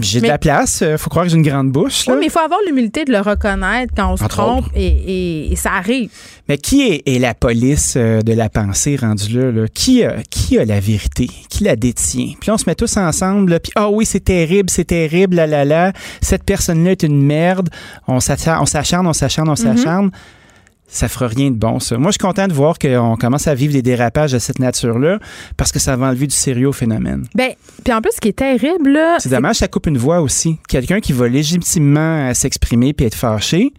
J'ai 0.01 0.21
de 0.21 0.27
la 0.27 0.37
place. 0.37 0.81
euh, 0.83 0.97
faut 0.97 1.09
croire 1.09 1.25
que 1.25 1.31
j'ai 1.31 1.37
une 1.37 1.43
grande 1.43 1.71
bouche. 1.71 2.05
Oui, 2.07 2.13
mais 2.19 2.25
il 2.27 2.31
faut 2.31 2.39
avoir 2.39 2.59
l'humilité 2.67 3.05
de 3.05 3.11
le 3.11 3.21
reconnaître 3.21 3.91
quand 3.95 4.11
on 4.13 4.17
se 4.17 4.23
Entre 4.23 4.37
trompe 4.37 4.65
et, 4.75 4.85
et- 4.87 5.51
et 5.51 5.55
ça 5.55 5.71
arrive. 5.73 6.09
Mais 6.47 6.57
qui 6.59 6.81
est, 6.81 7.01
est 7.07 7.17
la 7.19 7.33
police 7.33 7.93
euh, 7.97 8.21
de 8.21 8.33
la 8.33 8.49
pensée 8.49 8.95
rendue 8.97 9.39
là? 9.39 9.51
là? 9.51 9.67
Qui, 9.73 10.03
a, 10.03 10.17
qui 10.29 10.59
a 10.59 10.65
la 10.65 10.79
vérité? 10.79 11.27
Qui 11.49 11.63
la 11.63 11.75
détient? 11.75 12.33
Puis 12.39 12.47
là, 12.49 12.53
on 12.53 12.57
se 12.57 12.65
met 12.67 12.75
tous 12.75 12.97
ensemble, 12.97 13.51
là, 13.51 13.59
puis 13.59 13.71
ah 13.75 13.89
oui, 13.89 14.05
c'est 14.05 14.19
terrible, 14.23 14.69
c'est 14.69 14.85
terrible, 14.85 15.37
là, 15.37 15.47
là, 15.47 15.65
là. 15.65 15.91
Cette 16.21 16.43
personne-là 16.43 16.91
est 16.91 17.03
une 17.03 17.21
merde. 17.23 17.69
On 18.07 18.19
s'acharne, 18.19 18.61
on 18.61 18.65
s'acharne, 18.67 19.07
on 19.07 19.13
s'acharne, 19.13 19.49
on 19.49 19.55
s'acharne. 19.55 20.11
Ça 20.91 21.07
fera 21.07 21.27
rien 21.27 21.51
de 21.51 21.55
bon, 21.55 21.79
ça. 21.79 21.97
Moi, 21.99 22.07
je 22.09 22.13
suis 22.13 22.27
content 22.27 22.47
de 22.47 22.53
voir 22.53 22.79
qu'on 22.79 23.15
commence 23.15 23.47
à 23.47 23.53
vivre 23.53 23.73
des 23.73 23.83
dérapages 23.83 24.31
de 24.31 24.39
cette 24.39 24.57
nature-là 24.57 25.19
parce 25.55 25.71
que 25.71 25.77
ça 25.77 25.95
va 25.95 26.07
enlever 26.07 26.25
du 26.25 26.35
sérieux 26.35 26.69
au 26.69 26.73
phénomène. 26.73 27.25
Ben, 27.35 27.51
puis 27.83 27.93
en 27.93 28.01
plus, 28.01 28.11
ce 28.15 28.19
qui 28.19 28.29
est 28.29 28.33
terrible, 28.37 28.89
là, 28.93 29.17
C'est 29.19 29.29
dommage, 29.29 29.57
ça 29.57 29.67
coupe 29.67 29.85
une 29.85 29.99
voix 29.99 30.19
aussi. 30.21 30.57
Quelqu'un 30.67 30.99
qui 30.99 31.13
va 31.13 31.27
légitimement 31.27 32.33
s'exprimer 32.33 32.93
puis 32.93 33.05
être 33.05 33.13
fâché, 33.15 33.71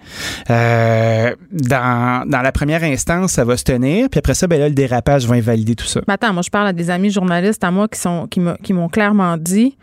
euh, 0.50 1.34
dans, 1.52 2.28
dans 2.28 2.42
la 2.42 2.52
première 2.52 2.82
instance, 2.84 3.32
ça 3.32 3.44
va 3.44 3.56
se 3.56 3.64
tenir, 3.64 4.08
puis 4.08 4.18
après 4.18 4.34
ça, 4.34 4.46
ben 4.46 4.60
là, 4.60 4.68
le 4.68 4.74
dérapage 4.74 5.26
va 5.26 5.34
invalider 5.34 5.74
tout 5.74 5.86
ça. 5.86 6.00
Mais 6.06 6.14
attends, 6.14 6.32
moi, 6.32 6.42
je 6.42 6.50
parle 6.50 6.68
à 6.68 6.72
des 6.72 6.90
amis 6.90 7.10
journalistes 7.10 7.64
à 7.64 7.70
moi 7.70 7.88
qui 7.88 7.98
sont 7.98 8.28
qui 8.28 8.72
m'ont 8.72 8.88
clairement 8.88 9.36
dit 9.36 9.76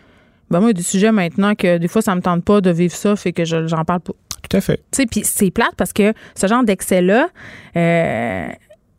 Ben 0.49 0.59
moi, 0.61 0.69
il 0.69 0.73
y 0.75 0.75
a 0.75 0.82
des 0.82 0.84
sujets 0.84 1.11
maintenant 1.11 1.55
que 1.55 1.78
des 1.78 1.88
fois, 1.89 2.01
ça 2.01 2.15
me 2.15 2.21
tente 2.21 2.43
pas 2.45 2.61
de 2.61 2.69
vivre 2.71 2.95
ça, 2.95 3.15
fait 3.17 3.34
que 3.34 3.43
je- 3.43 3.67
j'en 3.67 3.84
parle 3.84 3.99
pas. 3.99 4.13
Tout 4.49 4.57
à 4.57 4.61
fait. 4.61 4.77
Tu 4.91 4.97
sais, 4.97 5.05
puis 5.05 5.21
c'est 5.23 5.51
plate 5.51 5.73
parce 5.77 5.93
que 5.93 6.13
ce 6.35 6.47
genre 6.47 6.63
d'excès-là, 6.63 7.27
euh, 7.75 8.47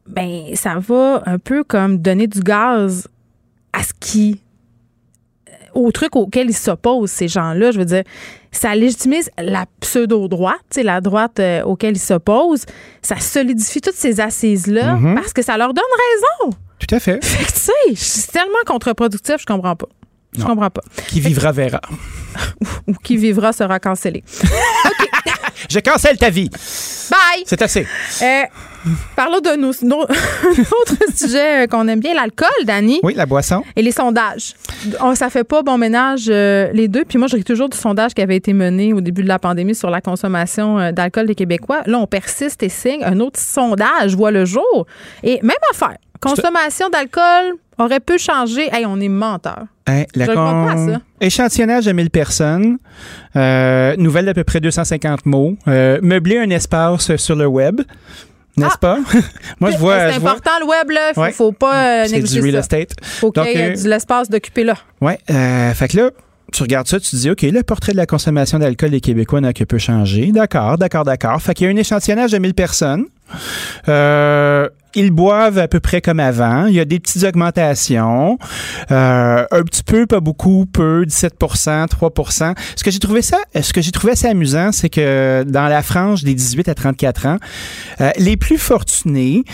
ben, 0.07 0.55
ça 0.55 0.75
va 0.79 1.23
un 1.27 1.39
peu 1.39 1.65
comme 1.65 1.99
donner 1.99 2.27
du 2.27 2.41
gaz 2.41 3.09
à 3.73 3.83
ce 3.83 3.93
qui. 3.99 4.41
au 5.75 5.93
truc 5.93 6.17
auquel 6.17 6.49
ils 6.51 6.57
s'opposent, 6.57 7.11
ces 7.11 7.29
gens-là. 7.29 7.71
Je 7.71 7.79
veux 7.79 7.85
dire, 7.85 8.03
ça 8.51 8.75
légitimise 8.75 9.31
la 9.39 9.67
pseudo-droite, 9.81 10.57
tu 10.71 10.77
sais, 10.77 10.83
la 10.83 11.01
droite 11.01 11.39
euh, 11.39 11.63
auquel 11.63 11.95
ils 11.97 12.01
s'opposent. 12.01 12.65
Ça 13.03 13.17
solidifie 13.21 13.81
toutes 13.81 13.95
ces 13.95 14.19
assises-là 14.21 14.95
Mhm. 14.97 15.15
parce 15.15 15.33
que 15.33 15.43
ça 15.43 15.57
leur 15.57 15.73
donne 15.75 15.85
raison. 16.45 16.57
Tout 16.81 16.95
à 16.95 16.99
fait. 16.99 17.23
Fait 17.25 17.45
que, 17.45 17.53
tu 17.53 17.59
sais, 17.59 17.95
c'est 17.95 18.33
tellement 18.33 18.59
contre-productif, 18.67 19.37
je 19.41 19.47
comprends 19.47 19.77
pas. 19.77 19.87
Je 20.35 20.41
Non. 20.41 20.47
comprends 20.49 20.71
pas. 20.71 20.83
Qui 21.09 21.21
vivra 21.21 21.53
verra. 21.53 21.81
Ou 22.87 22.95
qui 23.03 23.17
vivra 23.17 23.53
sera 23.53 23.79
cancellé. 23.81 24.23
Je 25.69 25.81
cancelle 25.81 26.17
ta 26.17 26.31
vie. 26.31 26.49
Bye! 27.11 27.43
C'est 27.45 27.61
assez. 27.63 27.87
Euh, 28.23 28.43
parlons 29.17 29.41
de 29.41 29.57
nos, 29.57 29.73
nos- 29.83 30.03
autre 30.03 30.95
sujet 31.15 31.65
euh, 31.65 31.67
qu'on 31.67 31.89
aime 31.89 32.01
bien, 32.01 32.15
l'alcool, 32.15 32.49
Dani. 32.65 33.01
Oui, 33.03 33.13
la 33.15 33.27
boisson. 33.27 33.63
Et 33.75 33.83
les 33.83 33.91
sondages. 33.93 34.55
On, 35.01 35.15
ça 35.15 35.29
fait 35.31 35.45
pas 35.45 35.63
bon 35.63 35.77
ménage, 35.77 36.27
euh, 36.29 36.71
les 36.73 36.87
deux. 36.89 37.05
Puis 37.05 37.19
moi, 37.19 37.27
je 37.29 37.37
ris 37.37 37.45
toujours 37.45 37.69
du 37.69 37.77
sondage 37.77 38.15
qui 38.15 38.23
avait 38.23 38.37
été 38.37 38.53
mené 38.53 38.93
au 38.93 39.01
début 39.01 39.23
de 39.23 39.29
la 39.29 39.39
pandémie 39.39 39.75
sur 39.75 39.91
la 39.91 40.01
consommation 40.01 40.79
euh, 40.79 40.93
d'alcool 40.93 41.27
des 41.27 41.35
Québécois. 41.35 41.81
Là, 41.87 41.99
on 41.99 42.07
persiste 42.07 42.63
et 42.63 42.69
signe. 42.69 43.03
Un 43.05 43.19
autre 43.21 43.41
sondage 43.41 44.15
voit 44.15 44.31
le 44.31 44.45
jour. 44.45 44.87
Et 45.23 45.41
même 45.43 45.57
affaire. 45.73 45.97
Consommation 46.21 46.89
d'alcool 46.89 47.55
aurait 47.79 48.01
pu 48.01 48.19
changer. 48.19 48.69
Hey, 48.73 48.85
on 48.87 49.01
est 49.01 49.09
menteur. 49.09 49.65
Hein, 49.87 50.05
la 50.15 50.27
Je 50.27 50.31
crois 50.33 50.45
pas, 50.67 50.77
ça. 50.77 51.01
Échantillonnage 51.21 51.85
de 51.87 51.93
1000 51.93 52.11
personnes. 52.11 52.79
Euh, 53.37 53.95
nouvelle 53.97 54.27
d'à 54.27 54.35
peu 54.35 54.45
près 54.45 54.61
250 54.61 55.27
mots. 55.27 55.57
Euh, 55.69 55.99
meubler 56.03 56.39
un 56.39 56.51
espace 56.51 57.15
sur 57.17 57.37
le 57.37 57.47
web. 57.47 57.81
N'est-ce 58.57 58.79
pas? 58.79 58.99
Moi, 59.61 59.71
je 59.71 59.77
vois. 59.79 59.95
Ah! 59.95 60.13
C'est 60.13 60.19
vois- 60.19 60.31
important, 60.33 60.51
le 60.61 60.67
web, 60.67 60.91
là. 60.91 61.13
Faut, 61.15 61.21
Ouais. 61.23 61.31
faut 61.33 61.53
pas 61.53 62.03
euh, 62.03 62.03
C'est 62.07 62.15
du 62.17 62.23
négliger 62.23 62.41
real 62.41 62.53
ça. 62.55 62.59
estate. 62.61 62.91
Faut 63.03 63.31
qu'il 63.31 63.45
y 63.45 63.49
ait 63.57 63.73
de 63.75 63.89
l'espace 63.89 64.29
d'occuper 64.29 64.65
là. 64.65 64.75
Euh, 65.03 65.75
fait 65.75 65.89
que 65.89 65.97
là, 65.97 66.11
tu 66.53 66.63
regardes 66.63 66.89
ça, 66.89 66.99
tu 66.99 67.11
te 67.11 67.17
dis, 67.17 67.31
OK, 67.31 67.43
le 67.43 67.63
portrait 67.63 67.93
de 67.93 67.97
la 67.99 68.07
consommation 68.07 68.59
d'alcool 68.59 68.91
des 68.91 69.01
Québécois 69.01 69.41
n'a 69.41 69.53
que 69.53 69.63
peu 69.65 69.79
changé. 69.79 70.33
D'accord, 70.33 70.77
d'accord, 70.77 71.05
d'accord. 71.05 71.41
Fait 71.41 71.55
qu'il 71.55 71.67
y 71.67 71.71
a 71.71 71.73
un 71.73 71.77
échantillonnage 71.77 72.33
de 72.33 72.39
1000 72.39 72.55
personnes. 72.55 73.05
Euh, 73.89 74.69
ils 74.95 75.11
boivent 75.11 75.59
à 75.59 75.69
peu 75.69 75.81
près 75.81 76.01
comme 76.01 76.21
avant. 76.21 76.67
Il 76.67 76.75
y 76.75 76.81
a 76.81 76.85
des 76.85 76.99
petites 76.99 77.25
augmentations. 77.25 78.39
Euh, 78.91 79.45
un 79.51 79.63
petit 79.63 79.83
peu, 79.83 80.07
pas 80.07 80.21
beaucoup, 80.21 80.67
peu, 80.67 81.05
17% 81.05 81.89
3 81.89 82.11
Ce 82.77 82.85
que 82.85 82.91
j'ai 82.91 82.99
trouvé 82.99 83.23
ça, 83.23 83.39
ce 83.61 83.73
que 83.73 83.81
j'ai 83.81 83.91
trouvé 83.91 84.13
assez 84.13 84.27
amusant, 84.27 84.73
c'est 84.73 84.89
que 84.89 85.45
dans 85.47 85.69
la 85.69 85.83
frange 85.83 86.25
des 86.25 86.35
18 86.35 86.69
à 86.69 86.75
34 86.75 87.27
ans, 87.27 87.39
euh, 88.01 88.11
les 88.19 88.37
plus 88.37 88.59
fortunés, 88.59 89.45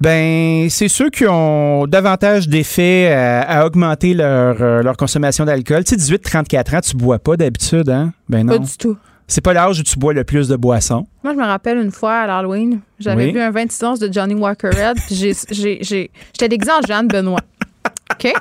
ben, 0.00 0.68
c'est 0.70 0.88
ceux 0.88 1.10
qui 1.10 1.26
ont 1.26 1.86
davantage 1.86 2.48
d'effets 2.48 3.12
à, 3.12 3.40
à 3.42 3.66
augmenter 3.66 4.14
leur, 4.14 4.56
euh, 4.60 4.82
leur 4.82 4.96
consommation 4.96 5.44
d'alcool. 5.44 5.84
Tu 5.84 5.98
sais, 5.98 6.16
18-34 6.16 6.76
ans, 6.76 6.80
tu 6.80 6.96
bois 6.96 7.18
pas 7.18 7.36
d'habitude, 7.36 7.90
hein? 7.90 8.12
Ben 8.28 8.46
non. 8.46 8.58
Pas 8.58 8.58
du 8.58 8.76
tout. 8.76 8.96
C'est 9.30 9.42
pas 9.42 9.52
l'âge 9.52 9.78
où 9.78 9.82
tu 9.82 9.98
bois 9.98 10.14
le 10.14 10.24
plus 10.24 10.48
de 10.48 10.56
boissons. 10.56 11.06
Moi, 11.22 11.34
je 11.34 11.38
me 11.38 11.44
rappelle 11.44 11.76
une 11.78 11.90
fois 11.92 12.14
à 12.20 12.26
l'Halloween, 12.26 12.80
j'avais 12.98 13.26
Oui. 13.26 13.32
vu 13.32 13.40
un 13.40 13.50
26 13.50 13.84
onces 13.84 13.98
de 14.00 14.10
Johnny 14.12 14.34
Walker 14.34 14.70
Red, 14.70 14.96
puis 15.06 15.14
j'étais 15.14 16.48
déguisée 16.48 16.72
en 16.72 16.80
Jeanne 16.86 17.08
Benoît. 17.08 17.40
OK? 18.12 18.32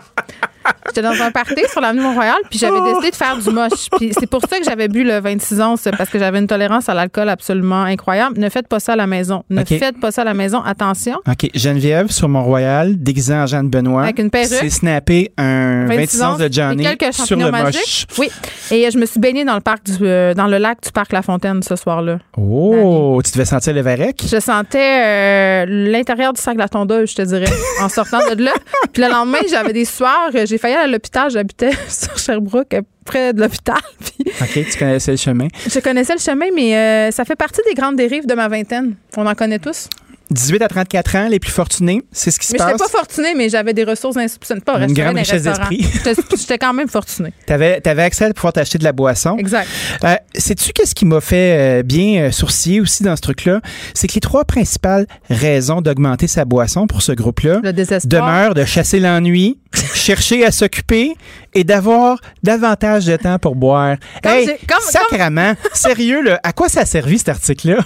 J'étais 0.87 1.01
dans 1.01 1.21
un 1.21 1.31
party 1.31 1.61
sur 1.71 1.81
l'avenue 1.81 2.01
Mont-Royal, 2.01 2.37
puis 2.49 2.59
j'avais 2.59 2.81
décidé 2.81 3.11
de 3.11 3.15
faire 3.15 3.37
du 3.37 3.49
moche. 3.49 3.89
Puis 3.97 4.11
c'est 4.17 4.27
pour 4.27 4.41
ça 4.41 4.57
que 4.57 4.63
j'avais 4.63 4.87
bu 4.87 5.03
le 5.03 5.19
26 5.19 5.61
onces, 5.61 5.87
parce 5.97 6.09
que 6.09 6.19
j'avais 6.19 6.39
une 6.39 6.47
tolérance 6.47 6.89
à 6.89 6.93
l'alcool 6.93 7.29
absolument 7.29 7.83
incroyable. 7.83 8.39
Ne 8.39 8.49
faites 8.49 8.67
pas 8.67 8.79
ça 8.79 8.93
à 8.93 8.95
la 8.95 9.07
maison. 9.07 9.43
Ne 9.49 9.63
faites 9.63 9.99
pas 9.99 10.11
ça 10.11 10.21
à 10.21 10.25
la 10.25 10.33
maison. 10.33 10.61
Attention. 10.63 11.17
OK. 11.27 11.49
Geneviève, 11.53 12.11
sur 12.11 12.29
Mont-Royal, 12.29 12.97
déguisée 12.97 13.35
en 13.35 13.45
Jeanne 13.45 13.69
Benoît. 13.69 14.03
Avec 14.03 14.19
une 14.19 14.29
perruque. 14.29 14.57
C'est 14.59 14.69
snappé 14.69 15.31
un 15.37 15.85
26 15.85 16.21
onces 16.23 16.37
de 16.37 16.49
Johnny 16.51 16.85
sur 17.11 17.37
le 17.37 17.51
moche. 17.51 18.05
Oui. 18.17 18.29
Et 18.71 18.89
je 18.91 18.97
me 18.97 19.05
suis 19.05 19.19
baignée 19.19 19.45
dans 19.45 19.55
le 19.55 19.61
parc 19.61 19.83
du, 19.83 19.97
euh, 20.01 20.33
dans 20.33 20.47
le 20.47 20.57
lac 20.57 20.81
du 20.83 20.91
parc 20.91 21.13
La 21.13 21.21
Fontaine 21.21 21.61
ce 21.63 21.75
soir-là. 21.75 22.19
Oh, 22.37 23.21
tu 23.23 23.31
devais 23.31 23.45
sentir 23.45 23.73
le 23.73 23.81
varech? 23.81 24.17
Je 24.29 24.39
sentais 24.39 25.01
euh, 25.03 25.65
l'intérieur 25.67 26.33
du 26.33 26.41
sac 26.41 26.55
de 26.55 26.59
la 26.59 26.67
tondeuse, 26.67 27.11
je 27.11 27.15
te 27.15 27.21
dirais, 27.21 27.45
en 27.81 27.89
sortant 27.89 28.19
de 28.35 28.43
là. 28.43 28.51
Puis 28.93 29.03
le 29.03 29.09
lendemain, 29.09 29.39
j'avais 29.49 29.73
des 29.73 29.85
sueurs. 29.85 30.31
J'ai 30.45 30.56
failli 30.57 30.75
aller 30.75 30.83
à 30.83 30.87
l'hôpital. 30.87 31.29
J'habitais 31.29 31.71
sur 31.87 32.17
Sherbrooke, 32.17 32.75
près 33.05 33.33
de 33.33 33.41
l'hôpital. 33.41 33.77
OK, 34.41 34.53
tu 34.53 34.77
connaissais 34.77 35.11
le 35.11 35.17
chemin. 35.17 35.47
je 35.67 35.79
connaissais 35.79 36.13
le 36.13 36.19
chemin, 36.19 36.47
mais 36.53 36.75
euh, 36.75 37.11
ça 37.11 37.25
fait 37.25 37.35
partie 37.35 37.61
des 37.67 37.73
grandes 37.73 37.95
dérives 37.95 38.25
de 38.25 38.33
ma 38.33 38.47
vingtaine. 38.47 38.95
On 39.15 39.25
en 39.25 39.35
connaît 39.35 39.59
tous. 39.59 39.87
18 40.29 40.61
à 40.61 40.67
34 40.67 41.15
ans, 41.15 41.27
les 41.29 41.39
plus 41.39 41.51
fortunés, 41.51 42.01
c'est 42.11 42.31
ce 42.31 42.39
qui 42.39 42.47
se 42.47 42.53
Mais 42.53 42.59
j'étais 42.59 42.71
passe. 42.71 42.81
pas 42.91 42.97
fortunée, 42.97 43.33
mais 43.35 43.49
j'avais 43.49 43.73
des 43.73 43.83
ressources 43.83 44.17
insoupçonnées. 44.17 44.61
Pas 44.61 44.79
Une 44.79 44.93
grande 44.93 45.15
richesse 45.15 45.43
d'esprit. 45.43 45.85
J'étais- 46.37 46.57
quand 46.57 46.73
même 46.73 46.87
fortunée. 46.89 47.31
Tu 47.45 47.53
avais, 47.53 47.81
accès 48.01 48.25
à 48.25 48.33
pouvoir 48.33 48.53
t'acheter 48.53 48.77
de 48.77 48.83
la 48.83 48.91
boisson. 48.91 49.37
Exact. 49.37 49.67
Euh, 50.03 50.15
Sais-tu 50.35 50.73
qu'est-ce 50.73 50.93
qui 50.95 51.05
m'a 51.05 51.21
fait 51.21 51.79
euh, 51.79 51.83
bien 51.83 52.23
euh, 52.23 52.31
sourciller 52.31 52.81
aussi 52.81 53.03
dans 53.03 53.15
ce 53.15 53.21
truc-là? 53.21 53.61
C'est 53.93 54.07
que 54.07 54.13
les 54.15 54.21
trois 54.21 54.43
principales 54.45 55.07
raisons 55.29 55.81
d'augmenter 55.81 56.27
sa 56.27 56.45
boisson 56.45 56.87
pour 56.87 57.01
ce 57.01 57.11
groupe-là 57.13 57.61
demeurent 58.05 58.53
de 58.53 58.65
chasser 58.65 58.99
l'ennui, 58.99 59.59
chercher 59.93 60.45
à 60.45 60.51
s'occuper 60.51 61.15
et 61.53 61.63
d'avoir 61.63 62.19
davantage 62.43 63.05
de 63.05 63.15
temps 63.15 63.39
pour 63.39 63.55
boire. 63.55 63.97
Comme 64.23 64.31
hey, 64.33 64.47
comme- 64.67 64.77
sacrement, 64.81 65.53
sérieux, 65.73 66.21
là, 66.23 66.39
à 66.43 66.51
quoi 66.53 66.69
ça 66.69 66.81
a 66.81 66.85
servi 66.85 67.17
cet 67.17 67.29
article-là? 67.29 67.77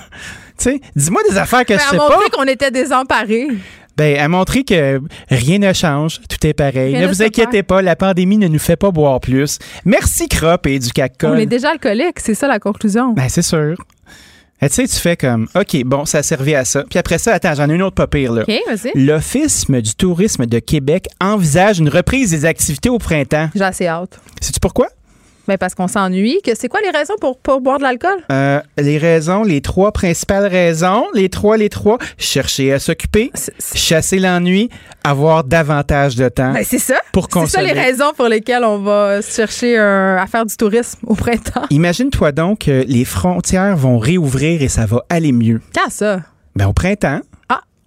Dis-moi 0.96 1.22
des 1.30 1.38
affaires 1.38 1.66
que 1.66 1.74
Ben, 1.74 1.80
je 1.80 1.90
sais 1.90 1.98
pas. 1.98 2.10
montrer 2.10 2.30
qu'on 2.32 2.44
était 2.44 2.72
désemparés. 2.72 3.48
Ben, 3.98 4.18
à 4.18 4.28
montrer 4.28 4.64
que 4.64 5.02
rien 5.30 5.60
ne 5.60 5.74
change, 5.74 6.22
tout 6.30 6.48
est 6.48 6.54
pareil. 6.54 6.96
Rien 6.96 7.08
ne 7.08 7.14
vous 7.14 7.22
inquiétez 7.22 7.62
pas, 7.62 7.82
la 7.82 7.96
pandémie 7.96 8.38
ne 8.38 8.48
nous 8.48 8.60
fait 8.60 8.78
pas 8.78 8.90
boire 8.92 9.20
plus. 9.20 9.60
Merci 9.86 10.28
Crop 10.28 10.66
et 10.66 10.80
du 10.80 10.92
CAC 10.92 11.14
On 11.24 11.36
est 11.36 11.46
déjà 11.46 11.72
alcoolique, 11.72 12.20
c'est 12.20 12.34
ça 12.34 12.48
la 12.48 12.60
conclusion. 12.60 13.14
Ben, 13.14 13.28
c'est 13.30 13.42
sûr. 13.42 13.76
Eh, 14.64 14.70
tu 14.70 14.76
sais, 14.76 14.88
tu 14.88 14.96
fais 14.96 15.18
comme, 15.18 15.48
OK, 15.56 15.84
bon, 15.84 16.06
ça 16.06 16.20
a 16.20 16.24
servi 16.24 16.54
à 16.54 16.64
ça. 16.66 16.84
Puis 16.88 17.00
après 17.00 17.18
ça, 17.18 17.34
attends, 17.34 17.56
j'en 17.56 17.68
ai 17.68 17.74
une 17.74 17.82
autre 17.82 17.96
pas 17.96 18.06
pire, 18.06 18.32
là. 18.32 18.44
OK, 18.44 18.54
vas-y. 18.68 18.92
L'Office 18.96 19.66
du 19.70 19.96
tourisme 19.96 20.46
de 20.46 20.60
Québec 20.60 21.08
envisage 21.20 21.80
une 21.80 21.90
reprise 21.90 22.30
des 22.30 22.46
activités 22.46 22.90
au 22.90 23.00
printemps. 23.00 23.50
J'ai 23.56 23.64
assez 23.64 23.88
hâte. 23.88 24.20
Sais-tu 24.40 24.60
pourquoi? 24.60 24.88
Ben 25.48 25.58
parce 25.58 25.74
qu'on 25.76 25.88
s'ennuie. 25.88 26.40
Que 26.44 26.52
c'est 26.56 26.68
quoi 26.68 26.80
les 26.82 26.92
raisons 26.98 27.16
pour 27.20 27.38
pas 27.40 27.60
boire 27.60 27.78
de 27.78 27.84
l'alcool? 27.84 28.18
Euh, 28.32 28.60
les 28.78 28.98
raisons, 28.98 29.44
les 29.44 29.62
trois 29.62 29.92
principales 29.92 30.46
raisons, 30.46 31.06
les 31.14 31.30
trois, 31.30 31.58
les 31.58 31.70
trois, 31.70 31.98
chercher 32.18 32.74
à 32.74 32.80
s'occuper, 32.80 33.32
chasser 33.76 34.20
l'ennui, 34.20 34.70
avoir 35.04 35.44
davantage 35.44 36.16
de 36.16 36.30
temps. 36.30 36.54
Ben 36.54 36.64
c'est 36.64 36.80
ça. 36.80 36.96
Pour 37.12 37.28
C'est 37.32 37.48
ça 37.48 37.62
les 37.62 37.72
raisons 37.72 38.14
pour 38.16 38.28
lesquelles 38.28 38.64
on 38.64 38.80
va 38.80 39.22
chercher 39.22 39.78
euh, 39.78 40.18
à 40.18 40.28
faire 40.28 40.46
du 40.46 40.56
tourisme 40.56 41.00
au 41.08 41.16
printemps. 41.16 41.66
Imagine-toi 41.70 42.32
donc 42.32 42.60
que 42.60 42.84
les 42.88 43.06
frontières 43.06 43.76
vont 43.76 43.98
réouvrir 43.98 44.62
et 44.62 44.68
ça 44.70 44.86
va 44.86 45.04
aller 45.10 45.32
mieux. 45.32 45.62
Quand 45.76 45.90
ça? 45.90 46.22
Ben, 46.56 46.68
au 46.68 46.74
printemps. 46.74 47.22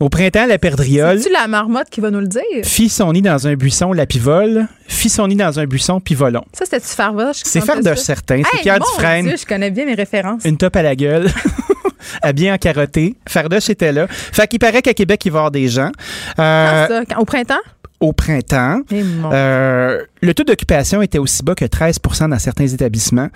Au 0.01 0.09
printemps, 0.09 0.47
la 0.47 0.59
perdriole 0.59 1.21
C'est-tu 1.21 1.33
la 1.33 1.47
marmotte 1.47 1.89
qui 1.89 2.01
va 2.01 2.11
nous 2.11 2.21
le 2.21 2.27
dire? 2.27 2.43
fit 2.65 2.89
son 2.89 3.13
nid 3.13 3.23
dans 3.23 3.47
un 3.47 3.55
buisson, 3.55 3.93
la 3.93 4.07
pivole, 4.07 4.67
fit 4.89 5.09
son 5.09 5.29
nid 5.29 5.37
dans 5.37 5.59
un 5.61 5.67
buisson, 5.67 6.01
puis 6.01 6.15
volons. 6.15 6.45
Ça, 6.53 6.65
c'était-tu 6.65 6.89
Fardoche? 6.89 7.41
C'est 7.45 7.61
Fardoche, 7.61 7.99
certain. 8.01 8.43
C'est 8.53 8.61
Pierre 8.63 8.79
mon 8.81 8.87
Dufresne. 8.87 9.27
Dieu, 9.29 9.37
je 9.41 9.47
connais 9.47 9.71
bien 9.71 9.87
mes 9.87 9.95
références. 9.95 10.45
Une 10.45 10.57
top 10.57 10.75
à 10.77 10.83
la 10.83 10.97
gueule. 10.97 11.29
habillé 12.23 12.51
en 12.53 12.59
carotté. 12.59 13.15
Fardoche 13.29 13.71
était 13.71 13.93
là. 13.93 14.07
Fait 14.11 14.47
qu'il 14.49 14.59
paraît 14.59 14.83
qu'à 14.83 14.95
Québec, 14.95 15.25
il 15.25 15.33
va 15.33 15.37
y 15.37 15.41
avoir 15.41 15.51
des 15.51 15.69
gens. 15.69 15.91
Euh, 16.39 16.87
Quand 16.89 17.05
ça? 17.15 17.21
Au 17.21 17.25
printemps? 17.25 17.55
au 18.01 18.13
printemps. 18.13 18.81
Eh, 18.91 19.03
Euh, 19.33 20.03
le 20.21 20.35
taux 20.35 20.45
d'occupation 20.45 21.01
était 21.01 21.19
aussi 21.19 21.43
bas 21.43 21.55
que 21.55 21.65
13% 21.65 22.29
dans 22.29 22.39
certains 22.39 22.67
établissements. 22.67 23.29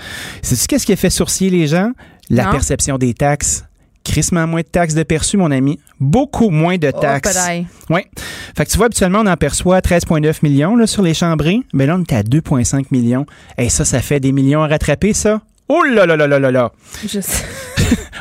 Sais-tu 0.42 0.66
qu'est-ce 0.66 0.84
qui 0.84 0.92
a 0.92 0.96
fait 0.96 1.08
sourciller 1.08 1.50
les 1.50 1.66
gens? 1.68 1.92
La 2.28 2.44
Non. 2.44 2.50
perception 2.50 2.98
des 2.98 3.14
taxes. 3.14 3.64
Crissement 4.08 4.46
moins 4.46 4.62
de 4.62 4.66
taxes 4.66 4.94
de 4.94 5.02
perçu, 5.02 5.36
mon 5.36 5.50
ami. 5.50 5.78
Beaucoup 6.00 6.48
moins 6.48 6.78
de 6.78 6.90
Oh, 6.94 6.98
taxes. 6.98 7.34
padaille. 7.34 7.66
oui. 7.90 8.00
Fait 8.56 8.64
que 8.64 8.70
tu 8.70 8.78
vois, 8.78 8.86
habituellement, 8.86 9.20
on 9.22 9.26
en 9.26 9.36
perçoit 9.36 9.80
13,9 9.80 10.38
millions 10.42 10.76
là, 10.76 10.86
sur 10.86 11.02
les 11.02 11.12
chambrés. 11.12 11.60
Mais 11.74 11.84
là, 11.86 11.96
on 11.98 12.00
est 12.02 12.12
à 12.14 12.22
2,5 12.22 12.86
millions. 12.90 13.26
Et 13.58 13.68
ça, 13.68 13.84
ça 13.84 14.00
fait 14.00 14.18
des 14.18 14.32
millions 14.32 14.62
à 14.62 14.66
rattraper, 14.66 15.12
ça. 15.12 15.42
Oh 15.68 15.82
là 15.82 16.06
là 16.06 16.16
là 16.16 16.26
là 16.26 16.38
là 16.38 16.50
là! 16.50 16.72
Je 17.06 17.20
sais. 17.20 17.44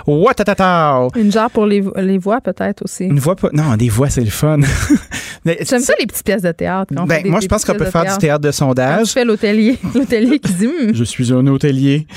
What 0.06 0.34
ta 0.34 0.44
ta 0.44 0.56
ta! 0.56 1.08
Une 1.16 1.32
jarre 1.32 1.50
pour 1.50 1.66
les, 1.66 1.82
les 1.96 2.18
voix, 2.18 2.42
peut-être 2.42 2.84
aussi. 2.84 3.06
Une 3.06 3.20
voix 3.20 3.38
pas. 3.38 3.48
Non, 3.54 3.78
des 3.78 3.88
voix, 3.88 4.10
c'est 4.10 4.20
le 4.20 4.30
fun. 4.30 4.60
J'aime 5.46 5.80
ça, 5.82 5.94
les 6.00 6.06
petites 6.08 6.26
pièces 6.26 6.42
de 6.42 6.52
théâtre. 6.52 6.94
quand 6.96 7.06
Ben, 7.06 7.24
des- 7.24 7.30
moi, 7.30 7.40
je 7.42 7.48
pense 7.48 7.64
qu'on 7.66 7.74
peut 7.76 7.86
faire 7.86 8.06
du 8.06 8.18
théâtre 8.18 8.42
de 8.42 8.48
Quand 8.50 8.54
sondage. 8.54 9.08
tu 9.08 9.14
fais 9.14 9.26
l'hôtelier, 9.26 9.78
l'hôtelier 9.96 10.40
qui 10.40 10.54
dit 10.54 10.68
Hum, 10.68 10.94
Je 10.94 11.04
suis 11.04 11.32
un 11.34 11.46
hôtelier. 11.48 12.08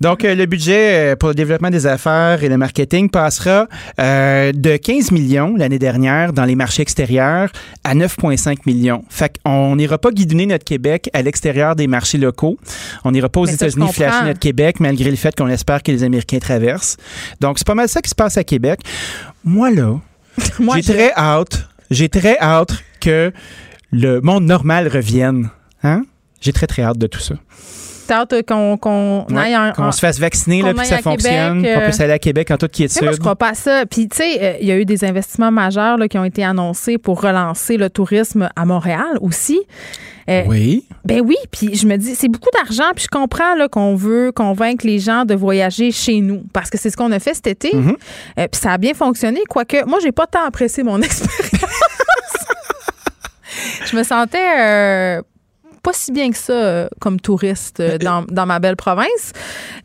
Donc, 0.00 0.24
euh, 0.24 0.34
le 0.34 0.46
budget 0.46 1.12
euh, 1.12 1.16
pour 1.16 1.28
le 1.30 1.34
développement 1.34 1.70
des 1.70 1.86
affaires 1.86 2.42
et 2.42 2.48
le 2.48 2.56
marketing 2.56 3.10
passera 3.10 3.66
euh, 4.00 4.52
de 4.52 4.76
15 4.76 5.10
millions 5.12 5.54
l'année 5.56 5.78
dernière 5.78 6.32
dans 6.32 6.44
les 6.44 6.54
marchés 6.56 6.82
extérieurs 6.82 7.50
à 7.84 7.94
9,5 7.94 8.58
millions. 8.66 9.04
Fait 9.08 9.32
qu'on 9.44 9.76
n'ira 9.76 9.98
pas 9.98 10.10
guidonner 10.10 10.46
notre 10.46 10.64
Québec 10.64 11.08
à 11.12 11.22
l'extérieur 11.22 11.76
des 11.76 11.86
marchés 11.86 12.18
locaux. 12.18 12.58
On 13.04 13.10
n'ira 13.12 13.28
pas 13.28 13.40
aux 13.40 13.46
je 13.46 13.52
États-Unis 13.52 13.92
flasher 13.92 14.24
notre 14.24 14.38
Québec 14.40 14.80
malgré 14.80 15.10
le 15.10 15.16
fait 15.16 15.34
qu'on 15.36 15.48
espère 15.48 15.82
que 15.82 15.90
les 15.92 16.02
Américains 16.04 16.38
traversent. 16.38 16.96
Donc, 17.40 17.58
c'est 17.58 17.66
pas 17.66 17.74
mal 17.74 17.88
ça 17.88 18.00
qui 18.00 18.10
se 18.10 18.14
passe 18.14 18.36
à 18.36 18.44
Québec. 18.44 18.80
Moi, 19.44 19.70
là, 19.70 19.98
j'ai 20.76 20.82
je- 20.82 20.92
très 20.92 21.12
hâte, 21.16 21.68
j'ai 21.90 22.08
très 22.08 22.38
hâte 22.38 22.84
que 23.00 23.32
le 23.90 24.20
monde 24.20 24.44
normal 24.44 24.88
revienne. 24.88 25.50
Hein? 25.82 26.04
J'ai 26.40 26.52
très, 26.52 26.66
très 26.66 26.82
hâte 26.82 26.98
de 26.98 27.06
tout 27.06 27.20
ça. 27.20 27.34
Qu'on 28.46 29.26
Ouais, 29.30 29.54
aille 29.54 29.72
se 29.92 29.98
fasse 30.00 30.18
vacciner, 30.18 30.62
là, 30.62 30.72
puis 30.74 30.82
que 30.82 30.86
ça 30.88 30.98
fonctionne, 30.98 31.64
euh, 31.64 31.74
qu'on 31.76 31.80
puisse 31.84 32.00
aller 32.00 32.12
à 32.12 32.18
Québec 32.18 32.50
en 32.50 32.56
toute 32.56 32.72
quiétude. 32.72 33.02
moi, 33.02 33.12
je 33.12 33.18
crois 33.18 33.36
pas 33.36 33.50
à 33.50 33.54
ça. 33.54 33.84
Puis, 33.86 34.08
tu 34.08 34.16
sais, 34.18 34.38
euh, 34.42 34.56
il 34.60 34.66
y 34.68 34.72
a 34.72 34.76
eu 34.76 34.84
des 34.84 35.04
investissements 35.04 35.50
majeurs 35.50 35.96
là, 35.98 36.08
qui 36.08 36.18
ont 36.18 36.24
été 36.24 36.44
annoncés 36.44 36.98
pour 36.98 37.20
relancer 37.20 37.76
le 37.76 37.90
tourisme 37.90 38.48
à 38.56 38.64
Montréal 38.64 39.18
aussi. 39.20 39.60
Euh, 40.28 40.42
Oui. 40.46 40.84
Ben 41.04 41.20
oui, 41.24 41.36
puis 41.50 41.74
je 41.74 41.86
me 41.86 41.96
dis, 41.96 42.14
c'est 42.14 42.28
beaucoup 42.28 42.50
d'argent, 42.62 42.90
puis 42.94 43.04
je 43.04 43.08
comprends 43.08 43.54
qu'on 43.70 43.94
veut 43.96 44.30
convaincre 44.32 44.86
les 44.86 44.98
gens 44.98 45.24
de 45.24 45.34
voyager 45.34 45.90
chez 45.92 46.20
nous, 46.20 46.42
parce 46.52 46.70
que 46.70 46.78
c'est 46.78 46.90
ce 46.90 46.96
qu'on 46.96 47.10
a 47.10 47.18
fait 47.18 47.34
cet 47.34 47.46
été, 47.46 47.74
Mhm. 47.74 47.96
Euh, 48.38 48.46
puis 48.50 48.60
ça 48.60 48.72
a 48.72 48.78
bien 48.78 48.94
fonctionné, 48.94 49.40
quoique 49.48 49.84
moi, 49.86 49.98
j'ai 50.02 50.12
pas 50.12 50.26
tant 50.26 50.44
apprécié 50.46 50.82
mon 50.82 50.98
expérience. 51.02 51.70
je 53.86 53.96
me 53.96 54.02
sentais 54.02 54.38
euh, 54.60 55.22
pas 55.82 55.92
si 55.92 56.12
bien 56.12 56.30
que 56.30 56.36
ça 56.36 56.52
euh, 56.52 56.88
comme 57.00 57.20
touriste 57.20 57.80
euh, 57.80 57.98
dans, 57.98 58.24
dans 58.30 58.46
ma 58.46 58.58
belle 58.58 58.76
province. 58.76 59.32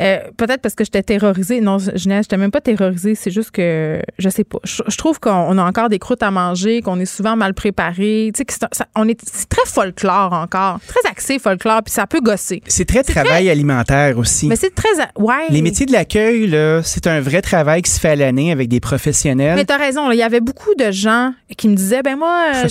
Euh, 0.02 0.20
Peut-être 0.38 0.62
parce 0.62 0.76
que 0.76 0.84
j'étais 0.84 1.04
terrorisée. 1.04 1.62
Non, 1.62 1.78
je 1.80 2.10
n'étais 2.10 2.38
même 2.38 2.52
pas 2.52 2.62
terrorisée. 2.62 3.16
C'est 3.16 3.32
juste 3.32 3.52
que, 3.52 4.02
je 4.18 4.30
sais 4.30 4.44
pas. 4.44 4.58
Je, 4.64 4.84
je 4.88 4.98
trouve 4.98 5.20
qu'on 5.20 5.58
a 5.58 5.64
encore 5.64 5.90
des 5.90 6.00
croûtes 6.00 6.24
à 6.24 6.32
manger, 6.32 6.82
qu'on 6.82 7.00
est 7.00 7.06
souvent 7.06 7.36
mal 7.36 7.54
préparé. 7.54 8.32
Tu 8.36 8.44
sais, 8.48 8.68
ça- 8.72 8.86
on 8.96 9.08
est, 9.08 9.20
très 9.50 9.66
folklore 9.66 10.34
encore. 10.34 10.80
Très 10.88 11.10
axé 11.10 11.40
folklore, 11.40 11.82
puis 11.84 11.94
ça 11.94 12.08
peut 12.08 12.22
gosser. 12.22 12.62
C'est 12.68 12.86
très 12.86 13.04
travail 13.04 13.50
alimentaire 13.50 14.18
aussi. 14.18 14.48
Mais 14.48 14.56
c'est 14.56 14.74
très. 14.74 14.90
Ouais. 15.18 15.48
Les 15.50 15.62
métiers 15.62 15.86
de 15.86 15.92
l'accueil, 15.92 16.48
là, 16.48 16.82
c'est 16.84 17.08
un 17.08 17.22
vrai 17.22 17.42
travail 17.42 17.82
qui 17.82 17.92
se 17.92 18.00
fait 18.00 18.10
à 18.10 18.16
l'année 18.16 18.52
avec 18.52 18.68
des 18.70 18.80
professionnels. 18.80 19.56
Mais 19.56 19.66
t'as 19.66 19.78
raison, 19.78 20.12
il 20.12 20.18
y 20.18 20.24
avait 20.24 20.42
beaucoup 20.42 20.74
de 20.76 20.92
gens 20.92 21.34
qui 21.58 21.68
me 21.70 21.76
disaient 21.76 22.02
ben 22.04 22.18
moi, 22.18 22.48
euh. 22.56 22.62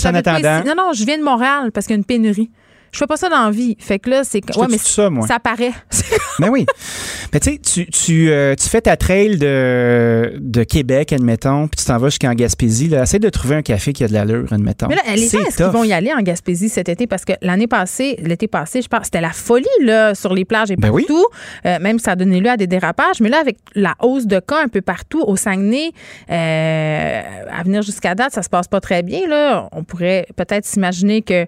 Non, 0.66 0.74
non, 0.76 0.92
je 0.92 1.04
viens 1.04 1.18
de 1.18 1.22
Montréal 1.22 1.70
parce 1.72 1.86
qu'il 1.86 1.94
y 1.94 1.96
a 1.96 1.98
une 1.98 2.04
pénurie. 2.04 2.50
Je 2.94 2.98
fais 3.00 3.06
pas 3.08 3.16
ça 3.16 3.28
dans 3.28 3.46
la 3.46 3.50
vie. 3.50 3.76
Fait 3.80 3.98
que 3.98 4.08
là, 4.08 4.22
c'est. 4.22 4.40
Fais 4.46 4.52
tout 4.52 4.78
ça, 4.78 5.10
moi. 5.10 5.26
ça 5.26 5.40
paraît. 5.40 5.72
Ben 6.40 6.48
oui. 6.48 6.66
Mais 7.32 7.38
tu 7.38 7.52
sais, 7.52 7.58
tu, 7.58 7.86
tu, 7.86 8.28
euh, 8.28 8.56
tu 8.56 8.68
fais 8.68 8.80
ta 8.80 8.96
trail 8.96 9.36
de, 9.36 10.34
de 10.40 10.64
Québec, 10.64 11.12
admettons, 11.12 11.68
puis 11.68 11.78
tu 11.78 11.84
t'en 11.84 11.96
vas 11.98 12.08
jusqu'en 12.08 12.34
Gaspésie. 12.34 12.88
Là. 12.88 13.04
Essaye 13.04 13.20
de 13.20 13.28
trouver 13.28 13.54
un 13.54 13.62
café 13.62 13.92
qui 13.92 14.02
a 14.02 14.08
de 14.08 14.12
l'allure, 14.12 14.52
admettons. 14.52 14.88
Mais 14.88 14.96
là, 14.96 15.02
les 15.14 15.28
gens, 15.28 15.38
est-ce 15.38 15.58
qu'ils 15.58 15.66
vont 15.66 15.84
y 15.84 15.92
aller 15.92 16.12
en 16.12 16.22
Gaspésie 16.22 16.68
cet 16.68 16.88
été? 16.88 17.06
Parce 17.06 17.24
que 17.24 17.34
l'année 17.40 17.68
passée, 17.68 18.16
l'été 18.20 18.48
passé, 18.48 18.82
je 18.82 18.88
pense, 18.88 19.04
c'était 19.04 19.20
la 19.20 19.30
folie 19.30 19.64
là, 19.82 20.16
sur 20.16 20.34
les 20.34 20.44
plages 20.44 20.72
et 20.72 20.76
Ben 20.76 20.90
oui. 20.90 21.04
partout. 21.06 21.26
Euh, 21.66 21.78
même 21.78 22.00
ça 22.00 22.12
a 22.12 22.16
donné 22.16 22.40
lieu 22.40 22.50
à 22.50 22.56
des 22.56 22.66
dérapages. 22.66 23.20
Mais 23.20 23.28
là, 23.28 23.38
avec 23.38 23.58
la 23.76 23.94
hausse 24.00 24.26
de 24.26 24.40
cas 24.40 24.64
un 24.64 24.68
peu 24.68 24.80
partout, 24.80 25.22
au 25.24 25.36
Saguenay, 25.36 25.92
euh, 26.30 27.22
à 27.52 27.62
venir 27.62 27.82
jusqu'à 27.82 28.16
date, 28.16 28.32
ça 28.32 28.42
se 28.42 28.48
passe 28.48 28.66
pas 28.66 28.80
très 28.80 29.04
bien. 29.04 29.28
Là. 29.28 29.68
On 29.70 29.84
pourrait 29.84 30.26
peut-être 30.36 30.64
s'imaginer 30.64 31.22
que 31.22 31.46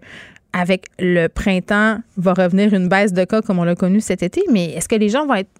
avec 0.52 0.86
le 0.98 1.28
printemps, 1.28 1.98
va 2.16 2.32
revenir 2.34 2.72
une 2.74 2.88
baisse 2.88 3.12
de 3.12 3.24
cas 3.24 3.42
comme 3.42 3.58
on 3.58 3.64
l'a 3.64 3.74
connu 3.74 4.00
cet 4.00 4.22
été. 4.22 4.42
Mais 4.50 4.72
est-ce 4.72 4.88
que 4.88 4.94
les 4.96 5.08
gens 5.08 5.26
vont 5.26 5.34
être 5.34 5.50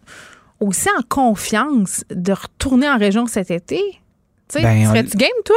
aussi 0.61 0.89
en 0.99 1.03
confiance 1.09 2.05
de 2.11 2.33
retourner 2.33 2.89
en 2.89 2.97
région 2.99 3.27
cet 3.27 3.51
été? 3.51 3.81
Tu 4.49 4.63
Ben, 4.63 4.87
on- 4.87 4.91
serais-tu 4.91 5.17
game, 5.17 5.29
toi? 5.45 5.57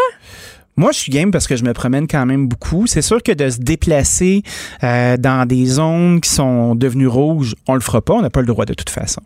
Moi, 0.80 0.94
je 0.94 1.00
suis 1.00 1.12
game 1.12 1.30
parce 1.30 1.46
que 1.46 1.58
je 1.58 1.66
me 1.66 1.74
promène 1.74 2.08
quand 2.08 2.26
même 2.26 2.48
beaucoup. 2.48 2.88
C'est 2.88 3.02
sûr 3.02 3.22
que 3.22 3.34
de 3.34 3.50
se 3.50 3.58
déplacer 3.60 4.44
euh, 4.82 5.18
dans 5.18 5.46
des 5.46 5.66
zones 5.66 6.22
qui 6.22 6.30
sont 6.30 6.74
devenues 6.74 7.06
rouges, 7.06 7.54
on 7.68 7.74
le 7.74 7.82
fera 7.82 8.00
pas. 8.02 8.14
On 8.14 8.22
n'a 8.22 8.30
pas 8.30 8.40
le 8.40 8.46
droit 8.46 8.64
de 8.64 8.74
toute 8.74 8.90
façon. 8.90 9.22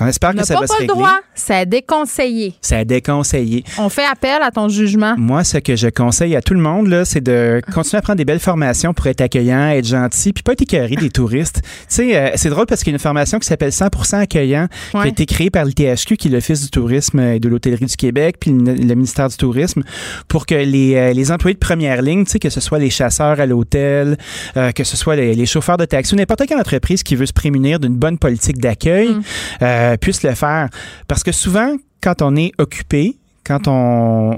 on 0.00 0.06
espère 0.06 0.30
On 0.30 0.32
que 0.34 0.36
n'a 0.38 0.44
ça 0.44 0.54
pas, 0.54 0.60
va 0.60 0.66
pas 0.68 0.74
se 0.74 0.78
le 0.78 0.78
régler. 0.82 0.94
droit. 0.94 1.18
C'est 1.34 1.66
déconseillé. 1.68 2.54
C'est 2.60 2.76
à 2.76 2.84
déconseiller. 2.84 3.64
On 3.78 3.88
fait 3.88 4.04
appel 4.04 4.40
à 4.40 4.52
ton 4.52 4.68
jugement. 4.68 5.16
Moi, 5.18 5.42
ce 5.42 5.58
que 5.58 5.74
je 5.74 5.88
conseille 5.88 6.36
à 6.36 6.42
tout 6.42 6.54
le 6.54 6.60
monde, 6.60 6.86
là, 6.86 7.04
c'est 7.04 7.20
de 7.20 7.60
continuer 7.74 7.98
à 7.98 8.02
prendre 8.02 8.18
des 8.18 8.24
belles 8.24 8.38
formations 8.38 8.94
pour 8.94 9.08
être 9.08 9.20
accueillant, 9.20 9.70
être 9.70 9.88
gentil, 9.88 10.32
puis 10.32 10.44
pas 10.44 10.52
être 10.52 10.62
écœuré 10.62 10.94
des 10.94 11.10
touristes. 11.10 11.60
Tu 11.64 11.70
sais, 11.88 12.16
euh, 12.16 12.30
c'est 12.36 12.50
drôle 12.50 12.66
parce 12.66 12.84
qu'il 12.84 12.92
y 12.92 12.94
a 12.94 12.98
une 12.98 13.00
formation 13.00 13.40
qui 13.40 13.48
s'appelle 13.48 13.72
100% 13.72 14.20
accueillant, 14.20 14.68
qui 14.92 14.96
a 14.96 15.08
été 15.08 15.26
créée 15.26 15.50
par 15.50 15.64
l'ITHQ, 15.64 16.16
qui 16.16 16.28
est 16.28 16.30
l'Office 16.30 16.62
du 16.62 16.70
tourisme 16.70 17.18
et 17.18 17.40
de 17.40 17.48
l'hôtellerie 17.48 17.86
du 17.86 17.96
Québec, 17.96 18.36
puis 18.38 18.52
le, 18.52 18.74
le 18.74 18.94
ministère 18.94 19.28
du 19.28 19.36
tourisme, 19.36 19.82
pour 20.28 20.46
que 20.46 20.54
les, 20.54 20.83
euh, 20.94 21.12
les 21.12 21.32
employés 21.32 21.54
de 21.54 21.58
première 21.58 22.02
ligne, 22.02 22.24
tu 22.24 22.32
sais, 22.32 22.38
que 22.38 22.50
ce 22.50 22.60
soit 22.60 22.78
les 22.78 22.90
chasseurs 22.90 23.40
à 23.40 23.46
l'hôtel, 23.46 24.16
euh, 24.56 24.70
que 24.72 24.84
ce 24.84 24.96
soit 24.96 25.16
les, 25.16 25.34
les 25.34 25.46
chauffeurs 25.46 25.76
de 25.78 25.84
taxi 25.86 26.14
n'importe 26.14 26.46
quelle 26.46 26.58
entreprise 26.58 27.02
qui 27.02 27.16
veut 27.16 27.26
se 27.26 27.32
prémunir 27.32 27.80
d'une 27.80 27.96
bonne 27.96 28.18
politique 28.18 28.58
d'accueil, 28.58 29.08
Mm. 29.08 29.22
euh, 29.62 29.96
puisse 29.96 30.22
le 30.22 30.34
faire. 30.34 30.68
Parce 31.08 31.22
que 31.22 31.32
souvent, 31.32 31.74
quand 32.02 32.20
on 32.22 32.36
est 32.36 32.52
occupé, 32.58 33.16
quand 33.46 33.66
on, 33.68 33.72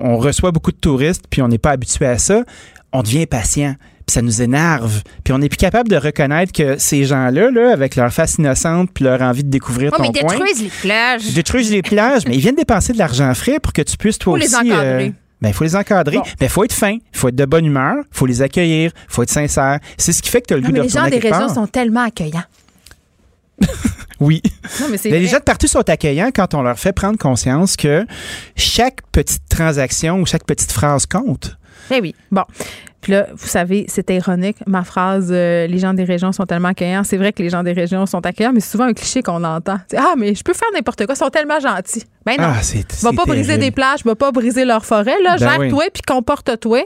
on 0.02 0.16
reçoit 0.18 0.50
beaucoup 0.52 0.72
de 0.72 0.76
touristes, 0.78 1.24
puis 1.30 1.42
on 1.42 1.48
n'est 1.48 1.58
pas 1.58 1.70
habitué 1.70 2.06
à 2.06 2.18
ça, 2.18 2.44
on 2.92 3.02
devient 3.02 3.26
patient. 3.26 3.74
Puis 4.06 4.14
ça 4.14 4.22
nous 4.22 4.40
énerve. 4.40 5.02
Puis 5.24 5.32
on 5.34 5.38
n'est 5.38 5.48
plus 5.48 5.56
capable 5.56 5.88
de 5.88 5.96
reconnaître 5.96 6.52
que 6.52 6.78
ces 6.78 7.02
gens-là, 7.04 7.50
là, 7.50 7.72
avec 7.72 7.96
leur 7.96 8.12
face 8.12 8.36
innocente 8.36 8.90
puis 8.94 9.02
leur 9.04 9.20
envie 9.20 9.42
de 9.42 9.50
découvrir 9.50 9.90
Oh, 9.92 9.96
ton 9.96 10.02
mais 10.04 10.10
ils 10.14 10.20
coin, 10.20 10.34
détruisent 10.38 10.62
les 10.62 10.70
plages. 10.80 11.22
ils 11.26 11.34
détruisent 11.34 11.72
les 11.72 11.82
plages, 11.82 12.22
mais 12.28 12.34
ils 12.36 12.40
viennent 12.40 12.54
dépenser 12.54 12.92
de 12.92 12.98
l'argent 12.98 13.34
frais 13.34 13.58
pour 13.60 13.72
que 13.72 13.82
tu 13.82 13.96
puisses 13.96 14.18
toi 14.18 14.38
les 14.38 14.46
aussi. 14.54 15.12
Ben, 15.40 15.48
il 15.48 15.54
faut 15.54 15.64
les 15.64 15.76
encadrer. 15.76 16.16
Bon. 16.16 16.22
Mais 16.40 16.46
il 16.46 16.48
faut 16.48 16.64
être 16.64 16.72
fin, 16.72 16.92
il 16.92 17.00
faut 17.18 17.28
être 17.28 17.36
de 17.36 17.44
bonne 17.44 17.66
humeur, 17.66 17.96
il 17.98 18.16
faut 18.16 18.26
les 18.26 18.42
accueillir, 18.42 18.90
il 18.94 19.12
faut 19.12 19.22
être 19.22 19.30
sincère. 19.30 19.78
C'est 19.98 20.12
ce 20.12 20.22
qui 20.22 20.30
fait 20.30 20.40
que 20.40 20.46
tu 20.48 20.54
as 20.54 20.56
le 20.56 20.62
Non, 20.62 20.68
goût 20.68 20.72
mais 20.74 20.78
de 20.80 20.84
les 20.84 20.88
gens 20.90 21.08
des 21.08 21.20
part. 21.28 21.50
sont 21.54 21.66
tellement 21.66 22.04
accueillants. 22.04 22.44
Oui. 24.18 24.40
Non, 24.80 24.86
mais 24.90 24.96
Mais 25.04 25.20
les 25.20 25.26
gens 25.26 25.38
de 25.38 25.42
partout 25.42 25.66
sont 25.66 25.88
accueillants 25.90 26.30
quand 26.34 26.54
on 26.54 26.62
leur 26.62 26.78
fait 26.78 26.92
prendre 26.94 27.18
conscience 27.18 27.76
que 27.76 28.06
chaque 28.56 29.02
petite 29.12 29.42
transaction 29.48 30.20
ou 30.20 30.24
chaque 30.26 30.44
petite 30.44 30.72
phrase 30.72 31.04
compte. 31.06 31.58
Eh 31.90 32.00
oui. 32.00 32.14
Bon. 32.30 32.44
Puis 33.00 33.12
là, 33.12 33.26
vous 33.32 33.46
savez, 33.46 33.86
c'était 33.88 34.16
ironique. 34.16 34.56
Ma 34.66 34.82
phrase, 34.82 35.28
euh, 35.30 35.66
les 35.66 35.78
gens 35.78 35.94
des 35.94 36.04
régions 36.04 36.32
sont 36.32 36.44
tellement 36.44 36.68
accueillants. 36.68 37.04
C'est 37.04 37.16
vrai 37.16 37.32
que 37.32 37.42
les 37.42 37.50
gens 37.50 37.62
des 37.62 37.72
régions 37.72 38.04
sont 38.06 38.24
accueillants, 38.24 38.52
mais 38.52 38.60
c'est 38.60 38.72
souvent 38.72 38.84
un 38.84 38.94
cliché 38.94 39.22
qu'on 39.22 39.44
entend. 39.44 39.78
C'est, 39.88 39.96
ah, 39.96 40.14
mais 40.16 40.34
je 40.34 40.42
peux 40.42 40.54
faire 40.54 40.68
n'importe 40.74 41.04
quoi. 41.06 41.14
Ils 41.14 41.18
sont 41.18 41.28
tellement 41.28 41.60
gentils. 41.60 42.04
Ben 42.24 42.36
non. 42.38 42.48
Ah, 42.48 42.62
c'est 42.62 42.78
va 42.78 43.10
c'est 43.10 43.16
pas 43.16 43.24
briser 43.24 43.58
des 43.58 43.70
plages, 43.70 44.04
va 44.04 44.14
pas 44.14 44.32
briser 44.32 44.64
leur 44.64 44.84
forêt. 44.84 45.16
Là. 45.22 45.36
Ben 45.38 45.60
Gère-toi, 45.60 45.84
puis 45.92 46.02
comporte-toi. 46.06 46.84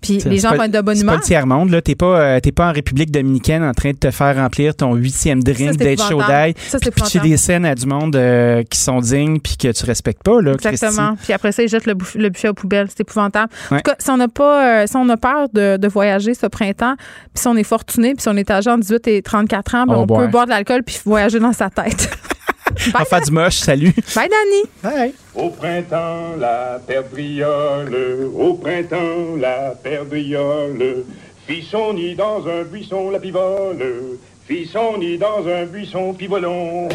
Puis 0.00 0.18
les 0.24 0.38
gens 0.38 0.54
vont 0.54 0.62
être 0.62 0.70
de 0.70 0.80
bonne 0.80 0.94
C'est 0.96 1.02
pas 1.04 1.12
humeur. 1.12 1.20
le 1.20 1.26
tiers-monde, 1.26 1.70
là. 1.70 1.82
T'es 1.82 1.94
pas, 1.94 2.20
euh, 2.20 2.40
t'es 2.40 2.52
pas 2.52 2.68
en 2.68 2.72
République 2.72 3.10
dominicaine 3.10 3.62
en 3.62 3.72
train 3.72 3.90
de 3.90 3.96
te 3.96 4.10
faire 4.10 4.34
remplir 4.36 4.74
ton 4.74 4.94
huitième 4.94 5.42
drink, 5.42 5.76
d'être 5.76 6.02
chaud 6.08 6.22
d'ail, 6.26 6.54
Ça, 6.56 6.78
c'est 6.82 6.90
puis 6.90 7.00
épouvantable. 7.02 7.28
des 7.28 7.36
scènes 7.36 7.64
à 7.66 7.74
du 7.74 7.86
monde 7.86 8.16
euh, 8.16 8.62
qui 8.64 8.78
sont 8.78 9.00
dignes 9.00 9.38
puis 9.40 9.56
que 9.56 9.72
tu 9.72 9.84
respectes 9.84 10.22
pas, 10.22 10.40
là. 10.40 10.52
Exactement. 10.52 11.16
Puis 11.22 11.32
après 11.32 11.52
ça, 11.52 11.62
ils 11.62 11.68
jettent 11.68 11.86
le, 11.86 11.94
le 12.16 12.28
buffet 12.30 12.48
aux 12.48 12.54
poubelles. 12.54 12.86
C'est 12.88 13.00
épouvantable. 13.00 13.52
En 13.70 13.74
Ouais. 13.76 13.82
tout 13.82 13.90
cas, 13.90 13.96
si 13.98 14.10
on 14.10 14.16
n'a 14.16 14.28
pas, 14.28 14.82
euh, 14.82 14.86
si 14.86 14.96
on 14.96 15.08
a 15.08 15.16
peur 15.16 15.48
de, 15.52 15.76
de 15.76 15.88
voyager 15.88 16.34
ce 16.34 16.46
printemps, 16.46 16.94
puis 16.96 17.42
si 17.42 17.46
on 17.48 17.56
est 17.56 17.62
fortuné, 17.64 18.14
puis 18.14 18.22
si 18.22 18.28
on 18.28 18.36
est 18.36 18.50
âgé 18.50 18.70
entre 18.70 18.80
18 18.80 19.06
et 19.08 19.22
34 19.22 19.74
ans, 19.74 19.84
ben, 19.86 19.94
On 19.96 20.06
peut 20.06 20.26
boire 20.28 20.46
de 20.46 20.50
l'alcool 20.50 20.82
puis 20.84 20.98
voyager 21.04 21.38
dans 21.40 21.52
sa 21.52 21.68
tête. 21.70 22.10
Faire 22.76 23.20
du 23.22 23.30
moche, 23.30 23.56
salut. 23.56 23.94
Bye, 24.14 24.28
Danny. 24.28 24.64
Bye. 24.82 25.14
Au 25.34 25.50
printemps, 25.50 26.36
la 26.38 26.78
perdriole, 26.86 28.30
au 28.36 28.54
printemps, 28.54 29.36
la 29.38 29.74
perdriole, 29.82 31.04
fit 31.46 31.62
son 31.62 31.94
nid 31.94 32.14
dans 32.14 32.46
un 32.46 32.62
buisson, 32.64 33.10
la 33.10 33.18
pivole, 33.18 34.18
fit 34.46 34.66
son 34.66 34.98
nid 34.98 35.18
dans 35.18 35.46
un 35.46 35.64
buisson, 35.66 36.12
pivolon. 36.14 36.88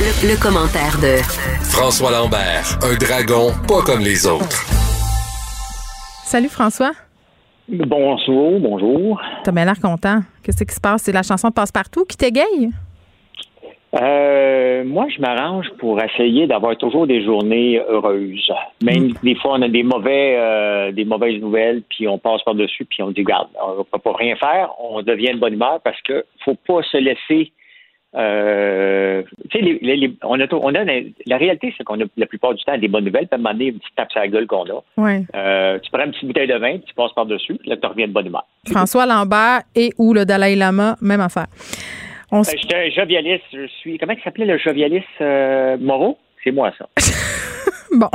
Le, 0.00 0.28
le 0.28 0.36
commentaire 0.40 0.96
de 1.00 1.16
François 1.64 2.10
Lambert, 2.10 2.78
un 2.82 2.94
dragon 2.94 3.52
pas 3.66 3.82
comme 3.82 4.00
les 4.00 4.26
autres. 4.26 4.64
Salut, 6.24 6.48
François. 6.48 6.92
Bonjour, 7.68 8.60
bonjour. 8.60 9.20
T'as 9.44 9.52
bien 9.52 9.64
l'air 9.66 9.78
content. 9.80 10.22
Qu'est-ce 10.42 10.64
qui 10.64 10.74
se 10.74 10.80
passe? 10.80 11.02
C'est 11.02 11.12
la 11.12 11.22
chanson 11.22 11.48
de 11.48 11.52
Passe-Partout 11.52 12.04
qui 12.04 12.16
t'égaye? 12.16 12.70
Euh, 13.94 14.84
moi, 14.84 15.06
je 15.14 15.20
m'arrange 15.20 15.66
pour 15.78 16.00
essayer 16.02 16.46
d'avoir 16.46 16.76
toujours 16.76 17.06
des 17.06 17.24
journées 17.24 17.78
heureuses. 17.88 18.50
Même 18.82 19.12
des 19.22 19.34
fois, 19.34 19.52
on 19.54 19.62
a 19.62 19.68
des 19.68 19.82
mauvais, 19.82 20.36
euh, 20.38 20.92
des 20.92 21.04
mauvaises 21.06 21.40
nouvelles, 21.40 21.82
puis 21.88 22.06
on 22.06 22.18
passe 22.18 22.42
par 22.42 22.54
dessus, 22.54 22.84
puis 22.84 23.02
on 23.02 23.10
dit 23.10 23.22
garde, 23.24 23.48
on 23.62 23.78
ne 23.78 23.82
peut 23.84 23.98
pas 23.98 24.12
rien 24.12 24.36
faire. 24.36 24.70
On 24.78 25.00
devient 25.02 25.32
de 25.32 25.38
bonne 25.38 25.54
humeur 25.54 25.80
parce 25.82 26.00
que 26.02 26.24
faut 26.44 26.54
pas 26.66 26.82
se 26.82 26.98
laisser 26.98 27.52
Euh, 28.14 29.22
les- 29.54 29.78
les- 29.82 29.96
les- 29.96 30.16
on 30.24 30.40
a, 30.40 30.46
on 30.54 30.74
a 30.74 30.82
la 31.26 31.36
réalité, 31.36 31.74
c'est 31.76 31.84
qu'on 31.84 32.00
a 32.00 32.04
la 32.16 32.24
plupart 32.24 32.54
du 32.54 32.64
temps 32.64 32.78
des 32.78 32.88
bonnes 32.88 33.04
nouvelles. 33.04 33.26
Puis 33.26 33.32
à 33.32 33.34
un 33.34 33.38
moment 33.38 33.52
donné, 33.52 33.66
une 33.66 33.78
petite 33.78 33.94
tape 33.96 34.10
sur 34.10 34.20
la 34.20 34.28
gueule 34.28 34.46
qu'on 34.46 34.62
a. 34.64 34.82
Tu 35.78 35.90
prends 35.92 36.04
une 36.06 36.12
petite 36.12 36.24
bouteille 36.26 36.48
de 36.48 36.56
vin, 36.56 36.78
puis 36.78 36.84
tu 36.88 36.94
passes 36.94 37.12
par-dessus, 37.12 37.56
puis 37.56 37.68
là, 37.68 37.76
tu 37.76 37.86
reviens 37.86 38.08
de 38.08 38.12
bonne 38.14 38.26
humeur. 38.28 38.46
François 38.66 39.04
Lambert 39.04 39.60
et 39.76 39.90
ou 39.98 40.14
le 40.14 40.24
Dalai 40.24 40.56
Lama, 40.56 40.96
même 41.02 41.20
affaire. 41.20 41.48
On 42.30 42.42
Ben, 42.42 42.54
J'étais 42.60 42.76
un 42.76 42.90
jovialiste. 42.90 43.44
Je 43.52 43.66
suis. 43.66 43.98
Comment 43.98 44.12
il 44.12 44.22
s'appelait 44.22 44.44
le 44.44 44.58
jovialiste 44.58 45.06
euh, 45.20 45.76
Moreau? 45.78 46.18
C'est 46.44 46.50
moi, 46.50 46.72
ça. 46.78 46.88
Bon. 47.92 48.08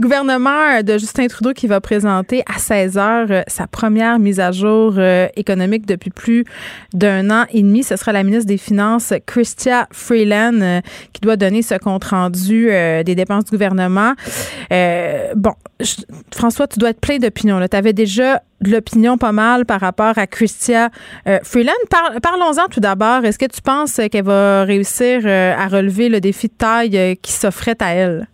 Gouvernement 0.00 0.82
de 0.82 0.98
Justin 0.98 1.26
Trudeau 1.28 1.52
qui 1.52 1.66
va 1.66 1.80
présenter 1.80 2.42
à 2.52 2.58
16 2.58 2.98
heures 2.98 3.26
euh, 3.30 3.42
sa 3.46 3.66
première 3.66 4.18
mise 4.18 4.40
à 4.40 4.50
jour 4.52 4.94
euh, 4.98 5.28
économique 5.36 5.86
depuis 5.86 6.10
plus 6.10 6.44
d'un 6.92 7.30
an 7.30 7.44
et 7.52 7.62
demi. 7.62 7.82
Ce 7.84 7.96
sera 7.96 8.12
la 8.12 8.22
ministre 8.24 8.46
des 8.46 8.58
Finances, 8.58 9.12
Christia 9.26 9.86
Freeland, 9.92 10.60
euh, 10.60 10.80
qui 11.12 11.20
doit 11.20 11.36
donner 11.36 11.62
ce 11.62 11.74
compte-rendu 11.76 12.66
des 13.04 13.14
dépenses 13.14 13.44
du 13.44 13.50
gouvernement. 13.52 14.14
Bon, 14.70 15.52
François, 16.34 16.66
tu 16.66 16.78
dois 16.78 16.90
être 16.90 17.00
plein 17.00 17.18
d'opinions. 17.18 17.60
Tu 17.68 17.76
avais 17.76 17.92
déjà 17.92 18.42
de 18.60 18.70
l'opinion 18.72 19.16
pas 19.18 19.32
mal 19.32 19.64
par 19.64 19.80
rapport 19.80 20.18
à 20.18 20.26
Christia 20.26 20.90
Freeland. 21.44 21.72
Par- 21.90 22.12
Parlons-en 22.22 22.66
tout 22.68 22.80
d'abord. 22.80 23.24
Est-ce 23.24 23.38
que 23.38 23.46
tu 23.46 23.62
penses 23.62 24.00
qu'elle 24.10 24.24
va 24.24 24.64
réussir 24.64 25.26
à 25.26 25.68
relever 25.68 26.08
le 26.08 26.20
défi 26.20 26.48
de 26.48 26.52
taille 26.54 27.16
qui 27.22 27.32
s'offrait 27.32 27.76
à 27.80 27.94
elle? 27.94 28.28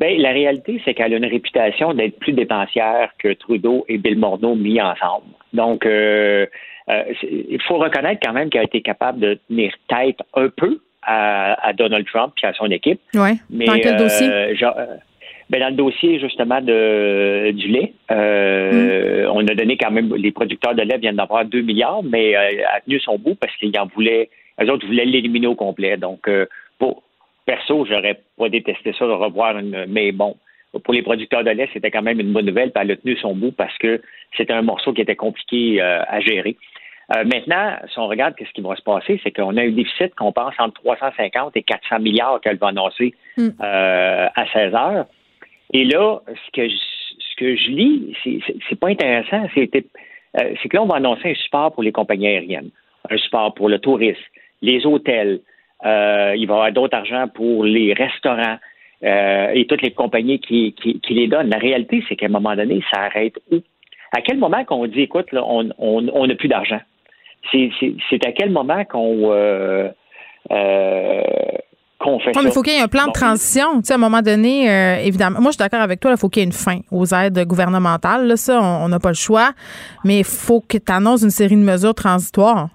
Ben, 0.00 0.18
la 0.18 0.30
réalité, 0.30 0.80
c'est 0.84 0.94
qu'elle 0.94 1.12
a 1.12 1.16
une 1.18 1.26
réputation 1.26 1.92
d'être 1.92 2.18
plus 2.18 2.32
dépensière 2.32 3.10
que 3.18 3.34
Trudeau 3.34 3.84
et 3.86 3.98
Bill 3.98 4.18
Morneau 4.18 4.54
mis 4.54 4.80
ensemble. 4.80 5.26
Donc, 5.52 5.84
euh, 5.84 6.46
euh, 6.88 7.02
il 7.30 7.60
faut 7.68 7.76
reconnaître 7.76 8.20
quand 8.24 8.32
même 8.32 8.48
qu'elle 8.48 8.62
a 8.62 8.64
été 8.64 8.80
capable 8.80 9.20
de 9.20 9.38
tenir 9.48 9.72
tête 9.88 10.16
un 10.34 10.48
peu 10.48 10.80
à, 11.02 11.52
à 11.68 11.74
Donald 11.74 12.06
Trump 12.06 12.32
et 12.42 12.46
à 12.46 12.54
son 12.54 12.70
équipe. 12.70 12.98
Oui. 13.14 13.32
Mais, 13.50 13.66
Dans 13.66 13.78
quel 13.78 13.94
euh, 13.94 13.98
dossier? 13.98 14.56
genre, 14.56 14.74
euh, 14.78 14.86
ben, 15.50 15.60
dans 15.60 15.68
le 15.68 15.74
dossier 15.76 16.18
justement 16.18 16.60
de 16.62 17.50
du 17.50 17.68
lait, 17.68 17.92
euh, 18.10 19.26
Mm. 19.26 19.30
on 19.36 19.46
a 19.48 19.54
donné 19.54 19.76
quand 19.76 19.90
même 19.90 20.14
les 20.14 20.32
producteurs 20.32 20.74
de 20.74 20.82
lait 20.82 20.96
viennent 20.98 21.16
d'avoir 21.16 21.44
2 21.44 21.60
milliards, 21.60 22.02
mais 22.02 22.36
euh, 22.36 22.40
elle 22.50 22.64
a 22.64 22.80
tenu 22.80 22.98
son 23.00 23.18
bout 23.18 23.34
parce 23.34 23.54
qu'ils 23.56 23.78
en 23.78 23.86
voulaient, 23.86 24.30
eux 24.62 24.70
autres 24.70 24.86
voulaient 24.86 25.04
l'éliminer 25.04 25.46
au 25.46 25.54
complet. 25.54 25.96
Donc 25.96 26.26
euh, 26.28 26.46
pour 26.78 27.02
perso, 27.46 27.84
j'aurais 27.86 28.20
pas 28.38 28.48
détesté 28.48 28.92
ça 28.98 29.06
de 29.06 29.12
revoir 29.12 29.58
une, 29.58 29.86
mais 29.88 30.12
bon. 30.12 30.36
Pour 30.84 30.94
les 30.94 31.02
producteurs 31.02 31.42
de 31.42 31.50
lait, 31.50 31.68
c'était 31.72 31.90
quand 31.90 32.02
même 32.02 32.20
une 32.20 32.32
bonne 32.32 32.46
nouvelle, 32.46 32.70
puis 32.70 32.80
elle 32.82 32.92
a 32.92 32.96
tenu 32.96 33.16
son 33.16 33.34
bout 33.34 33.50
parce 33.50 33.76
que 33.78 34.00
c'était 34.36 34.52
un 34.52 34.62
morceau 34.62 34.92
qui 34.92 35.00
était 35.00 35.16
compliqué 35.16 35.82
euh, 35.82 36.00
à 36.06 36.20
gérer. 36.20 36.56
Euh, 37.16 37.24
maintenant, 37.24 37.74
si 37.92 37.98
on 37.98 38.06
regarde 38.06 38.36
qu'est-ce 38.36 38.52
qui 38.52 38.60
va 38.60 38.76
se 38.76 38.82
passer, 38.82 39.20
c'est 39.24 39.32
qu'on 39.32 39.56
a 39.56 39.62
un 39.62 39.70
déficit 39.70 40.14
qu'on 40.14 40.30
pense 40.30 40.54
entre 40.60 40.80
350 40.82 41.56
et 41.56 41.64
400 41.64 41.98
milliards 41.98 42.40
qu'elle 42.40 42.56
va 42.58 42.68
annoncer 42.68 43.14
Mm. 43.36 43.48
euh, 43.60 44.28
à 44.32 44.46
16 44.52 44.74
heures. 44.74 45.06
Et 45.72 45.84
là, 45.84 46.20
ce 46.28 46.50
que 46.52 46.68
je, 46.68 46.74
ce 46.76 47.36
que 47.36 47.56
je 47.56 47.70
lis, 47.70 48.16
c'est- 48.22 48.76
pas 48.76 48.88
intéressant. 48.90 49.42
Euh, 49.56 50.54
c'est 50.62 50.68
que 50.68 50.76
là, 50.76 50.82
on 50.82 50.86
va 50.86 50.96
annoncer 50.96 51.30
un 51.30 51.34
support 51.34 51.72
pour 51.72 51.82
les 51.82 51.90
compagnies 51.92 52.28
aériennes, 52.28 52.70
un 53.10 53.16
support 53.18 53.54
pour 53.54 53.68
le 53.68 53.80
tourisme, 53.80 54.20
les 54.62 54.86
hôtels. 54.86 55.40
Euh, 55.84 56.34
il 56.36 56.46
va 56.46 56.54
y 56.54 56.56
avoir 56.56 56.72
d'autres 56.72 56.96
argent 56.96 57.26
pour 57.28 57.64
les 57.64 57.92
restaurants 57.92 58.58
euh, 59.02 59.48
et 59.54 59.66
toutes 59.66 59.82
les 59.82 59.92
compagnies 59.92 60.40
qui, 60.40 60.74
qui, 60.74 61.00
qui 61.00 61.14
les 61.14 61.26
donnent. 61.26 61.48
La 61.48 61.58
réalité, 61.58 62.04
c'est 62.08 62.16
qu'à 62.16 62.26
un 62.26 62.30
moment 62.30 62.54
donné, 62.54 62.82
ça 62.92 63.02
arrête 63.02 63.34
où? 63.50 63.56
À 64.12 64.20
quel 64.22 64.38
moment 64.38 64.64
qu'on 64.64 64.86
dit, 64.86 65.02
écoute, 65.02 65.30
là, 65.32 65.44
on 65.46 65.64
n'a 65.64 65.74
on, 65.78 66.06
on 66.12 66.26
n'a 66.26 66.34
plus 66.34 66.48
d'argent? 66.48 66.80
C'est, 67.52 67.70
à 68.26 68.32
quel 68.32 68.50
moment 68.50 68.84
qu'on 68.84 69.32
euh, 69.32 69.88
qu'on 71.98 72.18
fait 72.18 72.32
Non, 72.34 72.42
mais 72.42 72.48
il 72.48 72.52
faut 72.52 72.62
qu'il 72.62 72.72
y 72.74 72.76
ait 72.76 72.82
un 72.82 72.88
plan 72.88 73.06
de 73.06 73.12
transition. 73.12 73.80
Tu 73.80 73.86
sais, 73.86 73.92
à 73.92 73.96
un 73.96 73.98
moment 73.98 74.22
donné, 74.22 74.70
euh, 74.70 74.96
évidemment, 75.02 75.40
moi, 75.40 75.50
je 75.50 75.56
suis 75.56 75.58
d'accord 75.58 75.80
avec 75.80 76.00
toi, 76.00 76.10
il 76.10 76.16
faut 76.16 76.28
qu'il 76.28 76.40
y 76.40 76.44
ait 76.44 76.46
une 76.46 76.52
fin 76.52 76.80
aux 76.90 77.06
aides 77.14 77.38
gouvernementales. 77.46 78.26
Là, 78.26 78.36
ça, 78.36 78.60
on 78.60 78.88
n'a 78.88 78.98
pas 78.98 79.10
le 79.10 79.14
choix. 79.14 79.52
Mais 80.04 80.18
il 80.18 80.24
faut 80.24 80.60
que 80.60 80.78
tu 80.78 80.92
annonces 80.92 81.22
une 81.22 81.30
série 81.30 81.56
de 81.56 81.62
mesures 81.62 81.94
transitoires. 81.94 82.68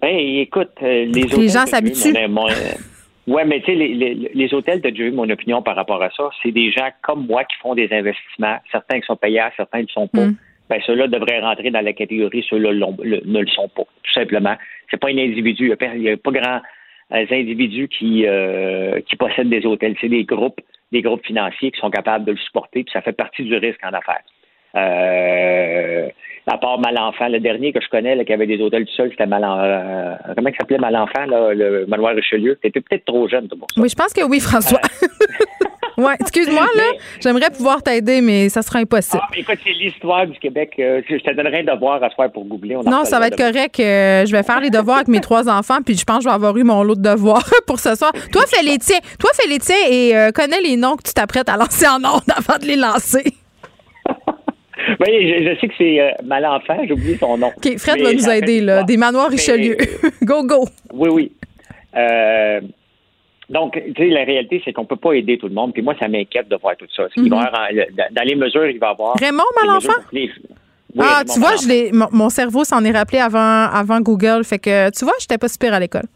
Ben, 0.00 0.16
écoute, 0.16 0.70
euh, 0.82 1.04
les 1.06 1.48
gens 1.48 1.66
s'habituent. 1.66 2.12
euh, 2.48 3.32
ouais, 3.32 3.44
mais 3.44 3.60
tu 3.60 3.66
sais, 3.66 3.74
les, 3.74 3.94
les, 3.94 4.30
les 4.34 4.54
hôtels, 4.54 4.80
tu 4.80 4.88
as 4.88 4.90
déjà 4.90 5.04
eu 5.04 5.10
mon 5.12 5.28
opinion 5.28 5.62
par 5.62 5.76
rapport 5.76 6.02
à 6.02 6.10
ça. 6.10 6.30
C'est 6.42 6.52
des 6.52 6.70
gens 6.70 6.88
comme 7.02 7.26
moi 7.26 7.44
qui 7.44 7.56
font 7.58 7.74
des 7.74 7.88
investissements. 7.92 8.56
Certains 8.72 9.00
qui 9.00 9.06
sont 9.06 9.16
payés, 9.16 9.42
certains 9.56 9.78
ne 9.78 9.82
le 9.82 9.88
sont 9.88 10.08
pas. 10.08 10.26
Mm. 10.26 10.36
Ben, 10.70 10.80
ceux-là 10.86 11.08
devraient 11.08 11.40
rentrer 11.40 11.70
dans 11.70 11.80
la 11.84 11.92
catégorie, 11.92 12.46
ceux-là 12.48 12.70
le- 12.72 13.22
ne 13.26 13.40
le 13.40 13.46
sont 13.48 13.68
pas, 13.68 13.82
tout 13.82 14.12
simplement. 14.12 14.56
C'est 14.90 14.98
pas 15.00 15.08
un 15.08 15.18
individu. 15.18 15.72
Il 15.94 16.00
n'y 16.00 16.08
a 16.10 16.16
pas 16.16 16.30
grand 16.30 16.60
euh, 17.12 17.26
individus 17.30 17.88
qui, 17.88 18.24
euh, 18.26 19.00
qui 19.08 19.16
possèdent 19.16 19.48
des 19.50 19.66
hôtels. 19.66 19.96
C'est 20.00 20.08
des 20.08 20.22
groupes, 20.24 20.60
des 20.92 21.02
groupes 21.02 21.26
financiers 21.26 21.72
qui 21.72 21.80
sont 21.80 21.90
capables 21.90 22.24
de 22.24 22.30
le 22.32 22.38
supporter, 22.38 22.84
puis 22.84 22.92
ça 22.92 23.02
fait 23.02 23.12
partie 23.12 23.42
du 23.42 23.54
risque 23.56 23.80
en 23.84 23.92
affaires. 23.92 24.22
Euh, 24.76 26.08
à 26.46 26.58
part 26.58 26.78
Malenfant, 26.80 27.28
le 27.28 27.38
dernier 27.40 27.72
que 27.72 27.80
je 27.80 27.88
connais 27.88 28.14
là, 28.16 28.24
qui 28.24 28.32
avait 28.32 28.46
des 28.46 28.60
hôtels 28.60 28.84
tout 28.86 28.92
seul, 28.94 29.10
c'était 29.10 29.26
Malenfant. 29.26 29.62
Euh, 29.62 30.14
comment 30.36 30.48
il 30.50 30.56
s'appelait 30.56 30.78
Malenfant, 30.78 31.26
là, 31.26 31.54
le 31.54 31.86
manoir 31.86 32.14
Richelieu? 32.14 32.56
T'étais 32.62 32.80
peut-être 32.80 33.04
trop 33.04 33.28
jeune 33.28 33.48
pour 33.48 33.66
ça. 33.74 33.80
Oui, 33.80 33.88
je 33.88 33.94
pense 33.94 34.12
que 34.12 34.22
oui, 34.24 34.40
François. 34.40 34.80
ouais, 35.98 36.14
excuse-moi, 36.18 36.66
là. 36.76 36.82
J'aimerais 37.20 37.50
pouvoir 37.50 37.82
t'aider, 37.82 38.20
mais 38.20 38.48
ça 38.48 38.62
sera 38.62 38.78
impossible. 38.80 39.20
Ah, 39.22 39.28
mais 39.32 39.40
écoute, 39.40 39.58
c'est 39.62 39.72
l'histoire 39.72 40.26
du 40.26 40.38
Québec. 40.38 40.72
Euh, 40.78 41.02
je 41.08 41.16
te 41.16 41.34
donnerai 41.34 41.60
un 41.60 41.74
devoir 41.74 42.02
à 42.02 42.10
faire 42.10 42.30
pour 42.32 42.44
googler. 42.46 42.76
On 42.76 42.82
Non, 42.82 43.04
ça 43.04 43.18
va 43.20 43.28
être 43.28 43.38
demain. 43.38 43.52
correct. 43.52 43.78
Euh, 43.80 44.26
je 44.26 44.32
vais 44.32 44.42
faire 44.42 44.60
les 44.60 44.70
devoirs 44.70 44.96
avec 44.98 45.08
mes 45.08 45.20
trois 45.20 45.48
enfants, 45.48 45.78
puis 45.84 45.96
je 45.96 46.04
pense 46.04 46.18
que 46.18 46.24
je 46.24 46.28
vais 46.28 46.34
avoir 46.34 46.56
eu 46.56 46.64
mon 46.64 46.82
lot 46.82 46.94
de 46.96 47.02
devoirs 47.02 47.48
pour 47.66 47.78
ce 47.78 47.94
soir. 47.94 48.12
Toi, 48.32 48.42
fais 48.48 48.62
les 48.62 48.78
tiens. 48.78 48.98
Toi, 49.18 49.30
fais 49.34 49.48
les 49.48 49.58
tiens 49.58 49.76
et 49.88 50.16
euh, 50.16 50.30
connais 50.32 50.60
les 50.60 50.76
noms 50.76 50.96
que 50.96 51.02
tu 51.02 51.12
t'apprêtes 51.12 51.48
à 51.48 51.56
lancer 51.56 51.86
en 51.86 51.96
ondes 52.04 52.22
avant 52.36 52.58
de 52.58 52.66
les 52.66 52.76
lancer. 52.76 53.34
Oui, 55.00 55.08
je, 55.28 55.44
je 55.54 55.60
sais 55.60 55.68
que 55.68 55.74
c'est 55.78 56.00
euh, 56.00 56.10
Malenfant, 56.24 56.78
j'ai 56.86 56.92
oublié 56.92 57.16
son 57.16 57.36
nom. 57.38 57.48
OK, 57.48 57.78
Fred 57.78 57.96
Mais 57.98 58.02
va 58.04 58.12
nous 58.14 58.28
aider, 58.30 58.60
là. 58.60 58.82
Des 58.82 58.96
manoirs 58.96 59.28
mais, 59.30 59.36
Richelieu. 59.36 59.76
go, 60.22 60.42
go. 60.44 60.68
Oui, 60.92 61.08
oui. 61.12 61.32
Euh, 61.96 62.60
donc, 63.48 63.72
tu 63.74 63.92
sais, 63.96 64.08
la 64.10 64.24
réalité, 64.24 64.62
c'est 64.64 64.72
qu'on 64.72 64.84
peut 64.84 64.96
pas 64.96 65.12
aider 65.12 65.36
tout 65.38 65.48
le 65.48 65.54
monde. 65.54 65.72
Puis 65.72 65.82
moi, 65.82 65.94
ça 65.98 66.06
m'inquiète 66.08 66.48
de 66.48 66.56
voir 66.56 66.76
tout 66.76 66.86
ça. 66.94 67.04
Il 67.16 67.28
va 67.30 67.40
avoir, 67.40 67.68
euh, 67.72 67.82
dans- 68.14 68.22
les 68.24 68.36
mesures, 68.36 68.66
il 68.66 68.78
va 68.78 68.88
y 68.88 68.90
avoir. 68.90 69.16
Mm-hmm. 69.16 69.24
Raymond 69.24 69.42
Malenfant? 69.66 69.92
les- 70.12 70.30
Oui, 70.94 71.00
ah, 71.08 71.18
Raymond 71.18 71.32
tu 71.34 71.40
vois, 71.40 71.48
Malenfant. 71.50 71.62
je 71.64 71.68
l'ai, 71.68 71.90
mon, 71.92 72.06
mon 72.12 72.28
cerveau 72.30 72.64
s'en 72.64 72.84
est 72.84 72.92
rappelé 72.92 73.18
avant, 73.18 73.64
avant 73.72 74.00
Google. 74.00 74.44
Fait 74.44 74.58
que, 74.58 74.90
tu 74.96 75.04
vois, 75.04 75.14
j'étais 75.20 75.38
pas 75.38 75.48
super 75.48 75.74
à 75.74 75.80
l'école. 75.80 76.06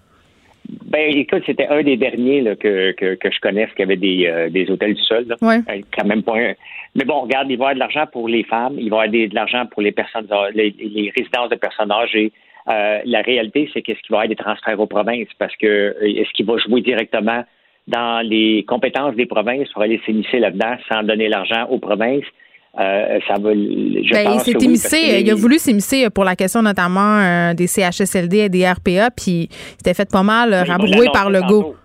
Ben, 0.86 1.11
écoute, 1.16 1.43
c'était 1.47 1.66
un 1.66 1.82
des 1.82 1.97
derniers 1.97 2.41
là, 2.41 2.57
que, 2.57 2.93
que, 2.93 3.15
que 3.16 3.31
je 3.31 3.39
connaisse 3.41 3.69
qui 3.77 3.82
avait 3.82 3.97
des, 3.97 4.27
euh, 4.27 4.49
des 4.49 4.70
hôtels 4.70 4.95
du 4.95 5.03
sol. 5.03 5.27
là. 5.28 5.36
Ouais. 5.43 5.59
Euh, 5.69 5.81
Quand 5.97 6.07
même 6.07 6.23
pas 6.23 6.36
un- 6.39 6.55
Mais 6.95 7.05
bon, 7.05 7.20
regarde, 7.20 7.51
il 7.51 7.57
va 7.59 7.65
y 7.65 7.69
avoir 7.70 7.74
de 7.74 7.78
l'argent 7.81 8.07
pour 8.11 8.28
les 8.28 8.45
femmes, 8.45 8.77
il 8.78 8.89
va 8.91 9.05
y 9.07 9.09
avoir 9.09 9.28
de 9.28 9.35
l'argent 9.35 9.66
pour 9.66 9.82
les 9.82 9.93
personnes, 9.93 10.27
les, 10.55 10.74
les 10.78 11.12
résidences 11.16 11.51
de 11.51 11.57
personnes 11.57 11.91
âgées. 11.93 12.32
Euh, 12.69 13.01
la 13.05 13.20
réalité, 13.20 13.69
c'est 13.74 13.82
qu'est-ce 13.82 14.01
qu'il 14.01 14.12
va 14.12 14.19
y 14.19 14.20
avoir 14.24 14.28
des 14.28 14.36
transferts 14.36 14.81
aux 14.81 14.86
provinces? 14.86 15.28
Parce 15.39 15.55
que 15.57 15.66
euh, 15.66 15.95
est-ce 16.03 16.31
qu'il 16.32 16.47
va 16.47 16.57
jouer 16.59 16.81
directement 16.81 17.45
dans 17.86 18.27
les 18.27 18.65
compétences 18.66 19.15
des 19.16 19.27
provinces 19.27 19.69
pour 19.73 19.82
aller 19.82 20.01
s'immiscer 20.07 20.39
là-dedans 20.39 20.77
sans 20.91 21.03
donner 21.03 21.28
l'argent 21.28 21.66
aux 21.69 21.78
provinces? 21.78 22.24
Euh, 22.78 23.20
ça 23.28 23.34
va. 23.34 23.52
Je 23.52 24.12
Ben, 24.12 24.32
il 24.32 24.40
s'est 24.40 24.96
oui, 24.96 25.22
il 25.22 25.30
a 25.30 25.34
voulu 25.34 25.59
s'immiscer 25.59 26.10
pour 26.10 26.24
la 26.24 26.34
question 26.34 26.60
notamment 26.60 27.18
euh, 27.20 27.55
des 27.55 27.68
CHSLD 27.68 28.38
et 28.38 28.48
des 28.48 28.66
RPA, 28.66 29.10
puis 29.10 29.48
il 29.51 29.76
s'était 29.78 29.94
fait 29.94 30.10
pas 30.10 30.24
mal 30.24 30.52
euh, 30.52 30.64
rabrouer 30.64 31.06
par 31.12 31.30
le 31.30 31.40
go. 31.42 31.76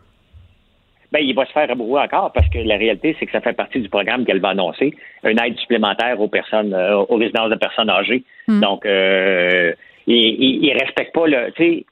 Ben, 1.11 1.20
il 1.20 1.36
va 1.36 1.45
se 1.45 1.52
faire 1.52 1.68
rabrouer 1.68 2.02
encore 2.02 2.32
parce 2.34 2.48
que 2.49 2.60
la 2.60 2.78
réalité, 2.78 3.16
c'est 3.20 3.28
que 3.28 3.32
ça 3.32 3.41
fait 3.41 3.53
partie 3.53 3.80
du 3.80 3.90
programme 3.90 4.26
qu'elle 4.26 4.40
va 4.40 4.49
annoncer, 4.49 4.94
une 5.24 5.40
aide 5.40 5.57
supplémentaire 5.60 6.20
aux 6.20 6.28
personnes, 6.28 6.74
euh, 6.74 6.98
aux 6.98 7.18
résidences 7.18 7.49
de 7.49 7.56
personnes 7.56 7.90
âgées. 7.90 8.24
Hmm. 8.48 8.60
Donc, 8.60 8.82
il, 8.86 9.76
il, 10.07 10.66
il 10.66 10.74
respecte 10.74 11.14
pas 11.14 11.28
le, 11.28 11.52
tu 11.52 11.64
sais, 11.64 11.86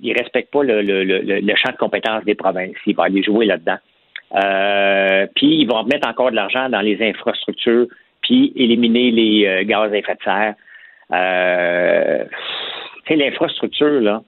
il 0.00 0.12
respecte 0.12 0.52
pas 0.52 0.64
le, 0.64 0.82
le, 0.82 1.04
le, 1.04 1.20
le 1.20 1.54
champ 1.56 1.70
de 1.70 1.76
compétences 1.76 2.24
des 2.24 2.34
provinces. 2.34 2.76
Il 2.86 2.96
va 2.96 3.04
aller 3.04 3.22
jouer 3.22 3.46
là-dedans. 3.46 3.78
Euh, 4.34 5.26
puis, 5.36 5.60
ils 5.60 5.66
vont 5.66 5.82
remettre 5.82 6.08
encore 6.08 6.30
de 6.30 6.36
l'argent 6.36 6.68
dans 6.68 6.80
les 6.80 7.02
infrastructures, 7.02 7.86
puis 8.22 8.52
éliminer 8.56 9.10
les 9.10 9.46
euh, 9.46 9.64
gaz 9.64 9.92
à 9.92 9.96
effet 9.96 10.14
de 10.14 10.22
serre. 10.22 10.54
Euh, 11.12 12.24
tu 13.04 13.14
sais, 13.14 13.16
l'infrastructure, 13.16 14.00
là, 14.00 14.22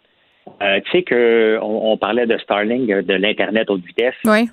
euh, 0.62 0.80
tu 0.84 0.90
sais 0.90 1.02
que 1.02 1.58
on, 1.62 1.96
parlait 1.96 2.26
de 2.26 2.36
Starlink, 2.38 2.90
euh, 2.90 3.02
de 3.02 3.14
l'Internet 3.14 3.70
haute 3.70 3.84
vitesse, 3.84 4.14
Oui. 4.26 4.48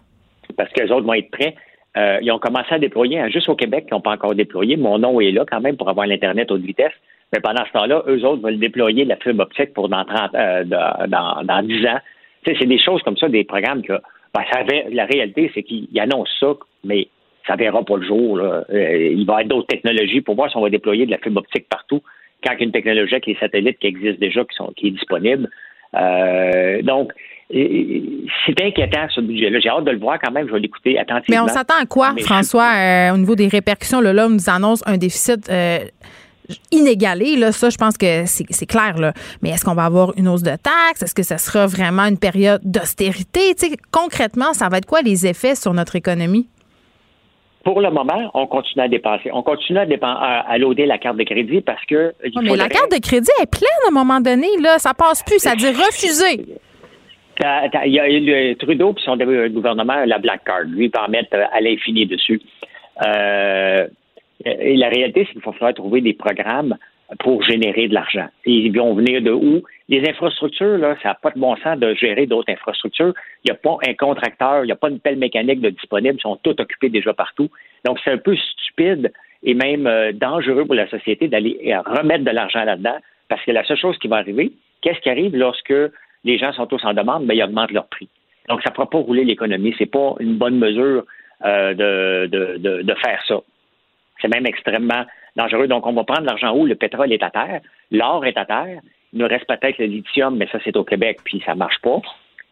parce 0.56 0.72
que 0.72 0.84
les 0.84 0.91
autres 0.91 1.06
vont 1.06 1.14
être 1.14 1.32
prêts. 1.32 1.56
Euh, 1.98 2.19
ils 2.22 2.32
ont 2.32 2.40
commencé 2.40 2.73
à 2.73 2.80
déployer, 2.80 3.19
hein, 3.19 3.28
juste 3.28 3.49
au 3.49 3.56
Québec, 3.56 3.86
ils 3.90 3.94
n'ont 3.94 4.02
pas 4.02 4.11
encore 4.11 4.34
déployé. 4.34 4.78
Mon 4.78 4.98
nom 4.98 5.19
est 5.19 5.32
là 5.32 5.44
quand 5.49 5.60
même 5.60 5.76
pour 5.76 5.90
avoir 5.90 6.07
l'Internet 6.07 6.49
haute 6.52 6.61
vitesse. 6.61 6.94
Mais 7.34 7.41
pendant 7.41 7.65
ce 7.65 7.72
temps-là, 7.73 8.03
eux 8.07 8.26
autres 8.26 8.41
veulent 8.41 8.60
déployer 8.60 9.06
la 9.06 9.18
fibre 9.18 9.44
optique 9.44 9.73
pour 9.73 9.90
dans 9.90 10.03
30, 10.06 10.36
euh, 10.36 10.64
dans, 10.64 11.07
dans, 11.07 11.44
dans 11.44 11.64
10 11.64 11.86
ans. 11.88 11.99
Tu 12.44 12.52
sais, 12.52 12.57
c'est 12.60 12.65
des 12.68 12.80
choses 12.80 13.02
comme 13.03 13.18
ça, 13.18 13.28
des 13.28 13.44
programmes 13.44 13.82
que 13.84 13.94
ben, 14.34 14.41
ça 14.52 14.60
avait- 14.60 14.88
la 14.91 15.06
réalité, 15.06 15.52
c'est 15.53 15.64
qu'ils 15.64 15.88
ils 15.91 15.99
annoncent 15.99 16.32
ça, 16.40 16.53
mais 16.84 17.08
ça 17.48 17.56
verra 17.56 17.84
pas 17.84 17.98
le 17.98 18.06
jour. 18.06 18.38
Là. 18.38 18.64
Euh, 18.72 18.98
il 19.12 19.26
va 19.26 19.34
y 19.34 19.44
avoir 19.44 19.45
d'autres 19.45 19.68
technologies 19.68 20.22
pour 20.22 20.36
voir 20.36 20.49
si 20.49 20.58
on 20.58 20.62
va 20.62 20.70
déployer 20.70 21.06
de 21.06 21.12
la 21.12 21.18
fibre 21.18 21.40
optique 21.40 21.68
partout. 21.70 22.02
quand 22.44 22.53
il 22.53 22.60
y 22.60 22.62
a 22.62 22.66
une 22.66 22.72
technologie 22.72 23.14
avec 23.14 23.28
les 23.28 23.36
satellites 23.36 23.78
qui 23.78 23.86
existent 23.86 24.20
déjà, 24.20 24.41
qui, 24.41 24.56
sont, 24.56 24.74
qui 24.76 24.88
est 24.88 24.91
disponible. 24.91 25.48
Euh, 25.95 26.82
donc, 26.82 27.12
c'est 27.52 28.62
inquiétant 28.62 29.08
ce 29.14 29.22
budget-là. 29.22 29.60
J'ai 29.60 29.70
hâte 29.70 29.84
de 29.84 29.91
le 29.91 29.99
voir 29.99 30.18
quand 30.20 30.32
même. 30.32 30.48
Je 30.48 30.53
vais 30.53 30.60
l'écouter 30.60 30.98
attentivement. 30.98 31.44
Mais 31.45 31.52
on 31.52 31.53
s'attend 31.53 31.76
à 31.82 31.86
quoi, 31.86 32.16
François, 32.22 32.72
euh, 32.78 33.14
au 33.14 33.18
niveau 33.18 33.36
des 33.36 33.48
répercussions? 33.48 34.02
Là, 34.02 34.14
là, 34.14 34.26
on 34.26 34.30
nous 34.30 34.49
annonce 34.49 34.82
un 34.88 34.98
déficit 34.98 35.49
euh, 35.49 35.80
inégalé. 36.72 37.36
Là, 37.36 37.52
ça, 37.52 37.69
je 37.69 37.78
pense 37.78 37.98
que 37.98 38.26
c'est 38.26 38.65
clair. 38.65 38.98
Là. 38.98 39.14
Mais 39.41 39.49
est-ce 39.49 39.65
qu'on 39.65 39.73
va 39.73 39.86
avoir 39.86 40.14
une 40.18 40.28
hausse 40.28 40.44
de 40.44 40.52
taxes? 40.52 41.03
Est-ce 41.03 41.15
que 41.15 41.23
ce 41.23 41.38
sera 41.38 41.68
vraiment 41.68 42.03
une 42.03 42.18
période 42.18 42.61
d'austérité? 42.64 43.56
concrètement, 43.91 44.53
ça 44.53 44.69
va 44.69 44.78
être 44.78 44.86
quoi 44.86 45.02
les 45.02 45.28
effets 45.28 45.56
sur 45.56 45.73
notre 45.73 45.95
économie? 45.95 46.48
Pour 47.64 47.80
le 47.80 47.91
moment, 47.91 48.32
on 48.34 48.48
continue 48.48 48.84
à 48.84 48.88
dépenser. 48.88 49.30
On 49.32 49.44
continue 49.44 49.78
à, 49.78 49.86
à 50.48 50.57
loader 50.57 50.88
la 50.88 50.98
carte 50.98 51.18
de 51.18 51.23
crédit 51.23 51.61
parce 51.61 51.84
que. 51.86 52.14
mais 52.41 52.56
la 52.56 52.69
carte 52.69 52.91
de 52.91 52.99
crédit 52.99 53.30
est 53.41 53.52
pleine 53.52 53.69
à 53.86 53.90
un 53.90 53.91
moment 53.91 54.19
donné. 54.19 54.48
Là. 54.61 54.80
Ça 54.80 54.94
passe 54.95 55.22
plus. 55.23 55.40
Ça 55.40 55.56
dit 55.56 55.68
refuser. 55.69 56.45
Il 57.86 57.91
y 57.91 57.99
a 57.99 58.07
le 58.07 58.53
Trudeau 58.56 58.94
puis 58.94 59.03
son 59.03 59.18
gouvernement, 59.18 60.06
la 60.06 60.18
Black 60.18 60.44
Card. 60.44 60.64
Lui, 60.65 60.86
il 60.86 60.91
peut 60.91 60.99
en 60.99 61.10
mettre 61.10 61.36
euh, 61.36 61.45
à 61.52 61.61
l'infini 61.61 62.06
dessus. 62.06 62.41
Euh, 63.06 63.88
et 64.45 64.76
la 64.76 64.89
réalité, 64.89 65.26
c'est 65.26 65.34
qu'il 65.34 65.41
va 65.41 65.51
falloir 65.53 65.73
trouver 65.73 66.01
des 66.01 66.13
programmes 66.13 66.77
pour 67.19 67.43
générer 67.43 67.88
de 67.89 67.93
l'argent. 67.93 68.27
Ils 68.45 68.72
vont 68.72 68.93
venir 68.93 69.22
de 69.22 69.31
où? 69.31 69.63
Les 69.89 70.07
infrastructures, 70.07 70.77
là, 70.77 70.95
ça 71.03 71.09
n'a 71.09 71.15
pas 71.15 71.31
de 71.31 71.39
bon 71.39 71.55
sens 71.57 71.77
de 71.77 71.93
gérer 71.93 72.26
d'autres 72.26 72.51
infrastructures. 72.51 73.13
Il 73.43 73.51
n'y 73.51 73.51
a 73.51 73.55
pas 73.55 73.77
un 73.85 73.93
contracteur, 73.93 74.63
il 74.63 74.68
n'y 74.68 74.72
a 74.72 74.77
pas 74.77 74.89
une 74.89 74.99
pelle 74.99 75.18
mécanique 75.18 75.59
de 75.59 75.72
disponible, 75.72 76.15
ils 76.18 76.22
sont 76.22 76.38
tous 76.38 76.55
occupés 76.57 76.89
déjà 76.89 77.13
partout. 77.13 77.49
Donc, 77.85 77.99
c'est 78.03 78.11
un 78.11 78.18
peu 78.18 78.35
stupide 78.35 79.11
et 79.43 79.53
même 79.53 79.88
euh, 79.88 80.13
dangereux 80.13 80.65
pour 80.65 80.76
la 80.76 80.88
société 80.88 81.27
d'aller 81.27 81.59
euh, 81.65 81.81
remettre 81.81 82.23
de 82.23 82.31
l'argent 82.31 82.63
là-dedans, 82.63 82.95
parce 83.27 83.43
que 83.43 83.51
la 83.51 83.65
seule 83.65 83.77
chose 83.77 83.97
qui 83.97 84.07
va 84.07 84.18
arriver, 84.18 84.53
qu'est-ce 84.81 84.99
qui 85.01 85.09
arrive 85.09 85.35
lorsque 85.35 85.73
les 86.23 86.38
gens 86.38 86.53
sont 86.53 86.68
tous 86.68 86.84
en 86.85 86.93
demande? 86.93 87.26
Bien, 87.26 87.35
ils 87.35 87.43
augmentent 87.43 87.72
leur 87.72 87.88
prix. 87.88 88.07
Donc, 88.47 88.61
ça 88.63 88.69
ne 88.69 88.76
pourra 88.76 88.89
pas 88.89 88.99
rouler 88.99 89.26
l'économie. 89.26 89.73
Ce 89.77 89.84
n'est 89.84 89.89
pas 89.89 90.15
une 90.19 90.38
bonne 90.38 90.57
mesure 90.57 91.03
euh, 91.43 91.73
de, 91.73 92.27
de, 92.27 92.81
de 92.84 92.93
faire 92.95 93.22
ça. 93.27 93.41
C'est 94.22 94.27
même 94.27 94.45
extrêmement 94.45 95.03
dangereux. 95.35 95.68
Donc, 95.68 95.85
on 95.85 95.93
va 95.93 96.03
prendre 96.03 96.26
l'argent 96.26 96.56
où? 96.56 96.65
Le 96.65 96.76
pétrole 96.76 97.11
est 97.11 97.23
à 97.23 97.30
terre, 97.30 97.61
l'or 97.91 98.26
est 98.26 98.38
à 98.38 98.45
terre. 98.45 98.80
Il 99.14 99.19
nous 99.19 99.27
reste 99.27 99.45
peut-être 99.48 99.77
le 99.77 99.85
lithium, 99.85 100.38
mais 100.38 100.48
ça, 100.52 100.60
c'est 100.64 100.76
au 100.77 100.84
Québec, 100.84 101.19
puis 101.23 101.41
ça 101.45 101.56
marche 101.56 101.80
pas. 101.81 102.02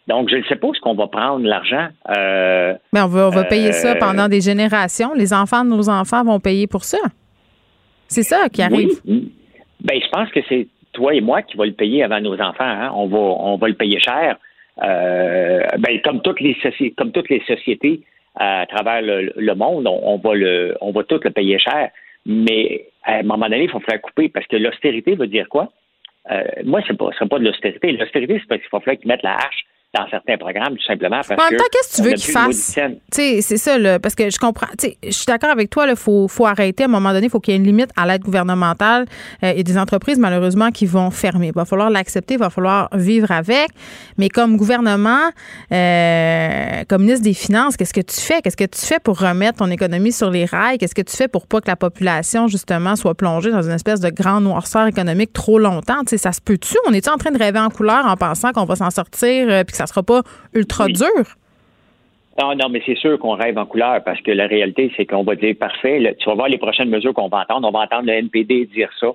Donc, 0.08 0.30
je 0.30 0.38
ne 0.38 0.44
sais 0.44 0.56
pas 0.56 0.70
ce 0.74 0.80
qu'on 0.80 0.96
va 0.96 1.08
prendre 1.08 1.46
l'argent. 1.46 1.88
Euh, 2.18 2.74
mais 2.92 3.02
on 3.02 3.08
va, 3.08 3.28
on 3.28 3.30
va 3.30 3.44
payer 3.44 3.72
ça 3.72 3.92
euh, 3.92 4.00
pendant 4.00 4.28
des 4.28 4.42
générations. 4.42 5.14
Les 5.14 5.34
enfants 5.34 5.64
de 5.64 5.70
nos 5.70 5.88
enfants 5.88 6.24
vont 6.24 6.40
payer 6.40 6.66
pour 6.66 6.84
ça. 6.84 6.98
C'est 8.08 8.24
ça 8.24 8.50
qui 8.50 8.64
arrive. 8.64 8.90
Oui. 9.06 9.32
Ben, 9.82 10.00
je 10.02 10.10
pense 10.10 10.30
que 10.32 10.40
c'est 10.50 10.68
toi 10.94 11.14
et 11.14 11.22
moi 11.22 11.44
qui 11.44 11.56
va 11.58 11.66
le 11.66 11.74
payer 11.74 12.04
avant 12.04 12.20
nos 12.20 12.34
enfants. 12.42 12.64
Hein. 12.64 12.92
On 12.96 13.08
va, 13.08 13.18
on 13.18 13.58
va 13.58 13.68
le 13.68 13.76
payer 13.76 14.00
cher. 14.00 14.38
Euh, 14.84 15.62
ben, 15.78 16.02
comme 16.04 16.22
toutes 16.22 16.40
les 16.40 16.58
comme 16.98 17.12
toutes 17.12 17.30
les 17.30 17.44
sociétés 17.46 18.02
à 18.40 18.66
travers 18.68 19.02
le, 19.02 19.54
monde, 19.54 19.86
on, 19.86 20.00
on, 20.04 20.18
va 20.18 20.34
le, 20.34 20.76
on 20.82 20.92
va 20.92 21.04
tout 21.04 21.20
le 21.24 21.30
payer 21.30 21.60
cher. 21.60 21.90
Mais 22.26 22.88
à 23.04 23.18
un 23.18 23.24
moment 23.24 23.50
donné, 23.50 23.64
il 23.64 23.70
faut 23.70 23.80
faire 23.82 24.02
couper 24.02 24.30
parce 24.30 24.48
que 24.48 24.56
l'austérité 24.56 25.16
veut 25.16 25.28
dire 25.28 25.48
quoi? 25.50 25.72
Euh, 26.32 26.44
moi, 26.64 26.82
ce 26.88 26.94
ne 26.94 27.12
serait 27.12 27.28
pas 27.28 27.40
de 27.40 27.46
l'austérité. 27.46 27.92
L'austérité, 27.92 28.40
c'est 28.40 28.48
parce 28.48 28.62
qu'il 28.62 28.70
faut 28.70 28.80
falloir 28.80 28.98
qu'ils 28.98 29.08
mettent 29.08 29.24
la 29.24 29.36
hache 29.36 29.66
dans 29.94 30.08
certains 30.10 30.38
programmes, 30.38 30.76
tout 30.78 30.86
simplement. 30.86 31.22
Parce 31.28 31.32
en 31.32 31.50
même 31.50 31.60
temps, 31.60 31.66
qu'est-ce 31.72 31.98
que 31.98 32.04
tu 32.04 32.10
veux 32.10 32.14
qu'ils 32.16 32.32
fassent? 32.32 32.78
C'est 33.12 33.42
ça, 33.42 33.78
là, 33.80 34.00
parce 34.00 34.14
que 34.14 34.30
je 34.30 34.38
comprends. 34.38 34.68
Je 34.80 35.10
suis 35.10 35.26
d'accord 35.26 35.50
avec 35.50 35.72
toi, 35.72 35.88
il 35.90 35.96
faut, 35.96 36.28
faut 36.28 36.46
arrêter. 36.46 36.84
À 36.84 36.86
un 36.86 36.90
moment 36.90 37.12
donné, 37.12 37.26
il 37.26 37.30
faut 37.30 37.40
qu'il 37.40 37.54
y 37.54 37.58
ait 37.58 37.60
une 37.60 37.66
limite 37.66 37.90
à 37.96 38.06
l'aide 38.06 38.22
gouvernementale. 38.22 39.06
Euh, 39.44 39.54
et 39.56 39.64
des 39.64 39.78
entreprises, 39.78 40.20
malheureusement, 40.20 40.70
qui 40.70 40.86
vont 40.86 41.10
fermer. 41.10 41.48
Il 41.48 41.54
va 41.54 41.66
falloir 41.66 41.90
l'accepter, 41.90 42.36
il 42.36 42.40
va 42.40 42.52
falloir 42.52 42.90
vivre 42.94 43.32
avec. 43.32 43.70
Mais 44.18 44.30
comme 44.30 44.58
gouvernement, 44.58 45.32
euh, 45.72 46.84
comme 46.88 47.02
ministre 47.02 47.24
des 47.24 47.34
Finances, 47.34 47.76
qu'est-ce 47.76 47.94
que 47.94 48.02
tu 48.02 48.20
fais? 48.20 48.42
Qu'est-ce 48.42 48.58
que 48.58 48.66
tu 48.66 48.86
fais 48.86 49.00
pour 49.00 49.20
remettre 49.20 49.60
ton 49.60 49.72
économie 49.72 50.12
sur 50.12 50.30
les 50.30 50.46
rails? 50.46 50.78
Qu'est-ce 50.78 50.96
que 50.96 51.02
tu 51.02 51.16
fais 51.16 51.28
pour 51.28 51.48
pas 51.48 51.62
que 51.62 51.68
la 51.68 51.76
population, 51.76 52.48
justement, 52.48 52.96
soit 52.96 53.16
plongée 53.16 53.52
dans 53.52 53.64
une 53.64 53.72
espèce 53.72 54.00
de 54.02 54.10
grand 54.10 54.40
noirceur 54.40 54.86
économique 54.86 55.34
trop 55.34 55.58
longtemps? 55.58 55.96
sais, 56.06 56.18
ça 56.18 56.32
se 56.32 56.42
peut-tu? 56.42 56.76
On 56.88 56.94
est 56.94 57.08
en 57.08 57.18
train 57.18 57.32
de 57.32 57.40
rêver 57.40 57.60
en 57.60 57.70
couleur 57.70 58.06
en 58.06 58.16
pensant 58.16 58.52
qu'on 58.52 58.66
va 58.66 58.76
s'en 58.76 58.92
sortir 58.92 59.48
euh, 59.50 59.64
ça 59.80 59.88
sera 59.88 60.04
pas 60.04 60.22
ultra 60.54 60.88
dur. 60.88 61.26
Non, 62.40 62.56
non, 62.56 62.70
mais 62.70 62.82
c'est 62.86 62.98
sûr 62.98 63.20
qu'on 63.20 63.36
rêve 63.36 63.58
en 63.58 63.66
couleur 63.66 64.02
parce 64.04 64.22
que 64.22 64.32
la 64.32 64.48
réalité, 64.48 64.92
c'est 64.96 65.06
qu'on 65.06 65.24
va 65.24 65.36
dire 65.36 65.56
parfait. 65.60 66.16
tu 66.20 66.30
vas 66.30 66.36
voir 66.36 66.48
les 66.48 66.58
prochaines 66.58 66.90
mesures 66.90 67.14
qu'on 67.14 67.28
va 67.28 67.40
entendre. 67.42 67.68
On 67.68 67.72
va 67.72 67.80
entendre 67.80 68.08
le 68.08 68.14
NPD 68.14 68.66
dire 68.68 68.90
ça. 69.00 69.08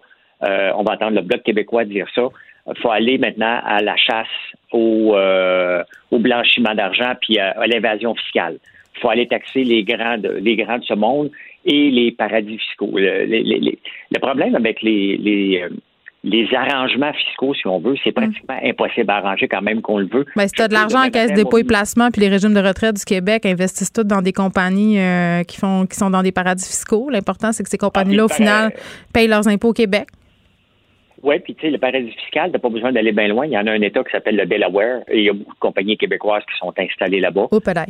Euh, 0.42 0.72
on 0.76 0.82
va 0.82 0.94
entendre 0.94 1.16
le 1.16 1.22
Bloc 1.22 1.42
québécois 1.42 1.84
dire 1.84 2.06
ça. 2.14 2.28
Il 2.66 2.78
faut 2.80 2.90
aller 2.90 3.18
maintenant 3.18 3.60
à 3.64 3.80
la 3.80 3.96
chasse 3.96 4.26
au, 4.72 5.14
euh, 5.14 5.82
blanchiment 6.12 6.74
d'argent 6.74 7.14
puis 7.20 7.38
à, 7.38 7.66
l'invasion 7.66 8.14
fiscale. 8.14 8.58
Il 8.96 9.00
faut 9.00 9.08
aller 9.08 9.26
taxer 9.26 9.64
les 9.64 9.84
grands, 9.84 10.18
de, 10.18 10.28
les 10.40 10.56
grands 10.56 10.78
de 10.78 10.84
ce 10.84 10.94
monde 10.94 11.30
et 11.64 11.90
les 11.90 12.12
paradis 12.12 12.58
fiscaux. 12.58 12.92
Le, 12.94 14.18
problème 14.18 14.54
avec 14.54 14.82
les, 14.82 15.62
euh, 15.62 15.68
les 16.24 16.48
arrangements 16.54 17.12
fiscaux, 17.12 17.54
si 17.54 17.66
on 17.66 17.78
veut, 17.78 17.94
c'est 18.02 18.16
hum. 18.16 18.24
pratiquement 18.24 18.58
impossible 18.64 19.10
à 19.10 19.16
arranger 19.16 19.46
quand 19.46 19.60
même 19.60 19.82
qu'on 19.82 19.98
le 19.98 20.06
veut. 20.06 20.24
Mais 20.36 20.44
ben, 20.44 20.48
si 20.48 20.54
tu 20.54 20.62
as 20.62 20.68
de 20.68 20.72
l'argent 20.72 21.04
en 21.04 21.10
caisse 21.10 21.32
dépôt 21.32 21.58
et 21.58 21.64
placement, 21.64 22.10
puis 22.10 22.22
les 22.22 22.28
régimes 22.28 22.54
de 22.54 22.60
retraite 22.60 22.96
du 22.96 23.04
Québec 23.04 23.44
investissent 23.44 23.92
tous 23.92 24.04
dans 24.04 24.22
des 24.22 24.32
compagnies 24.32 24.98
euh, 24.98 25.42
qui 25.44 25.58
font 25.58 25.84
qui 25.86 25.96
sont 25.96 26.08
dans 26.08 26.22
des 26.22 26.32
paradis 26.32 26.66
fiscaux, 26.66 27.10
l'important 27.10 27.52
c'est 27.52 27.62
que 27.62 27.68
ces 27.68 27.78
compagnies-là, 27.78 28.22
ah, 28.22 28.32
au 28.32 28.34
final, 28.34 28.72
payent 29.12 29.28
leurs 29.28 29.46
impôts 29.48 29.68
au 29.68 29.72
Québec. 29.74 30.08
Oui, 31.22 31.38
puis 31.40 31.54
tu 31.54 31.62
sais, 31.62 31.70
le 31.70 31.78
paradis 31.78 32.10
fiscal, 32.12 32.50
t'as 32.52 32.58
pas 32.58 32.68
besoin 32.68 32.92
d'aller 32.92 33.12
bien 33.12 33.28
loin. 33.28 33.46
Il 33.46 33.52
y 33.52 33.58
en 33.58 33.66
a 33.66 33.72
un 33.72 33.80
État 33.80 34.02
qui 34.02 34.10
s'appelle 34.10 34.36
le 34.36 34.46
Delaware 34.46 35.00
et 35.08 35.18
il 35.18 35.24
y 35.24 35.30
a 35.30 35.32
beaucoup 35.32 35.54
de 35.54 35.58
compagnies 35.58 35.96
québécoises 35.96 36.42
qui 36.50 36.58
sont 36.58 36.72
installées 36.78 37.20
là-bas. 37.20 37.48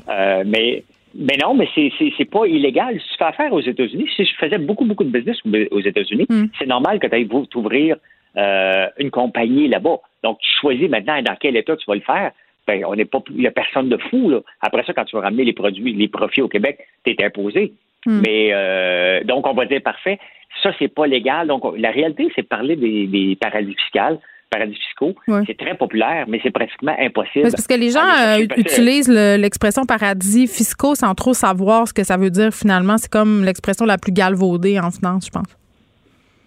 Euh, 0.09 0.45
mais 0.47 0.85
mais 1.17 1.37
non, 1.41 1.55
mais 1.55 1.69
c'est, 1.75 1.93
c'est, 2.19 2.25
pas 2.25 2.45
illégal. 2.47 2.99
Si 3.01 3.09
tu 3.13 3.19
fais 3.19 3.25
affaire 3.25 3.53
aux 3.53 3.61
États-Unis, 3.61 4.09
si 4.17 4.25
je 4.25 4.35
faisais 4.37 4.59
beaucoup, 4.59 4.85
beaucoup 4.85 5.05
de 5.05 5.11
business 5.11 5.37
aux 5.71 5.81
États-Unis, 5.81 6.27
hum. 6.29 6.49
c'est 6.59 6.67
normal 6.67 6.99
que 6.99 7.07
tu 7.07 7.15
ailles 7.15 7.29
t'ouvrir 7.51 7.97
euh, 8.37 8.87
une 8.99 9.11
compagnie 9.11 9.69
là-bas. 9.69 9.99
Donc, 10.23 10.39
tu 10.41 10.49
choisis 10.61 10.89
maintenant 10.89 11.21
dans 11.23 11.37
quel 11.39 11.57
état 11.57 11.77
tu 11.77 11.85
vas 11.87 11.95
le 11.95 12.01
faire. 12.01 12.33
Ben, 12.67 12.85
on 12.87 12.95
n'est 12.97 13.05
pas, 13.05 13.23
il 13.31 13.37
n'y 13.37 13.47
a 13.47 13.51
personne 13.51 13.89
de 13.89 13.97
fou. 13.97 14.31
Là. 14.31 14.41
Après 14.61 14.83
ça, 14.85 14.93
quand 14.93 15.05
tu 15.05 15.17
vas 15.17 15.23
ramener 15.23 15.45
les 15.45 15.53
produits, 15.53 15.93
les 15.93 16.09
profits 16.09 16.43
au 16.43 16.49
Québec, 16.49 16.79
tu 17.05 17.13
es 17.13 17.25
imposé. 17.25 17.73
Hmm. 18.07 18.23
Mais 18.27 18.51
euh, 18.53 19.23
donc, 19.25 19.47
on 19.47 19.55
va 19.55 19.67
dire 19.67 19.83
parfait. 19.83 20.19
Ça, 20.63 20.71
c'est 20.79 20.89
pas 20.89 21.07
légal. 21.07 21.49
Donc, 21.49 21.63
la 21.77 21.91
réalité, 21.91 22.31
c'est 22.35 22.43
parler 22.43 22.77
des, 22.77 23.37
paradis 23.41 23.75
fiscaux 23.75 24.19
paradis 24.51 24.77
fiscaux. 24.77 25.15
C'est 25.47 25.59
très 25.59 25.77
populaire, 25.77 26.27
mais 26.29 26.39
c'est 26.43 26.53
pratiquement 26.53 26.95
impossible. 26.99 27.51
parce 27.51 27.67
que 27.67 27.75
les 27.75 27.91
gens 27.91 28.07
euh, 28.07 28.47
utilisent 28.57 29.09
l'expression 29.09 29.85
paradis 29.85 30.47
fiscaux 30.47 30.95
sans 30.95 31.13
trop 31.15 31.35
savoir 31.35 31.89
ce 31.89 31.93
que 31.93 32.05
ça 32.05 32.17
veut 32.17 32.31
dire 32.31 32.55
finalement. 32.55 32.97
C'est 32.97 33.11
comme 33.11 33.45
l'expression 33.45 33.85
la 33.85 33.99
plus 33.99 34.13
galvaudée 34.13 34.79
en 34.79 34.93
finance, 34.93 35.27
je 35.27 35.31
pense. 35.31 35.57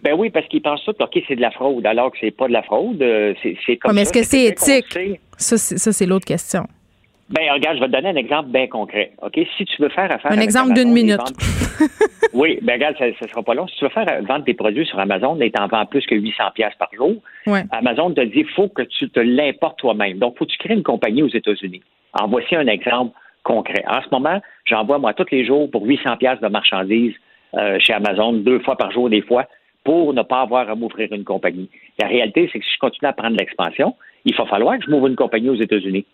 Ben 0.04 0.14
oui, 0.18 0.30
parce 0.30 0.48
qu'ils 0.48 0.62
pensent 0.62 0.84
tout, 0.86 0.96
OK, 1.00 1.20
c'est 1.28 1.36
de 1.36 1.42
la 1.42 1.52
fraude, 1.52 1.86
alors 1.86 2.12
que 2.12 2.18
c'est 2.20 2.32
pas 2.32 2.48
de 2.48 2.54
la 2.54 2.62
fraude. 2.64 3.02
Euh, 3.02 3.34
c'est 3.66 3.78
comme 3.78 3.96
Mais 3.96 4.02
est-ce 4.02 4.14
que 4.14 4.24
c'est 4.24 4.46
éthique? 4.46 5.20
Ça, 5.38 5.58
c'est 5.58 6.06
l'autre 6.06 6.26
question. 6.26 6.68
Ben, 7.30 7.42
regarde, 7.52 7.76
je 7.76 7.82
vais 7.82 7.88
te 7.88 7.92
donner 7.92 8.10
un 8.10 8.16
exemple 8.16 8.50
bien 8.50 8.68
concret. 8.68 9.12
OK? 9.22 9.38
Si 9.58 9.66
tu 9.66 9.82
veux 9.82 9.90
faire 9.90 10.10
affaire. 10.10 10.32
Un 10.32 10.40
exemple 10.40 10.74
d'une 10.74 10.94
minute. 10.94 11.20
oui, 12.34 12.58
ben, 12.62 12.74
regarde, 12.74 12.96
ça 12.98 13.08
ne 13.08 13.28
sera 13.28 13.44
pas 13.44 13.54
long. 13.54 13.68
Si 13.68 13.76
tu 13.78 13.84
veux 13.84 13.90
faire 13.90 14.06
vendre 14.24 14.46
tes 14.46 14.54
produits 14.54 14.86
sur 14.86 14.98
Amazon 14.98 15.38
et 15.42 15.52
t'en 15.52 15.68
vends 15.68 15.86
plus 15.86 16.06
que 16.06 16.16
800 16.16 16.44
pièces 16.56 16.76
par 16.80 16.90
jour, 16.94 17.16
Amazon 17.72 18.12
te 18.14 18.22
dit 18.22 18.46
faut 18.56 18.70
que 18.70 18.84
tu 18.84 19.10
te 19.10 19.20
l'importes 19.20 19.78
toi-même. 19.80 20.20
Donc, 20.20 20.36
il 20.36 20.38
faut 20.40 20.46
que 20.46 20.52
tu 20.52 20.58
crées 20.58 20.76
une 20.76 20.84
compagnie 20.84 21.22
aux 21.22 21.30
États-Unis. 21.30 21.82
En 22.14 22.28
voici 22.28 22.56
un 22.56 22.68
exemple 22.68 23.14
concret. 23.44 23.84
En 23.90 24.02
ce 24.02 24.08
moment, 24.12 24.40
j'envoie, 24.66 24.98
moi, 24.98 25.14
tous 25.14 25.28
les 25.32 25.46
jours 25.46 25.70
pour 25.70 25.86
800 25.86 26.18
pièces 26.18 26.40
de 26.40 26.48
marchandises 26.48 27.14
euh, 27.56 27.78
chez 27.80 27.94
Amazon, 27.94 28.34
deux 28.34 28.60
fois 28.60 28.78
par 28.78 28.92
jour, 28.92 29.10
des 29.10 29.22
fois 29.22 29.46
pour 29.88 30.14
ne 30.14 30.22
pas 30.22 30.42
avoir 30.42 30.70
à 30.70 30.76
m'ouvrir 30.76 31.14
une 31.14 31.24
compagnie. 31.24 31.70
La 31.98 32.08
réalité, 32.08 32.50
c'est 32.52 32.60
que 32.60 32.66
si 32.66 32.74
je 32.74 32.80
continue 32.80 33.08
à 33.08 33.14
prendre 33.14 33.38
l'expansion, 33.38 33.96
il 34.26 34.36
va 34.36 34.46
falloir 34.46 34.78
que 34.78 34.84
je 34.84 34.92
m'ouvre 34.92 35.08
une 35.08 35.16
compagnie 35.16 35.48
aux 35.48 35.56
États-Unis. 35.56 36.06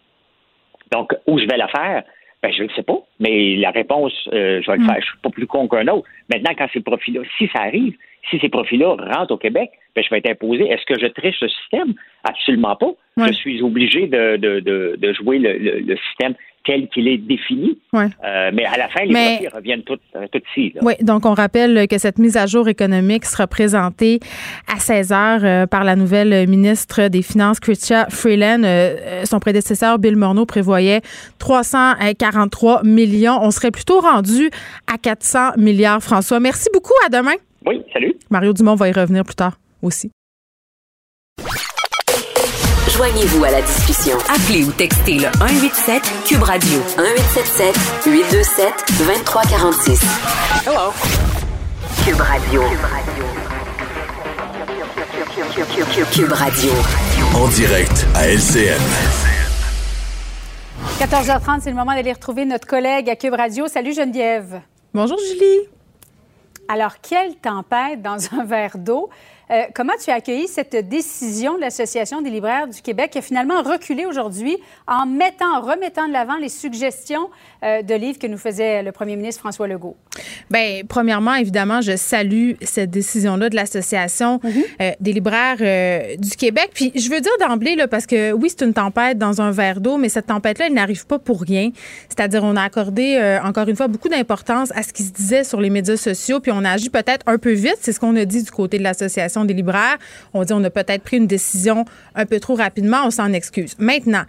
Donc, 0.92 1.16
où 1.26 1.40
je 1.40 1.48
vais 1.48 1.58
la 1.58 1.68
faire, 1.70 2.04
ben, 2.44 2.54
je 2.54 2.62
ne 2.62 2.70
sais 2.76 2.84
pas, 2.84 3.00
mais 3.20 3.56
la 3.56 3.72
réponse, 3.72 4.14
euh, 4.32 4.62
je 4.62 4.70
vais 4.70 4.78
le 4.78 4.84
hmm. 4.84 4.86
faire. 4.86 4.96
Je 4.98 5.00
ne 5.00 5.06
suis 5.06 5.18
pas 5.24 5.30
plus 5.32 5.48
con 5.48 5.68
qu'un 5.68 5.88
autre. 5.88 6.08
Maintenant, 6.32 6.52
quand 6.56 6.68
ces 6.72 6.82
profils-là, 6.82 7.22
si 7.40 7.48
ça 7.48 7.64
arrive, 7.64 7.96
si 8.30 8.40
ces 8.40 8.50
profils-là 8.50 8.96
rentrent 8.96 9.34
au 9.34 9.38
Québec, 9.38 9.72
ben, 9.96 10.04
je 10.04 10.10
vais 10.10 10.20
être 10.20 10.30
imposé. 10.30 10.64
Est-ce 10.64 10.86
que 10.86 11.00
je 11.00 11.08
triche 11.08 11.42
le 11.42 11.50
système? 11.50 11.94
Absolument 12.24 12.76
pas. 12.76 12.92
Je 13.18 13.34
suis 13.34 13.62
obligé 13.62 14.08
de, 14.08 15.14
jouer 15.14 15.40
le, 15.40 15.96
système 16.08 16.34
tel 16.66 16.88
qu'il 16.88 17.10
est 17.10 17.18
défini. 17.18 17.78
Euh, 17.94 18.52
mais 18.54 18.66
à 18.66 18.78
la 18.78 18.88
fin, 18.88 19.04
les 19.04 19.12
mais, 19.12 19.50
reviennent 19.54 19.84
toutes, 19.84 20.02
euh, 20.16 20.26
ici. 20.56 20.74
Oui, 20.82 20.94
donc 21.02 21.26
on 21.26 21.34
rappelle 21.34 21.90
que 21.90 21.98
cette 21.98 22.18
mise 22.20 22.38
à 22.38 22.46
jour 22.46 22.70
économique 22.70 23.26
sera 23.26 23.48
présentée 23.48 24.22
à 24.74 24.80
16 24.80 25.12
heures 25.12 25.42
euh, 25.44 25.68
par 25.68 25.84
la 25.84 25.98
nouvelle 25.98 26.48
ministre 26.48 27.10
des 27.10 27.22
Finances, 27.22 27.60
Chrystia 27.60 28.08
Freeland. 28.10 28.62
son 29.26 29.40
prédécesseur, 29.40 30.00
Bill 30.00 30.16
Morneau, 30.16 30.46
prévoyait 30.46 31.02
343 31.40 32.84
millions. 32.84 33.40
On 33.42 33.52
serait 33.52 33.72
plutôt 33.72 34.00
rendu 34.00 34.50
à 34.92 34.98
400 34.98 35.58
milliards, 35.58 36.02
François. 36.02 36.40
Merci 36.40 36.70
beaucoup. 36.74 36.94
À 37.06 37.10
demain. 37.10 37.36
Oui, 37.66 37.82
salut. 37.94 38.14
Mario 38.30 38.54
Dumont 38.54 38.76
va 38.76 38.90
y 38.90 38.92
revenir 38.92 39.24
plus 39.24 39.36
tard. 39.36 39.58
aussi. 39.82 40.12
Joignez-vous 42.96 43.44
à 43.44 43.52
la 43.52 43.62
discussion. 43.62 44.18
Appelez 44.30 44.64
ou 44.66 44.72
textez 44.72 45.16
le 45.16 45.28
187 45.40 46.04
Cube 46.26 46.44
Radio 46.44 46.80
1877 46.98 47.76
827 48.06 48.74
2346. 49.00 50.02
Hello. 50.68 50.92
Cube 52.06 52.20
Radio. 52.22 52.62
Cube 56.12 56.32
Radio. 56.34 56.72
En 57.36 57.48
direct 57.48 58.06
à 58.16 58.28
LCN. 58.30 58.80
14h30, 61.00 61.62
c'est 61.62 61.70
le 61.72 61.76
moment 61.76 61.94
d'aller 61.96 62.14
retrouver 62.14 62.46
notre 62.46 62.68
collègue 62.68 63.10
à 63.10 63.16
Cube 63.16 63.34
Radio. 63.34 63.68
Salut 63.68 63.94
Geneviève. 63.94 64.62
Bonjour 64.94 65.18
Julie. 65.18 65.68
Alors, 66.74 67.00
quelle 67.02 67.36
tempête 67.36 68.02
dans 68.02 68.18
un 68.34 68.46
verre 68.46 68.80
d'eau? 68.80 69.12
Euh, 69.52 69.64
comment 69.74 69.94
tu 70.04 70.10
as 70.10 70.16
accueilli 70.16 70.48
cette 70.48 70.76
décision 70.88 71.56
de 71.56 71.62
l'Association 71.62 72.22
des 72.22 72.30
libraires 72.30 72.68
du 72.68 72.82
Québec 72.82 73.12
qui 73.12 73.18
a 73.18 73.22
finalement 73.22 73.62
reculé 73.62 74.06
aujourd'hui 74.06 74.58
en 74.88 75.06
mettant, 75.06 75.58
en 75.58 75.62
remettant 75.62 76.08
de 76.08 76.14
l'avant 76.14 76.38
les 76.38 76.50
suggestions 76.50 77.30
euh, 77.64 77.82
de 77.82 77.94
livres 77.94 78.20
que 78.20 78.28
nous 78.28 78.38
faisait 78.38 78.84
le 78.84 78.92
premier 78.92 79.16
ministre 79.16 79.42
François 79.42 79.68
Legault? 79.68 79.98
Bien, 80.50 80.82
premièrement, 80.88 81.34
évidemment, 81.36 81.82
je 81.82 81.96
salue 81.96 82.52
cette 82.62 82.90
décision-là 82.90 83.50
de 83.50 83.56
l'Association 83.56 84.40
Mhm. 84.44 84.64
euh, 84.82 84.92
des 85.00 85.14
libraires 85.14 86.18
du 86.18 86.32
Québec. 86.32 86.72
Puis 86.74 86.92
je 86.96 87.10
veux 87.10 87.20
dire 87.20 87.32
d'emblée, 87.40 87.76
parce 87.90 88.06
que 88.06 88.32
oui, 88.32 88.50
c'est 88.50 88.66
une 88.66 88.74
tempête 88.74 89.18
dans 89.18 89.42
un 89.42 89.52
verre 89.52 89.82
d'eau, 89.82 89.98
mais 89.98 90.10
cette 90.10 90.28
tempête-là, 90.28 90.68
elle 90.68 90.74
n'arrive 90.74 91.06
pas 91.06 91.20
pour 91.20 91.42
rien. 91.42 91.72
C'est-à-dire, 92.10 92.44
on 92.44 92.56
a 92.56 92.62
accordé, 92.62 93.38
encore 93.44 93.68
une 93.68 93.76
fois, 93.76 93.88
beaucoup 93.88 94.10
d'importance 94.10 94.72
à 94.76 94.84
ce 94.84 94.94
qui 94.94 95.04
se 95.04 95.12
disait 95.12 95.44
sur 95.44 95.60
les 95.60 95.70
médias 95.70 95.98
sociaux, 95.98 96.40
puis 96.40 96.52
on 96.52 96.64
a 96.64 96.72
agi 96.72 96.90
peut-être 96.90 97.24
un 97.28 97.38
peu 97.38 97.52
vite. 97.52 97.78
C'est 97.82 97.92
ce 97.92 98.00
qu'on 98.00 98.16
a 98.16 98.26
dit 98.26 98.44
du 98.44 98.52
côté 98.52 98.78
de 98.78 98.84
l'Association 98.84 99.33
des 99.46 99.54
libraires. 99.54 99.98
On 100.34 100.44
dit 100.44 100.54
on 100.54 100.64
a 100.64 100.70
peut-être 100.70 101.04
pris 101.04 101.18
une 101.18 101.28
décision 101.28 101.86
un 102.16 102.26
peu 102.26 102.40
trop 102.40 102.56
rapidement. 102.56 103.02
On 103.06 103.12
s'en 103.12 103.34
excuse. 103.34 103.76
Maintenant, 103.80 104.24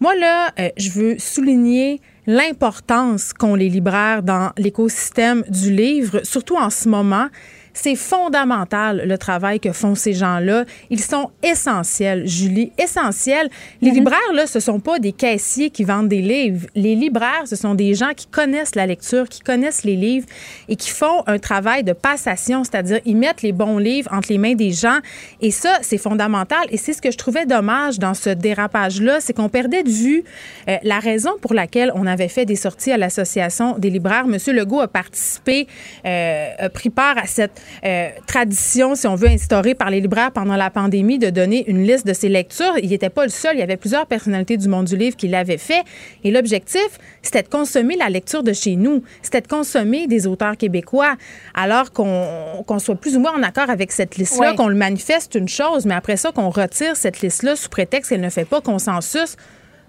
moi, 0.00 0.14
là, 0.16 0.50
euh, 0.58 0.68
je 0.76 0.90
veux 0.90 1.18
souligner 1.18 2.00
l'importance 2.26 3.32
qu'ont 3.32 3.54
les 3.54 3.68
libraires 3.68 4.22
dans 4.22 4.50
l'écosystème 4.56 5.44
du 5.48 5.70
livre, 5.70 6.20
surtout 6.24 6.56
en 6.56 6.70
ce 6.70 6.88
moment. 6.88 7.28
C'est 7.74 7.96
fondamental 7.96 9.02
le 9.04 9.18
travail 9.18 9.58
que 9.58 9.72
font 9.72 9.96
ces 9.96 10.12
gens-là. 10.12 10.64
Ils 10.90 11.00
sont 11.00 11.30
essentiels, 11.42 12.26
Julie, 12.26 12.70
essentiels. 12.78 13.50
Les 13.82 13.90
libraires, 13.90 14.32
là, 14.32 14.46
ce 14.46 14.60
sont 14.60 14.78
pas 14.78 15.00
des 15.00 15.12
caissiers 15.12 15.70
qui 15.70 15.82
vendent 15.82 16.08
des 16.08 16.22
livres. 16.22 16.66
Les 16.76 16.94
libraires, 16.94 17.42
ce 17.46 17.56
sont 17.56 17.74
des 17.74 17.94
gens 17.94 18.12
qui 18.16 18.26
connaissent 18.26 18.76
la 18.76 18.86
lecture, 18.86 19.28
qui 19.28 19.40
connaissent 19.40 19.82
les 19.82 19.96
livres 19.96 20.26
et 20.68 20.76
qui 20.76 20.90
font 20.90 21.24
un 21.26 21.38
travail 21.38 21.82
de 21.82 21.92
passation, 21.92 22.62
c'est-à-dire 22.62 23.00
ils 23.04 23.16
mettent 23.16 23.42
les 23.42 23.52
bons 23.52 23.78
livres 23.78 24.08
entre 24.12 24.30
les 24.30 24.38
mains 24.38 24.54
des 24.54 24.70
gens. 24.70 24.98
Et 25.40 25.50
ça, 25.50 25.78
c'est 25.82 25.98
fondamental. 25.98 26.66
Et 26.70 26.76
c'est 26.76 26.92
ce 26.92 27.02
que 27.02 27.10
je 27.10 27.18
trouvais 27.18 27.44
dommage 27.44 27.98
dans 27.98 28.14
ce 28.14 28.30
dérapage-là, 28.30 29.20
c'est 29.20 29.32
qu'on 29.32 29.48
perdait 29.48 29.82
de 29.82 29.90
vue 29.90 30.22
euh, 30.68 30.76
la 30.84 31.00
raison 31.00 31.32
pour 31.40 31.54
laquelle 31.54 31.90
on 31.96 32.06
avait 32.06 32.28
fait 32.28 32.44
des 32.44 32.56
sorties 32.56 32.92
à 32.92 32.96
l'Association 32.96 33.78
des 33.78 33.90
libraires. 33.90 34.28
Monsieur 34.28 34.52
Legault 34.52 34.80
a 34.80 34.88
participé, 34.88 35.66
euh, 36.06 36.50
a 36.58 36.68
pris 36.68 36.90
part 36.90 37.18
à 37.18 37.26
cette 37.26 37.63
euh, 37.84 38.08
tradition, 38.26 38.94
si 38.94 39.06
on 39.06 39.14
veut, 39.14 39.28
instaurée 39.28 39.74
par 39.74 39.90
les 39.90 40.00
libraires 40.00 40.32
pendant 40.32 40.56
la 40.56 40.70
pandémie 40.70 41.18
de 41.18 41.30
donner 41.30 41.68
une 41.68 41.84
liste 41.86 42.06
de 42.06 42.12
ses 42.12 42.28
lectures. 42.28 42.78
Il 42.82 42.90
n'était 42.90 43.10
pas 43.10 43.24
le 43.24 43.30
seul. 43.30 43.56
Il 43.56 43.60
y 43.60 43.62
avait 43.62 43.76
plusieurs 43.76 44.06
personnalités 44.06 44.56
du 44.56 44.68
monde 44.68 44.86
du 44.86 44.96
livre 44.96 45.16
qui 45.16 45.28
l'avaient 45.28 45.58
fait. 45.58 45.82
Et 46.22 46.30
l'objectif, 46.30 46.98
c'était 47.22 47.42
de 47.42 47.48
consommer 47.48 47.96
la 47.96 48.08
lecture 48.08 48.42
de 48.42 48.52
chez 48.52 48.76
nous. 48.76 49.02
C'était 49.22 49.40
de 49.40 49.48
consommer 49.48 50.06
des 50.06 50.26
auteurs 50.26 50.56
québécois. 50.56 51.16
Alors 51.54 51.92
qu'on 51.92 52.78
soit 52.78 52.96
plus 52.96 53.16
ou 53.16 53.20
moins 53.20 53.32
en 53.32 53.42
accord 53.42 53.70
avec 53.70 53.92
cette 53.92 54.16
liste-là, 54.16 54.54
qu'on 54.54 54.68
le 54.68 54.74
manifeste 54.74 55.34
une 55.34 55.48
chose, 55.48 55.86
mais 55.86 55.94
après 55.94 56.16
ça, 56.16 56.32
qu'on 56.32 56.50
retire 56.50 56.96
cette 56.96 57.20
liste-là 57.20 57.56
sous 57.56 57.68
prétexte 57.68 58.10
qu'elle 58.10 58.20
ne 58.20 58.30
fait 58.30 58.44
pas 58.44 58.60
consensus. 58.60 59.36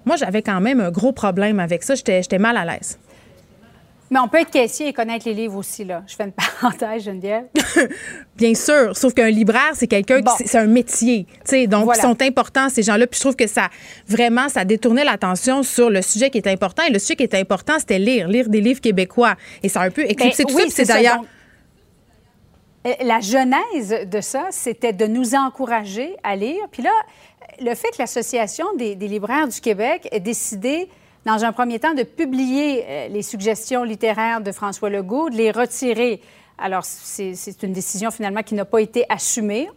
Moi, 0.05 0.15
j'avais 0.17 0.41
quand 0.41 0.61
même 0.61 0.79
un 0.79 0.91
gros 0.91 1.11
problème 1.11 1.59
avec 1.59 1.83
ça. 1.83 1.95
J'étais 1.95 2.37
mal 2.37 2.57
à 2.57 2.65
l'aise. 2.65 2.99
Mais 4.11 4.19
on 4.19 4.27
peut 4.27 4.39
être 4.39 4.51
caissier 4.51 4.87
et 4.89 4.93
connaître 4.93 5.27
les 5.27 5.33
livres 5.33 5.57
aussi, 5.57 5.83
là. 5.83 6.03
Je 6.05 6.15
fais 6.15 6.25
une 6.25 6.31
parenthèse, 6.61 7.03
Geneviève. 7.03 7.45
Bien 8.37 8.53
sûr, 8.53 8.95
sauf 8.95 9.13
qu'un 9.13 9.29
libraire, 9.31 9.71
c'est 9.73 9.87
quelqu'un 9.87 10.19
Bon. 10.19 10.31
qui 10.37 10.47
c'est- 10.47 10.57
un 10.59 10.67
métier, 10.67 11.25
tu 11.27 11.33
sais, 11.45 11.67
donc 11.67 11.85
Voilà. 11.85 11.99
ils 11.99 12.01
sont 12.03 12.21
importants 12.21 12.69
ces 12.69 12.83
gens-là. 12.83 13.07
Puis 13.07 13.17
je 13.17 13.21
trouve 13.21 13.35
que 13.35 13.47
ça 13.47 13.69
vraiment 14.07 14.47
ça 14.49 14.63
détournait 14.63 15.03
l'attention 15.03 15.63
sur 15.63 15.89
le 15.89 16.01
sujet 16.03 16.29
qui 16.29 16.37
est 16.37 16.47
important. 16.47 16.83
Et 16.83 16.91
le 16.91 16.99
sujet 16.99 17.15
qui 17.15 17.23
était 17.23 17.39
important, 17.39 17.79
c'était 17.79 17.97
lire, 17.99 18.27
lire 18.27 18.47
des 18.47 18.61
livres 18.61 18.79
québécois. 18.81 19.35
Et 19.63 19.69
ça 19.69 19.81
a 19.81 19.85
un 19.87 19.91
peu 19.91 20.03
éclipsé 20.03 20.43
Ben 20.43 20.49
tout 20.51 20.55
oui, 20.57 20.69
ça. 20.69 20.75
C'est 20.75 20.85
d'ailleurs 20.85 21.23
euh, 22.85 22.93
La 23.03 23.19
genèse 23.21 24.07
de 24.07 24.21
ça, 24.21 24.47
c'était 24.51 24.93
de 24.93 25.07
nous 25.07 25.33
encourager 25.33 26.15
à 26.23 26.35
lire. 26.35 26.61
Puis 26.71 26.83
là, 26.83 26.91
le 27.59 27.73
fait 27.73 27.87
que 27.89 27.95
l'Association 27.99 28.65
des, 28.77 28.95
des 28.95 29.07
libraires 29.07 29.47
du 29.47 29.59
Québec 29.59 30.07
ait 30.11 30.19
décidé, 30.19 30.89
dans 31.25 31.43
un 31.43 31.51
premier 31.51 31.79
temps, 31.79 31.93
de 31.93 32.03
publier 32.03 32.85
euh, 32.87 33.07
les 33.07 33.23
suggestions 33.23 33.83
littéraires 33.83 34.41
de 34.41 34.51
François 34.51 34.89
Legault, 34.89 35.29
de 35.29 35.35
les 35.35 35.51
retirer. 35.51 36.21
Alors, 36.57 36.85
c'est 36.85 37.63
une 37.63 37.73
décision 37.73 38.11
finalement 38.11 38.43
qui 38.43 38.53
n'a 38.53 38.63
pas 38.63 38.79
été 38.79 39.05
assumée. 39.09 39.67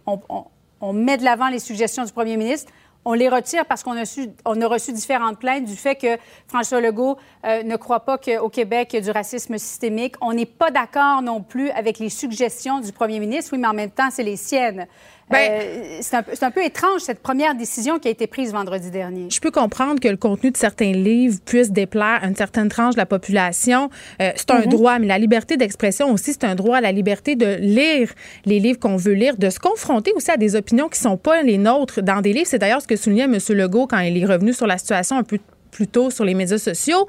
On, 0.80 0.92
met 0.92 1.16
de 1.16 1.24
l'avant 1.24 1.48
les 1.48 1.58
suggestions 1.58 2.04
du 2.04 2.12
premier 2.12 2.36
ministre. 2.36 2.72
On 3.04 3.14
les 3.14 3.28
retire 3.28 3.64
parce 3.64 3.82
qu'on 3.82 3.96
a 3.96 4.66
reçu 4.68 4.92
différentes 4.92 5.38
plaintes 5.38 5.64
du 5.64 5.74
fait 5.74 5.96
que 5.96 6.18
François 6.46 6.80
Legault 6.80 7.16
euh, 7.44 7.62
ne 7.62 7.76
croit 7.76 8.00
pas 8.00 8.18
qu'au 8.18 8.48
Québec, 8.48 8.90
il 8.92 8.96
y 8.96 8.98
a 8.98 9.02
du 9.02 9.10
racisme 9.10 9.56
systémique. 9.56 10.14
On 10.20 10.34
n'est 10.34 10.46
pas 10.46 10.70
d'accord 10.70 11.22
non 11.22 11.42
plus 11.42 11.70
avec 11.70 11.98
les 11.98 12.10
suggestions 12.10 12.80
du 12.80 12.92
premier 12.92 13.18
ministre. 13.18 13.52
Oui, 13.54 13.58
mais 13.58 13.68
en 13.68 13.74
même 13.74 13.90
temps, 13.90 14.10
c'est 14.10 14.22
les 14.22 14.36
siennes. 14.36 14.86
Ben- 15.30 15.50
Euh, 15.50 15.98
c'est 16.00 16.16
un, 16.16 16.22
peu- 16.22 16.32
c'est 16.34 16.44
un 16.44 16.50
peu 16.50 16.64
étrange, 16.64 17.00
cette 17.00 17.20
première 17.20 17.54
décision 17.54 17.98
qui 17.98 18.08
a 18.08 18.10
été 18.10 18.26
prise 18.26 18.52
vendredi 18.52 18.90
dernier. 18.90 19.28
Je 19.30 19.40
peux 19.40 19.50
comprendre 19.50 20.00
que 20.00 20.08
le 20.08 20.16
contenu 20.16 20.50
de 20.50 20.56
certains 20.56 20.92
livres 20.92 21.38
puisse 21.44 21.70
déplaire 21.70 22.20
à 22.22 22.26
une 22.26 22.36
certaine 22.36 22.68
tranche 22.68 22.94
de 22.94 23.00
la 23.00 23.06
population. 23.06 23.90
Euh, 24.22 24.30
c'est 24.36 24.50
un 24.50 24.60
Mhm. 24.60 24.68
droit, 24.68 24.98
mais 24.98 25.06
la 25.06 25.18
liberté 25.18 25.56
d'expression 25.56 26.10
aussi, 26.12 26.32
c'est 26.32 26.44
un 26.44 26.54
droit, 26.54 26.80
la 26.80 26.92
liberté 26.92 27.36
de 27.36 27.56
lire 27.60 28.10
les 28.46 28.58
livres 28.60 28.78
qu'on 28.78 28.96
veut 28.96 29.12
lire, 29.12 29.36
de 29.36 29.50
se 29.50 29.58
confronter 29.58 30.12
aussi 30.14 30.30
à 30.30 30.36
des 30.36 30.56
opinions 30.56 30.88
qui 30.88 30.98
sont 30.98 31.16
pas 31.16 31.42
les 31.42 31.58
nôtres 31.58 32.00
dans 32.02 32.20
des 32.20 32.32
livres. 32.32 32.46
C'est 32.48 32.58
d'ailleurs 32.58 32.80
ce 32.82 32.86
que 32.86 32.96
soulignait 32.96 33.24
M. 33.24 33.38
Legault 33.50 33.86
quand 33.86 33.98
il 33.98 34.16
est 34.16 34.26
revenu 34.26 34.52
sur 34.52 34.66
la 34.66 34.78
situation 34.78 35.16
un 35.18 35.24
peu 35.24 35.38
plus 35.78 35.86
tôt 35.86 36.10
sur 36.10 36.24
les 36.24 36.34
médias 36.34 36.58
sociaux. 36.58 37.06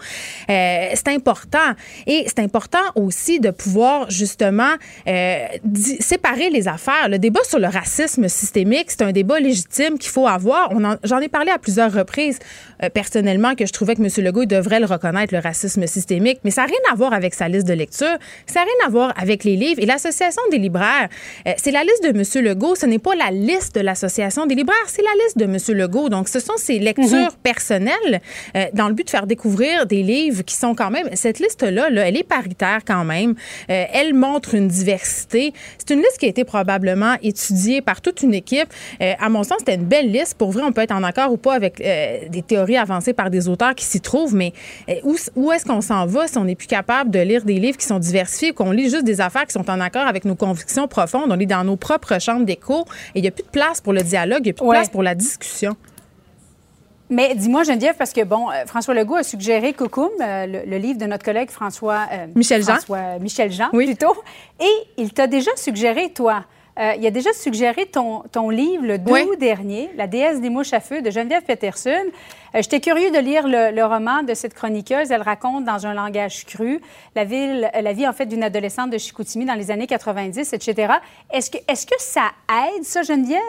Euh, 0.50 0.90
c'est 0.94 1.08
important. 1.08 1.70
Et 2.06 2.26
c'est 2.28 2.40
important 2.40 2.86
aussi 2.94 3.40
de 3.40 3.50
pouvoir 3.50 4.12
justement 4.12 4.74
euh, 5.08 5.48
séparer 6.00 6.52
les 6.52 6.68
affaires. 6.68 7.10
Le 7.10 7.18
débat 7.18 7.44
sur 7.44 7.58
le 7.58 7.66
racisme 7.68 8.28
systémique, 8.28 8.92
c'est 8.92 9.02
un 9.02 9.12
débat 9.12 9.40
légitime 9.40 9.98
qu'il 9.98 10.12
faut 10.12 10.28
avoir. 10.28 10.70
J'en 11.04 11.20
ai 11.20 11.30
parlé 11.30 11.50
à 11.50 11.58
plusieurs 11.58 11.92
reprises 11.92 12.38
euh, 12.84 12.90
personnellement 12.90 13.56
que 13.56 13.66
je 13.66 13.74
trouvais 13.74 13.96
que 13.96 14.02
M. 14.02 14.10
Legault 14.24 14.46
devrait 14.46 14.80
le 14.80 14.86
reconnaître, 14.86 15.34
le 15.34 15.42
racisme 15.42 15.88
systémique, 15.88 16.40
mais 16.44 16.52
ça 16.52 16.62
n'a 16.62 16.68
rien 16.68 16.84
à 16.92 16.96
voir 16.96 17.12
avec 17.14 17.34
sa 17.34 17.48
liste 17.48 17.68
de 17.68 17.74
lecture, 17.74 18.16
ça 18.46 18.60
n'a 18.60 18.66
rien 18.66 18.88
à 18.88 18.90
voir 18.90 19.14
avec 19.18 19.44
les 19.44 19.56
livres. 19.56 19.82
Et 19.82 19.88
l'Association 19.88 20.44
des 20.52 20.60
libraires, 20.60 21.10
euh, 21.48 21.54
c'est 21.58 21.72
la 21.72 21.84
liste 21.84 22.04
de 22.04 22.10
M. 22.10 22.46
Legault, 22.46 22.76
ce 22.76 22.86
n'est 22.86 23.00
pas 23.00 23.16
la 23.16 23.32
liste 23.32 23.74
de 23.76 23.82
l'Association 23.82 24.46
des 24.46 24.56
libraires, 24.56 24.78
c'est 24.88 25.02
la 25.02 25.16
liste 25.24 25.38
de 25.38 25.46
M. 25.46 25.58
Legault. 25.78 26.10
Donc, 26.10 26.30
ce 26.30 26.40
sont 26.40 26.58
ses 26.58 26.78
lectures 26.80 27.36
personnelles 27.42 28.22
euh, 28.60 28.66
dans 28.74 28.88
le 28.88 28.94
but 28.94 29.06
de 29.06 29.10
faire 29.10 29.28
découvrir 29.28 29.86
des 29.86 30.04
livres 30.04 30.44
qui 30.44 30.56
sont 30.56 30.76
quand 30.76 30.92
même. 30.92 31.08
Cette 31.14 31.40
liste-là, 31.40 31.90
là, 31.90 32.08
elle 32.08 32.18
est 32.18 32.24
paritaire 32.24 32.80
quand 32.86 33.06
même. 33.06 33.36
Euh, 33.70 33.86
elle 33.94 34.14
montre 34.14 34.54
une 34.56 34.68
diversité. 34.68 35.54
C'est 35.78 35.94
une 35.94 36.00
liste 36.00 36.18
qui 36.20 36.26
a 36.26 36.30
été 36.30 36.44
probablement 36.44 37.16
étudiée 37.24 37.82
par 37.82 38.02
toute 38.02 38.22
une 38.22 38.34
équipe. 38.34 38.68
Euh, 39.02 39.14
à 39.20 39.30
mon 39.30 39.44
sens, 39.44 39.58
c'était 39.60 39.76
une 39.76 39.86
belle 39.86 40.12
liste. 40.12 40.36
Pour 40.38 40.52
vrai, 40.52 40.64
on 40.66 40.72
peut 40.72 40.82
être 40.82 40.92
en 40.96 41.04
accord 41.04 41.32
ou 41.32 41.38
pas 41.38 41.54
avec 41.56 41.80
des 41.80 42.42
théories 42.42 42.78
avancées 42.78 43.14
par 43.14 43.30
des 43.30 43.48
auteurs 43.48 43.76
qui 43.76 43.86
s'y 43.86 44.02
trouvent, 44.02 44.36
mais 44.36 44.54
où, 45.04 45.16
où 45.36 45.52
est-ce 45.52 45.66
qu'on 45.66 45.82
s'en 45.82 46.06
va 46.06 46.28
si 46.28 46.38
on 46.38 46.46
n'est 46.46 46.56
plus 46.56 46.68
capable 46.68 47.10
de 47.12 47.20
lire 47.20 47.44
des 47.46 47.56
livres 47.60 47.78
qui 47.78 47.86
sont 47.86 48.00
diversifiés, 48.00 48.52
qu'on 48.52 48.72
lit 48.72 48.90
juste 48.90 49.04
des 49.04 49.22
affaires 49.22 49.46
qui 49.46 49.54
sont 49.54 49.70
en 49.70 49.80
accord 49.80 50.06
avec 50.08 50.26
nos 50.26 50.36
convictions 50.36 50.88
profondes? 50.88 51.30
On 51.32 51.40
est 51.40 51.46
dans 51.46 51.64
nos 51.64 51.78
propres 51.78 52.20
chambres 52.20 52.46
d'écho 52.46 52.86
et 53.16 53.20
il 53.20 53.22
n'y 53.22 53.28
a 53.28 53.32
plus 53.32 53.44
de 53.44 53.50
place 53.50 53.82
pour 53.82 53.94
le 53.94 54.02
dialogue, 54.02 54.40
il 54.42 54.44
n'y 54.46 54.50
a 54.52 54.54
plus 54.54 54.64
de 54.64 54.70
Ouais. 54.70 54.76
place 54.78 54.90
pour 54.90 55.04
la 55.04 55.16
discussion. 55.16 55.76
Mais 57.10 57.34
dis-moi, 57.36 57.64
Geneviève, 57.64 57.96
parce 57.98 58.14
que, 58.14 58.24
bon, 58.24 58.52
euh, 58.52 58.66
François 58.68 58.94
Legault 58.94 59.16
a 59.16 59.24
suggéré 59.24 59.74
Coucoum, 59.74 60.10
euh, 60.22 60.46
le, 60.46 60.62
le 60.70 60.78
livre 60.78 61.00
de 61.00 61.06
notre 61.06 61.26
collègue 61.26 61.50
François... 61.50 62.06
euh, 62.12 62.28
Michel 62.36 62.62
Jean. 62.64 62.74
François- 62.76 63.18
Michel 63.20 63.52
Jean, 63.52 63.70
plutôt. 63.70 64.16
Et 64.60 64.72
il 64.98 65.12
t'a 65.12 65.26
déjà 65.26 65.50
suggéré, 65.56 66.12
toi, 66.14 66.46
euh, 66.80 66.94
il 66.98 67.06
a 67.08 67.12
déjà 67.12 67.34
suggéré 67.34 67.88
ton, 67.88 68.22
ton 68.32 68.50
livre 68.52 68.86
le 68.86 69.00
2 69.00 69.12
Oui. 69.12 69.24
août 69.24 69.40
dernier, 69.40 69.90
La 69.98 70.06
déesse 70.08 70.40
des 70.40 70.50
mouches 70.52 70.72
à 70.72 70.80
feu 70.80 71.02
de 71.02 71.10
Geneviève 71.10 71.42
Peterson. 71.44 71.90
Euh, 72.56 72.62
J'étais 72.62 72.80
curieux 72.80 73.10
de 73.12 73.18
lire 73.18 73.48
le, 73.48 73.72
le 73.76 73.84
roman 73.86 74.22
de 74.24 74.34
cette 74.36 74.54
chroniqueuse. 74.54 75.10
Elle 75.12 75.24
raconte 75.24 75.66
dans 75.66 75.88
un 75.88 75.94
langage 75.96 76.46
cru 76.46 76.80
la, 77.16 77.24
ville, 77.26 77.72
la 77.74 77.92
vie, 77.94 78.08
en 78.08 78.14
fait, 78.14 78.28
d'une 78.28 78.44
adolescente 78.44 78.92
de 78.92 78.98
Chicoutimi 79.00 79.46
dans 79.46 79.56
les 79.56 79.72
années 79.72 79.88
90, 79.88 80.54
etc. 80.54 80.94
Est-ce 81.34 81.50
que, 81.50 81.58
est-ce 81.68 81.88
que 81.88 81.96
ça 81.98 82.30
aide, 82.78 82.84
ça, 82.84 83.02
Geneviève? 83.02 83.42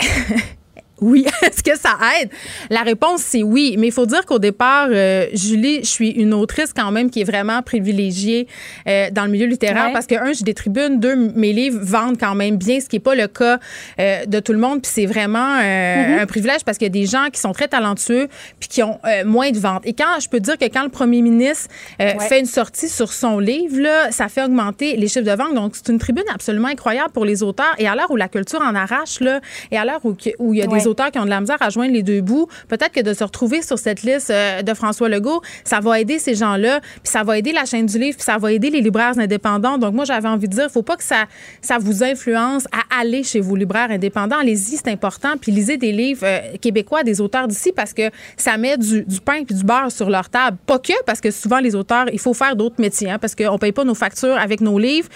oui. 1.00 1.26
Est-ce 1.42 1.62
que 1.62 1.76
ça 1.78 1.96
aide? 2.20 2.30
La 2.70 2.82
réponse, 2.82 3.22
c'est 3.22 3.42
oui. 3.42 3.76
Mais 3.78 3.88
il 3.88 3.92
faut 3.92 4.06
dire 4.06 4.24
qu'au 4.26 4.38
départ, 4.38 4.88
euh, 4.90 5.26
Julie, 5.32 5.80
je 5.80 5.88
suis 5.88 6.10
une 6.10 6.34
autrice 6.34 6.72
quand 6.74 6.90
même 6.90 7.10
qui 7.10 7.20
est 7.20 7.24
vraiment 7.24 7.62
privilégiée 7.62 8.46
euh, 8.86 9.08
dans 9.10 9.24
le 9.24 9.30
milieu 9.30 9.46
littéraire 9.46 9.90
parce 9.92 10.06
que, 10.06 10.14
un, 10.14 10.32
j'ai 10.32 10.44
des 10.44 10.54
tribunes, 10.54 11.00
deux, 11.00 11.16
mes 11.16 11.52
livres 11.52 11.78
vendent 11.82 12.18
quand 12.18 12.34
même 12.34 12.56
bien, 12.56 12.80
ce 12.80 12.88
qui 12.88 12.96
n'est 12.96 13.00
pas 13.00 13.14
le 13.14 13.28
cas 13.28 13.58
euh, 14.00 14.24
de 14.26 14.40
tout 14.40 14.52
le 14.52 14.58
monde. 14.58 14.82
Puis 14.82 14.92
c'est 14.94 15.06
vraiment 15.06 15.38
Mm-hmm. 15.58 16.20
un 16.20 16.26
privilège 16.26 16.64
parce 16.64 16.78
qu'il 16.78 16.86
y 16.86 16.90
a 16.90 16.92
des 16.92 17.06
gens 17.06 17.26
qui 17.32 17.40
sont 17.40 17.52
très 17.52 17.68
talentueux 17.68 18.28
puis 18.60 18.68
qui 18.68 18.82
ont 18.82 18.98
moins 19.24 19.50
de 19.50 19.58
ventes. 19.58 19.82
Et 19.86 19.92
quand 19.92 20.20
je 20.20 20.28
peux 20.28 20.40
dire 20.40 20.56
que 20.58 20.64
quand 20.66 20.82
le 20.82 20.88
premier 20.88 21.22
ministre 21.22 21.68
fait 21.98 22.40
une 22.40 22.46
sortie 22.46 22.88
sur 22.88 23.12
son 23.12 23.38
livre, 23.38 23.80
là, 23.80 24.10
ça 24.10 24.28
fait 24.28 24.44
augmenter 24.44 24.96
les 24.96 25.08
chiffres 25.08 25.24
de 25.24 25.36
vente. 25.36 25.54
Donc, 25.54 25.74
c'est 25.76 25.90
une 25.90 25.98
tribune 25.98 26.24
absolument 26.32 26.68
incroyable 26.68 27.10
pour 27.12 27.24
les 27.24 27.42
auteurs. 27.42 27.74
Et 27.78 27.88
à 27.88 27.94
l'heure 27.94 28.10
où 28.10 28.16
la 28.16 28.28
culture 28.28 28.60
en 28.60 28.74
arrache, 28.74 29.20
là, 29.20 29.40
et 29.70 29.76
à 29.76 29.84
l'heure 29.84 30.00
où, 30.04 30.16
où 30.38 30.54
il 30.54 30.60
y 30.60 30.62
a 30.62 30.66
des 30.66 30.78
Ouais. 30.86 30.87
Auteurs 30.88 31.10
qui 31.10 31.18
ont 31.18 31.24
de 31.24 31.30
la 31.30 31.40
misère 31.40 31.58
à 31.60 31.70
joindre 31.70 31.92
les 31.92 32.02
deux 32.02 32.20
bouts, 32.20 32.48
peut-être 32.68 32.92
que 32.92 33.00
de 33.00 33.12
se 33.14 33.24
retrouver 33.24 33.62
sur 33.62 33.78
cette 33.78 34.02
liste 34.02 34.30
euh, 34.30 34.62
de 34.62 34.74
François 34.74 35.08
Legault, 35.08 35.42
ça 35.64 35.80
va 35.80 36.00
aider 36.00 36.18
ces 36.18 36.34
gens-là, 36.34 36.80
puis 36.80 37.12
ça 37.12 37.22
va 37.22 37.38
aider 37.38 37.52
la 37.52 37.64
chaîne 37.64 37.86
du 37.86 37.98
livre, 37.98 38.16
puis 38.16 38.24
ça 38.24 38.38
va 38.38 38.52
aider 38.52 38.70
les 38.70 38.80
libraires 38.80 39.18
indépendants. 39.18 39.78
Donc 39.78 39.94
moi, 39.94 40.04
j'avais 40.04 40.28
envie 40.28 40.48
de 40.48 40.54
dire, 40.54 40.70
faut 40.70 40.82
pas 40.82 40.96
que 40.96 41.04
ça, 41.04 41.26
ça 41.60 41.78
vous 41.78 42.02
influence 42.02 42.66
à 42.72 43.00
aller 43.00 43.22
chez 43.22 43.40
vos 43.40 43.56
libraires 43.56 43.90
indépendants. 43.90 44.38
Allez-y, 44.38 44.76
c'est 44.76 44.88
important. 44.88 45.36
Puis 45.40 45.52
lisez 45.52 45.76
des 45.76 45.92
livres 45.92 46.24
euh, 46.24 46.56
québécois, 46.60 47.02
des 47.02 47.20
auteurs 47.20 47.48
d'ici, 47.48 47.72
parce 47.72 47.92
que 47.92 48.10
ça 48.36 48.56
met 48.56 48.76
du, 48.76 49.04
pain 49.24 49.44
puis 49.44 49.54
du 49.54 49.64
beurre 49.64 49.92
sur 49.92 50.10
leur 50.10 50.28
table. 50.30 50.56
Pas 50.66 50.78
que, 50.78 50.92
parce 51.04 51.20
que 51.20 51.30
souvent, 51.30 51.58
les 51.58 51.74
auteurs, 51.74 52.06
il 52.12 52.18
faut 52.18 52.34
faire 52.34 52.56
d'autres 52.56 52.80
métiers, 52.80 53.10
hein, 53.10 53.18
parce 53.18 53.34
qu'on 53.34 53.58
paye 53.58 53.72
pas 53.72 53.84
nos 53.84 53.94
factures 53.94 54.36
avec 54.36 54.60
nos 54.60 54.78
livres. 54.78 55.08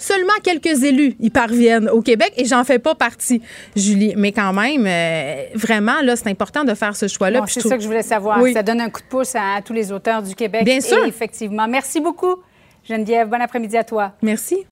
Seulement 0.00 0.32
quelques 0.42 0.82
élus 0.82 1.14
y 1.20 1.28
parviennent 1.28 1.90
au 1.90 2.00
Québec 2.00 2.32
et 2.38 2.46
j'en 2.46 2.64
fais 2.64 2.78
pas 2.78 2.94
partie, 2.94 3.42
Julie. 3.76 4.14
Mais 4.16 4.32
quand 4.32 4.54
même, 4.54 4.86
euh, 4.86 5.44
vraiment, 5.54 6.00
là, 6.02 6.16
c'est 6.16 6.28
important 6.28 6.64
de 6.64 6.72
faire 6.72 6.96
ce 6.96 7.06
choix-là. 7.06 7.40
Bon, 7.40 7.46
c'est 7.46 7.60
trouve- 7.60 7.70
ça 7.72 7.76
que 7.76 7.82
je 7.82 7.86
voulais 7.86 8.02
savoir. 8.02 8.40
Oui. 8.40 8.54
Ça 8.54 8.62
donne 8.62 8.80
un 8.80 8.88
coup 8.88 9.02
de 9.02 9.06
pouce 9.06 9.34
à, 9.34 9.60
tous 9.62 9.74
les 9.74 9.92
auteurs 9.92 10.22
du 10.22 10.34
Québec. 10.34 10.64
Bien 10.64 10.80
sûr. 10.80 11.04
Et 11.04 11.08
effectivement. 11.08 11.68
Merci 11.68 12.00
beaucoup, 12.00 12.36
Geneviève. 12.88 13.28
Bon 13.28 13.42
après-midi 13.42 13.76
à 13.76 13.84
toi. 13.84 14.12
Merci. 14.22 14.64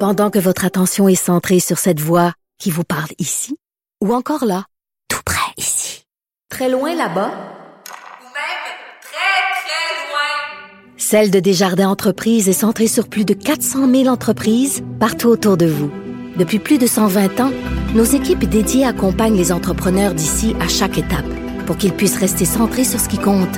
Pendant 0.00 0.30
que 0.30 0.38
votre 0.40 0.64
attention 0.64 1.08
est 1.08 1.14
centrée 1.14 1.60
sur 1.60 1.78
cette 1.78 2.00
voix 2.00 2.32
qui 2.58 2.70
vous 2.72 2.84
parle 2.84 3.10
ici, 3.18 3.56
ou 4.02 4.12
encore 4.12 4.44
là, 4.44 4.64
tout 5.08 5.22
près 5.24 5.52
ici, 5.56 6.04
très 6.50 6.68
loin 6.68 6.92
là-bas, 6.94 7.30
Ou 7.30 8.24
même 8.34 8.66
très, 9.00 9.38
très 9.62 9.94
loin. 10.10 10.85
Celle 10.98 11.30
de 11.30 11.40
Desjardins 11.40 11.90
Entreprises 11.90 12.48
est 12.48 12.54
centrée 12.54 12.86
sur 12.86 13.08
plus 13.08 13.26
de 13.26 13.34
400 13.34 13.90
000 13.90 14.06
entreprises 14.06 14.82
partout 14.98 15.28
autour 15.28 15.58
de 15.58 15.66
vous. 15.66 15.90
Depuis 16.38 16.58
plus 16.58 16.78
de 16.78 16.86
120 16.86 17.40
ans, 17.40 17.52
nos 17.94 18.04
équipes 18.04 18.48
dédiées 18.48 18.86
accompagnent 18.86 19.36
les 19.36 19.52
entrepreneurs 19.52 20.14
d'ici 20.14 20.56
à 20.58 20.68
chaque 20.68 20.96
étape 20.96 21.26
pour 21.66 21.76
qu'ils 21.76 21.92
puissent 21.92 22.18
rester 22.18 22.46
centrés 22.46 22.84
sur 22.84 22.98
ce 22.98 23.10
qui 23.10 23.18
compte, 23.18 23.54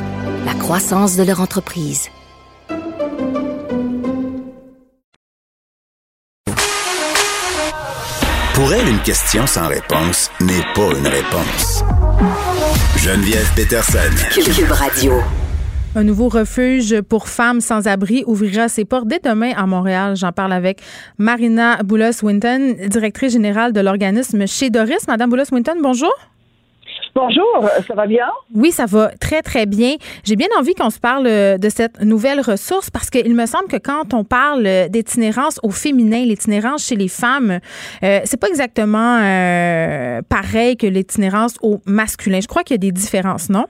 la 0.47 0.55
croissance 0.55 1.17
de 1.17 1.23
leur 1.23 1.41
entreprise. 1.41 2.09
Pour 8.55 8.73
elle, 8.73 8.89
une 8.89 9.03
question 9.03 9.47
sans 9.47 9.69
réponse 9.69 10.29
n'est 10.41 10.65
pas 10.75 10.91
une 10.99 11.07
réponse. 11.07 11.85
Geneviève 12.97 13.49
Peterson. 13.55 14.11
Cube 14.35 14.73
Radio. 14.73 15.23
Un 15.97 16.05
nouveau 16.05 16.29
refuge 16.29 17.01
pour 17.01 17.29
femmes 17.29 17.61
sans 17.61 17.89
abri 17.89 18.23
ouvrira 18.27 18.69
ses 18.69 18.85
portes 18.85 19.09
dès 19.09 19.19
demain 19.19 19.53
à 19.57 19.67
Montréal. 19.67 20.17
J'en 20.17 20.33
parle 20.33 20.53
avec 20.53 20.81
Marina 21.17 21.79
Boulos-Winton, 21.83 22.77
directrice 22.89 23.33
générale 23.33 23.73
de 23.73 23.81
l'organisme 23.81 24.47
chez 24.47 24.71
Doris. 24.71 25.09
Madame 25.09 25.31
Boulos-Winton, 25.31 25.77
bonjour. 25.83 26.13
Bonjour, 27.15 27.69
ça 27.87 27.95
va 27.95 28.07
bien? 28.07 28.27
Oui, 28.55 28.71
ça 28.71 28.87
va 28.87 29.11
très, 29.19 29.43
très 29.43 29.67
bien. 29.67 29.97
J'ai 30.23 30.37
bien 30.37 30.47
envie 30.59 30.75
qu'on 30.75 30.91
se 30.91 31.01
parle 31.01 31.27
euh, 31.27 31.59
de 31.59 31.69
cette 31.69 32.01
nouvelle 32.03 32.41
ressource 32.41 32.91
parce 32.91 33.11
qu'il 33.11 33.35
me 33.35 33.47
semble 33.47 33.67
que 33.67 33.79
quand 33.79 34.15
on 34.15 34.23
parle 34.25 34.67
euh, 34.67 34.89
d'itinérance 34.89 35.59
au 35.63 35.71
féminin, 35.71 36.23
l'itinérance 36.25 36.85
chez 36.87 36.97
les 36.97 37.09
femmes, 37.09 37.59
euh, 38.05 38.21
c'est 38.25 38.39
pas 38.39 38.49
exactement 38.49 39.19
euh, 39.21 40.21
pareil 40.29 40.77
que 40.77 40.87
l'itinérance 40.87 41.57
au 41.61 41.81
masculin. 41.87 42.41
Je 42.41 42.47
crois 42.47 42.63
qu'il 42.63 42.75
y 42.75 42.79
a 42.79 42.79
des 42.79 42.93
différences, 42.93 43.49
non? 43.49 43.65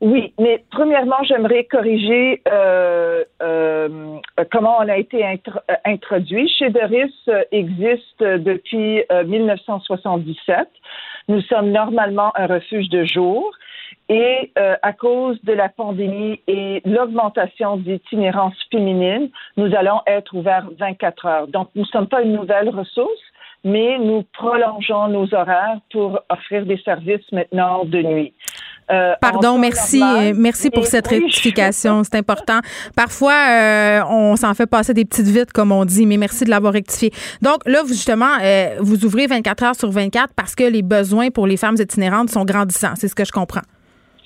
Oui, 0.00 0.34
mais 0.38 0.62
premièrement, 0.70 1.22
j'aimerais 1.22 1.64
corriger 1.64 2.42
euh, 2.48 3.24
euh, 3.42 4.18
comment 4.52 4.76
on 4.78 4.88
a 4.88 4.98
été 4.98 5.24
euh, 5.24 5.74
introduit. 5.84 6.48
Chez 6.48 6.70
Doris 6.70 7.12
euh, 7.28 7.42
existe 7.50 8.22
depuis 8.22 9.02
euh, 9.10 9.24
1977. 9.24 10.68
Nous 11.28 11.40
sommes 11.42 11.70
normalement 11.70 12.30
un 12.36 12.46
refuge 12.46 12.88
de 12.88 13.04
jour. 13.04 13.50
Et 14.08 14.52
à 14.54 14.92
cause 14.92 15.36
de 15.42 15.52
la 15.52 15.68
pandémie 15.68 16.40
et 16.46 16.80
l'augmentation 16.84 17.76
d'itinérance 17.76 18.54
féminine, 18.70 19.30
nous 19.56 19.74
allons 19.74 20.00
être 20.06 20.32
ouverts 20.32 20.68
24 20.78 21.26
heures. 21.26 21.48
Donc, 21.48 21.70
nous 21.74 21.82
ne 21.82 21.86
sommes 21.88 22.06
pas 22.06 22.22
une 22.22 22.34
nouvelle 22.34 22.68
ressource, 22.68 23.18
mais 23.64 23.98
nous 23.98 24.22
prolongeons 24.32 25.08
nos 25.08 25.34
horaires 25.34 25.80
pour 25.90 26.20
offrir 26.30 26.64
des 26.66 26.78
services 26.78 27.32
maintenant 27.32 27.84
de 27.84 28.00
nuit. 28.00 28.32
Euh, 28.90 29.14
Pardon, 29.20 29.58
merci, 29.58 30.00
euh, 30.00 30.32
merci 30.36 30.70
pour 30.70 30.86
cette 30.86 31.08
oui, 31.10 31.18
rectification, 31.18 32.04
c'est 32.04 32.16
important. 32.16 32.60
Parfois, 32.94 33.34
euh, 33.50 34.00
on 34.08 34.36
s'en 34.36 34.54
fait 34.54 34.66
passer 34.66 34.94
des 34.94 35.04
petites 35.04 35.26
vites, 35.26 35.52
comme 35.52 35.72
on 35.72 35.84
dit, 35.84 36.06
mais 36.06 36.16
merci 36.16 36.44
de 36.44 36.50
l'avoir 36.50 36.72
rectifié. 36.72 37.10
Donc 37.42 37.58
là, 37.66 37.82
vous, 37.82 37.88
justement, 37.88 38.38
euh, 38.42 38.76
vous 38.78 39.04
ouvrez 39.04 39.26
24 39.26 39.62
heures 39.64 39.74
sur 39.74 39.90
24 39.90 40.34
parce 40.34 40.54
que 40.54 40.64
les 40.64 40.82
besoins 40.82 41.30
pour 41.30 41.46
les 41.46 41.56
femmes 41.56 41.76
itinérantes 41.78 42.30
sont 42.30 42.44
grandissants, 42.44 42.94
c'est 42.94 43.08
ce 43.08 43.14
que 43.14 43.24
je 43.24 43.32
comprends. 43.32 43.62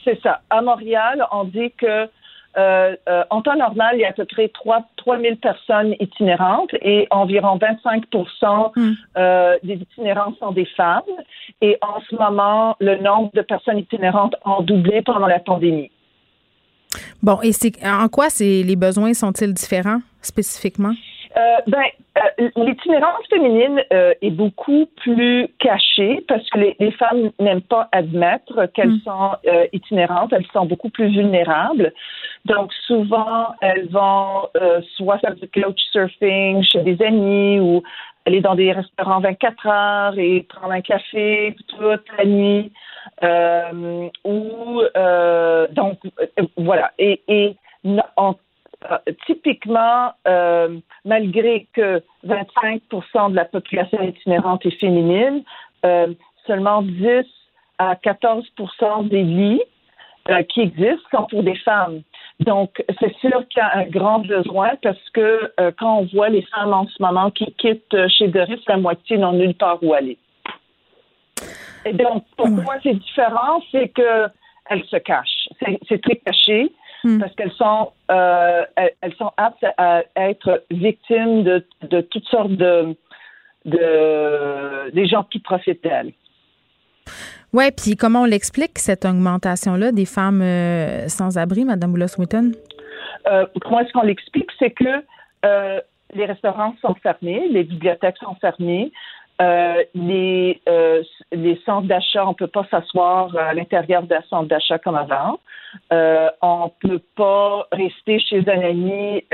C'est 0.05 0.21
ça. 0.23 0.41
À 0.51 0.61
Montréal, 0.61 1.25
on 1.33 1.45
dit 1.45 1.73
que 1.79 2.07
euh, 2.57 2.97
euh, 3.09 3.23
en 3.31 3.43
temps 3.43 3.57
normal, 3.57 3.93
il 3.95 4.01
y 4.01 4.05
a 4.05 4.09
à 4.09 4.13
peu 4.13 4.25
près 4.25 4.49
3, 4.49 4.85
000 5.07 5.37
personnes 5.37 5.95
itinérantes 6.01 6.75
et 6.83 7.07
environ 7.11 7.59
25% 7.59 8.97
euh, 9.17 9.57
des 9.63 9.75
itinérants 9.75 10.35
sont 10.41 10.51
des 10.53 10.67
femmes. 10.77 11.03
Et 11.61 11.79
en 11.81 12.01
ce 12.09 12.17
moment, 12.17 12.77
le 12.81 12.97
nombre 12.97 13.31
de 13.35 13.43
personnes 13.43 13.79
itinérantes 13.79 14.35
ont 14.45 14.63
doublé 14.63 15.03
pendant 15.03 15.27
la 15.27 15.39
pandémie. 15.39 15.91
Bon, 17.23 17.39
et 17.43 17.53
c'est 17.53 17.73
en 17.87 18.09
quoi 18.09 18.29
les 18.41 18.77
besoins 18.77 19.15
sont-ils 19.15 19.55
différents 19.55 20.01
spécifiquement? 20.21 20.93
Euh, 21.37 21.57
ben, 21.69 21.85
euh, 22.19 22.49
l'itinérance 22.57 23.25
féminine 23.29 23.81
euh, 23.93 24.13
est 24.21 24.31
beaucoup 24.31 24.87
plus 24.97 25.47
cachée 25.61 26.25
parce 26.27 26.49
que 26.51 26.59
les, 26.59 26.77
les 26.81 26.91
femmes 26.93 27.31
n'aiment 27.39 27.63
pas 27.63 27.89
admettre 27.93 28.67
qu'elles 28.75 28.99
sont 29.05 29.31
euh, 29.47 29.67
itinérantes, 29.73 30.33
elles 30.33 30.47
sont 30.53 30.67
beaucoup 30.67 30.91
plus 30.91 31.09
vulnérables. 31.09 31.93
Donc 32.47 32.73
souvent, 32.87 33.49
elles 33.61 33.89
vont 33.91 34.49
soit 34.97 35.19
faire 35.19 35.35
du 35.37 35.49
couchsurfing 35.49 36.65
chez 36.65 36.81
des 36.83 37.01
amis 37.05 37.61
ou 37.61 37.83
aller 38.27 38.41
dans 38.41 38.55
des 38.57 38.73
restaurants 38.73 39.21
24 39.21 39.67
heures 39.67 40.19
et 40.19 40.43
prendre 40.49 40.73
un 40.73 40.81
café 40.81 41.55
toute 41.69 42.05
la 42.19 42.25
nuit. 42.25 42.73
Ou 44.25 44.83
donc 45.73 45.99
voilà 46.57 46.91
et, 46.99 47.23
et 47.29 47.57
on- 48.17 48.35
typiquement, 49.27 50.13
euh, 50.27 50.79
malgré 51.05 51.67
que 51.73 52.03
25% 52.27 53.31
de 53.31 53.37
la 53.37 53.45
population 53.45 54.03
itinérante 54.03 54.65
est 54.67 54.79
féminine, 54.79 55.43
euh, 55.85 56.09
seulement 56.47 56.83
10 56.83 57.25
à 57.79 57.95
14% 57.95 59.09
des 59.09 59.23
lits 59.23 59.63
euh, 60.29 60.43
qui 60.45 60.61
existent 60.61 61.09
sont 61.11 61.25
pour 61.25 61.43
des 61.43 61.57
femmes. 61.57 62.03
Donc, 62.41 62.83
c'est 63.01 63.15
sûr 63.19 63.47
qu'il 63.49 63.59
y 63.59 63.61
a 63.61 63.79
un 63.79 63.85
grand 63.85 64.21
besoin 64.21 64.71
parce 64.83 65.11
que 65.11 65.53
euh, 65.61 65.71
quand 65.79 65.99
on 65.99 66.07
voit 66.07 66.31
les 66.31 66.43
femmes 66.43 66.73
en 66.73 66.87
ce 66.87 67.03
moment 67.03 67.31
qui 67.31 67.53
quittent 67.55 68.09
chez 68.09 68.29
Doris, 68.29 68.61
la 68.67 68.79
moitié 68.79 69.19
n'ont 69.19 69.33
nulle 69.33 69.55
part 69.55 69.79
où 69.83 69.93
aller. 69.93 70.19
Et 71.85 71.93
donc, 71.93 72.25
pourquoi 72.37 72.77
c'est 72.83 72.95
différent? 72.95 73.63
C'est 73.71 73.89
que 73.89 74.27
elles 74.69 74.85
se 74.85 74.97
cachent. 74.97 75.49
C'est 75.89 76.01
très 76.03 76.17
caché 76.17 76.73
parce 77.19 77.35
qu'elles 77.35 77.53
sont, 77.53 77.93
euh, 78.11 78.65
elles, 78.77 78.93
elles 79.01 79.15
sont 79.15 79.31
aptes 79.37 79.65
à 79.77 80.03
être 80.17 80.65
victimes 80.71 81.43
de, 81.45 81.65
de 81.83 82.01
toutes 82.01 82.27
sortes 82.27 82.53
de, 82.53 82.97
de 83.65 84.91
des 84.93 85.07
gens 85.07 85.25
qui 85.25 85.39
profitent 85.39 85.83
d'elles. 85.83 86.13
Oui, 87.53 87.65
puis 87.73 87.97
comment 87.97 88.23
on 88.23 88.27
l'explique, 88.27 88.79
cette 88.79 89.05
augmentation-là 89.05 89.91
des 89.93 90.05
femmes 90.05 90.43
euh, 90.43 91.09
sans 91.09 91.37
abri, 91.37 91.65
Mme 91.65 91.93
Boulos-Witton? 91.93 92.53
Euh, 93.27 93.47
comment 93.61 93.81
est-ce 93.81 93.93
qu'on 93.93 94.03
l'explique? 94.03 94.51
C'est 94.59 94.71
que 94.71 95.05
euh, 95.45 95.81
les 96.15 96.27
restaurants 96.27 96.75
sont 96.81 96.95
fermés, 97.03 97.49
les 97.51 97.65
bibliothèques 97.65 98.19
sont 98.19 98.37
fermées, 98.41 98.93
euh, 99.41 99.85
les, 99.95 100.61
euh, 100.69 101.03
les 101.33 101.59
centres 101.65 101.87
d'achat, 101.87 102.27
on 102.27 102.31
ne 102.31 102.35
peut 102.35 102.47
pas 102.47 102.67
s'asseoir 102.71 103.35
à 103.37 103.55
l'intérieur 103.55 104.03
d'un 104.03 104.21
centre 104.29 104.49
d'achat 104.49 104.79
comme 104.79 104.97
avant. 104.97 105.41
Euh, 105.93 106.29
on 106.43 106.71
ne 106.83 106.89
peut 106.89 107.03
pas 107.17 107.67
rester 107.73 108.19
chez 108.19 108.45
un 108.49 108.61
ami 108.61 109.25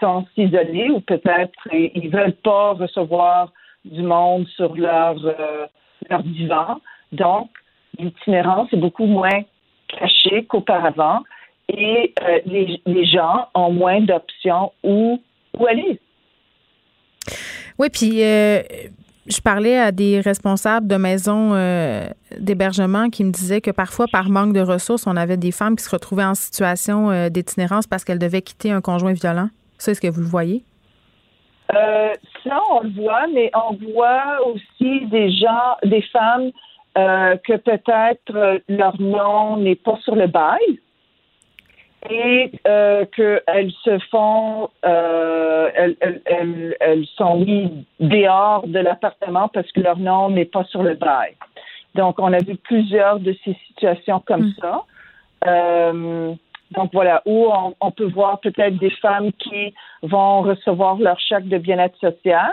sans 0.00 0.24
s'isoler 0.34 0.88
ou 0.90 1.00
peut-être 1.00 1.52
ils 1.72 2.06
ne 2.06 2.10
veulent 2.10 2.40
pas 2.42 2.72
recevoir 2.72 3.52
du 3.84 4.02
monde 4.02 4.46
sur 4.56 4.74
leur 4.76 5.16
leur 6.08 6.22
divan. 6.22 6.80
Donc, 7.12 7.50
l'itinérance 7.98 8.72
est 8.72 8.78
beaucoup 8.78 9.06
moins 9.06 9.42
cachée 9.88 10.44
qu'auparavant 10.46 11.22
et 11.68 12.14
les, 12.46 12.80
les, 12.86 13.06
gens 13.06 13.48
ont 13.54 13.72
moins 13.72 14.00
d'options 14.00 14.72
où, 14.82 15.20
où 15.58 15.66
aller. 15.66 15.98
Oui, 17.78 17.88
puis 17.90 18.22
je 19.26 19.40
parlais 19.40 19.78
à 19.78 19.90
des 19.92 20.20
responsables 20.20 20.86
de 20.86 20.96
maisons 20.96 21.54
euh, 21.54 22.06
d'hébergement 22.38 23.08
qui 23.08 23.24
me 23.24 23.30
disaient 23.30 23.60
que 23.60 23.70
parfois, 23.70 24.06
par 24.10 24.28
manque 24.28 24.52
de 24.52 24.60
ressources, 24.60 25.06
on 25.06 25.16
avait 25.16 25.36
des 25.36 25.50
femmes 25.50 25.76
qui 25.76 25.84
se 25.84 25.90
retrouvaient 25.90 26.24
en 26.24 26.34
situation 26.34 27.10
euh, 27.10 27.28
d'itinérance 27.30 27.86
parce 27.86 28.04
qu'elles 28.04 28.18
devaient 28.18 28.42
quitter 28.42 28.70
un 28.70 28.80
conjoint 28.80 29.12
violent. 29.12 29.48
Ça, 29.78 29.92
est-ce 29.92 30.00
que 30.00 30.08
vous 30.08 30.20
le 30.20 30.26
voyez? 30.26 30.62
Euh, 31.74 32.12
ça, 32.44 32.60
on 32.70 32.82
le 32.82 32.90
voit, 32.90 33.26
mais 33.32 33.50
on 33.54 33.74
voit 33.92 34.46
aussi 34.46 35.06
des 35.06 35.30
gens, 35.32 35.76
des 35.84 36.02
femmes 36.12 36.50
que 36.96 37.56
peut-être 37.56 38.60
leur 38.68 39.00
nom 39.00 39.56
n'est 39.56 39.74
pas 39.74 39.98
sur 40.04 40.14
le 40.14 40.28
bail 40.28 40.60
et 42.10 42.52
euh, 42.66 43.04
qu'elles 43.16 43.72
se 43.82 43.98
font, 44.10 44.68
euh, 44.84 45.70
elles, 45.74 45.96
elles, 46.26 46.76
elles, 46.80 47.06
sont 47.16 47.36
mises 47.36 47.84
dehors 48.00 48.66
de 48.66 48.78
l'appartement 48.78 49.48
parce 49.48 49.70
que 49.72 49.80
leur 49.80 49.98
nom 49.98 50.30
n'est 50.30 50.44
pas 50.44 50.64
sur 50.64 50.82
le 50.82 50.94
bail. 50.94 51.34
Donc, 51.94 52.18
on 52.18 52.32
a 52.32 52.38
vu 52.38 52.56
plusieurs 52.56 53.20
de 53.20 53.34
ces 53.44 53.56
situations 53.68 54.22
comme 54.26 54.48
mm. 54.48 54.54
ça. 54.60 54.84
Euh, 55.46 56.34
donc 56.72 56.90
voilà, 56.92 57.22
où 57.24 57.46
on, 57.52 57.74
on 57.80 57.90
peut 57.90 58.10
voir 58.10 58.40
peut-être 58.40 58.78
des 58.78 58.90
femmes 58.90 59.32
qui 59.32 59.74
vont 60.02 60.42
recevoir 60.42 60.96
leur 60.96 61.18
chèque 61.20 61.48
de 61.48 61.58
bien-être 61.58 61.96
social 61.98 62.52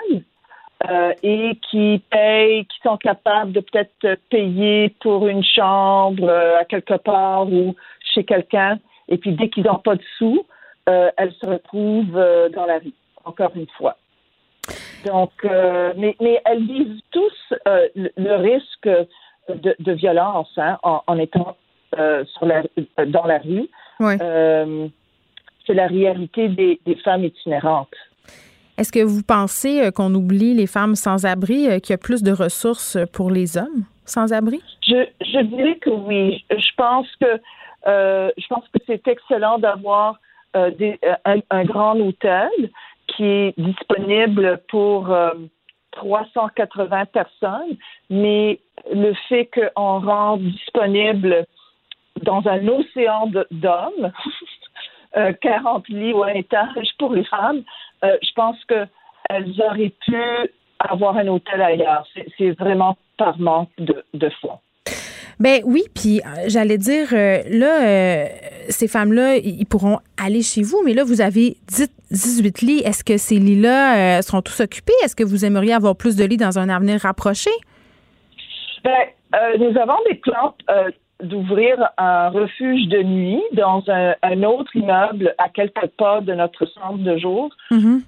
euh, 0.90 1.14
et 1.23 1.57
qui 1.69 2.02
payent, 2.10 2.65
qui 2.65 2.80
sont 2.84 2.98
capables 2.98 3.52
de 3.52 3.60
peut-être 3.60 4.19
payer 4.30 4.90
pour 5.02 5.28
une 5.28 5.44
chambre 5.44 6.23
euh, 6.23 6.60
à 6.60 6.65
quelque 6.65 6.95
part 6.95 7.52
ou 7.52 7.76
chez 8.14 8.23
quelqu'un 8.23 8.80
et 9.12 9.18
puis 9.18 9.34
dès 9.34 9.50
qu'ils 9.50 9.66
n'ont 9.66 9.78
pas 9.78 9.96
de 9.96 10.04
sous, 10.18 10.44
euh, 10.90 11.12
elles 11.18 11.34
se 11.34 11.46
retrouvent 11.46 12.18
euh, 12.18 12.50
dans 12.50 12.66
la 12.66 12.80
rue, 12.80 12.94
encore 13.24 13.52
une 13.56 13.68
fois. 13.78 13.98
Donc, 15.06 15.32
euh, 15.46 15.94
mais, 15.98 16.16
mais 16.20 16.42
elles 16.46 16.66
vivent 16.66 17.02
tous 17.12 17.54
euh, 17.68 17.88
le, 17.96 18.36
risque 18.36 18.90
de, 19.50 19.76
de 19.78 19.92
violence 19.92 20.50
hein, 20.58 20.78
en, 20.84 21.02
en, 21.08 21.18
étant 21.18 21.58
euh, 22.00 22.24
sur 22.26 22.46
la, 22.46 22.64
dans 23.08 23.26
la 23.26 23.40
rue. 23.40 23.68
Oui. 24.00 24.14
C'est 25.68 25.76
la 25.76 25.86
réalité 25.88 26.50
des, 26.50 26.80
des 26.86 26.96
femmes 26.96 27.24
itinérantes. 27.24 27.94
Est-ce 28.78 28.92
que 28.92 29.04
vous 29.04 29.22
pensez 29.22 29.92
qu'on 29.96 30.14
oublie 30.16 30.56
les 30.56 30.66
femmes 30.66 30.96
sans 30.96 31.26
abri, 31.26 31.68
qu'il 31.82 31.92
y 31.92 31.94
a 31.94 32.00
plus 32.00 32.24
de 32.24 32.32
ressources 32.32 32.98
pour 33.14 33.30
les 33.30 33.58
hommes 33.58 33.86
sans 34.06 34.34
abri? 34.34 34.60
Je, 34.82 35.06
je 35.22 35.40
dirais 35.44 35.78
que 35.78 35.90
oui. 35.92 36.44
Je 36.50 36.72
pense 36.76 37.08
que 37.20 37.26
euh, 37.26 37.38
je 37.86 38.48
pense 38.48 38.68
que 38.70 38.80
c'est 38.86 39.08
excellent 39.08 39.58
d'avoir 39.60 40.20
euh, 40.56 40.72
euh, 40.82 41.16
un, 41.26 41.40
un, 41.49 41.64
grand 41.64 41.99
hôtel 41.99 42.49
qui 43.08 43.24
est 43.24 43.53
disponible 43.58 44.62
pour 44.70 45.14
380 45.91 47.06
personnes, 47.06 47.78
mais 48.10 48.60
le 48.91 49.14
fait 49.30 49.49
qu'on 49.53 49.99
rende 49.99 50.41
disponible 50.41 51.45
dans 52.24 52.45
un 52.48 52.68
océan 52.68 53.30
d'hommes 53.52 54.12
40 55.41 55.90
lits 55.90 56.14
ou 56.14 56.24
un 56.24 56.34
étage 56.34 56.90
pour 56.98 57.14
les 57.14 57.26
femmes, 57.26 57.64
je 58.02 58.34
pense 58.34 58.58
qu'elles 58.66 59.62
auraient 59.62 59.94
pu 60.06 60.24
avoir 60.80 61.18
un 61.18 61.28
hôtel 61.28 61.62
ailleurs. 61.62 62.06
C'est 62.38 62.52
vraiment 62.52 62.98
par 63.18 63.40
manque 63.40 63.70
de, 63.78 64.03
de 64.14 64.30
fonds. 64.41 64.60
Ben 65.41 65.61
oui, 65.65 65.81
puis 65.95 66.19
euh, 66.19 66.43
j'allais 66.49 66.77
dire, 66.77 67.07
euh, 67.13 67.41
là, 67.49 67.81
euh, 67.81 68.26
ces 68.69 68.88
femmes-là, 68.88 69.38
ils 69.38 69.65
pourront 69.65 69.97
aller 70.23 70.43
chez 70.43 70.61
vous, 70.61 70.84
mais 70.85 70.93
là, 70.93 71.03
vous 71.03 71.19
avez 71.19 71.57
18 72.11 72.61
lits. 72.61 72.81
Est-ce 72.85 73.03
que 73.03 73.18
ces 73.18 73.39
lits-là 73.39 74.22
seront 74.22 74.43
tous 74.43 74.59
occupés? 74.59 74.93
Est-ce 75.03 75.15
que 75.15 75.23
vous 75.23 75.43
aimeriez 75.43 75.73
avoir 75.73 75.95
plus 75.95 76.15
de 76.15 76.23
lits 76.26 76.38
dans 76.38 76.59
un 76.59 76.69
avenir 76.69 77.01
rapproché? 77.01 77.49
Ben, 78.84 79.07
nous 79.57 79.76
avons 79.80 79.97
des 80.07 80.15
plans 80.15 80.53
d'ouvrir 81.23 81.89
un 81.97 82.30
refuge 82.30 82.88
de 82.88 83.01
nuit 83.01 83.41
dans 83.53 83.84
un, 83.88 84.43
autre 84.43 84.76
immeuble 84.76 85.34
à 85.39 85.49
quelques 85.49 85.88
pas 85.97 86.22
de 86.22 86.34
notre 86.35 86.68
centre 86.68 86.99
de 86.99 87.18
jour. 87.18 87.49
Mm-hmm. 87.72 88.01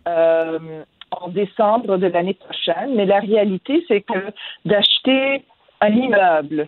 en 1.19 1.27
décembre 1.30 1.97
de 1.97 2.07
l'année 2.07 2.35
prochaine. 2.35 2.93
Mais 2.95 3.05
la 3.05 3.19
réalité, 3.19 3.84
c'est 3.88 4.01
que 4.01 4.31
d'acheter 4.65 5.43
un 5.81 5.89
immeuble 5.89 6.68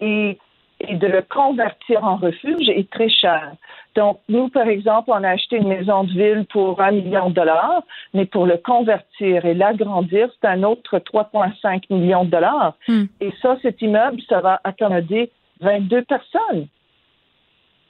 et, 0.00 0.38
et 0.80 0.96
de 0.96 1.06
le 1.06 1.22
convertir 1.22 2.04
en 2.04 2.16
refuge 2.16 2.68
est 2.68 2.90
très 2.90 3.08
cher. 3.08 3.52
Donc, 3.94 4.20
nous, 4.28 4.48
par 4.50 4.68
exemple, 4.68 5.10
on 5.10 5.24
a 5.24 5.30
acheté 5.30 5.56
une 5.56 5.68
maison 5.68 6.04
de 6.04 6.12
ville 6.12 6.44
pour 6.52 6.80
un 6.82 6.92
million 6.92 7.30
de 7.30 7.34
dollars, 7.34 7.82
mais 8.12 8.26
pour 8.26 8.44
le 8.44 8.58
convertir 8.58 9.44
et 9.46 9.54
l'agrandir, 9.54 10.28
c'est 10.40 10.48
un 10.48 10.62
autre 10.62 10.98
3,5 10.98 11.84
millions 11.90 12.24
de 12.24 12.30
dollars. 12.30 12.74
Hmm. 12.88 13.04
Et 13.20 13.32
ça, 13.40 13.56
cet 13.62 13.80
immeuble, 13.80 14.20
ça 14.28 14.40
va 14.40 14.60
accommoder 14.64 15.30
22 15.60 16.02
personnes. 16.02 16.68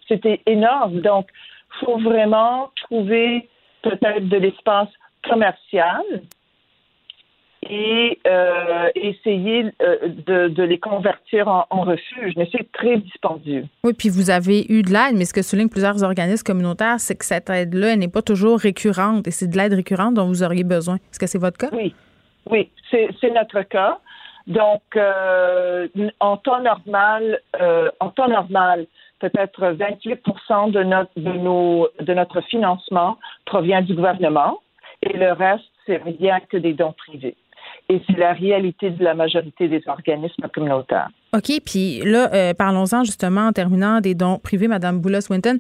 C'était 0.07 0.41
énorme. 0.47 1.01
Donc, 1.01 1.27
il 1.75 1.87
faut 1.87 1.99
vraiment 1.99 2.71
trouver 2.85 3.49
peut-être 3.83 4.29
de 4.29 4.37
l'espace 4.37 4.89
commercial 5.29 6.03
et 7.69 8.19
euh, 8.27 8.89
essayer 8.95 9.67
euh, 9.83 9.97
de, 10.27 10.49
de, 10.49 10.63
les 10.63 10.79
convertir 10.79 11.49
en, 11.49 11.67
en 11.71 11.83
refuge. 11.83 12.35
Mais 12.37 12.49
c'est 12.53 12.71
très 12.73 12.99
dispendieux. 12.99 13.65
Oui, 13.85 13.93
puis 13.93 14.09
vous 14.09 14.31
avez 14.31 14.67
eu 14.69 14.83
de 14.83 14.91
l'aide, 14.91 15.17
mais 15.17 15.25
ce 15.25 15.35
que 15.35 15.43
soulignent 15.43 15.69
plusieurs 15.69 16.03
organismes 16.03 16.45
communautaires, 16.45 16.99
c'est 16.99 17.17
que 17.17 17.25
cette 17.25 17.51
aide-là 17.51 17.97
n'est 17.97 18.09
pas 18.09 18.23
toujours 18.23 18.59
récurrente 18.59 19.27
et 19.27 19.31
c'est 19.31 19.49
de 19.49 19.57
l'aide 19.57 19.75
récurrente 19.75 20.15
dont 20.15 20.27
vous 20.27 20.43
auriez 20.43 20.65
besoin. 20.65 20.97
Est-ce 20.97 21.19
que 21.19 21.27
c'est 21.27 21.39
votre 21.39 21.59
cas? 21.59 21.71
Oui, 21.73 21.95
oui, 22.51 22.71
c'est 22.91 23.35
notre 23.35 23.63
cas. 23.63 23.99
Donc, 24.47 24.83
euh, 24.95 25.89
en 26.21 26.37
temps 26.37 26.63
normal, 26.63 27.41
en 27.99 28.11
temps 28.11 28.29
normal, 28.29 28.87
peut-être 29.19 29.69
28 29.71 30.21
de 30.73 30.83
notre, 30.85 31.11
de, 31.17 31.33
nos, 31.33 31.89
de 32.01 32.15
notre 32.15 32.41
financement 32.43 33.19
provient 33.45 33.83
du 33.83 33.95
gouvernement 33.95 34.61
et 35.03 35.17
le 35.17 35.33
reste, 35.33 35.65
c'est 35.87 36.03
rien 36.03 36.41
que 36.49 36.57
des 36.57 36.75
dons 36.75 36.93
privés 36.93 37.37
et 37.89 38.03
c'est 38.07 38.19
la 38.19 38.33
réalité 38.33 38.91
de 38.91 39.03
la 39.05 39.15
majorité 39.15 39.69
des 39.69 39.83
organismes 39.87 40.49
communautaires. 40.53 41.09
OK, 41.35 41.61
puis 41.65 42.01
là, 42.05 42.33
euh, 42.33 42.55
parlons-en 42.55 43.05
justement 43.05 43.43
en 43.43 43.53
terminant 43.53 44.01
des 44.01 44.15
dons 44.15 44.39
privés, 44.39 44.69
Madame 44.69 45.01
Boulos-Winton. 45.01 45.59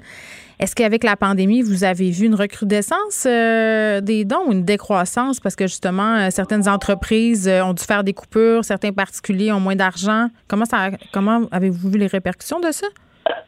Est-ce 0.58 0.74
qu'avec 0.74 1.04
la 1.04 1.16
pandémie, 1.16 1.62
vous 1.62 1.84
avez 1.84 2.10
vu 2.10 2.26
une 2.26 2.34
recrudescence 2.34 3.26
euh, 3.26 4.00
des 4.00 4.24
dons 4.24 4.48
ou 4.48 4.52
une 4.52 4.64
décroissance? 4.64 5.38
Parce 5.38 5.54
que 5.54 5.66
justement, 5.66 6.16
euh, 6.16 6.30
certaines 6.30 6.68
entreprises 6.68 7.48
ont 7.48 7.74
dû 7.74 7.84
faire 7.84 8.02
des 8.02 8.14
coupures, 8.14 8.64
certains 8.64 8.92
particuliers 8.92 9.52
ont 9.52 9.60
moins 9.60 9.76
d'argent? 9.76 10.28
Comment, 10.48 10.64
ça, 10.64 10.90
comment 11.12 11.42
avez-vous 11.52 11.90
vu 11.90 11.98
les 11.98 12.06
répercussions 12.06 12.60
de 12.60 12.70
ça? 12.72 12.86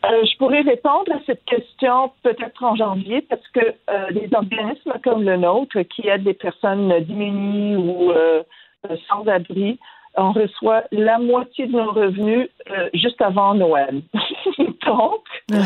je 0.04 0.36
pourrais 0.38 0.62
répondre 0.62 1.12
à 1.12 1.18
cette 1.26 1.44
question 1.44 2.10
peut-être 2.22 2.64
en 2.64 2.74
janvier 2.74 3.24
parce 3.28 3.46
que 3.52 3.60
les 4.10 4.28
organismes 4.32 4.92
comme 5.04 5.22
le 5.22 5.36
nôtre 5.36 5.80
qui 5.82 6.08
aident 6.08 6.24
des 6.24 6.34
personnes 6.34 6.92
diminuées 7.00 7.76
ou 7.76 8.10
euh, 8.10 8.42
sans-abri, 9.08 9.78
on 10.16 10.32
reçoit 10.32 10.84
la 10.90 11.18
moitié 11.18 11.66
de 11.66 11.72
nos 11.72 11.92
revenus 11.92 12.48
euh, 12.70 12.88
juste 12.94 13.20
avant 13.22 13.54
Noël. 13.54 14.02
donc, 14.88 15.22
ah. 15.52 15.56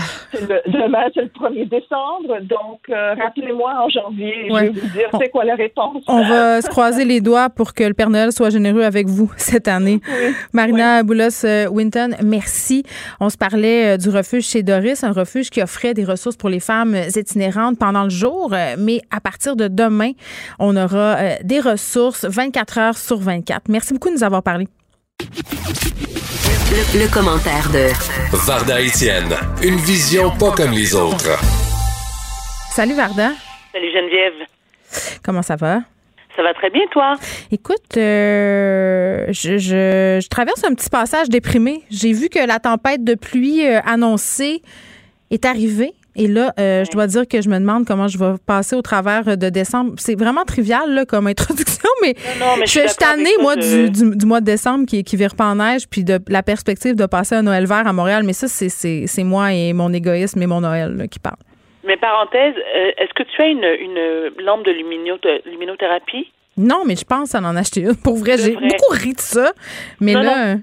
demain, 0.67 1.05
c'est 1.15 1.23
le 1.23 1.29
1er 1.29 1.69
décembre. 1.69 2.41
Donc, 2.43 2.81
euh, 2.89 3.15
rappelez-moi 3.15 3.73
en 3.85 3.89
janvier 3.89 4.49
je 4.49 4.55
vais 4.55 4.69
vous 4.69 4.89
dire 4.89 5.09
c'est 5.19 5.29
quoi 5.31 5.45
la 5.45 5.55
réponse. 5.55 6.03
On 6.09 6.23
va 6.23 6.61
se 6.61 6.69
croiser 6.69 7.05
les 7.05 7.21
doigts 7.21 7.51
pour 7.51 7.75
que 7.75 7.85
le 7.85 7.95
Père 7.95 8.11
Noël 8.11 8.33
soit 8.33 8.51
généreux 8.51 8.83
avec 8.83 9.07
vous 9.07 9.31
cette 9.37 9.69
année. 9.69 10.01
Marina 10.53 11.03
Boulos-Winton, 11.03 12.17
merci. 12.23 12.83
On 13.21 13.31
se 13.31 13.37
parlait 13.37 13.99
du 13.99 14.11
refuge 14.11 14.45
chez 14.45 14.63
Doris, 14.63 15.05
un 15.05 15.13
refuge 15.13 15.51
qui 15.51 15.63
offrait 15.63 15.95
des 15.95 16.05
ressources 16.05 16.37
pour 16.37 16.49
les 16.49 16.61
femmes 16.61 16.97
itinérantes 17.15 17.79
pendant 17.79 18.05
le 18.05 18.11
jour. 18.11 18.55
Mais 18.79 19.01
à 19.11 19.21
partir 19.21 19.57
de 19.57 19.69
demain, 19.69 20.13
on 20.59 20.77
aura 20.77 21.17
des 21.43 21.61
ressources 21.61 22.25
24 22.25 22.79
heures 22.79 22.99
sur 22.99 23.19
24. 23.19 23.65
Merci 23.69 23.93
beaucoup 23.93 24.09
de 24.09 24.15
nous 24.15 24.25
avoir 24.25 24.43
parlé. 24.43 24.67
Le, 26.75 27.13
commentaire 27.13 27.69
de 27.71 27.93
Varda 28.47 28.81
Etienne, 28.81 29.35
une 29.63 29.77
vision 29.77 30.31
pas 30.31 30.53
comme 30.53 30.71
les 30.71 30.95
autres. 30.95 31.39
Salut 32.71 32.95
Varda. 32.95 33.33
Salut 33.75 33.93
Geneviève. 33.93 34.47
Comment 35.23 35.43
ça 35.43 35.57
va? 35.57 35.81
Ça 36.35 36.43
va 36.43 36.55
très 36.55 36.71
bien, 36.71 36.85
toi? 36.91 37.17
Écoute, 37.51 37.99
euh, 37.99 39.27
je, 39.29 39.59
je, 39.59 40.27
traverse 40.29 40.65
un 40.65 40.75
petit 40.75 40.89
passage 40.89 41.29
déprimé. 41.29 41.83
J'ai 41.91 42.15
vu 42.15 42.31
que 42.31 42.39
la 42.39 42.59
tempête 42.59 43.05
de 43.05 43.17
pluie 43.17 43.67
euh, 43.67 43.81
annoncée 43.85 44.63
est 45.31 45.45
arrivée. 45.45 45.93
Et 46.15 46.29
là, 46.29 46.53
euh, 46.61 46.85
je 46.85 46.91
dois 46.91 47.07
dire 47.07 47.27
que 47.27 47.41
je 47.41 47.49
me 47.49 47.59
demande 47.59 47.87
comment 47.87 48.07
je 48.09 48.19
vais 48.19 48.35
passer 48.47 48.77
au 48.77 48.83
travers 48.83 49.37
de 49.37 49.49
décembre. 49.49 49.95
C'est 49.97 50.15
vraiment 50.19 50.45
trivial 50.45 50.93
là, 50.93 51.07
comme 51.07 51.27
introduction, 51.27 51.89
mais, 52.03 52.15
Non, 52.39 52.47
non, 52.47 52.57
mais 52.59 52.67
je 52.67 52.71
suis 52.71 52.81
je 52.83 52.89
suis 52.89 52.97
d'accord 52.99 53.15
tannée, 53.17 53.31
moi, 53.41 53.57
du, 53.57 53.91
du- 53.91 54.17
du 54.17 54.27
mois 54.27 54.41
de 54.41 54.47
décembre 54.47 54.85
qui, 54.87 55.03
qui 55.05 55.17
vire 55.17 55.35
pas 55.35 55.47
en 55.47 55.57
neige, 55.57 55.83
puis 55.89 56.05
de 56.05 56.19
la 56.29 56.43
perspective 56.43 56.95
de 56.97 57.07
passer 57.07 57.35
un 57.37 57.43
Noël 57.43 57.67
vert 57.67 57.87
à 57.87 57.93
Montréal. 57.93 58.25
Mais 58.25 58.33
ça, 58.35 58.47
c'est- 58.49 59.25
moi 59.25 59.53
et 59.55 59.73
mon 59.73 59.93
égoïsme 59.93 60.43
et 60.43 60.47
mon 60.47 60.61
Noël 60.61 60.95
là, 60.97 61.07
qui 61.09 61.19
parlent. 61.19 61.37
Mais 61.87 61.97
parenthèse, 61.97 62.55
euh, 62.57 62.91
est-ce 62.99 63.13
que 63.15 63.23
tu 63.25 63.43
as 63.43 63.47
une, 63.47 63.65
une 63.65 64.45
lampe 64.45 64.65
de 64.65 64.71
lumino- 64.71 65.19
de 65.23 65.51
luminothérapie? 65.51 66.31
Non, 66.57 66.83
mais 66.87 66.97
je 66.97 67.05
pense 67.05 67.35
à 67.35 67.39
en 67.41 67.57
acheter 67.57 67.81
une. 67.81 67.97
Pour 67.97 68.17
vrai, 68.19 68.37
j'ai 68.37 68.53
beaucoup 68.53 68.93
ri 68.93 69.15
de 69.15 69.21
ça. 69.21 69.53
Mais 70.01 70.13
Non, 70.13 70.23
là, 70.23 70.57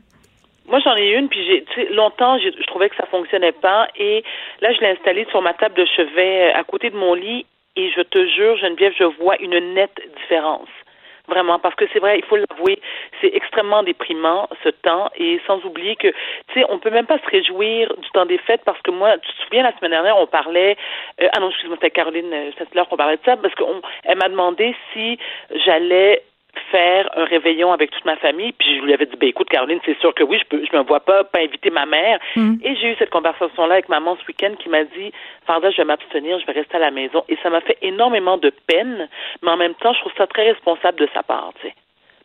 Moi, 0.70 0.80
j'en 0.82 0.96
ai 0.96 1.14
une, 1.14 1.30
puis 1.30 1.44
j'ai, 1.46 1.90
longtemps, 1.90 2.38
je 2.38 2.64
trouvais 2.68 2.90
que 2.90 2.96
ça 2.96 3.08
fonctionnait 3.08 3.54
pas, 3.54 3.88
et 3.96 4.24
là, 4.62 4.72
je 4.72 4.80
l'ai 4.82 4.90
installée 4.90 5.26
sur 5.32 5.42
ma 5.42 5.54
table 5.54 5.74
de 5.74 5.86
chevet 5.86 6.52
euh, 6.52 6.60
à 6.60 6.64
côté 6.64 6.92
de 6.92 6.96
mon 6.96 7.16
lit, 7.16 7.48
et 7.76 7.90
je 7.90 8.02
te 8.02 8.28
jure, 8.28 8.56
Geneviève, 8.58 8.94
je 8.96 9.04
vois 9.04 9.36
une 9.40 9.58
nette 9.74 10.00
différence. 10.22 10.70
Vraiment, 11.28 11.58
parce 11.58 11.74
que 11.74 11.86
c'est 11.92 12.00
vrai, 12.00 12.20
il 12.20 12.26
faut 12.26 12.36
l'avouer, 12.36 12.80
c'est 13.20 13.34
extrêmement 13.34 13.82
déprimant 13.82 14.48
ce 14.64 14.70
temps, 14.70 15.10
et 15.18 15.42
sans 15.48 15.64
oublier 15.66 15.96
que, 15.96 16.08
tu 16.08 16.60
sais, 16.60 16.66
on 16.70 16.78
peut 16.78 16.92
même 16.92 17.08
pas 17.08 17.18
se 17.18 17.30
réjouir 17.32 17.92
du 17.98 18.10
temps 18.12 18.28
des 18.28 18.38
fêtes, 18.38 18.62
parce 18.64 18.82
que 18.84 18.92
moi, 18.92 19.18
tu 19.18 19.32
te 19.32 19.42
souviens, 19.46 19.64
la 19.64 19.76
semaine 19.76 19.92
dernière, 19.92 20.18
on 20.18 20.28
parlait, 20.28 20.78
euh, 21.20 21.30
ah 21.36 21.40
non, 21.40 21.50
excuse-moi, 21.50 21.78
c'était 21.82 21.90
Caroline 21.90 22.32
euh, 22.32 22.52
Saint-Hilaire 22.60 22.88
qu'on 22.88 22.98
parlait 22.98 23.18
de 23.18 23.26
ça, 23.26 23.38
parce 23.38 23.56
qu'elle 23.56 24.18
m'a 24.18 24.30
demandé 24.30 24.76
si 24.94 25.18
j'allais 25.66 26.22
faire 26.72 27.10
un 27.18 27.26
réveillon 27.26 27.72
avec 27.72 27.92
toute 27.92 28.06
ma 28.06 28.16
famille, 28.18 28.52
puis 28.54 28.78
je 28.78 28.82
lui 28.84 28.94
avais 28.94 29.06
dit, 29.06 29.16
ben 29.18 29.30
écoute, 29.30 29.50
Caroline, 29.50 29.80
c'est 29.86 29.98
sûr 30.00 30.14
que 30.14 30.24
oui, 30.24 30.40
je 30.40 30.46
peux, 30.46 30.64
je 30.66 30.76
me 30.78 30.84
vois 30.84 31.00
pas 31.00 31.24
pas 31.24 31.40
inviter 31.40 31.70
ma 31.70 31.86
mère. 31.86 32.20
Et 32.64 32.76
j'ai 32.76 32.92
eu 32.92 32.96
cette 32.98 33.10
conversation-là 33.12 33.74
avec 33.76 33.90
maman 33.90 34.18
ce 34.22 34.26
week-end 34.28 34.54
qui 34.60 34.70
m'a 34.70 34.84
dit, 34.84 35.12
Farda, 35.46 35.70
je 35.72 35.78
vais 35.78 35.86
m'abstenir, 35.86 36.40
je 36.40 36.46
vais 36.46 36.54
rester 36.54 36.76
à 36.78 36.80
la 36.80 36.92
maison. 36.92 37.24
Et 37.30 37.38
ça 37.44 37.50
m'a 37.50 37.62
fait 37.62 37.78
énormément 37.82 38.38
de 38.38 38.52
peine, 38.68 39.08
mais 39.42 39.52
en 39.52 39.58
même 39.58 39.76
temps, 39.76 39.94
je 39.94 40.00
trouve 40.02 40.14
ça 40.18 40.28
très 40.28 40.52
responsable 40.52 41.00
de 41.00 41.08
sa 41.14 41.24
part, 41.24 41.52
tu 41.62 41.68
sais. 41.68 41.74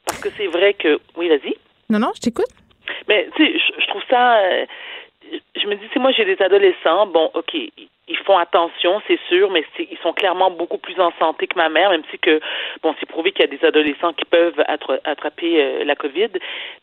Parce 0.06 0.20
que 0.20 0.28
c'est 0.36 0.46
vrai 0.48 0.74
que, 0.74 0.98
oui, 1.16 1.28
vas-y. 1.28 1.55
non, 1.90 1.98
non, 1.98 2.10
je 2.14 2.20
t'écoute. 2.20 2.51
Mais 3.09 3.28
tu 3.36 3.44
sais, 3.46 3.59
je, 3.59 3.80
je 3.82 3.86
trouve 3.88 4.02
ça. 4.10 4.36
euh, 4.38 4.66
je 5.56 5.66
me 5.66 5.74
dis, 5.76 5.86
si 5.92 5.98
moi 5.98 6.10
j'ai 6.12 6.24
des 6.24 6.40
adolescents, 6.42 7.06
bon, 7.06 7.30
ok, 7.34 7.55
ils- 7.55 7.88
font 8.26 8.38
attention, 8.38 9.02
c'est 9.06 9.18
sûr, 9.28 9.51
mais 9.51 9.64
ils 9.78 9.98
sont 10.02 10.14
clairement 10.14 10.51
beaucoup 10.51 10.78
plus 10.78 10.98
en 10.98 11.12
santé 11.18 11.46
que 11.46 11.56
ma 11.59 11.68
mère, 11.68 11.90
même 11.90 12.05
si 12.10 12.18
que, 12.18 12.40
bon, 12.82 12.94
c'est 12.98 13.06
prouvé 13.06 13.32
qu'il 13.32 13.44
y 13.44 13.48
a 13.48 13.55
des 13.55 13.62
adolescents 13.66 14.14
qui 14.14 14.24
peuvent 14.24 14.59
attra- 14.66 15.01
attraper 15.05 15.60
euh, 15.62 15.84
la 15.84 15.94
COVID, 15.94 16.30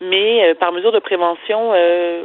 mais 0.02 0.46
euh, 0.50 0.54
par 0.56 0.72
mesure 0.72 0.92
de 0.92 1.00
prévention. 1.00 1.72
euh, 1.74 2.24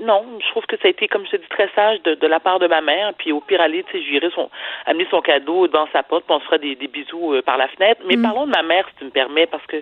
non, 0.00 0.24
je 0.40 0.48
trouve 0.50 0.64
que 0.66 0.76
ça 0.78 0.88
a 0.88 0.90
été, 0.90 1.06
comme 1.06 1.24
je 1.26 1.32
te 1.32 1.36
dis, 1.36 1.48
très 1.50 1.68
sage 1.76 2.02
de, 2.02 2.14
de 2.14 2.26
la 2.26 2.40
part 2.40 2.58
de 2.58 2.66
ma 2.66 2.80
mère. 2.80 3.12
Puis 3.18 3.30
au 3.30 3.40
pire, 3.40 3.60
aller, 3.60 3.84
tu 3.84 3.92
sais, 3.92 4.02
j'irai 4.04 4.30
son, 4.34 4.50
amener 4.86 5.06
son 5.10 5.20
cadeau 5.20 5.68
devant 5.68 5.86
sa 5.92 6.02
porte, 6.02 6.24
puis 6.24 6.34
on 6.34 6.40
se 6.40 6.44
fera 6.46 6.58
des, 6.58 6.74
des 6.74 6.88
bisous 6.88 7.34
euh, 7.34 7.42
par 7.42 7.58
la 7.58 7.68
fenêtre. 7.68 8.00
Mais 8.06 8.16
parlons 8.22 8.46
de 8.46 8.50
ma 8.52 8.62
mère, 8.62 8.88
si 8.88 8.94
tu 8.96 9.04
me 9.04 9.10
permets, 9.10 9.46
parce 9.46 9.64
que 9.66 9.76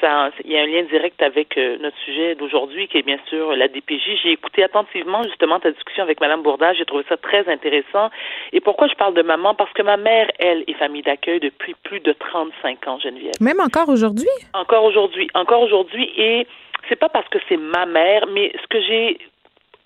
ça, 0.00 0.30
il 0.44 0.52
y 0.52 0.58
a 0.58 0.62
un 0.62 0.66
lien 0.66 0.82
direct 0.84 1.22
avec 1.22 1.56
euh, 1.56 1.78
notre 1.80 1.96
sujet 1.98 2.34
d'aujourd'hui, 2.34 2.88
qui 2.88 2.98
est 2.98 3.02
bien 3.02 3.18
sûr 3.28 3.54
la 3.54 3.68
DPJ. 3.68 4.20
J'ai 4.22 4.32
écouté 4.32 4.62
attentivement 4.62 5.22
justement 5.24 5.60
ta 5.60 5.70
discussion 5.70 6.02
avec 6.02 6.20
Madame 6.20 6.42
Bourdage. 6.42 6.76
J'ai 6.78 6.84
trouvé 6.84 7.04
ça 7.08 7.16
très 7.16 7.48
intéressant. 7.48 8.10
Et 8.52 8.60
pourquoi 8.60 8.88
je 8.88 8.94
parle 8.94 9.14
de 9.14 9.22
maman? 9.22 9.54
Parce 9.54 9.72
que 9.72 9.82
ma 9.82 9.96
mère, 9.96 10.28
elle, 10.38 10.64
est 10.66 10.74
famille 10.74 11.02
d'accueil 11.02 11.40
depuis 11.40 11.74
plus 11.82 12.00
de 12.00 12.12
35 12.12 12.88
ans, 12.88 12.98
Geneviève. 12.98 13.34
Même 13.40 13.60
encore 13.60 13.88
aujourd'hui? 13.88 14.28
Encore 14.54 14.84
aujourd'hui, 14.84 15.28
encore 15.34 15.62
aujourd'hui, 15.62 16.10
et 16.16 16.46
c'est 16.88 16.96
pas 16.96 17.08
parce 17.08 17.28
que 17.28 17.38
c'est 17.48 17.56
ma 17.56 17.86
mère, 17.86 18.26
mais 18.32 18.52
ce 18.60 18.66
que 18.68 18.80
j'ai 18.80 19.18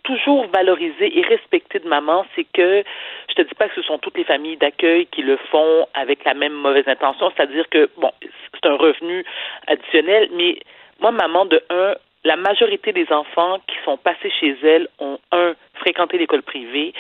toujours 0.05 0.47
valorisé 0.49 1.19
et 1.19 1.23
respecté 1.23 1.79
de 1.79 1.89
maman, 1.89 2.25
c'est 2.35 2.47
que 2.53 2.83
je 3.29 3.35
te 3.35 3.43
dis 3.43 3.55
pas 3.55 3.69
que 3.69 3.75
ce 3.75 3.83
sont 3.83 3.99
toutes 3.99 4.19
les 4.19 4.25
familles 4.25 4.57
d'accueil 4.57 5.07
qui 5.07 5.23
le 5.23 5.37
font 5.51 5.87
avec 5.95 6.25
la 6.25 6.35
même 6.35 6.53
mauvaise 6.53 6.89
intention, 6.89 7.33
c'est-à-dire 7.35 7.69
que 7.69 7.89
bon, 7.97 8.11
c'est 8.21 8.69
un 8.69 8.77
revenu 8.77 9.25
additionnel, 9.67 10.29
mais 10.33 10.59
moi, 11.01 11.11
maman, 11.11 11.47
de 11.47 11.63
un, 11.71 11.95
la 12.25 12.37
majorité 12.37 12.93
des 12.93 13.11
enfants 13.11 13.59
qui 13.67 13.77
sont 13.85 13.97
passés 13.97 14.31
chez 14.31 14.57
elle 14.63 14.89
ont 15.01 15.19
un 15.33 15.55
fréquenté 15.75 16.19
l'école 16.19 16.43
privée, 16.43 16.95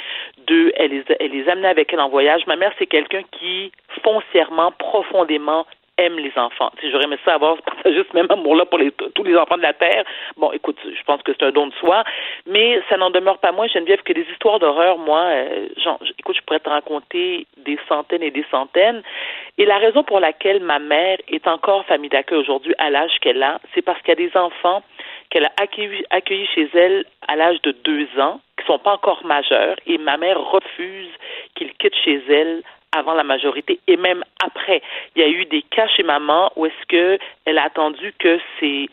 deux, 0.46 0.72
elle 0.76 0.90
les, 0.90 1.04
elle 1.20 1.30
les 1.30 1.48
amenait 1.48 1.68
avec 1.68 1.92
elle 1.92 2.00
en 2.00 2.08
voyage. 2.08 2.46
Ma 2.46 2.56
mère, 2.56 2.72
c'est 2.78 2.86
quelqu'un 2.86 3.22
qui 3.38 3.70
foncièrement, 4.02 4.72
profondément 4.72 5.66
aime 5.98 6.18
les 6.18 6.32
enfants. 6.36 6.70
Sais, 6.80 6.90
J'aurais 6.90 7.04
aimé 7.04 7.18
ça 7.24 7.34
avoir 7.34 7.60
partager 7.62 8.02
ce 8.10 8.16
même 8.16 8.26
amour-là 8.30 8.64
pour 8.66 8.78
les, 8.78 8.90
tous 8.90 9.24
les 9.24 9.36
enfants 9.36 9.56
de 9.56 9.62
la 9.62 9.72
Terre. 9.72 10.04
Bon, 10.36 10.52
écoute, 10.52 10.78
je 10.84 11.02
pense 11.04 11.22
que 11.22 11.32
c'est 11.32 11.44
un 11.44 11.52
don 11.52 11.68
de 11.68 11.74
soi, 11.74 12.04
mais 12.46 12.80
ça 12.88 12.96
n'en 12.96 13.10
demeure 13.10 13.38
pas 13.38 13.52
moins, 13.52 13.68
Geneviève, 13.68 14.02
que 14.02 14.12
des 14.12 14.26
histoires 14.32 14.58
d'horreur, 14.58 14.98
moi, 14.98 15.20
euh, 15.20 15.68
genre, 15.76 15.98
écoute, 16.18 16.36
je 16.36 16.42
pourrais 16.42 16.60
te 16.60 16.68
raconter 16.68 17.46
des 17.58 17.78
centaines 17.88 18.22
et 18.22 18.30
des 18.30 18.44
centaines. 18.50 19.02
Et 19.58 19.66
la 19.66 19.78
raison 19.78 20.02
pour 20.02 20.20
laquelle 20.20 20.60
ma 20.60 20.78
mère 20.78 21.18
est 21.28 21.46
encore 21.46 21.84
famille 21.86 22.10
d'accueil 22.10 22.38
aujourd'hui 22.38 22.74
à 22.78 22.90
l'âge 22.90 23.18
qu'elle 23.20 23.42
a, 23.42 23.60
c'est 23.74 23.82
parce 23.82 24.00
qu'il 24.00 24.08
y 24.08 24.12
a 24.12 24.28
des 24.28 24.36
enfants 24.36 24.82
qu'elle 25.30 25.46
a 25.46 25.52
accueillis 26.10 26.46
chez 26.54 26.68
elle 26.74 27.06
à 27.26 27.36
l'âge 27.36 27.60
de 27.62 27.72
deux 27.72 28.06
ans, 28.18 28.40
qui 28.58 28.66
sont 28.66 28.78
pas 28.78 28.92
encore 28.92 29.24
majeurs, 29.24 29.76
et 29.86 29.96
ma 29.96 30.18
mère 30.18 30.38
refuse 30.38 31.08
qu'ils 31.54 31.72
quittent 31.74 31.96
chez 32.04 32.22
elle 32.28 32.62
avant 32.96 33.14
la 33.14 33.24
majorité 33.24 33.80
et 33.86 33.96
même 33.96 34.22
après. 34.44 34.82
Il 35.16 35.22
y 35.22 35.24
a 35.24 35.28
eu 35.28 35.44
des 35.46 35.62
cas 35.62 35.88
chez 35.88 36.02
maman 36.02 36.52
où 36.56 36.66
est-ce 36.66 36.86
que 36.88 37.18
elle 37.44 37.58
a 37.58 37.64
attendu 37.64 38.14
que 38.18 38.38
ces 38.60 38.88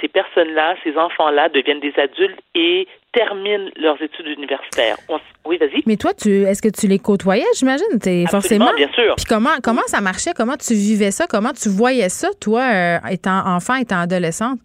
ces 0.00 0.08
personnes-là, 0.08 0.74
ces 0.82 0.96
enfants-là 0.96 1.48
deviennent 1.50 1.80
des 1.80 1.94
adultes 1.96 2.40
et 2.54 2.88
terminent 3.12 3.70
leurs 3.76 4.00
études 4.02 4.26
universitaires. 4.26 4.96
On 5.08 5.20
oui, 5.44 5.58
vas-y. 5.58 5.82
Mais 5.86 5.96
toi, 5.96 6.12
tu 6.14 6.42
est-ce 6.42 6.62
que 6.62 6.68
tu 6.68 6.86
les 6.86 6.98
côtoyais, 6.98 7.44
j'imagine? 7.58 7.98
T'es 8.00 8.24
forcément. 8.30 8.72
bien 8.76 8.90
sûr. 8.92 9.14
Puis 9.16 9.26
comment, 9.28 9.56
comment 9.62 9.82
ça 9.86 10.00
marchait? 10.00 10.32
Comment 10.36 10.56
tu 10.56 10.74
vivais 10.74 11.10
ça? 11.10 11.26
Comment 11.28 11.52
tu 11.52 11.68
voyais 11.68 12.08
ça, 12.08 12.28
toi, 12.40 12.62
euh, 12.62 12.98
étant 13.10 13.42
enfant, 13.46 13.74
étant 13.74 14.00
adolescente? 14.00 14.58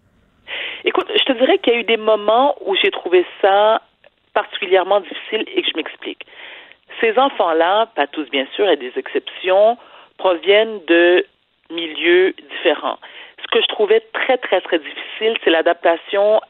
Écoute, 0.85 1.07
je 1.17 1.23
te 1.23 1.33
dirais 1.33 1.57
qu'il 1.57 1.73
y 1.73 1.75
a 1.77 1.79
eu 1.79 1.83
des 1.83 1.97
moments 1.97 2.55
où 2.65 2.75
j'ai 2.75 2.91
trouvé 2.91 3.25
ça 3.41 3.81
particulièrement 4.33 5.01
difficile 5.01 5.45
et 5.55 5.61
que 5.63 5.67
je 5.67 5.75
m'explique. 5.75 6.25
Ces 7.01 7.17
enfants-là, 7.17 7.87
pas 7.95 8.07
tous 8.07 8.29
bien 8.29 8.47
sûr, 8.55 8.67
a 8.67 8.75
des 8.75 8.91
exceptions, 8.95 9.77
proviennent 10.17 10.79
de 10.87 11.25
milieux 11.69 12.33
différents. 12.49 12.97
Ce 13.41 13.47
que 13.51 13.61
je 13.61 13.67
trouvais 13.67 14.01
très, 14.13 14.37
très, 14.37 14.61
très 14.61 14.79
difficile, 14.79 15.37
c'est 15.43 15.49
l'adaptation 15.49 16.41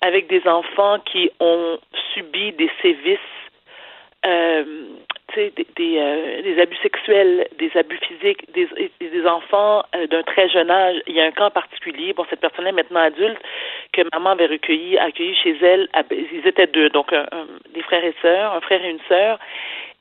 avec 0.00 0.28
des 0.28 0.46
enfants 0.46 0.98
qui 1.00 1.30
ont 1.40 1.78
subi 2.14 2.52
des 2.52 2.70
sévices, 2.82 3.18
euh, 4.24 4.64
des, 5.36 5.66
des, 5.76 5.98
euh, 5.98 6.42
des 6.42 6.60
abus 6.60 6.76
sexuels, 6.82 7.46
des 7.58 7.70
abus 7.76 7.98
physiques, 7.98 8.42
des, 8.52 8.68
des 9.00 9.26
enfants 9.26 9.82
euh, 9.94 10.06
d'un 10.06 10.22
très 10.22 10.48
jeune 10.48 10.70
âge. 10.70 10.96
Il 11.06 11.14
y 11.14 11.20
a 11.20 11.24
un 11.24 11.30
cas 11.30 11.46
en 11.46 11.50
particulier, 11.50 12.12
bon, 12.12 12.24
cette 12.30 12.40
personne-là 12.40 12.70
est 12.70 12.72
maintenant 12.72 13.00
adulte, 13.00 13.38
que 13.92 14.02
maman 14.12 14.30
avait 14.30 14.46
recueilli, 14.46 14.98
accueilli 14.98 15.34
chez 15.36 15.56
elle. 15.62 15.88
à- 15.92 16.02
Ils 16.10 16.46
étaient 16.46 16.66
deux, 16.66 16.88
donc 16.90 17.12
un- 17.12 17.26
un- 17.32 17.46
des 17.74 17.82
frères 17.82 18.04
et 18.04 18.14
sœurs, 18.22 18.54
un 18.54 18.60
frère 18.60 18.84
et 18.84 18.90
une 18.90 19.00
sœur. 19.08 19.38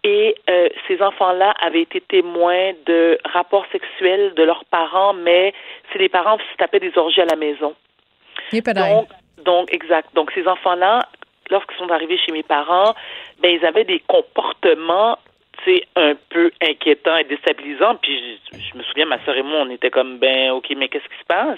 Et 0.04 0.36
euh, 0.50 0.70
ces 0.88 1.02
enfants-là 1.02 1.54
avaient 1.62 1.82
été 1.82 2.00
témoins 2.00 2.74
de 2.86 3.18
rapports 3.26 3.66
sexuels 3.72 4.34
de 4.36 4.44
leurs 4.44 4.64
parents, 4.66 5.14
mais 5.14 5.54
c'est 5.92 6.00
les 6.00 6.10
parents 6.10 6.38
qui 6.38 6.46
se 6.52 6.58
tapaient 6.58 6.80
des 6.80 6.96
orgies 6.98 7.22
à 7.22 7.26
la 7.26 7.36
maison. 7.36 7.74
Donc, 9.00 9.10
donc, 9.44 9.74
exact. 9.74 10.10
Donc, 10.14 10.32
ces 10.36 10.48
enfants-là, 10.48 11.00
lorsqu'ils 11.50 11.78
sont 11.78 11.92
arrivés 11.92 12.18
chez 12.18 12.32
mes 12.32 12.44
parents, 12.44 12.94
ben, 13.42 13.58
ils 13.60 13.66
avaient 13.66 13.84
des 13.86 14.02
comportements, 14.08 15.18
un 15.96 16.14
peu 16.30 16.52
inquiétants 16.62 17.18
et 17.18 17.24
déstabilisants. 17.24 17.96
Puis, 17.96 18.38
je, 18.52 18.58
je 18.58 18.78
me 18.78 18.84
souviens, 18.84 19.06
ma 19.06 19.24
sœur 19.26 19.36
et 19.36 19.44
moi, 19.44 19.60
on 19.62 19.70
était 19.70 19.90
comme, 19.90 20.18
ben, 20.18 20.52
OK, 20.52 20.68
mais 20.78 20.88
qu'est-ce 20.88 21.06
qui 21.06 21.20
se 21.20 21.26
passe? 21.28 21.58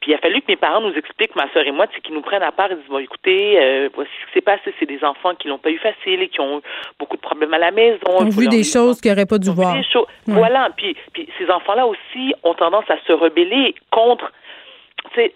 Puis, 0.00 0.12
il 0.12 0.14
a 0.14 0.18
fallu 0.18 0.40
que 0.40 0.46
mes 0.48 0.56
parents 0.56 0.80
nous 0.80 0.94
expliquent, 0.94 1.34
ma 1.36 1.50
sœur 1.52 1.66
et 1.66 1.72
moi, 1.72 1.86
qu'ils 1.86 2.14
nous 2.14 2.20
prennent 2.20 2.42
à 2.42 2.52
part 2.52 2.70
et 2.70 2.74
disent, 2.74 2.88
bon, 2.88 2.98
écoutez, 2.98 3.58
euh, 3.58 3.88
voici 3.94 4.10
ce 4.20 4.26
qui 4.26 4.32
s'est 4.34 4.40
passé. 4.40 4.74
C'est 4.78 4.86
des 4.86 5.02
enfants 5.04 5.34
qui 5.34 5.48
l'ont 5.48 5.58
pas 5.58 5.70
eu 5.70 5.78
facile 5.78 6.22
et 6.22 6.28
qui 6.28 6.40
ont 6.40 6.58
eu 6.58 6.62
beaucoup 6.98 7.16
de 7.16 7.22
problèmes 7.22 7.54
à 7.54 7.58
la 7.58 7.70
maison. 7.70 7.98
Ils 8.20 8.26
ont 8.26 8.28
vu 8.28 8.48
des 8.48 8.64
choses 8.64 9.00
qu'ils 9.00 9.10
n'auraient 9.10 9.26
pas 9.26 9.38
dû 9.38 9.50
voir. 9.50 9.74
des 9.74 9.84
choses. 9.84 10.06
Ouais. 10.26 10.34
Voilà. 10.34 10.70
Puis, 10.76 10.96
puis 11.12 11.28
ces 11.38 11.50
enfants-là 11.50 11.86
aussi 11.86 12.34
ont 12.42 12.54
tendance 12.54 12.88
à 12.88 12.96
se 13.06 13.12
rebeller 13.12 13.74
contre 13.90 14.32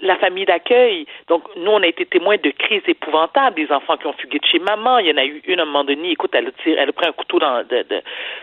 la 0.02 0.16
famille 0.16 0.44
d'accueil. 0.46 1.06
Donc, 1.28 1.42
nous, 1.56 1.70
on 1.70 1.82
a 1.82 1.86
été 1.86 2.06
témoins 2.06 2.36
de 2.36 2.50
crises 2.59 2.82
épouvantables, 2.86 3.56
des 3.56 3.70
enfants 3.72 3.96
qui 3.96 4.06
ont 4.06 4.12
fugué 4.14 4.38
de 4.38 4.44
chez 4.44 4.59
maman. 4.59 4.98
Il 4.98 5.09
y 5.09 5.12
en 5.12 5.16
a 5.16 5.24
eu 5.24 5.42
une 5.46 5.60
à 5.60 5.62
un 5.62 5.66
moment 5.66 5.84
donné, 5.84 6.10
écoute, 6.12 6.30
elle 6.34 6.48
a, 6.48 6.50
tiré, 6.62 6.76
elle 6.78 6.88
a 6.88 6.92
pris 6.92 7.06
un 7.06 7.12
couteau 7.12 7.38
dans, 7.38 7.59
de, 7.62 7.82
de- 7.88 8.02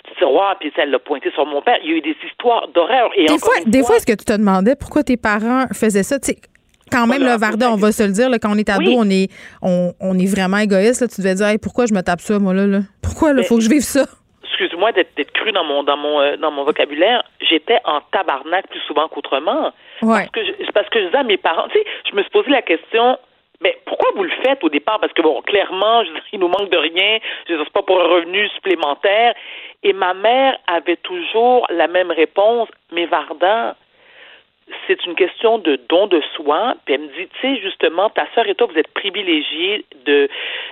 du 0.09 0.15
tiroir, 0.17 0.57
puis 0.59 0.71
elle 0.77 0.91
l'a 0.91 0.99
pointé 0.99 1.31
sur 1.31 1.45
mon 1.45 1.61
père. 1.61 1.77
Il 1.83 1.89
y 1.91 1.93
a 1.93 1.97
eu 1.97 2.01
des 2.01 2.15
histoires 2.27 2.67
d'horreur. 2.69 3.11
Et 3.15 3.25
Des 3.25 3.37
fois, 3.39 3.53
des 3.65 3.83
fois, 3.83 3.97
est-ce 3.97 4.05
que 4.05 4.13
tu 4.13 4.25
te 4.25 4.33
demandais 4.37 4.75
pourquoi 4.75 5.03
tes 5.03 5.17
parents 5.17 5.65
faisaient 5.73 6.03
ça? 6.03 6.17
Quand 6.91 7.07
même, 7.07 7.23
le 7.23 7.35
Varda, 7.37 7.71
on 7.71 7.77
va 7.77 7.91
se 7.91 8.03
le 8.03 8.09
dire, 8.11 8.29
là, 8.29 8.37
quand 8.37 8.51
on 8.53 8.57
est 8.57 8.69
ado, 8.69 8.81
Oui. 8.85 8.95
on 8.97 9.09
est 9.09 9.27
on, 9.61 9.93
on 9.99 10.17
est 10.19 10.27
vraiment 10.31 10.57
égoïste. 10.57 11.01
Là. 11.01 11.07
Tu 11.07 11.19
devais 11.21 11.33
dire, 11.33 11.47
Hey, 11.47 11.57
pourquoi 11.57 11.87
je 11.87 11.93
me 11.93 12.01
tape 12.01 12.21
ça, 12.21 12.37
moi, 12.37 12.53
là? 12.53 12.67
là? 12.67 12.79
Pourquoi, 13.01 13.29
là, 13.33 13.41
Mais- 13.41 13.47
faut 13.47 13.55
que 13.55 13.63
je 13.63 13.69
vive 13.69 13.81
ça? 13.81 14.05
Excuse-moi 14.55 14.91
d'être 14.93 15.31
cru 15.33 15.51
dans 15.51 15.63
mon 15.63 15.83
dans 15.83 15.97
mon 15.97 16.21
euh, 16.21 16.37
dans 16.37 16.51
mon 16.51 16.63
vocabulaire, 16.63 17.23
j'étais 17.41 17.79
en 17.85 18.01
tabarnak 18.11 18.67
plus 18.67 18.79
souvent 18.81 19.07
qu'autrement. 19.07 19.73
Ouais. 20.01 20.19
Parce 20.19 20.29
que 20.29 20.45
je, 20.45 20.51
c'est 20.59 20.71
parce 20.71 20.89
que 20.89 20.99
je 20.99 21.05
disais 21.05 21.17
à 21.17 21.23
mes 21.23 21.37
parents, 21.37 21.67
tu 21.67 21.79
sais, 21.79 21.85
je 22.09 22.15
me 22.15 22.21
suis 22.21 22.31
posé 22.31 22.49
la 22.49 22.61
question, 22.61 23.17
mais 23.61 23.77
pourquoi 23.85 24.11
vous 24.15 24.23
le 24.23 24.31
faites 24.43 24.63
au 24.63 24.69
départ? 24.69 24.99
Parce 24.99 25.13
que, 25.13 25.21
bon, 25.21 25.41
clairement, 25.41 26.03
je 26.03 26.09
veux 26.09 26.15
dire, 26.15 26.23
il 26.33 26.39
nous 26.39 26.47
manque 26.47 26.69
de 26.69 26.77
rien. 26.77 27.19
Je 27.47 27.53
veux 27.53 27.63
dire, 27.63 27.71
pas 27.71 27.81
pour 27.81 28.01
un 28.01 28.07
revenu 28.07 28.47
supplémentaire. 28.49 29.33
Et 29.83 29.93
ma 29.93 30.13
mère 30.13 30.57
avait 30.67 30.97
toujours 30.97 31.65
la 31.69 31.87
même 31.87 32.11
réponse. 32.11 32.67
Mais 32.91 33.05
Varda, 33.05 33.75
c'est 34.87 35.05
une 35.05 35.15
question 35.15 35.57
de 35.57 35.79
don 35.89 36.07
de 36.07 36.21
soi. 36.35 36.75
Puis 36.85 36.95
elle 36.95 37.01
me 37.01 37.07
dit, 37.07 37.27
tu 37.27 37.41
sais, 37.41 37.61
justement, 37.61 38.09
ta 38.09 38.27
sœur 38.35 38.47
et 38.47 38.55
toi, 38.55 38.67
vous 38.71 38.77
êtes 38.77 38.93
privilégiés 38.93 39.85
de 40.05 40.27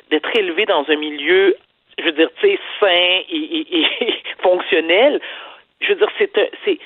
d'être 0.10 0.30
élevés 0.36 0.66
dans 0.66 0.86
un 0.90 0.96
milieu, 0.96 1.56
je 1.99 2.03
veux 2.06 2.11
dire, 2.14 2.30
tu 2.41 2.48
sais, 2.48 2.60
sain 2.80 2.88
et, 3.30 3.36
et- 3.36 3.82
et 4.02 4.14
fonctionnel. 4.41 5.20
Je 5.82 5.90
veux 5.90 5.95
dire, 5.95 6.10
c'est 6.18 6.32
c'est 6.65 6.80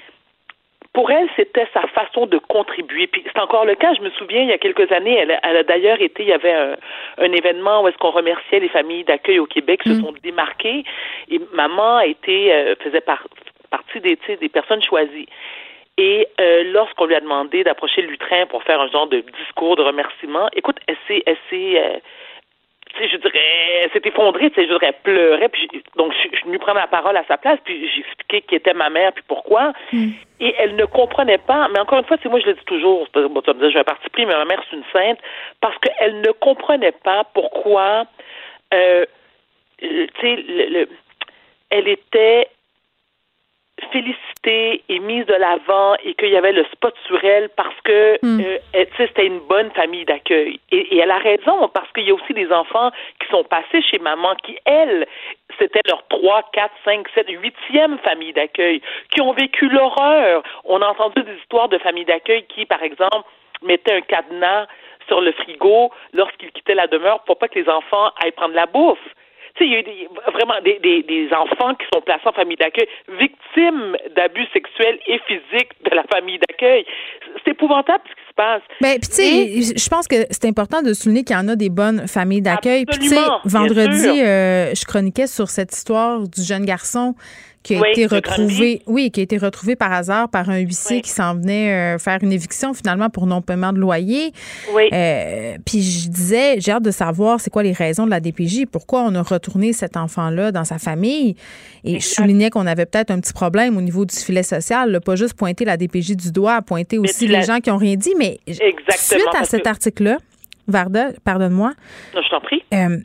pour 0.94 1.12
elle, 1.12 1.30
c'était 1.36 1.68
sa 1.76 1.86
façon 1.88 2.26
de 2.26 2.40
contribuer. 2.40 3.06
Puis 3.06 3.24
c'est 3.26 3.40
encore 3.40 3.66
le 3.66 3.76
cas. 3.76 3.94
Je 3.94 4.02
me 4.02 4.10
souviens, 4.12 4.42
il 4.42 4.48
y 4.50 4.54
a 4.54 4.58
quelques 4.58 4.92
années, 4.92 5.16
elle, 5.16 5.32
a- 5.32 5.40
elle 5.44 5.58
a 5.58 5.64
d'ailleurs 5.64 6.02
été, 6.02 6.24
il 6.24 6.30
y 6.30 6.34
avait 6.34 6.54
un, 6.54 6.76
un 7.20 7.32
événement 7.34 7.84
où 7.84 7.88
est-ce 7.88 7.98
qu'on 7.98 8.10
remerciait 8.10 8.60
les 8.60 8.70
familles 8.70 9.04
d'accueil 9.04 9.38
au 9.40 9.46
Québec 9.46 9.82
qui 9.84 9.90
se 9.94 10.02
sont 10.02 10.14
démarquées. 10.24 10.84
Et 11.30 11.40
maman 11.54 11.98
a 11.98 12.06
été, 12.08 12.52
euh, 12.52 12.76
faisait 12.82 13.02
par- 13.02 13.28
partie 13.70 14.00
des, 14.00 14.18
des 14.38 14.50
personnes 14.50 14.82
choisies. 14.82 15.28
Et 16.00 16.28
euh, 16.40 16.64
lorsqu'on 16.74 17.06
lui 17.06 17.16
a 17.16 17.20
demandé 17.20 17.64
d'approcher 17.64 18.02
le 18.02 18.10
lutrin 18.10 18.46
pour 18.48 18.64
faire 18.64 18.80
un 18.82 18.88
genre 18.90 19.08
de 19.08 19.20
discours 19.40 19.76
de 19.76 19.84
remerciement, 19.84 20.48
écoute, 20.56 20.78
elle 20.88 20.98
s'est, 21.08 21.22
elle 21.28 21.38
s'est, 21.50 21.80
euh, 21.80 21.98
sais, 22.98 23.10
je 23.10 23.18
dirais, 23.18 23.90
s'est 23.94 24.02
effondrée, 24.06 24.50
tu 24.50 24.56
sais, 24.56 24.64
je 24.68 24.74
dirais, 24.74 24.88
elle 24.88 25.02
pleurait, 25.04 25.50
puis 25.50 25.68
donc 25.96 26.14
je, 26.14 26.30
je 26.32 26.36
suis 26.38 26.46
venue 26.46 26.60
prendre 26.60 26.80
la 26.80 26.88
parole 26.88 27.16
à 27.18 27.24
sa 27.28 27.38
place, 27.38 27.60
puis 27.64 27.90
j'ai 27.94 28.02
expliqué 28.02 28.42
qui 28.42 28.56
était 28.56 28.74
ma 28.74 28.90
mère, 28.90 29.14
puis 29.14 29.24
pourquoi, 29.28 29.74
et 30.40 30.54
elle 30.60 30.76
ne 30.76 30.86
comprenait 30.86 31.38
pas, 31.40 31.68
mais 31.74 31.80
encore 31.80 32.00
une 32.00 32.06
fois, 32.06 32.18
c'est 32.22 32.30
moi 32.30 32.40
je 32.40 32.48
le 32.48 32.54
dis 32.54 32.66
toujours, 32.66 33.08
bon, 33.14 33.42
tu 33.42 33.48
vas 33.48 33.54
me 33.54 33.60
dire, 33.62 33.72
j'ai 33.72 33.80
un 33.80 33.84
parti 33.84 34.10
pris, 34.10 34.26
mais 34.26 34.36
ma 34.36 34.46
mère 34.46 34.62
c'est 34.70 34.76
une 34.76 34.84
sainte, 34.94 35.20
parce 35.62 35.78
qu'elle 35.80 36.22
ne 36.22 36.32
comprenait 36.32 36.92
pas 37.04 37.24
pourquoi, 37.34 38.06
euh, 38.74 39.06
euh, 39.84 40.08
tu 40.20 40.22
sais, 40.22 40.36
le- 40.36 40.70
le- 40.80 40.90
elle 41.70 41.88
était 41.88 42.48
félicitée 43.92 44.84
et 44.90 45.00
mise 45.00 45.26
de 45.26 45.34
l'avant 45.34 45.96
et 46.04 46.14
qu'il 46.16 46.30
y 46.30 46.36
avait 46.36 46.52
le 46.52 46.66
spot 46.66 46.96
sur 47.06 47.24
elle 47.24 47.50
parce 47.50 47.80
que 47.84 48.18
euh, 48.24 48.58
tu 48.74 48.98
sais, 48.98 49.08
c'était 49.08 49.28
une 49.28 49.40
bonne 49.40 49.72
famille 49.72 50.06
d'accueil. 50.06 50.60
Et, 50.72 50.96
et 50.96 50.98
elle 50.98 51.12
a 51.12 51.20
raison 51.20 51.70
parce 51.70 51.92
qu'il 51.94 52.08
y 52.08 52.12
a 52.12 52.14
aussi 52.14 52.34
des 52.34 52.52
enfants 52.52 52.92
qui 53.20 53.28
sont 53.30 53.44
passés 53.44 53.82
chez 53.82 54.00
maman 54.00 54.36
qui, 54.44 54.58
elles, 54.66 55.08
c'était 55.60 55.82
leur 55.88 56.08
3, 56.08 56.50
4, 56.54 56.72
5, 56.86 57.08
7, 57.14 57.28
huitième 57.30 57.98
famille 58.00 58.34
d'accueil, 58.34 58.82
qui 59.12 59.22
ont 59.22 59.34
vécu 59.34 59.70
l'horreur. 59.70 60.44
On 60.66 60.82
a 60.82 60.88
entendu 60.88 61.24
des 61.24 61.36
histoires 61.36 61.70
de 61.70 61.78
familles 61.78 62.06
d'accueil 62.06 62.46
qui, 62.48 62.66
par 62.66 62.84
exemple, 62.84 63.28
mettaient 63.62 63.94
un 63.94 64.02
cadenas 64.02 64.68
sur 65.08 65.22
le 65.22 65.32
frigo 65.32 65.92
lorsqu'ils 66.14 66.52
quittaient 66.52 66.76
la 66.76 66.88
demeure 66.88 67.24
pour 67.24 67.38
pas 67.38 67.48
que 67.48 67.60
les 67.60 67.70
enfants 67.70 68.12
aillent 68.22 68.32
prendre 68.32 68.56
la 68.56 68.66
bouffe. 68.66 69.00
Tu 69.58 69.64
sais, 69.64 69.70
il 69.70 69.72
y 69.74 69.76
a 69.76 69.80
eu 69.80 69.84
des- 69.84 70.08
vraiment 70.34 70.54
des, 70.64 70.80
des, 70.80 71.04
des 71.04 71.30
enfants 71.34 71.74
qui 71.76 71.86
sont 71.94 72.02
placés 72.02 72.28
en 72.28 72.32
famille 72.34 72.58
d'accueil, 72.58 72.88
victimes 73.20 73.96
d'abus 74.16 74.46
sexuels 74.54 75.00
et 75.08 75.20
physiques 75.28 75.72
de 75.90 75.96
la 75.96 76.04
famille 76.04 76.40
d'accueil. 76.48 76.86
C'est 77.44 77.52
épouvantable 77.52 78.04
ce 78.08 78.14
qui 78.16 78.28
se 78.30 78.34
passe. 78.36 78.62
Ben, 78.82 79.00
puis 79.00 79.10
tu 79.10 79.16
sais, 79.16 79.74
je 79.78 79.90
pense 79.90 80.08
que 80.08 80.16
c'est 80.30 80.46
important 80.46 80.82
de 80.82 80.94
souligner 80.94 81.24
qu'il 81.24 81.36
y 81.36 81.40
en 81.40 81.48
a 81.48 81.56
des 81.56 81.70
bonnes 81.70 82.08
familles 82.08 82.42
d'accueil. 82.42 82.86
Puis 82.86 83.00
tu 83.00 83.08
sais, 83.08 83.16
vendredi, 83.46 84.22
euh, 84.22 84.74
je 84.76 84.86
chroniquais 84.86 85.28
sur 85.28 85.48
cette 85.50 85.74
histoire 85.74 86.20
du 86.22 86.42
jeune 86.44 86.66
garçon 86.66 87.16
qui 87.68 87.76
a 87.76 87.82
Oui, 87.82 87.90
été 87.92 88.06
retrouvé, 88.06 88.82
oui, 88.88 89.12
qui 89.12 89.20
a 89.20 89.24
été 89.24 89.38
retrouvé 89.38 89.76
par 89.76 89.92
hasard 89.92 90.30
par 90.30 90.50
un 90.50 90.60
huissier 90.60 91.02
qui 91.02 91.10
s'en 91.10 91.34
venait 91.36 91.96
euh, 91.96 91.98
faire 91.98 92.20
une 92.22 92.32
éviction 92.32 92.74
finalement 92.74 93.10
pour 93.10 93.28
non-paiement 93.28 93.74
de 93.74 93.80
loyer. 93.80 94.32
Oui. 94.74 94.84
Euh, 94.94 95.58
puis 95.66 95.82
je 95.82 96.08
disais, 96.08 96.62
j'ai 96.62 96.72
hâte 96.72 96.84
de 96.84 96.92
savoir 96.92 97.42
c'est 97.42 97.50
quoi 97.50 97.64
les 97.64 97.74
raisons 97.74 98.06
de 98.06 98.10
la 98.10 98.22
DPJ, 98.22 98.68
pourquoi 98.72 99.02
on 99.02 99.14
a 99.16 99.22
retourné 99.22 99.74
cet 99.74 99.98
enfant-là 99.98 100.54
dans 100.54 100.64
sa 100.64 100.80
famille. 100.80 101.36
Et 101.84 102.00
je 102.00 102.06
soulignais 102.08 102.50
qu'on 102.50 102.66
avait 102.68 102.86
peut-être 102.86 103.12
un 103.12 103.20
petit 103.20 103.34
problème 103.34 103.76
au 103.76 103.82
niveau 103.82 104.06
du 104.06 104.16
filet 104.16 104.44
social, 104.44 104.90
là, 104.92 105.02
pas 105.02 105.18
juste 105.18 105.34
pointer 105.34 105.66
la 105.66 105.76
DPJ 105.76 106.16
du 106.16 106.32
doigt, 106.32 106.62
pointer 106.62 106.98
aussi 107.00 107.28
les 107.28 107.42
gens 107.42 107.60
qui 107.60 107.70
ont 107.70 107.78
rien 107.78 107.96
dit, 107.96 108.14
mais 108.18 108.40
Exactement, 108.48 108.96
suite 108.98 109.36
à 109.42 109.44
cet 109.44 109.64
que- 109.64 109.70
article-là, 109.70 110.18
Varda, 110.70 111.10
pardonne-moi, 111.26 111.74
Non, 112.16 112.22
je 112.24 112.30
t'en 112.30 112.40
prie. 112.40 112.64
euh, 112.74 112.98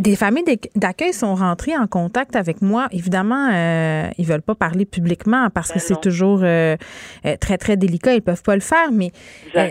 des 0.00 0.16
familles 0.16 0.44
d'ac- 0.44 0.70
d'accueil 0.74 1.12
sont 1.12 1.34
rentrées 1.34 1.76
en 1.76 1.86
contact 1.86 2.34
avec 2.34 2.62
moi. 2.62 2.88
Évidemment, 2.90 3.50
euh, 3.52 4.08
ils 4.18 4.26
veulent 4.26 4.42
pas 4.42 4.54
parler 4.54 4.84
publiquement 4.86 5.48
parce 5.54 5.68
que 5.68 5.74
Ben 5.78 5.84
c'est 5.86 6.00
toujours 6.00 6.40
euh, 6.42 6.76
euh, 7.26 7.36
très, 7.38 7.58
très 7.58 7.76
délicat. 7.76 8.14
Ils 8.14 8.22
peuvent 8.22 8.42
pas 8.42 8.54
le 8.54 8.60
faire, 8.62 8.90
mais 8.92 9.12
euh, 9.56 9.68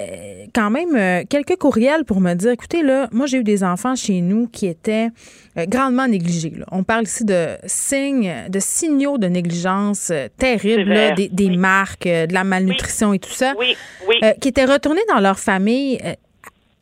quand 0.53 0.69
même, 0.69 0.95
euh, 0.95 1.23
quelques 1.27 1.55
courriels 1.57 2.05
pour 2.05 2.21
me 2.21 2.33
dire, 2.35 2.51
écoutez, 2.51 2.83
là, 2.83 3.07
moi, 3.11 3.25
j'ai 3.25 3.37
eu 3.37 3.43
des 3.43 3.63
enfants 3.63 3.95
chez 3.95 4.21
nous 4.21 4.47
qui 4.47 4.67
étaient 4.67 5.09
euh, 5.57 5.65
grandement 5.67 6.07
négligés. 6.07 6.53
là. 6.57 6.65
On 6.71 6.83
parle 6.83 7.03
ici 7.03 7.25
de 7.25 7.47
signes, 7.65 8.33
de 8.49 8.59
signaux 8.59 9.17
de 9.17 9.27
négligence 9.27 10.11
terribles, 10.37 10.93
là, 10.93 11.11
des, 11.11 11.27
des 11.29 11.49
marques, 11.57 12.05
de 12.07 12.33
la 12.33 12.43
malnutrition 12.43 13.13
et 13.13 13.19
tout 13.19 13.31
ça, 13.33 13.53
Oui, 13.57 13.75
oui. 14.07 14.15
euh, 14.23 14.33
qui 14.39 14.47
étaient 14.49 14.65
retournés 14.65 15.01
dans 15.11 15.19
leur 15.19 15.39
famille. 15.39 15.99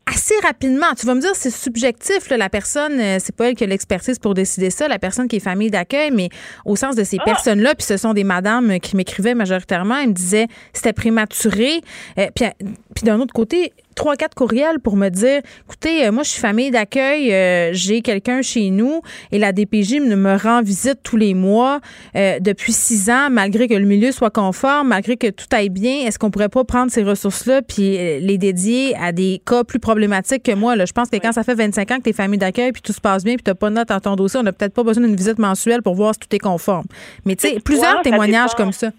Assez 0.08 0.34
rapidement. 0.44 0.88
Tu 0.98 1.06
vas 1.06 1.16
me 1.16 1.22
dire, 1.22 1.32
c'est 1.34 1.50
subjectif. 1.52 2.30
là. 2.30 2.38
La 2.38 2.50
personne, 2.50 3.00
euh, 3.00 3.18
c'est 3.20 3.36
pas 3.36 3.50
elle 3.50 3.56
qui 3.56 3.64
a 3.64 3.68
l'expertise 3.68 4.20
pour 4.20 4.34
décider 4.34 4.70
ça, 4.70 4.88
la 4.88 5.00
personne 5.00 5.28
qui 5.28 5.38
est 5.38 5.40
famille 5.42 5.70
d'accueil, 5.72 6.12
mais 6.12 6.30
au 6.66 6.76
sens 6.76 6.96
de 6.96 7.02
Ah! 7.02 7.06
ces 7.06 7.18
personnes-là, 7.20 7.76
puis 7.76 7.86
ce 7.86 7.98
sont 7.98 8.14
des 8.14 8.24
madames 8.24 8.80
qui 8.80 8.96
m'écrivaient 8.96 9.36
majoritairement, 9.36 9.98
elles 9.98 10.10
me 10.10 10.14
disaient 10.14 10.48
c'était 10.74 10.94
prématuré. 10.94 11.82
Euh, 12.18 12.28
puis, 12.34 12.46
euh, 12.46 12.50
puis 12.96 13.04
d'un 13.04 13.20
autre 13.20 13.34
côté, 13.34 13.74
trois, 13.98 14.16
quatre 14.16 14.36
courriels 14.36 14.80
pour 14.80 14.96
me 14.96 15.10
dire 15.10 15.42
écoutez, 15.66 16.06
euh, 16.06 16.12
moi, 16.12 16.24
je 16.24 16.30
suis 16.30 16.40
famille 16.40 16.72
d'accueil, 16.72 17.34
euh, 17.34 17.72
j'ai 17.74 18.02
quelqu'un 18.02 18.42
chez 18.42 18.70
nous 18.70 19.02
et 19.32 19.40
la 19.40 19.52
DPJ 19.52 20.00
me, 20.00 20.16
me 20.16 20.38
rend 20.38 20.62
visite 20.62 21.00
tous 21.04 21.18
les 21.18 21.34
mois 21.34 21.82
euh, 22.16 22.40
depuis 22.40 22.72
six 22.72 23.10
ans, 23.10 23.30
malgré 23.30 23.68
que 23.68 23.74
le 23.74 23.86
milieu 23.86 24.14
soit 24.14 24.30
conforme, 24.30 24.90
malgré 24.90 25.18
que 25.18 25.28
tout 25.28 25.48
aille 25.52 25.70
bien. 25.70 26.06
Est-ce 26.06 26.20
qu'on 26.20 26.32
pourrait 26.32 26.48
pas 26.48 26.64
prendre 26.64 26.92
ces 26.92 27.04
ressources-là 27.04 27.62
puis 27.64 27.98
les 28.22 28.38
dédier 28.38 28.96
à 29.02 29.12
des 29.12 29.42
cas 29.46 29.64
plus 29.64 29.80
problématiques 29.80 30.44
que 30.44 30.54
moi? 30.54 30.76
Là? 30.76 30.86
Je 30.86 30.94
pense 30.94 31.10
que 31.10 31.18
quand 31.18 31.34
ça 31.34 31.44
fait 31.44 31.56
25 31.56 31.92
ans 31.92 31.98
que 31.98 32.04
tu 32.04 32.10
es 32.12 32.14
famille 32.14 32.40
d'accueil 32.40 32.72
puis 32.72 32.82
tout 32.82 32.94
se 32.94 33.02
passe 33.02 33.24
bien 33.24 33.36
puis 33.36 33.44
tu 33.44 33.54
pas 33.56 33.70
de 33.70 33.76
note 33.76 33.88
dans 33.88 34.00
ton 34.00 34.16
dossier, 34.16 34.40
on 34.40 34.44
n'a 34.44 34.54
peut-être 34.54 34.74
pas 34.74 34.84
besoin 34.84 35.06
d'une 35.06 35.16
visite 35.16 35.40
mensuelle 35.40 35.82
pour 35.82 35.96
voir 35.96 36.14
si 36.14 36.20
tout 36.20 36.36
est 36.36 36.40
conforme. 36.40 36.86
Mais 37.26 37.36
tu 37.36 37.48
sais, 37.48 37.60
plusieurs 37.60 38.02
témoignages 38.04 38.54
comme 38.54 38.72
ça. 38.72 38.92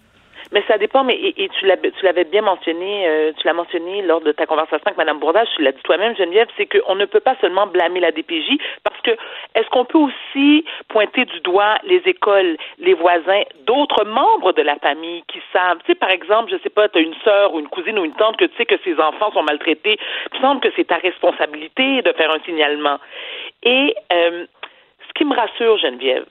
Mais 0.51 0.63
ça 0.67 0.79
dépend, 0.79 1.03
mais 1.03 1.15
et, 1.15 1.43
et 1.43 1.49
tu 1.49 1.65
l'avais 1.67 2.23
bien 2.23 2.41
mentionné, 2.41 3.07
euh, 3.07 3.31
tu 3.37 3.45
l'as 3.45 3.53
mentionné 3.53 4.01
lors 4.01 4.21
de 4.21 4.31
ta 4.31 4.47
conversation 4.47 4.81
avec 4.85 4.97
Mme 4.97 5.19
Bourdage, 5.19 5.47
tu 5.55 5.61
l'as 5.61 5.71
dit 5.71 5.81
toi-même, 5.83 6.15
Geneviève, 6.15 6.47
c'est 6.57 6.65
qu'on 6.65 6.95
ne 6.95 7.05
peut 7.05 7.19
pas 7.19 7.35
seulement 7.39 7.67
blâmer 7.67 7.99
la 7.99 8.11
DPJ, 8.11 8.57
parce 8.83 8.99
que 9.01 9.11
est-ce 9.53 9.69
qu'on 9.69 9.85
peut 9.85 9.99
aussi 9.99 10.65
pointer 10.87 11.25
du 11.25 11.39
doigt 11.41 11.77
les 11.83 12.01
écoles, 12.05 12.57
les 12.79 12.95
voisins, 12.95 13.43
d'autres 13.67 14.05
membres 14.05 14.53
de 14.53 14.63
la 14.63 14.75
famille 14.77 15.21
qui 15.27 15.39
savent, 15.53 15.77
tu 15.85 15.91
sais, 15.91 15.95
par 15.95 16.09
exemple, 16.09 16.51
je 16.51 16.57
sais 16.63 16.69
pas, 16.69 16.89
tu 16.89 16.97
as 16.97 17.01
une 17.01 17.15
sœur 17.23 17.53
ou 17.53 17.59
une 17.59 17.67
cousine 17.67 17.99
ou 17.99 18.05
une 18.05 18.15
tante 18.15 18.37
que 18.37 18.45
tu 18.45 18.55
sais 18.57 18.65
que 18.65 18.77
ses 18.83 18.99
enfants 18.99 19.31
sont 19.31 19.43
maltraités, 19.43 19.99
il 20.33 20.39
me 20.39 20.41
semble 20.41 20.61
que 20.61 20.69
c'est 20.75 20.85
ta 20.85 20.97
responsabilité 20.97 22.01
de 22.01 22.11
faire 22.13 22.31
un 22.33 22.39
signalement. 22.39 22.97
Et 23.61 23.93
euh, 24.11 24.45
ce 25.07 25.13
qui 25.13 25.25
me 25.25 25.35
rassure, 25.35 25.77
Geneviève, 25.77 26.25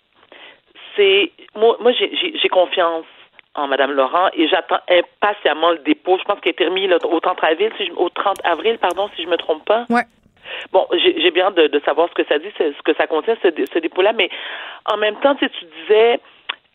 c'est 0.96 1.30
moi, 1.54 1.76
moi 1.78 1.92
j'ai 1.92 2.48
confiance 2.48 3.04
en 3.58 3.66
Mme 3.68 3.92
Laurent 3.92 4.28
et 4.34 4.48
j'attends 4.48 4.80
impatiemment 4.88 5.72
le 5.72 5.78
dépôt. 5.78 6.18
Je 6.18 6.24
pense 6.24 6.40
qu'il 6.40 6.50
été 6.50 6.64
remis 6.64 6.86
là, 6.86 6.96
au 7.04 7.20
30 7.20 7.42
avril, 7.42 7.70
si 7.76 7.86
je, 7.86 7.92
au 7.92 8.08
30 8.08 8.38
avril, 8.44 8.78
pardon, 8.78 9.08
si 9.16 9.22
je 9.22 9.28
me 9.28 9.36
trompe 9.36 9.64
pas. 9.64 9.84
Ouais. 9.90 10.02
Bon, 10.72 10.86
j'ai 10.92 11.30
bien 11.30 11.50
de, 11.50 11.66
de 11.66 11.80
savoir 11.80 12.08
ce 12.08 12.14
que 12.14 12.26
ça 12.26 12.38
dit, 12.38 12.48
ce, 12.56 12.72
ce 12.72 12.82
que 12.82 12.94
ça 12.94 13.06
contient, 13.06 13.36
ce, 13.42 13.48
ce 13.72 13.78
dépôt-là, 13.78 14.12
mais 14.14 14.30
en 14.86 14.96
même 14.96 15.16
temps, 15.16 15.34
tu 15.34 15.46
disais, 15.82 16.20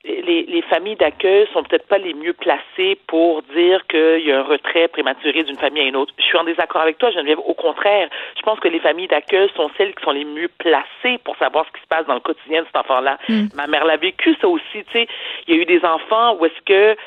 les, 0.03 0.43
les 0.43 0.61
familles 0.63 0.97
d'accueil 0.97 1.47
sont 1.53 1.63
peut-être 1.63 1.87
pas 1.87 1.97
les 1.97 2.13
mieux 2.13 2.33
placées 2.33 2.97
pour 3.07 3.41
dire 3.43 3.85
qu'il 3.87 4.19
y 4.25 4.31
a 4.31 4.39
un 4.39 4.43
retrait 4.43 4.89
prématuré 4.89 5.43
d'une 5.43 5.57
famille 5.57 5.83
à 5.83 5.85
une 5.85 5.95
autre. 5.95 6.13
Je 6.17 6.23
suis 6.23 6.37
en 6.37 6.43
désaccord 6.43 6.81
avec 6.81 6.97
toi, 6.97 7.09
Geneviève. 7.11 7.39
Au 7.39 7.53
contraire, 7.53 8.09
je 8.35 8.41
pense 8.41 8.59
que 8.59 8.67
les 8.67 8.79
familles 8.79 9.07
d'accueil 9.07 9.49
sont 9.55 9.69
celles 9.77 9.95
qui 9.95 10.03
sont 10.03 10.11
les 10.11 10.25
mieux 10.25 10.49
placées 10.57 11.19
pour 11.23 11.37
savoir 11.37 11.65
ce 11.67 11.71
qui 11.71 11.81
se 11.81 11.87
passe 11.87 12.05
dans 12.05 12.15
le 12.15 12.19
quotidien 12.19 12.61
de 12.61 12.67
cet 12.67 12.75
enfant-là. 12.75 13.17
Mm. 13.29 13.45
Ma 13.55 13.67
mère 13.67 13.85
l'a 13.85 13.95
vécu, 13.95 14.35
ça 14.41 14.47
aussi, 14.49 14.63
tu 14.73 14.91
sais. 14.91 15.07
Il 15.47 15.55
y 15.55 15.57
a 15.57 15.61
eu 15.61 15.65
des 15.65 15.83
enfants 15.85 16.35
où 16.35 16.45
est-ce 16.45 16.61
que... 16.65 16.97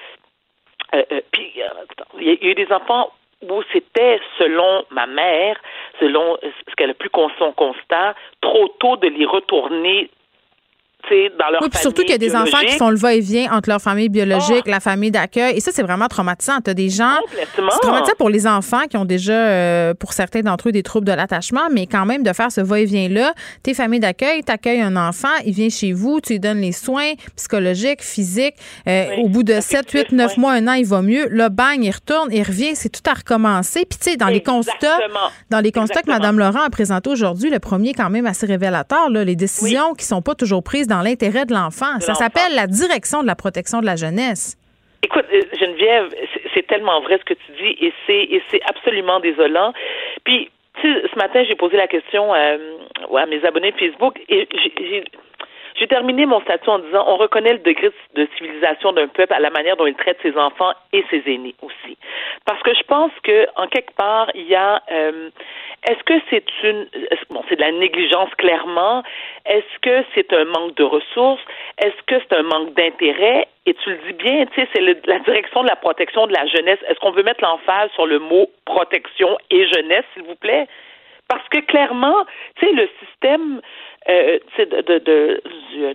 euh, 0.95 1.05
euh, 1.13 1.21
puis, 1.33 1.53
euh, 1.59 1.69
il 2.19 2.29
y 2.29 2.49
a 2.49 2.51
eu 2.51 2.55
des 2.55 2.73
enfants 2.73 3.13
où 3.43 3.63
c'était, 3.73 4.19
selon 4.39 4.87
ma 4.91 5.07
mère, 5.07 5.61
selon 6.01 6.39
ce 6.43 6.75
qu'elle 6.77 6.91
a 6.91 6.95
pu 6.95 7.11
son 7.39 7.53
constat, 7.53 8.15
trop 8.41 8.69
tôt 8.81 8.97
de 8.97 9.09
les 9.09 9.27
retourner 9.27 10.09
dans 11.39 11.51
leur 11.51 11.63
oui, 11.63 11.69
puis 11.71 11.81
surtout 11.81 12.03
qu'il 12.03 12.11
y 12.11 12.15
a 12.15 12.19
des 12.19 12.35
enfants 12.35 12.59
qui 12.67 12.77
font 12.77 12.91
le 12.91 12.97
va-et-vient 12.97 13.53
entre 13.53 13.69
leur 13.69 13.81
famille 13.81 14.09
biologique, 14.09 14.65
Ah. 14.67 14.71
la 14.71 14.81
famille 14.81 15.11
d'accueil. 15.11 15.57
Et 15.57 15.61
ça, 15.61 15.71
c'est 15.73 15.83
vraiment 15.83 16.07
traumatisant. 16.09 16.61
Tu 16.65 16.71
as 16.71 16.75
des 16.75 16.89
gens. 16.89 17.15
C'est 17.35 17.81
traumatisant 17.81 18.15
pour 18.19 18.31
les 18.31 18.47
enfants 18.47 18.83
qui 18.91 18.97
ont 18.97 19.05
déjà, 19.05 19.33
euh, 19.33 19.95
pour 19.95 20.13
certains 20.13 20.41
d'entre 20.41 20.69
eux, 20.69 20.73
des 20.73 20.83
troubles 20.83 21.07
de 21.07 21.13
l'attachement, 21.13 21.69
mais 21.73 21.87
quand 21.87 22.07
même 22.07 22.23
de 22.23 22.33
faire 22.33 22.51
ce 22.51 22.61
va-et-vient-là. 22.61 23.33
Tes 23.63 23.75
familles 23.75 24.01
d'accueil, 24.01 24.43
t'accueilles 24.43 24.81
un 24.81 24.97
enfant, 24.97 25.29
il 25.45 25.53
vient 25.55 25.69
chez 25.69 25.93
vous, 25.93 26.21
tu 26.21 26.35
lui 26.35 26.41
donnes 26.41 26.61
les 26.61 26.73
soins 26.73 27.13
psychologiques, 27.37 28.03
physiques. 28.03 28.55
Euh, 28.89 29.17
au 29.23 29.29
bout 29.29 29.43
de 29.43 29.61
7, 29.61 29.91
8, 29.91 30.13
9 30.13 30.37
mois, 30.37 30.53
un 30.53 30.67
an, 30.69 30.73
il 30.73 30.87
va 30.87 31.03
mieux. 31.03 31.29
Là, 31.31 31.49
bang, 31.49 31.79
il 31.83 31.91
retourne, 31.91 32.29
il 32.33 32.43
revient, 32.43 32.75
c'est 32.75 32.89
tout 32.89 33.09
à 33.09 33.15
recommencer. 33.15 33.85
Puis, 33.89 33.99
tu 34.03 34.11
sais, 34.11 34.17
dans 34.17 34.27
les 34.29 34.43
constats, 34.43 34.99
dans 35.51 35.61
les 35.61 35.73
constats 35.73 36.03
que 36.03 36.11
Mme 36.11 36.39
Laurent 36.39 36.63
a 36.67 36.71
présentés 36.71 37.11
aujourd'hui, 37.11 37.51
le 37.51 37.59
premier, 37.59 37.93
quand 37.95 38.11
même, 38.11 38.27
assez 38.27 38.47
révélateur, 38.47 39.11
là, 39.11 39.25
les 39.25 39.37
décisions 39.37 39.95
qui 39.95 40.05
sont 40.05 40.23
pas 40.23 40.35
toujours 40.35 40.63
prises 40.63 40.87
dans 40.87 40.96
l'intérêt 41.03 41.45
de 41.47 41.53
l'enfant. 41.55 41.99
Ça 42.01 42.15
s'appelle 42.15 42.55
la 42.55 42.67
direction 42.67 43.23
de 43.23 43.27
la 43.27 43.35
protection 43.35 43.81
de 43.81 43.87
la 43.87 43.97
jeunesse. 43.97 44.57
Écoute, 45.03 45.27
euh, 45.33 45.41
Geneviève, 45.59 46.09
c'est- 46.55 46.67
tellement 46.67 47.01
vrai 47.03 47.19
ce 47.19 47.25
que 47.25 47.35
tu 47.35 47.53
dis 47.63 47.85
et 47.87 47.93
c'est 48.07 48.23
et 48.25 48.43
c'est 48.51 48.61
absolument 48.69 49.21
désolant. 49.21 49.73
Puis, 50.25 50.51
tu 50.81 50.93
sais, 50.93 51.03
ce 51.13 51.17
matin, 51.17 51.45
j'ai 51.49 51.55
posé 51.55 51.77
la 51.77 51.87
question 51.87 52.33
ouais, 52.33 52.59
à 53.23 53.27
mes 53.27 53.45
abonnés 53.45 53.73
Facebook 53.79 54.19
et 54.29 54.49
j'ai- 54.53 55.05
j'ai 55.79 55.87
terminé 55.87 56.27
mon 56.27 56.41
statut 56.41 56.69
en 56.69 56.79
disant 56.79 57.05
on 57.07 57.17
reconnaît 57.17 57.53
le 57.53 57.59
degré 57.59 57.91
de 58.15 58.29
civilisation 58.37 58.93
d'un 58.93 59.09
peuple 59.09 59.33
à 59.33 59.41
la 59.41 59.51
manière 59.51 59.77
dont 59.77 59.87
il 59.87 59.95
traite 59.95 60.19
ses 60.23 60.37
enfants 60.37 60.73
et 60.93 61.05
ses 61.11 61.23
aînés 61.27 61.55
aussi. 61.63 61.97
Parce 62.45 62.63
que 62.63 62.75
je 62.75 62.83
pense 62.85 63.13
que 63.23 63.47
en 63.57 63.67
quelque 63.67 63.95
part, 63.95 64.31
il 64.35 64.47
y 64.47 64.55
a 64.55 64.83
euh, 64.91 65.31
est-ce 65.89 66.03
que 66.05 66.15
c'est 66.31 66.45
une 66.65 66.87
bon, 67.31 67.43
c'est 67.49 67.57
de 67.57 67.61
la 67.61 67.73
négligence 67.73 68.31
clairement, 68.37 69.03
est-ce 69.45 69.79
que 69.83 70.05
c'est 70.15 70.33
un 70.33 70.45
manque 70.45 70.75
de 70.77 70.85
ressources, 70.85 71.43
est-ce 71.79 72.03
que 72.07 72.21
c'est 72.21 72.37
un 72.37 72.43
manque 72.43 72.75
d'intérêt? 72.75 73.47
Et 73.67 73.75
tu 73.75 73.91
le 73.91 73.99
dis 74.07 74.13
bien, 74.13 74.47
tu 74.47 74.61
sais, 74.61 74.69
c'est 74.75 74.81
la 74.81 75.19
direction 75.21 75.63
de 75.63 75.69
la 75.69 75.77
protection 75.77 76.27
de 76.27 76.33
la 76.33 76.47
jeunesse. 76.47 76.79
Est-ce 76.89 77.01
qu'on 77.01 77.11
veut 77.11 77.25
mettre 77.25 77.43
l'emphase 77.43 77.91
sur 77.95 78.07
le 78.07 78.21
mot 78.21 78.49
protection 78.65 79.37
et 79.51 79.67
jeunesse, 79.67 80.05
s'il 80.15 80.23
vous 80.23 80.37
plaît? 80.37 80.69
Parce 81.29 81.47
que 81.49 81.59
clairement, 81.59 82.25
tu 82.57 82.67
sais, 82.67 82.73
le 82.73 82.89
système 83.05 83.61
euh, 84.09 84.39
de, 84.59 84.65
de, 84.65 84.99
de- 84.99 85.43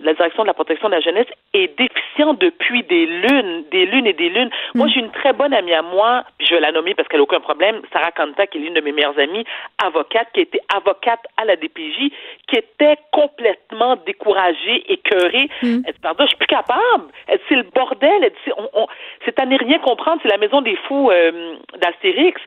la 0.04 0.14
direction 0.14 0.42
de 0.42 0.46
la 0.48 0.54
protection 0.54 0.88
de 0.88 0.94
la 0.94 1.00
jeunesse 1.00 1.26
est 1.54 1.76
déficient 1.78 2.34
depuis 2.34 2.82
des 2.84 3.06
lunes, 3.06 3.64
des 3.70 3.86
lunes 3.86 4.06
et 4.06 4.12
des 4.12 4.28
lunes. 4.28 4.50
Moi, 4.74 4.86
j'ai 4.88 5.00
une 5.00 5.10
très 5.10 5.32
bonne 5.32 5.52
amie 5.54 5.72
à 5.74 5.82
moi, 5.82 6.24
puis 6.38 6.46
je 6.46 6.54
vais 6.54 6.60
la 6.60 6.70
nommer 6.72 6.94
parce 6.94 7.08
qu'elle 7.08 7.18
n'a 7.20 7.24
aucun 7.24 7.40
problème, 7.40 7.80
Sarah 7.92 8.12
Kanta, 8.12 8.46
qui 8.46 8.58
est 8.58 8.60
l'une 8.60 8.74
de 8.74 8.80
mes 8.80 8.92
meilleures 8.92 9.18
amies, 9.18 9.44
avocate, 9.82 10.28
qui 10.34 10.40
était 10.40 10.60
avocate 10.74 11.20
à 11.36 11.44
la 11.44 11.56
DPJ, 11.56 12.12
qui 12.48 12.56
était 12.56 12.96
complètement 13.12 13.96
découragée, 14.06 14.84
écœurée. 14.92 15.48
Elle 15.86 15.92
dit, 15.94 16.00
pardon, 16.02 16.24
je 16.24 16.28
suis 16.28 16.36
plus 16.36 16.46
capable. 16.46 17.06
Elle 17.26 17.38
dit, 17.38 17.44
c'est 17.48 17.56
le 17.56 17.64
bordel. 17.74 18.10
Elle 18.22 18.30
dit, 18.30 18.52
on- 18.56 18.82
on- 18.82 18.86
c'est 19.24 19.38
à 19.40 19.46
ne 19.46 19.58
rien 19.58 19.78
comprendre, 19.78 20.20
c'est 20.22 20.28
la 20.28 20.38
maison 20.38 20.60
des 20.60 20.76
fous 20.86 21.10
euh, 21.10 21.54
d'Astérix. 21.78 22.40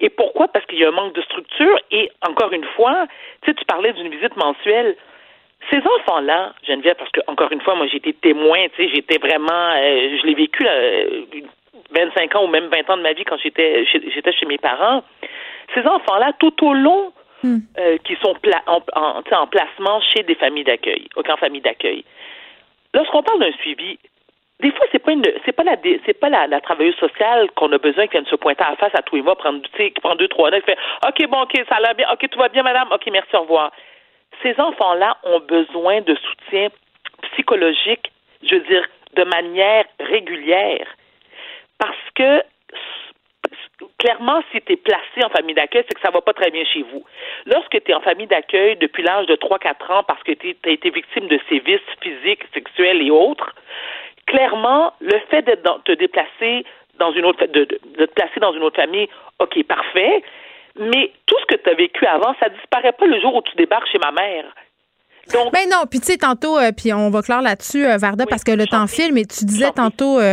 Et 0.00 0.10
pourquoi? 0.10 0.48
Parce 0.48 0.64
qu'il 0.66 0.78
y 0.78 0.84
a 0.84 0.88
un 0.88 0.92
manque 0.92 1.14
de 1.14 1.22
structure. 1.22 1.78
Et 1.90 2.10
encore 2.26 2.52
une 2.52 2.64
fois, 2.76 3.06
tu 3.42 3.50
sais, 3.50 3.54
tu 3.54 3.64
parlais 3.64 3.92
d'une 3.92 4.08
visite 4.08 4.36
mensuelle. 4.36 4.96
Ces 5.70 5.78
enfants-là, 5.78 6.54
Geneviève, 6.66 6.94
parce 6.96 7.10
que 7.10 7.20
encore 7.26 7.50
une 7.50 7.60
fois, 7.60 7.74
moi 7.74 7.86
j'ai 7.88 7.96
été 7.96 8.12
témoin, 8.12 8.58
tu 8.76 8.84
sais, 8.84 8.92
j'étais 8.94 9.18
vraiment, 9.18 9.72
euh, 9.76 10.16
je 10.20 10.26
l'ai 10.26 10.34
vécu 10.34 10.62
là, 10.62 10.70
euh, 10.70 11.22
25 11.90 12.36
ans 12.36 12.44
ou 12.44 12.48
même 12.48 12.66
20 12.68 12.88
ans 12.90 12.96
de 12.96 13.02
ma 13.02 13.12
vie 13.12 13.24
quand 13.24 13.38
j'étais 13.38 13.84
chez, 13.86 14.00
j'étais 14.14 14.32
chez 14.32 14.46
mes 14.46 14.58
parents. 14.58 15.02
Ces 15.74 15.84
enfants-là, 15.84 16.32
tout 16.38 16.64
au 16.64 16.74
long, 16.74 17.12
euh, 17.78 17.98
qui 18.04 18.14
sont 18.22 18.34
pla- 18.34 18.62
en, 18.66 18.80
en, 18.94 19.22
en 19.30 19.46
placement 19.48 20.00
chez 20.00 20.22
des 20.22 20.34
familles 20.36 20.64
d'accueil, 20.64 21.08
aucun 21.16 21.36
famille 21.36 21.60
d'accueil. 21.60 22.04
Lorsqu'on 22.94 23.22
parle 23.22 23.40
d'un 23.40 23.52
suivi, 23.60 23.98
des 24.60 24.72
fois, 24.72 24.86
c'est 24.90 24.98
pas 24.98 25.12
une, 25.12 25.24
c'est 25.44 25.52
pas 25.52 25.62
la, 25.62 25.76
c'est 26.04 26.18
pas 26.18 26.28
la, 26.28 26.60
travailleuse 26.60 26.96
sociale 26.96 27.48
qu'on 27.54 27.70
a 27.72 27.78
besoin 27.78 28.06
qui 28.06 28.12
vienne 28.12 28.26
se 28.26 28.34
pointer 28.34 28.64
à 28.64 28.70
la 28.70 28.76
face 28.76 28.94
à 28.94 29.02
tous 29.02 29.16
les 29.16 29.22
mois, 29.22 29.36
prendre, 29.36 29.62
tu 29.62 29.70
sais, 29.76 29.90
qui 29.92 30.00
prend 30.00 30.16
deux, 30.16 30.26
trois 30.26 30.50
notes, 30.50 30.64
qui 30.64 30.72
fait, 30.72 30.78
OK, 31.06 31.28
bon, 31.28 31.42
OK, 31.42 31.52
ça 31.68 31.78
va 31.80 31.94
bien, 31.94 32.08
OK, 32.12 32.28
tout 32.28 32.38
va 32.38 32.48
bien, 32.48 32.64
madame, 32.64 32.88
OK, 32.90 33.08
merci, 33.12 33.36
au 33.36 33.42
revoir. 33.42 33.70
Ces 34.42 34.58
enfants-là 34.58 35.16
ont 35.22 35.40
besoin 35.40 36.00
de 36.00 36.14
soutien 36.16 36.68
psychologique, 37.32 38.10
je 38.42 38.56
veux 38.56 38.62
dire, 38.62 38.84
de 39.14 39.24
manière 39.24 39.84
régulière. 40.00 40.86
Parce 41.78 41.96
que, 42.16 42.42
clairement, 43.98 44.42
si 44.50 44.60
tu 44.62 44.72
es 44.72 44.76
placé 44.76 45.24
en 45.24 45.28
famille 45.28 45.54
d'accueil, 45.54 45.84
c'est 45.88 45.94
que 45.94 46.00
ça 46.00 46.10
va 46.10 46.20
pas 46.20 46.32
très 46.32 46.50
bien 46.50 46.64
chez 46.64 46.82
vous. 46.82 47.04
Lorsque 47.46 47.82
tu 47.84 47.92
es 47.92 47.94
en 47.94 48.00
famille 48.00 48.26
d'accueil 48.26 48.76
depuis 48.76 49.04
l'âge 49.04 49.26
de 49.26 49.36
3-4 49.36 49.92
ans 49.92 50.02
parce 50.02 50.22
que 50.24 50.32
tu 50.32 50.56
as 50.64 50.70
été 50.70 50.90
victime 50.90 51.28
de 51.28 51.38
sévices 51.48 51.80
physiques, 52.02 52.42
sexuels 52.52 53.02
et 53.02 53.10
autres, 53.10 53.54
clairement, 54.28 54.92
le 55.00 55.18
fait 55.30 55.42
de 55.42 55.56
te 55.84 55.92
déplacer 55.92 56.64
dans 56.98 57.12
une 57.12 57.24
autre, 57.24 57.44
de, 57.46 57.64
de, 57.64 58.06
te 58.06 58.12
placer 58.12 58.40
dans 58.40 58.52
une 58.52 58.62
autre 58.62 58.76
famille, 58.76 59.08
OK, 59.38 59.62
parfait, 59.64 60.22
mais 60.76 61.12
tout 61.26 61.36
ce 61.40 61.46
que 61.46 61.60
tu 61.60 61.70
as 61.70 61.74
vécu 61.74 62.06
avant, 62.06 62.34
ça 62.40 62.48
disparaît 62.48 62.92
pas 62.92 63.06
le 63.06 63.20
jour 63.20 63.34
où 63.34 63.42
tu 63.42 63.56
débarques 63.56 63.88
chez 63.90 63.98
ma 63.98 64.12
mère. 64.12 64.44
Donc, 65.32 65.52
Ben 65.52 65.68
non, 65.70 65.84
puis 65.88 66.00
tu 66.00 66.06
sais, 66.12 66.16
tantôt, 66.18 66.58
euh, 66.58 66.70
puis 66.76 66.92
on 66.92 67.10
va 67.10 67.22
clore 67.22 67.42
là-dessus, 67.42 67.84
euh, 67.86 67.96
Varda, 67.98 68.26
parce 68.26 68.44
que 68.44 68.52
le 68.52 68.66
temps 68.66 68.86
file, 68.86 69.12
mais 69.12 69.24
tu 69.24 69.44
disais 69.44 69.70
tantôt, 69.74 70.18
tu 70.18 70.24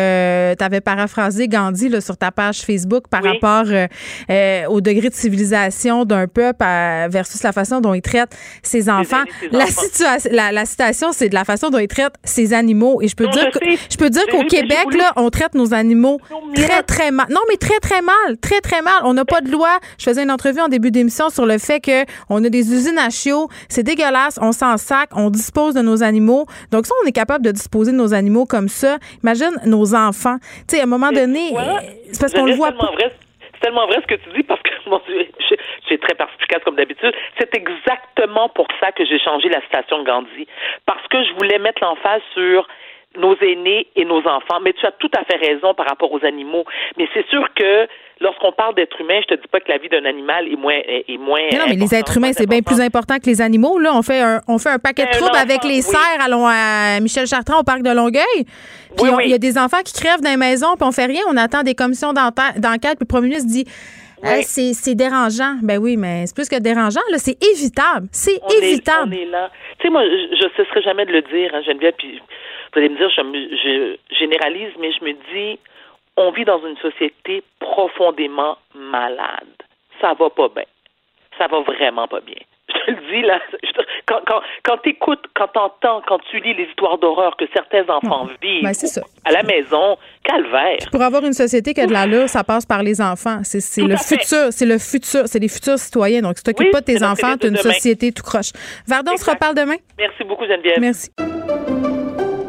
avais 0.63 0.81
paraphrasé 0.81 1.47
Gandhi 1.47 1.89
là, 1.89 2.01
sur 2.01 2.17
ta 2.17 2.31
page 2.31 2.59
Facebook 2.61 3.05
par 3.09 3.23
rapport 3.23 3.65
euh, 3.67 3.87
euh, 4.29 4.65
au 4.67 4.81
degré 4.81 5.09
de 5.09 5.13
civilisation 5.15 6.05
d'un 6.05 6.27
peuple 6.27 6.63
à- 6.63 7.07
versus 7.09 7.41
la 7.43 7.51
façon 7.51 7.81
dont 7.81 7.93
il 7.93 8.01
traite 8.01 8.35
ses 8.63 8.89
enfants. 8.89 9.23
ses 9.41 9.49
La, 9.57 9.65
enfants. 9.65 9.81
situation, 9.81 10.29
la, 10.33 10.51
la 10.51 10.65
citation, 10.65 11.11
c'est 11.11 11.29
de 11.29 11.35
la 11.35 11.43
façon 11.45 11.69
dont 11.69 11.79
il 11.79 11.87
traite 11.87 12.13
ses 12.23 12.53
animaux. 12.53 13.01
Et 13.01 13.07
je 13.07 13.15
peux 13.15 13.25
Non, 13.25 13.31
dire 13.31 13.49
je 13.53 13.59
que, 13.59 13.65
je 13.91 13.97
peux 13.97 14.09
dire 14.09 14.25
qu'au 14.31 14.43
Québec, 14.43 14.85
là, 14.97 15.11
on 15.17 15.29
traite 15.29 15.55
nos 15.55 15.73
animaux 15.73 16.19
très, 16.55 16.83
très 16.83 17.11
mal. 17.11 17.27
Non, 17.29 17.41
mais 17.49 17.57
très, 17.57 17.79
très 17.79 18.01
mal. 18.01 18.37
Très, 18.41 18.61
très 18.61 18.81
mal. 18.81 18.93
On 19.03 19.13
n'a 19.13 19.25
pas 19.25 19.41
de 19.41 19.51
loi. 19.51 19.77
Je 19.97 20.03
faisais 20.05 20.23
une 20.23 20.31
entrevue 20.31 20.61
en 20.61 20.67
début 20.67 20.91
d'émission 20.91 21.29
sur 21.29 21.45
le 21.45 21.57
fait 21.57 21.79
que 21.79 22.05
on 22.29 22.43
a 22.43 22.49
des 22.49 22.73
usines 22.73 22.97
à 22.97 23.09
chiots. 23.09 23.49
C'est 23.69 23.83
dégueulasse. 23.83 24.37
On 24.41 24.51
s'en 24.51 24.77
sac. 24.85 25.09
On 25.15 25.29
dispose 25.29 25.73
de 25.73 25.81
nos 25.81 26.03
animaux. 26.03 26.45
Donc, 26.71 26.85
ça, 26.85 26.93
on 27.03 27.07
est 27.07 27.11
capable 27.23 27.43
de 27.43 27.51
disposer 27.51 27.91
de 27.91 27.97
nos 27.97 28.13
animaux 28.13 28.45
comme 28.45 28.67
ça. 28.67 28.97
Imagine 29.23 29.53
nos 29.65 29.93
enfants. 29.95 30.37
Tu 30.67 30.75
sais, 30.75 30.79
à 30.81 30.83
un 30.83 30.87
moment 30.95 31.11
donné, 31.11 31.51
c'est 32.11 32.19
parce 32.21 32.33
qu'on 32.33 32.45
le 32.45 32.53
voit 32.53 32.71
pas. 32.71 32.91
vrai- 32.91 33.11
C'est 33.53 33.59
tellement 33.71 33.87
vrai 33.87 33.97
ce 34.01 34.07
que 34.13 34.19
tu 34.23 34.29
dis 34.35 34.43
parce 34.43 34.61
que, 34.61 34.69
mon 34.89 35.01
Dieu, 35.07 35.25
je, 35.39 35.55
je 35.81 35.85
suis 35.87 35.99
très 35.99 36.13
perspicace 36.15 36.61
comme 36.63 36.75
d'habitude. 36.75 37.13
C'est 37.39 37.53
exactement 37.55 38.49
pour 38.49 38.67
ça 38.79 38.91
que 38.91 39.03
j'ai 39.05 39.19
changé 39.19 39.49
la 39.49 39.61
citation 39.61 39.99
de 39.99 40.05
Gandhi. 40.05 40.45
Parce 40.85 41.05
que 41.09 41.23
je 41.23 41.33
voulais 41.33 41.57
mettre 41.59 41.81
l'emphase 41.83 42.21
sur 42.33 42.67
nos 43.17 43.35
aînés 43.41 43.87
et 43.95 44.03
nos 44.05 44.19
enfants. 44.27 44.59
Mais 44.61 44.73
tu 44.73 44.85
as 44.85 44.91
tout 44.91 45.11
à 45.17 45.23
fait 45.23 45.37
raison 45.37 45.73
par 45.73 45.87
rapport 45.87 46.11
aux 46.11 46.23
animaux. 46.25 46.65
Mais 46.97 47.07
c'est 47.13 47.25
sûr 47.29 47.47
que 47.55 47.87
lorsqu'on 48.19 48.51
parle 48.51 48.75
d'être 48.75 48.99
humain, 48.99 49.19
je 49.21 49.35
te 49.35 49.41
dis 49.41 49.47
pas 49.47 49.59
que 49.59 49.69
la 49.69 49.77
vie 49.77 49.89
d'un 49.89 50.05
animal 50.05 50.47
est 50.47 50.55
moins 50.55 50.79
est, 50.85 51.17
moins. 51.17 51.41
Mais 51.51 51.57
non, 51.57 51.65
mais 51.67 51.75
les 51.75 51.93
êtres 51.93 52.17
humains, 52.17 52.31
c'est 52.33 52.47
bien 52.47 52.61
plus 52.61 52.79
important 52.79 53.17
que 53.17 53.25
les 53.25 53.41
animaux. 53.41 53.79
Là, 53.79 53.91
on 53.93 54.01
fait 54.01 54.21
un, 54.21 54.41
on 54.47 54.57
fait 54.57 54.69
un 54.69 54.79
paquet 54.79 55.03
de 55.03 55.11
Ben, 55.11 55.17
troubles 55.19 55.37
avec 55.37 55.63
les 55.63 55.77
oui. 55.77 55.81
serres 55.81 56.21
allons 56.23 56.45
à 56.47 56.99
Michel 57.01 57.27
Chartrand 57.27 57.59
au 57.59 57.63
parc 57.63 57.81
de 57.81 57.91
Longueuil. 57.91 58.45
Puis 58.97 59.11
il 59.25 59.29
y 59.29 59.33
a 59.33 59.37
des 59.37 59.57
enfants 59.57 59.81
qui 59.83 59.93
crèvent 59.93 60.21
dans 60.21 60.29
les 60.29 60.37
maisons, 60.37 60.75
puis 60.77 60.87
on 60.87 60.91
fait 60.91 61.05
rien. 61.05 61.21
On 61.29 61.37
attend 61.37 61.63
des 61.63 61.75
commissions 61.75 62.13
d'enquête, 62.13 62.97
puis 62.97 63.01
le 63.01 63.07
premier 63.07 63.27
ministre 63.27 63.49
dit 63.49 63.65
Hey, 64.23 64.43
c'est 64.43 64.73
c'est 64.73 64.95
dérangeant. 64.95 65.55
Ben 65.61 65.77
oui, 65.77 65.97
mais 65.97 66.25
c'est 66.25 66.35
plus 66.35 66.49
que 66.49 66.59
dérangeant. 66.59 67.03
Là, 67.11 67.17
c'est 67.17 67.37
évitable. 67.43 68.07
C'est 68.11 68.35
est, 68.35 68.63
évitable. 68.63 69.13
on 69.13 69.17
est 69.17 69.25
là. 69.25 69.51
Tu 69.79 69.87
sais, 69.87 69.89
moi, 69.91 70.03
je 70.03 70.45
ne 70.45 70.49
cesserai 70.55 70.81
jamais 70.81 71.05
de 71.05 71.11
le 71.11 71.21
dire, 71.21 71.51
hein, 71.53 71.61
Geneviève, 71.65 71.93
puis 71.97 72.19
vous 72.73 72.79
allez 72.79 72.89
me 72.89 72.97
dire, 72.97 73.09
je, 73.09 73.21
je 74.09 74.15
généralise, 74.17 74.71
mais 74.79 74.91
je 74.93 75.03
me 75.05 75.11
dis, 75.11 75.59
on 76.17 76.31
vit 76.31 76.45
dans 76.45 76.59
une 76.65 76.77
société 76.77 77.43
profondément 77.59 78.57
malade. 78.73 79.47
Ça 80.01 80.13
va 80.19 80.29
pas 80.29 80.49
bien. 80.49 80.65
Ça 81.37 81.47
va 81.47 81.61
vraiment 81.61 82.07
pas 82.07 82.21
bien. 82.21 82.35
Je 82.67 82.73
te 82.73 82.91
le 82.91 82.97
dis, 83.11 83.21
là, 83.27 83.39
je 83.63 83.71
te- 83.71 83.85
quand, 84.07 84.19
quand, 84.27 84.41
quand 84.63 84.77
tu 84.79 84.89
écoutes, 84.89 85.23
quand 85.35 85.47
tu 85.47 85.59
entends, 85.59 86.01
quand 86.07 86.19
tu 86.29 86.39
lis 86.39 86.53
les 86.53 86.63
histoires 86.65 86.97
d'horreur 86.97 87.35
que 87.37 87.45
certains 87.53 87.83
enfants 87.89 88.27
vivent 88.41 88.63
Ben, 88.63 88.73
c'est 88.73 88.87
ça. 88.87 89.01
à 89.23 89.31
la 89.31 89.43
maison, 89.43 89.97
calvaire. 90.23 90.77
Pour 90.91 91.01
avoir 91.01 91.23
une 91.25 91.33
société 91.33 91.73
qui 91.73 91.81
a 91.81 91.87
de 91.87 91.93
l'allure, 91.93 92.27
ça 92.29 92.43
passe 92.43 92.65
par 92.65 92.81
les 92.83 93.01
enfants. 93.01 93.39
C'est 93.43 93.81
le 93.83 93.97
futur. 93.97 94.47
C'est 94.51 94.65
le 94.65 94.77
futur. 94.79 95.21
C'est 95.27 95.39
les 95.39 95.47
futurs 95.47 95.77
citoyens. 95.77 96.21
Donc, 96.21 96.37
si 96.37 96.43
tu 96.43 96.51
t'occupes 96.51 96.67
Oui, 96.67 96.71
pas 96.71 96.81
de 96.81 96.85
tes 96.85 97.03
enfants, 97.03 97.37
tu 97.39 97.47
une 97.47 97.53
demain. 97.53 97.71
société 97.73 98.11
tout 98.11 98.23
croche. 98.23 98.51
Vardon, 98.87 99.11
on 99.13 99.17
se 99.17 99.29
reparle 99.29 99.55
demain. 99.55 99.77
Merci 99.97 100.23
beaucoup, 100.23 100.45
Geneviève. 100.45 100.79
Merci. 100.79 101.09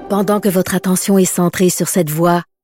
Pendant 0.08 0.40
que 0.40 0.48
votre 0.48 0.74
attention 0.74 1.18
est 1.18 1.24
centrée 1.24 1.68
sur 1.68 1.88
cette 1.88 2.10
voix 2.10 2.42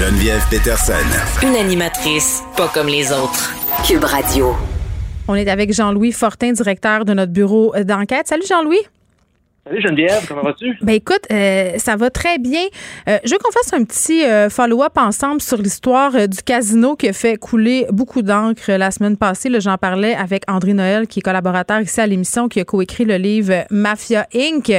Geneviève 0.00 0.42
Peterson. 0.48 0.94
Une 1.42 1.56
animatrice 1.56 2.42
pas 2.56 2.68
comme 2.72 2.86
les 2.86 3.12
autres. 3.12 3.52
Cube 3.86 4.02
Radio. 4.02 4.56
On 5.28 5.34
est 5.34 5.46
avec 5.46 5.74
Jean-Louis 5.74 6.12
Fortin, 6.12 6.52
directeur 6.52 7.04
de 7.04 7.12
notre 7.12 7.32
bureau 7.32 7.74
d'enquête. 7.84 8.26
Salut 8.26 8.46
Jean-Louis. 8.48 8.80
Salut 9.66 9.82
Geneviève, 9.82 10.24
comment 10.26 10.40
vas-tu? 10.40 10.78
Ben 10.80 10.94
écoute, 10.94 11.20
euh, 11.30 11.72
ça 11.76 11.94
va 11.94 12.08
très 12.08 12.38
bien. 12.38 12.62
Euh, 13.06 13.18
je 13.24 13.30
veux 13.30 13.36
qu'on 13.36 13.52
fasse 13.52 13.74
un 13.74 13.84
petit 13.84 14.24
euh, 14.24 14.48
follow-up 14.48 14.96
ensemble 14.96 15.42
sur 15.42 15.58
l'histoire 15.58 16.12
du 16.28 16.38
casino 16.42 16.96
qui 16.96 17.10
a 17.10 17.12
fait 17.12 17.36
couler 17.36 17.86
beaucoup 17.90 18.22
d'encre 18.22 18.72
la 18.72 18.90
semaine 18.90 19.18
passée. 19.18 19.50
J'en 19.60 19.76
parlais 19.76 20.14
avec 20.14 20.44
André 20.48 20.72
Noël, 20.72 21.06
qui 21.06 21.18
est 21.18 21.22
collaborateur 21.22 21.78
ici 21.82 22.00
à 22.00 22.06
l'émission, 22.06 22.48
qui 22.48 22.58
a 22.60 22.64
coécrit 22.64 23.04
le 23.04 23.16
livre 23.16 23.66
Mafia 23.70 24.26
Inc. 24.34 24.72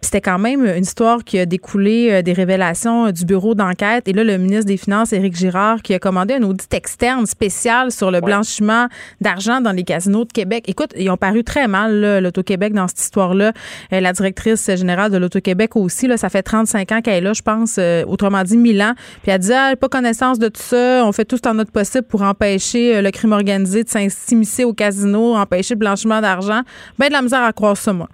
C'était 0.00 0.22
quand 0.22 0.38
même 0.38 0.64
une 0.64 0.84
histoire 0.84 1.22
qui 1.22 1.38
a 1.38 1.44
découlé 1.44 2.22
des 2.22 2.32
révélations 2.32 3.10
du 3.10 3.26
bureau 3.26 3.54
d'enquête. 3.54 4.08
Et 4.08 4.14
là, 4.14 4.24
le 4.24 4.38
ministre 4.38 4.64
des 4.64 4.78
Finances, 4.78 5.12
Éric 5.12 5.36
Girard, 5.36 5.82
qui 5.82 5.92
a 5.92 5.98
commandé 5.98 6.34
un 6.34 6.42
audit 6.44 6.72
externe 6.72 7.26
spécial 7.26 7.92
sur 7.92 8.10
le 8.10 8.22
blanchiment 8.22 8.86
d'argent 9.20 9.60
dans 9.60 9.72
les 9.72 9.84
casinos 9.84 10.24
de 10.24 10.32
Québec. 10.32 10.64
Écoute, 10.68 10.92
ils 10.96 11.10
ont 11.10 11.18
paru 11.18 11.44
très 11.44 11.68
mal, 11.68 12.20
l'Auto-Québec, 12.20 12.72
dans 12.72 12.88
cette 12.88 13.00
histoire-là 13.00 13.52
la 14.06 14.12
directrice 14.12 14.70
générale 14.76 15.10
de 15.10 15.18
l'Auto-Québec 15.18 15.76
aussi. 15.76 16.06
Là, 16.06 16.16
ça 16.16 16.28
fait 16.28 16.42
35 16.42 16.92
ans 16.92 17.00
qu'elle 17.00 17.14
est 17.14 17.20
là, 17.20 17.32
je 17.32 17.42
pense, 17.42 17.76
euh, 17.78 18.04
autrement 18.06 18.42
dit 18.42 18.56
1000 18.56 18.82
ans. 18.82 18.94
Puis 19.22 19.32
elle 19.32 19.38
dit, 19.38 19.52
ah, 19.52 19.74
pas 19.78 19.88
connaissance 19.88 20.38
de 20.38 20.48
tout 20.48 20.62
ça. 20.62 21.02
On 21.04 21.12
fait 21.12 21.24
tout 21.24 21.36
ce 21.36 21.48
en 21.48 21.54
notre 21.54 21.72
possible 21.72 22.06
pour 22.06 22.22
empêcher 22.22 22.96
euh, 22.96 23.02
le 23.02 23.10
crime 23.10 23.32
organisé 23.32 23.82
de 23.82 23.88
s'immiscer 23.88 24.64
au 24.64 24.72
casino, 24.72 25.34
empêcher 25.34 25.74
le 25.74 25.78
blanchiment 25.78 26.20
d'argent. 26.20 26.60
Ben 26.98 27.08
de 27.08 27.12
la 27.12 27.22
misère 27.22 27.42
à 27.42 27.52
croire 27.52 27.76
ça, 27.76 27.92
moi. 27.92 28.08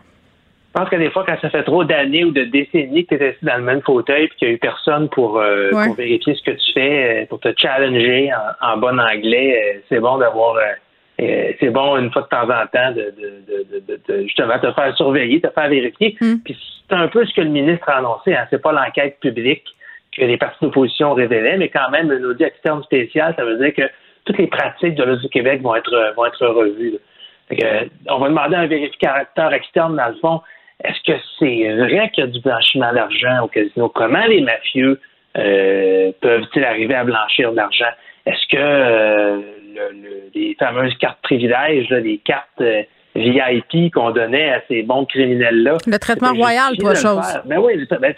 Je 0.75 0.81
pense 0.81 0.89
que 0.89 0.97
des 0.97 1.11
fois, 1.11 1.25
quand 1.27 1.37
ça 1.43 1.51
fait 1.51 1.65
trop 1.65 1.85
d'années 1.85 2.25
ou 2.25 2.31
de 2.31 2.45
décennies 2.45 3.05
que 3.05 3.15
tu 3.15 3.23
es 3.23 3.29
assis 3.29 3.45
dans 3.45 3.59
le 3.59 3.63
même 3.63 3.83
fauteuil 3.83 4.25
et 4.25 4.29
qu'il 4.31 4.49
n'y 4.49 4.53
a 4.53 4.57
eu 4.57 4.59
personne 4.59 5.11
pour, 5.11 5.39
euh, 5.39 5.71
vérifier 5.99 6.35
ce 6.35 6.43
que 6.43 6.57
tu 6.57 6.73
fais, 6.73 7.27
pour 7.29 7.41
te 7.41 7.53
challenger 7.59 8.31
en, 8.63 8.79
bon 8.79 8.99
anglais, 8.99 9.83
c'est 9.91 10.01
bon 10.01 10.17
d'avoir 10.17 10.57
euh, 10.57 10.63
c'est 11.61 11.71
bon 11.71 11.97
une 11.97 12.11
fois 12.11 12.23
de 12.23 12.29
temps 12.29 12.45
en 12.45 12.67
temps 12.67 12.93
de, 12.93 14.23
justement 14.23 14.59
te 14.59 14.73
faire 14.73 14.97
surveiller, 14.97 15.41
te 15.41 15.51
faire 15.51 15.69
vérifier. 15.69 16.17
Hmm. 16.21 16.37
Puis 16.45 16.57
c'est 16.89 16.97
un 16.97 17.09
peu 17.09 17.25
ce 17.25 17.35
que 17.35 17.41
le 17.41 17.51
ministre 17.51 17.89
a 17.89 17.99
annoncé. 17.99 18.35
Hein. 18.35 18.47
C'est 18.51 18.63
pas 18.63 18.73
l'enquête 18.73 19.19
publique 19.21 19.65
que 20.17 20.25
les 20.25 20.37
partis 20.37 20.59
d'opposition 20.63 21.15
révélaient, 21.15 21.57
mais 21.57 21.69
quand 21.69 21.91
même 21.91 22.11
un 22.11 22.23
audit 22.25 22.45
externe 22.45 22.83
spécial, 22.83 23.35
ça 23.37 23.45
veut 23.45 23.57
dire 23.59 23.75
que 23.75 23.91
toutes 24.25 24.39
les 24.39 24.47
pratiques 24.47 24.95
de 24.95 25.05
l'Audit 25.05 25.23
du 25.23 25.29
Québec 25.31 25.63
vont 25.63 25.75
être 25.75 26.15
vont 26.17 26.27
être 26.27 26.47
revues. 26.47 26.99
on 28.09 28.19
va 28.19 28.29
demander 28.29 28.57
à 28.57 28.61
un 28.61 28.67
vérificateur 28.67 29.53
externe, 29.53 29.97
dans 29.97 30.09
le 30.09 30.17
fond, 30.17 30.41
est-ce 30.85 31.13
que 31.13 31.19
c'est 31.39 31.73
vrai 31.75 32.11
qu'il 32.11 32.25
y 32.25 32.27
a 32.27 32.31
du 32.31 32.41
blanchiment 32.41 32.93
d'argent 32.93 33.45
au 33.45 33.49
casino? 33.49 33.89
Comment 33.89 34.25
les 34.27 34.41
mafieux 34.41 35.01
euh, 35.39 36.13
peuvent-ils 36.21 36.65
arriver 36.65 36.95
à 36.95 37.05
blanchir 37.05 37.53
de 37.53 37.57
l'argent? 37.57 37.93
Est-ce 38.27 38.47
que 38.49 38.57
euh, 38.57 39.41
le, 39.75 40.31
les 40.35 40.55
fameuses 40.59 40.95
cartes 40.99 41.21
privilèges, 41.23 41.89
les 41.91 42.19
cartes 42.19 42.61
euh, 42.61 42.83
VIP 43.15 43.93
qu'on 43.93 44.11
donnait 44.11 44.51
à 44.51 44.63
ces 44.69 44.83
bons 44.83 45.05
criminels-là. 45.05 45.79
Le 45.87 45.99
traitement 45.99 46.33
royal, 46.33 46.77
toi, 46.79 46.95
chose. 46.95 47.41
Ben 47.45 47.59
oui, 47.59 47.87
ben, 47.91 48.15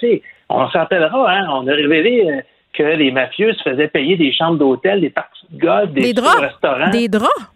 on 0.49 0.69
s'en 0.69 0.79
rappellera, 0.81 1.33
hein, 1.33 1.47
on 1.51 1.67
a 1.67 1.73
révélé 1.73 2.31
euh, 2.31 2.41
que 2.77 2.83
les 2.83 3.11
mafieux 3.11 3.53
se 3.53 3.63
faisaient 3.63 3.89
payer 3.89 4.17
des 4.17 4.33
chambres 4.33 4.59
d'hôtel, 4.59 5.01
des 5.01 5.11
parties 5.11 5.47
de 5.51 5.61
golf, 5.61 5.93
des, 5.93 6.13
draps, 6.13 6.41
restaurants. 6.41 6.91
Des 6.93 7.09
draps? 7.09 7.51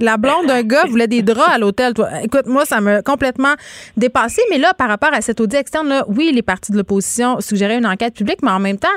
la 0.00 0.16
blonde 0.16 0.46
d'un 0.46 0.62
gars 0.62 0.84
voulait 0.86 1.06
des 1.06 1.22
draps 1.22 1.48
à 1.50 1.58
l'hôtel. 1.58 1.94
Écoute, 2.22 2.46
moi, 2.46 2.64
ça 2.64 2.80
m'a 2.80 3.02
complètement 3.02 3.54
dépassé. 3.96 4.42
Mais 4.50 4.58
là, 4.58 4.74
par 4.74 4.88
rapport 4.88 5.12
à 5.12 5.20
cet 5.20 5.40
audit 5.40 5.56
externe, 5.56 5.88
là, 5.88 6.04
oui, 6.08 6.30
les 6.34 6.42
partis 6.42 6.72
de 6.72 6.76
l'opposition 6.76 7.40
suggéraient 7.40 7.78
une 7.78 7.86
enquête 7.86 8.14
publique, 8.14 8.42
mais 8.42 8.50
en 8.50 8.58
même 8.58 8.78
temps, 8.78 8.88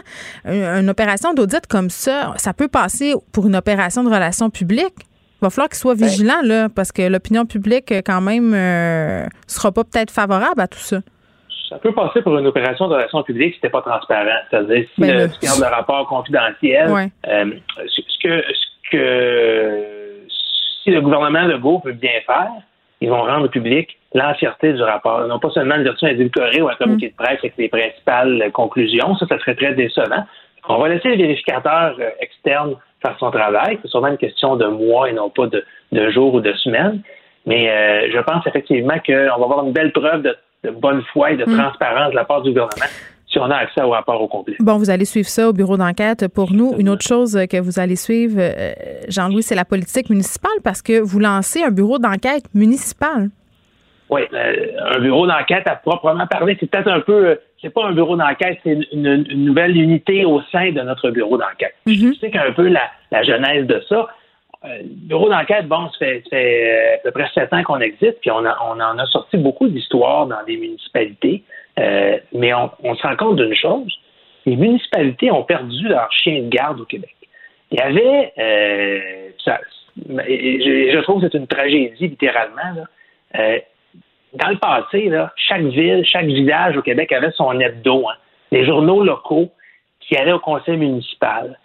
une, 0.46 0.90
opération 0.90 1.34
d'audit 1.34 1.66
comme 1.68 1.90
ça, 1.90 2.34
ça 2.38 2.54
peut 2.54 2.68
passer 2.68 3.14
pour 3.32 3.48
une 3.48 3.56
opération 3.56 4.04
de 4.04 4.10
relations 4.10 4.50
publiques. 4.50 4.96
Il 5.42 5.46
va 5.46 5.50
falloir 5.50 5.70
qu'il 5.70 5.78
soit 5.78 5.94
vigilant, 5.94 6.42
là, 6.44 6.68
parce 6.68 6.92
que 6.92 7.04
l'opinion 7.04 7.46
publique, 7.46 7.94
quand 8.06 8.20
même, 8.20 8.54
euh, 8.54 9.26
sera 9.48 9.72
pas 9.72 9.86
peut-être 9.86 10.12
favorable 10.12 10.60
à 10.60 10.68
tout 10.68 10.80
ça 10.80 11.00
ça 11.70 11.78
peut 11.78 11.92
passer 11.94 12.22
pour 12.22 12.38
une 12.38 12.48
opération 12.48 12.88
de 12.88 12.96
relations 12.96 13.24
publiques 13.24 13.54
si 13.54 13.56
c'était 13.56 13.70
pas 13.70 13.82
transparent. 13.82 14.40
C'est-à-dire 14.50 14.86
si 14.96 15.02
ben 15.02 15.30
tu 15.30 15.46
gardes 15.46 15.60
le 15.60 15.68
rapport 15.68 16.08
confidentiel, 16.08 16.90
euh, 17.28 17.46
ce, 17.88 18.28
que, 18.28 18.44
ce 18.54 18.90
que 18.92 19.86
si 20.84 20.90
le 20.90 21.02
gouvernement 21.02 21.44
Legault 21.44 21.80
peut 21.80 21.94
bien 21.94 22.20
faire, 22.26 22.52
ils 23.02 23.10
vont 23.10 23.24
rendre 23.24 23.48
public 23.48 23.98
l'entièreté 24.14 24.74
du 24.74 24.82
rapport. 24.82 25.28
Non 25.28 25.40
pas 25.40 25.52
seulement 25.52 25.76
une 25.76 25.84
version 25.84 26.08
édulcorée 26.08 26.62
ou 26.62 26.70
un 26.70 26.76
communiqué 26.76 27.08
mm. 27.08 27.12
de 27.12 27.16
presse 27.16 27.40
avec 27.40 27.54
les 27.58 27.70
principales 27.70 28.52
conclusions. 28.52 29.16
Ça, 29.18 29.28
ça 29.28 29.38
serait 29.40 29.56
très 29.56 29.74
décevant. 29.76 30.26
On 30.68 30.78
va 30.78 30.90
laisser 30.90 31.10
le 31.10 31.18
vérificateur 31.18 31.96
euh, 32.00 32.10
externe 32.20 32.76
faire 33.02 33.16
son 33.20 33.32
travail. 33.32 33.80
C'est 33.82 33.88
sûrement 33.88 34.08
une 34.08 34.18
question 34.18 34.56
de 34.56 34.66
mois 34.66 35.10
et 35.10 35.14
non 35.14 35.30
pas 35.30 35.48
de, 35.48 35.64
de 35.92 36.10
jours 36.12 36.34
ou 36.34 36.42
de 36.42 36.54
semaines. 36.54 37.02
Mais 37.46 37.70
euh, 37.70 38.12
je 38.12 38.20
pense 38.20 38.46
effectivement 38.46 39.00
qu'on 39.06 39.14
va 39.14 39.34
avoir 39.34 39.66
une 39.66 39.72
belle 39.72 39.92
preuve 39.92 40.24
de 40.24 40.36
de 40.64 40.72
bonne 40.72 41.02
foi 41.14 41.32
et 41.32 41.38
de 41.38 41.46
mm. 41.46 41.58
transparence 41.58 42.12
de 42.12 42.16
la 42.16 42.26
part 42.26 42.42
du 42.42 42.50
gouvernement 42.50 42.86
si 43.30 43.38
on 43.38 43.50
a 43.50 43.58
accès 43.58 43.82
au 43.82 43.92
rapport 43.92 44.22
au 44.22 44.28
complet. 44.28 44.56
Bon, 44.60 44.78
vous 44.78 44.90
allez 44.90 45.06
suivre 45.06 45.28
ça 45.28 45.48
au 45.48 45.54
bureau 45.54 45.78
d'enquête. 45.78 46.28
Pour 46.28 46.52
nous, 46.52 46.74
une 46.80 46.90
autre 46.90 47.06
chose 47.08 47.40
que 47.50 47.62
vous 47.62 47.80
allez 47.80 47.96
suivre, 47.96 48.38
euh, 48.40 48.74
Jean-Louis, 49.08 49.44
c'est 49.44 49.56
la 49.56 49.66
politique 49.66 50.10
municipale 50.10 50.60
parce 50.64 50.82
que 50.82 51.00
vous 51.00 51.20
lancez 51.20 51.64
un 51.64 51.70
bureau 51.70 52.00
d'enquête 52.00 52.44
municipal. 52.56 53.30
Oui, 54.10 54.22
euh, 54.34 54.96
un 54.96 55.00
bureau 55.00 55.28
d'enquête 55.28 55.68
à 55.68 55.76
proprement 55.76 56.26
parler, 56.26 56.58
c'est 56.60 56.70
peut-être 56.70 56.88
un 56.88 57.02
peu, 57.02 57.28
euh, 57.28 57.36
c'est 57.62 57.70
pas 57.70 57.86
un 57.86 57.94
bureau 57.94 58.16
d'enquête, 58.16 58.58
c'est 58.64 58.80
une, 58.92 59.24
nouvelle 59.46 59.78
unité 59.78 60.26
au 60.26 60.42
sein 60.52 60.72
de 60.72 60.82
notre 60.82 61.12
bureau 61.12 61.38
d'enquête. 61.38 61.76
Mm-hmm. 61.86 62.16
Je 62.16 62.20
sais 62.20 62.32
qu'un 62.32 62.52
peu 62.54 62.68
la, 62.68 62.90
la 63.12 63.22
genèse 63.22 63.68
de 63.68 63.80
ça. 63.88 64.08
Euh, 64.66 64.80
le 64.80 65.08
bureau 65.08 65.30
d'enquête, 65.30 65.68
bon, 65.68 65.90
ça 65.92 66.00
fait, 66.00 66.24
euh, 66.34 66.96
à 66.96 66.98
peu 67.04 67.12
près 67.12 67.30
sept 67.34 67.54
ans 67.54 67.64
qu'on 67.64 67.80
existe, 67.80 68.20
puis 68.20 68.30
on, 68.30 68.46
en 68.46 68.98
a 68.98 69.06
sorti 69.06 69.38
beaucoup 69.38 69.70
d'histoires 69.70 70.28
dans 70.28 70.44
des 70.46 70.58
municipalités, 70.58 71.44
euh, 71.80 72.18
mais 72.34 72.54
on, 72.54 72.96
se 72.96 73.08
rend 73.08 73.16
compte 73.16 73.38
d'une 73.38 73.56
chose, 73.56 73.90
les 74.46 74.58
municipalités 74.58 75.32
ont 75.32 75.44
perdu 75.44 75.88
leur 75.88 76.12
chien 76.12 76.42
de 76.42 76.50
garde 76.50 76.82
au 76.82 76.86
Québec. 76.86 77.16
Il 77.72 77.80
y 77.80 77.82
avait, 77.82 78.34
je, 79.38 81.02
trouve 81.04 81.22
que 81.22 81.30
c'est 81.32 81.38
une 81.38 81.48
tragédie 81.48 82.08
littéralement, 82.08 82.84
dans 83.34 84.50
le 84.50 84.58
passé, 84.58 85.10
chaque 85.38 85.62
ville, 85.62 86.04
chaque 86.06 86.26
village 86.26 86.76
au 86.76 86.82
Québec 86.82 87.12
avait 87.14 87.32
son 87.32 87.58
hebdo, 87.60 88.10
hein. 88.10 88.16
les 88.52 88.66
journaux 88.66 89.04
locaux 89.04 89.52
qui 90.02 90.18
allaient 90.18 90.34
au 90.34 90.40
conseil 90.40 90.78
municipal 90.78 91.58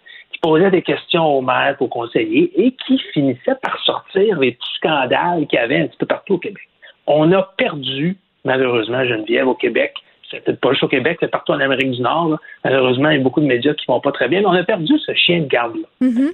posait 0.45 0.69
des 0.69 0.83
questions 0.83 1.25
aux 1.25 1.41
maires, 1.41 1.75
aux 1.79 1.87
conseillers, 1.87 2.51
et 2.55 2.71
qui 2.85 2.99
finissait 3.13 3.55
par 3.63 3.79
sortir 3.83 4.39
les 4.39 4.51
petits 4.51 4.75
scandales 4.75 5.47
qu'il 5.47 5.57
y 5.57 5.61
avait 5.61 5.79
un 5.79 5.87
petit 5.87 5.97
peu 5.97 6.05
partout 6.05 6.35
au 6.35 6.37
Québec. 6.37 6.61
On 7.07 7.31
a 7.31 7.41
perdu, 7.57 8.15
malheureusement, 8.43 9.03
Geneviève, 9.05 9.47
au 9.47 9.55
Québec. 9.55 9.95
C'est 10.29 10.43
peut-être 10.43 10.59
pas 10.59 10.69
juste 10.71 10.83
au 10.83 10.87
Québec, 10.87 11.17
c'est 11.19 11.31
partout 11.31 11.53
en 11.53 11.59
Amérique 11.59 11.91
du 11.91 12.01
Nord. 12.01 12.37
Malheureusement, 12.63 13.09
il 13.09 13.17
y 13.17 13.19
a 13.19 13.23
beaucoup 13.23 13.41
de 13.41 13.47
médias 13.47 13.73
qui 13.73 13.87
vont 13.87 13.99
pas 13.99 14.11
très 14.11 14.27
bien, 14.27 14.41
mais 14.41 14.45
on 14.45 14.51
a 14.51 14.63
perdu 14.63 14.93
ce 14.99 15.15
chien 15.15 15.39
de 15.39 15.47
garde-là. 15.47 15.87
Mm-hmm. 16.03 16.33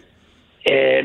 Euh, 0.72 1.04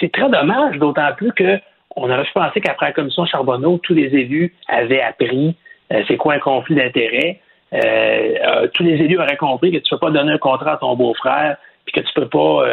c'est 0.00 0.12
très 0.12 0.30
dommage, 0.30 0.78
d'autant 0.78 1.12
plus 1.16 1.32
que 1.32 1.58
on 1.96 2.10
aurait 2.10 2.24
pensé 2.32 2.62
qu'après 2.62 2.86
la 2.86 2.92
commission 2.92 3.26
Charbonneau, 3.26 3.78
tous 3.82 3.92
les 3.92 4.06
élus 4.06 4.54
avaient 4.68 5.02
appris 5.02 5.54
euh, 5.92 6.02
c'est 6.08 6.16
quoi 6.16 6.34
un 6.34 6.38
conflit 6.38 6.76
d'intérêts. 6.76 7.40
Euh, 7.72 7.78
euh, 7.78 8.68
tous 8.72 8.82
les 8.82 8.94
élus 8.94 9.18
auraient 9.18 9.36
compris 9.36 9.72
que 9.72 9.78
tu 9.78 9.94
ne 9.94 9.98
peux 9.98 10.06
pas 10.06 10.10
donner 10.10 10.32
un 10.32 10.38
contrat 10.38 10.72
à 10.72 10.76
ton 10.76 10.94
beau-frère, 10.94 11.56
puis 11.84 11.92
que 11.92 12.00
tu 12.00 12.12
ne 12.16 12.22
peux 12.22 12.28
pas 12.28 12.66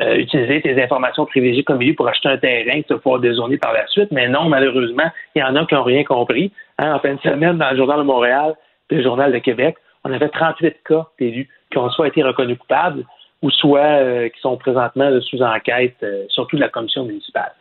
euh, 0.00 0.16
utiliser 0.16 0.60
tes 0.60 0.82
informations 0.82 1.26
privilégiées 1.26 1.64
comme 1.64 1.80
élu 1.80 1.94
pour 1.94 2.08
acheter 2.08 2.28
un 2.28 2.38
terrain 2.38 2.82
que 2.82 2.86
tu 2.86 2.92
vas 2.92 2.98
pouvoir 2.98 3.20
dézoner 3.20 3.58
par 3.58 3.72
la 3.72 3.86
suite. 3.86 4.10
Mais 4.10 4.28
non, 4.28 4.48
malheureusement, 4.48 5.10
il 5.34 5.40
y 5.40 5.42
en 5.42 5.56
a 5.56 5.64
qui 5.66 5.74
n'ont 5.74 5.82
rien 5.82 6.04
compris. 6.04 6.52
Hein, 6.78 6.94
en 6.94 6.98
fin 6.98 7.14
de 7.14 7.20
semaine, 7.20 7.58
dans 7.58 7.70
le 7.70 7.76
Journal 7.76 7.98
de 7.98 8.04
Montréal 8.04 8.54
et 8.90 8.96
le 8.96 9.02
Journal 9.02 9.32
de 9.32 9.38
Québec, 9.38 9.76
on 10.04 10.12
avait 10.12 10.28
38 10.28 10.76
cas 10.86 11.06
d'élus 11.18 11.48
qui 11.70 11.78
ont 11.78 11.88
soit 11.90 12.08
été 12.08 12.22
reconnus 12.22 12.58
coupables 12.58 13.04
ou 13.40 13.50
soit 13.50 14.28
qui 14.28 14.40
sont 14.40 14.56
présentement 14.56 15.10
sous 15.20 15.42
enquête, 15.42 16.04
surtout 16.28 16.56
de 16.56 16.60
la 16.60 16.68
commission 16.68 17.04
municipale. 17.04 17.52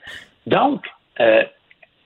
Donc, 0.46 0.82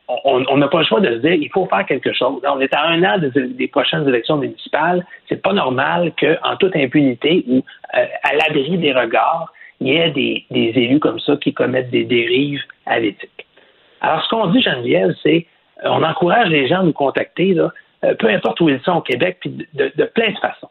on 0.08 0.58
n'a 0.58 0.68
pas 0.68 0.80
le 0.80 0.86
choix 0.86 1.00
de 1.00 1.08
se 1.08 1.20
dire 1.20 1.34
il 1.34 1.50
faut 1.50 1.66
faire 1.66 1.86
quelque 1.86 2.14
chose. 2.14 2.42
on 2.44 2.60
est 2.60 2.74
à 2.74 2.88
un 2.88 3.04
an 3.04 3.18
des, 3.20 3.68
prochaines 3.68 4.08
élections 4.08 4.38
municipales. 4.38 5.06
C'est 5.28 5.42
pas 5.42 5.54
normal 5.54 6.14
qu'en 6.20 6.56
toute 6.58 6.76
impunité 6.76 7.44
ou 7.48 7.64
euh, 7.96 8.06
à 8.24 8.36
l'abri 8.36 8.78
des 8.78 8.94
regards, 8.94 9.52
il 9.80 9.88
y 9.88 9.96
ait 9.96 10.12
des, 10.12 10.46
élus 10.52 11.00
comme 11.00 11.20
ça 11.20 11.36
qui 11.38 11.54
commettent 11.54 11.90
des 11.90 12.04
dérives 12.04 12.62
à 12.86 13.00
l'éthique. 13.00 13.46
Alors, 14.02 14.24
ce 14.24 14.30
qu'on 14.30 14.48
dit, 14.48 14.62
Geneviève, 14.62 15.14
c'est 15.24 15.48
euh, 15.84 15.90
on 15.90 16.04
encourage 16.04 16.50
les 16.50 16.68
gens 16.68 16.82
à 16.82 16.84
nous 16.84 16.94
contacter, 16.94 17.58
euh, 17.58 18.14
peu 18.16 18.30
importe 18.30 18.62
où 18.62 18.70
ils 18.70 18.80
sont 18.82 18.98
au 18.98 19.02
Québec, 19.02 19.38
puis 19.42 19.50
de, 19.74 20.06
plein 20.06 20.32
de 20.32 20.38
façons. 20.38 20.70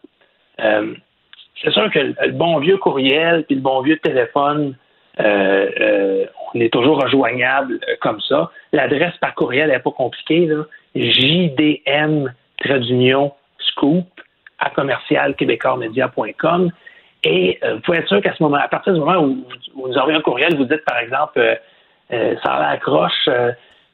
c'est 0.58 1.72
sûr 1.72 1.90
que 1.90 1.98
le, 1.98 2.32
bon 2.32 2.58
vieux 2.58 2.76
courriel 2.76 3.44
puis 3.44 3.56
le 3.56 3.62
bon 3.62 3.80
vieux 3.80 3.98
téléphone 3.98 4.76
euh, 5.20 5.70
euh, 5.80 6.26
on 6.54 6.60
est 6.60 6.72
toujours 6.72 7.00
rejoignable 7.02 7.80
euh, 7.88 7.94
comme 8.00 8.20
ça. 8.20 8.50
L'adresse 8.72 9.16
par 9.20 9.34
courriel 9.34 9.70
n'est 9.70 9.78
pas 9.78 9.90
compliquée. 9.90 10.46
Là. 10.46 10.64
JDM 10.94 12.28
scoop 13.58 14.06
à 14.58 14.70
commercial 14.70 15.34
Et 17.24 17.58
euh, 17.62 17.74
vous 17.74 17.80
pouvez 17.80 17.98
être 17.98 18.08
sûr 18.08 18.20
qu'à 18.22 18.34
ce 18.34 18.42
moment, 18.42 18.56
à 18.56 18.68
partir 18.68 18.92
du 18.92 19.00
moment 19.00 19.20
où, 19.20 19.44
vous 19.74 19.88
nous 19.88 19.98
envoyez 19.98 20.18
un 20.18 20.22
courriel, 20.22 20.56
vous 20.56 20.64
dites 20.64 20.84
par 20.84 20.98
exemple, 20.98 21.38
euh, 22.12 22.34
ça 22.42 22.52
a 22.52 22.70
l'air 22.72 22.80
croche, 22.80 23.28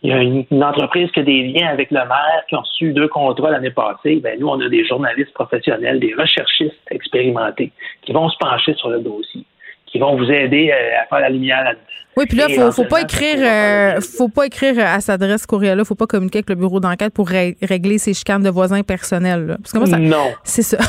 il 0.03 0.11
y 0.11 0.13
a 0.13 0.19
une, 0.19 0.65
entreprise 0.65 1.11
qui 1.13 1.21
a 1.21 1.23
des 1.23 1.43
liens 1.49 1.69
avec 1.69 1.91
le 1.91 1.99
maire 1.99 2.43
qui 2.49 2.55
ont 2.55 2.61
reçu 2.61 2.93
deux 2.93 3.09
contrats 3.09 3.51
l'année 3.51 3.71
passée. 3.71 4.21
Ben 4.23 4.39
nous, 4.41 4.49
on 4.49 4.61
a 4.61 4.69
des 4.69 4.87
journalistes 4.87 5.33
professionnels, 5.35 6.01
des 6.01 6.15
recherchistes 6.15 6.81
expérimentés 6.91 7.71
qui 8.03 8.13
vont 8.13 8.29
se 8.31 8.37
pencher 8.39 8.75
sur 8.75 8.89
le 8.89 9.01
dossier, 9.01 9.45
qui 9.91 9.99
vont 9.99 10.17
vous 10.17 10.31
aider 10.31 10.73
à 10.73 11.07
faire 11.07 11.21
la 11.21 11.29
lumière 11.29 11.65
là-dedans. 11.65 11.83
Oui, 12.17 12.27
puis 12.29 12.37
là, 12.37 12.47
il 12.49 12.57
faut, 12.57 12.73
faut 12.73 12.85
pas 12.85 13.03
écrire, 13.03 14.01
faut 14.03 14.29
pas 14.29 14.47
écrire 14.47 14.75
à 14.79 15.01
cette 15.01 15.23
adresse 15.23 15.47
courriel-là, 15.47 15.85
faut 15.85 15.95
pas 15.95 16.07
communiquer 16.07 16.39
avec 16.39 16.51
le 16.51 16.57
bureau 16.57 16.81
d'enquête 16.81 17.15
pour 17.15 17.29
régler 17.29 17.99
ces 17.99 18.15
chicanes 18.15 18.43
de 18.43 18.51
voisins 18.51 18.83
personnels. 18.83 19.57
Parce 19.63 19.73
que 19.73 19.79
moi, 19.79 19.87
ça, 19.87 19.99
non, 19.99 20.33
c'est 20.45 20.63
ça. 20.63 20.79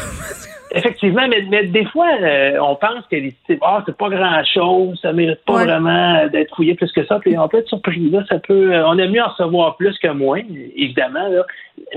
Effectivement, 0.73 1.27
mais, 1.27 1.65
des 1.65 1.85
fois, 1.85 2.07
euh, 2.21 2.57
on 2.61 2.75
pense 2.75 3.05
que 3.11 3.17
ah, 3.61 3.83
c'est 3.85 3.97
pas 3.97 4.09
grand-chose, 4.09 4.97
ça 5.01 5.11
mérite 5.11 5.43
pas 5.45 5.65
vraiment 5.65 6.27
d'être 6.27 6.55
fouillé 6.55 6.75
plus 6.75 6.91
que 6.93 7.05
ça. 7.05 7.19
Puis 7.19 7.37
on 7.37 7.47
peut 7.49 7.57
être 7.57 7.67
surpris. 7.67 8.09
Là, 8.09 8.23
ça 8.29 8.39
peut, 8.39 8.73
euh, 8.73 8.87
on 8.87 8.97
aime 8.97 9.11
mieux 9.11 9.21
en 9.21 9.27
recevoir 9.27 9.75
plus 9.75 9.97
que 9.99 10.07
moins, 10.07 10.41
évidemment. 10.75 11.27
Là. 11.27 11.43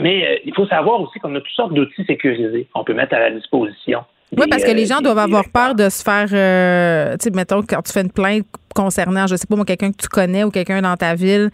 Mais 0.00 0.26
euh, 0.26 0.38
il 0.44 0.54
faut 0.54 0.66
savoir 0.66 1.00
aussi 1.00 1.20
qu'on 1.20 1.34
a 1.36 1.40
toutes 1.40 1.54
sortes 1.54 1.72
d'outils 1.72 2.04
sécurisés 2.04 2.66
qu'on 2.74 2.82
peut 2.82 2.94
mettre 2.94 3.14
à 3.14 3.20
la 3.20 3.30
disposition. 3.30 4.00
Oui, 4.38 4.46
parce 4.48 4.64
que 4.64 4.70
les 4.70 4.86
gens 4.86 5.00
doivent 5.00 5.18
avoir 5.18 5.48
peur 5.48 5.74
de 5.74 5.88
se 5.88 6.02
faire, 6.02 6.26
tu 6.28 7.24
sais, 7.24 7.30
mettons, 7.34 7.62
quand 7.62 7.82
tu 7.82 7.92
fais 7.92 8.02
une 8.02 8.10
plainte 8.10 8.46
concernant, 8.74 9.26
je 9.26 9.36
sais 9.36 9.46
pas 9.46 9.56
moi, 9.56 9.64
quelqu'un 9.64 9.92
que 9.92 9.96
tu 10.00 10.08
connais 10.08 10.44
ou 10.44 10.50
quelqu'un 10.50 10.82
dans 10.82 10.96
ta 10.96 11.14
ville. 11.14 11.50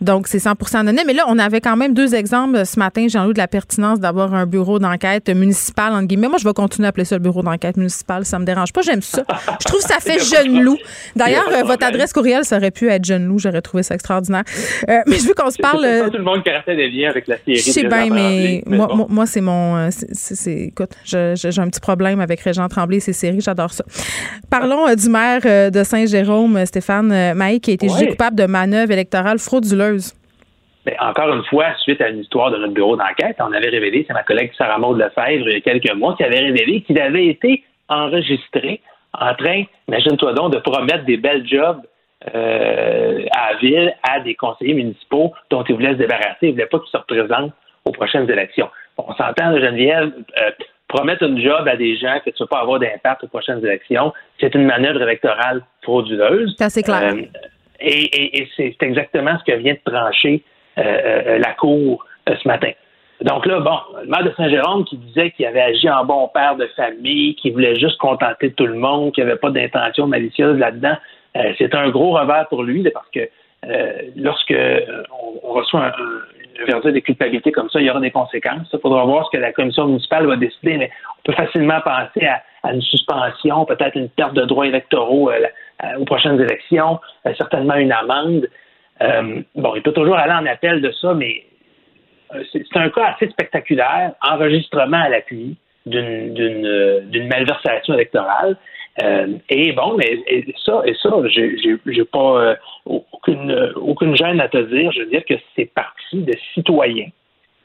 Donc, 0.00 0.26
c'est 0.26 0.38
100% 0.38 0.78
anonyme. 0.78 1.04
Mais 1.06 1.12
là, 1.12 1.24
on 1.28 1.38
avait 1.38 1.60
quand 1.60 1.76
même 1.76 1.94
deux 1.94 2.14
exemples 2.14 2.66
ce 2.66 2.78
matin, 2.78 3.06
Jean-Louis, 3.08 3.34
de 3.34 3.38
la 3.38 3.48
pertinence 3.48 4.00
d'avoir 4.00 4.34
un 4.34 4.46
bureau 4.46 4.78
d'enquête 4.78 5.28
municipal, 5.28 5.92
entre 5.92 6.06
guillemets. 6.06 6.28
Moi, 6.28 6.38
je 6.38 6.44
vais 6.44 6.54
continuer 6.54 6.86
à 6.86 6.88
appeler 6.90 7.04
ça 7.04 7.16
le 7.16 7.22
bureau 7.22 7.42
d'enquête 7.42 7.76
municipal. 7.76 8.24
Ça 8.24 8.38
me 8.38 8.44
dérange 8.44 8.72
pas. 8.72 8.82
J'aime 8.82 9.02
ça. 9.02 9.22
Je 9.60 9.66
trouve 9.66 9.80
que 9.80 9.88
ça 9.88 10.00
fait 10.00 10.18
jeune 10.36 10.62
loup. 10.62 10.78
D'ailleurs, 11.14 11.44
votre 11.64 11.84
adresse 11.84 12.12
courriel, 12.12 12.44
ça 12.44 12.56
aurait 12.56 12.70
pu 12.70 12.88
être 12.88 13.04
jeune 13.04 13.26
loup. 13.26 13.38
J'aurais 13.38 13.62
trouvé 13.62 13.82
ça 13.82 13.94
extraordinaire. 13.94 14.44
Euh, 14.88 14.98
mais 15.06 15.18
je 15.18 15.26
veux 15.26 15.34
qu'on 15.34 15.50
se 15.50 15.58
parle. 15.58 15.82
Pas 15.82 16.10
tout 16.10 16.18
le 16.18 16.24
monde 16.24 16.42
fait 16.64 16.76
des 16.76 16.90
liens 16.90 17.10
avec 17.10 17.26
la 17.28 17.36
série. 17.36 17.56
Je 17.56 17.70
sais 17.70 17.84
bien, 17.84 18.08
mais, 18.10 18.62
moi, 18.66 19.06
moi 19.08 19.26
c'est 19.26 19.40
mon. 19.40 19.76
Euh, 19.76 19.88
c'est, 19.90 20.52
écoute, 20.52 20.92
j'ai 21.04 21.58
un 21.58 21.68
petit 21.68 21.80
problème 21.80 22.20
avec 22.20 22.40
Régent 22.40 22.68
Tremblay 22.68 22.98
et 22.98 23.00
ses 23.00 23.12
séries. 23.12 23.40
J'adore 23.40 23.72
ça. 23.72 23.84
Parlons 24.50 24.88
euh, 24.88 24.94
du 24.94 25.08
maire 25.08 25.70
de 25.70 25.84
Saint-Jérôme, 25.84 26.61
Stéphane 26.66 27.12
euh, 27.12 27.34
Maï, 27.34 27.60
qui 27.60 27.70
a 27.70 27.74
été 27.74 27.88
jugé 27.88 28.08
coupable 28.08 28.36
de 28.36 28.46
manœuvre 28.46 28.92
électorale 28.92 29.38
frauduleuse. 29.38 30.14
Mais 30.86 30.96
encore 31.00 31.32
une 31.32 31.44
fois, 31.44 31.66
suite 31.82 32.00
à 32.00 32.08
une 32.08 32.18
histoire 32.18 32.50
de 32.50 32.58
notre 32.58 32.72
bureau 32.72 32.96
d'enquête, 32.96 33.36
on 33.38 33.52
avait 33.52 33.68
révélé, 33.68 34.04
c'est 34.06 34.14
ma 34.14 34.24
collègue 34.24 34.50
Sarah 34.58 34.78
Maud 34.78 34.98
Lefebvre, 34.98 35.48
il 35.48 35.52
y 35.52 35.56
a 35.56 35.60
quelques 35.60 35.94
mois, 35.94 36.16
qui 36.16 36.24
avait 36.24 36.40
révélé 36.40 36.82
qu'il 36.82 37.00
avait 37.00 37.26
été 37.26 37.62
enregistré 37.88 38.80
en 39.18 39.34
train, 39.34 39.64
imagine-toi 39.88 40.32
donc, 40.32 40.52
de 40.52 40.58
promettre 40.58 41.04
des 41.04 41.18
belles 41.18 41.46
jobs 41.46 41.82
euh, 42.34 43.24
à 43.32 43.52
la 43.52 43.58
ville 43.58 43.94
à 44.02 44.20
des 44.20 44.34
conseillers 44.34 44.74
municipaux 44.74 45.32
dont 45.50 45.64
il 45.64 45.74
voulait 45.74 45.92
se 45.92 45.98
débarrasser. 45.98 46.36
Il 46.42 46.48
ne 46.48 46.52
voulait 46.52 46.66
pas 46.66 46.78
qu'ils 46.78 46.90
se 46.90 46.96
représentent 46.96 47.52
aux 47.84 47.92
prochaines 47.92 48.30
élections. 48.30 48.70
on 48.96 49.12
s'entend, 49.14 49.56
Geneviève, 49.58 50.12
euh, 50.40 50.50
promettre 50.92 51.22
une 51.24 51.40
job 51.40 51.66
à 51.66 51.76
des 51.76 51.96
gens 51.96 52.18
que 52.24 52.30
tu 52.30 52.42
ne 52.42 52.46
vas 52.46 52.56
pas 52.56 52.60
avoir 52.60 52.78
d'impact 52.78 53.24
aux 53.24 53.28
prochaines 53.28 53.64
élections, 53.64 54.12
c'est 54.38 54.54
une 54.54 54.66
manœuvre 54.66 55.02
électorale 55.02 55.62
frauduleuse. 55.82 56.54
C'est 56.58 56.64
assez 56.64 56.82
clair. 56.82 57.14
Euh, 57.14 57.22
et, 57.80 58.48
c'est 58.56 58.76
exactement 58.82 59.36
ce 59.38 59.50
que 59.50 59.58
vient 59.58 59.74
de 59.74 59.90
trancher 59.90 60.42
euh, 60.78 60.82
euh, 60.82 61.38
la 61.38 61.54
Cour 61.54 62.04
ce 62.26 62.46
matin. 62.46 62.70
Donc 63.22 63.46
là, 63.46 63.60
bon, 63.60 63.78
le 64.02 64.08
maire 64.08 64.24
de 64.24 64.32
Saint-Jérôme 64.36 64.84
qui 64.84 64.96
disait 64.98 65.30
qu'il 65.30 65.46
avait 65.46 65.62
agi 65.62 65.88
en 65.88 66.04
bon 66.04 66.28
père 66.28 66.56
de 66.56 66.66
famille, 66.76 67.36
qu'il 67.36 67.52
voulait 67.52 67.76
juste 67.76 67.98
contenter 67.98 68.52
tout 68.52 68.66
le 68.66 68.74
monde, 68.74 69.12
qu'il 69.12 69.24
n'y 69.24 69.30
avait 69.30 69.38
pas 69.38 69.50
d'intention 69.50 70.06
malicieuse 70.06 70.58
là-dedans, 70.58 70.96
c'est 71.56 71.74
un 71.74 71.88
gros 71.88 72.10
revers 72.10 72.46
pour 72.48 72.62
lui 72.62 72.84
parce 72.90 73.08
que 73.10 73.20
lorsque 74.16 74.54
on, 75.42 75.52
reçoit 75.52 75.86
un, 75.86 75.92
un 76.62 76.66
verdict 76.66 76.94
de 76.94 77.00
culpabilité 77.00 77.52
comme 77.52 77.68
ça, 77.70 77.80
il 77.80 77.86
y 77.86 77.90
aura 77.90 78.00
des 78.00 78.10
conséquences. 78.10 78.68
Il 78.72 78.78
faudra 78.80 79.04
voir 79.04 79.26
ce 79.26 79.36
que 79.36 79.42
la 79.42 79.52
commission 79.52 79.86
municipale 79.86 80.26
va 80.26 80.36
décider, 80.36 80.78
mais 80.78 80.90
on 81.18 81.22
peut 81.24 81.32
facilement 81.32 81.80
penser 81.80 82.26
à, 82.26 82.72
une 82.72 82.80
suspension, 82.80 83.64
peut-être 83.64 83.96
une 83.96 84.08
perte 84.08 84.34
de 84.34 84.44
droits 84.44 84.66
électoraux 84.66 85.30
euh, 85.30 85.40
aux 85.98 86.04
prochaines 86.04 86.40
élections, 86.40 87.00
euh, 87.26 87.34
certainement 87.36 87.74
une 87.74 87.92
amende. 87.92 88.48
Euh, 89.02 89.42
bon, 89.56 89.74
il 89.74 89.82
peut 89.82 89.92
toujours 89.92 90.16
aller 90.16 90.32
en 90.32 90.46
appel 90.46 90.80
de 90.80 90.92
ça, 90.92 91.12
mais 91.14 91.44
c'est 92.52 92.76
un 92.76 92.88
cas 92.90 93.14
assez 93.14 93.28
spectaculaire, 93.28 94.12
enregistrement 94.22 95.02
à 95.02 95.08
l'appui 95.08 95.56
d'une 95.84 97.28
malversation 97.28 97.94
électorale. 97.94 98.56
Euh, 99.00 99.38
et 99.48 99.72
bon, 99.72 99.96
mais 99.96 100.22
ça, 100.64 100.82
et 100.84 100.94
ça, 100.94 101.10
j'ai 101.28 102.04
pas 102.04 102.18
euh, 102.18 102.56
aucune, 102.84 103.72
aucune 103.76 104.14
gêne 104.16 104.40
à 104.40 104.48
te 104.48 104.58
dire. 104.58 104.92
Je 104.92 105.00
veux 105.00 105.06
dire 105.06 105.24
que 105.24 105.34
c'est 105.56 105.72
parti 105.72 106.22
de 106.22 106.34
citoyens 106.52 107.08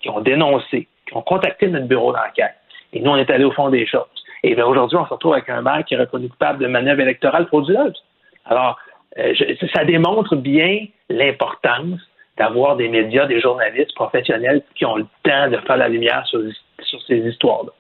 qui 0.02 0.10
ont 0.10 0.22
dénoncé, 0.22 0.88
qui 1.06 1.18
ont 1.18 1.22
contacté 1.22 1.68
notre 1.68 1.88
bureau 1.88 2.14
d'enquête. 2.14 2.56
Et 2.94 3.02
nous, 3.02 3.12
on 3.12 3.18
est 3.18 3.30
allé 3.30 3.44
au 3.44 3.52
fond 3.52 3.70
des 3.70 3.86
choses. 3.86 4.06
Et 4.44 4.56
bien 4.56 4.66
aujourd'hui, 4.66 4.98
on 4.98 5.06
se 5.06 5.14
retrouve 5.14 5.34
avec 5.34 5.50
un 5.50 5.62
maire 5.62 5.84
qui 5.86 5.96
est 5.96 5.98
reconnu 5.98 6.30
coupable 6.30 6.60
de 6.60 6.68
manœuvre 6.68 7.02
électorale 7.02 7.48
frauduleuse. 7.48 8.02
Alors, 8.46 8.78
euh, 9.18 9.34
ça 9.74 9.84
démontre 9.84 10.36
bien 10.36 10.86
l'importance 11.10 12.00
d'avoir 12.38 12.78
des 12.78 12.88
médias, 12.88 13.26
des 13.26 13.42
journalistes 13.42 13.96
professionnels 13.96 14.62
qui 14.76 14.86
ont 14.86 14.96
le 14.96 15.08
temps 15.24 15.50
de 15.50 15.58
faire 15.58 15.78
la 15.78 15.90
lumière 15.90 16.26
sur 16.28 17.02
ces 17.08 17.18
histoires-là 17.18 17.72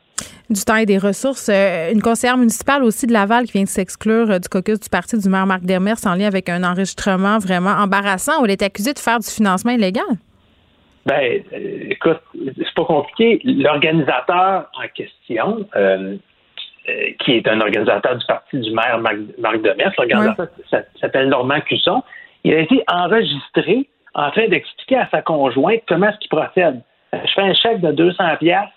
du 0.49 0.61
temps 0.63 0.77
et 0.77 0.85
des 0.85 0.97
ressources. 0.97 1.49
Euh, 1.49 1.91
une 1.91 2.01
conseillère 2.01 2.37
municipale 2.37 2.83
aussi 2.83 3.07
de 3.07 3.13
Laval 3.13 3.45
qui 3.45 3.53
vient 3.53 3.63
de 3.63 3.67
s'exclure 3.67 4.31
euh, 4.31 4.39
du 4.39 4.49
caucus 4.49 4.79
du 4.79 4.89
parti 4.89 5.17
du 5.17 5.29
maire 5.29 5.45
Marc 5.45 5.63
Demers 5.63 5.97
en 6.05 6.15
lien 6.15 6.27
avec 6.27 6.49
un 6.49 6.63
enregistrement 6.63 7.37
vraiment 7.39 7.71
embarrassant 7.71 8.41
où 8.41 8.45
elle 8.45 8.51
est 8.51 8.61
accusée 8.61 8.93
de 8.93 8.99
faire 8.99 9.19
du 9.19 9.27
financement 9.27 9.71
illégal. 9.71 10.05
Ben, 11.05 11.41
euh, 11.53 11.89
écoute, 11.89 12.21
c'est 12.33 12.73
pas 12.75 12.85
compliqué. 12.85 13.41
L'organisateur 13.43 14.69
en 14.73 14.87
question, 14.93 15.67
qui 17.19 17.31
est 17.31 17.47
un 17.47 17.59
organisateur 17.59 18.17
du 18.17 18.25
parti 18.25 18.59
du 18.59 18.71
maire 18.71 18.99
Marc, 18.99 19.61
Demers, 19.61 19.93
l'organisateur 19.97 20.47
s'appelle 21.01 21.29
Normand 21.29 21.61
Cusson, 21.61 22.03
il 22.43 22.53
a 22.53 22.59
été 22.59 22.81
enregistré 22.87 23.89
en 24.13 24.31
train 24.31 24.47
d'expliquer 24.47 24.97
à 24.97 25.09
sa 25.09 25.21
conjointe 25.21 25.81
comment 25.87 26.07
est-ce 26.07 26.17
qu'il 26.19 26.29
procède. 26.29 26.81
Je 27.13 27.33
fais 27.35 27.41
un 27.41 27.53
chèque 27.53 27.81
de 27.81 27.91
200 27.91 28.37
pièces 28.39 28.69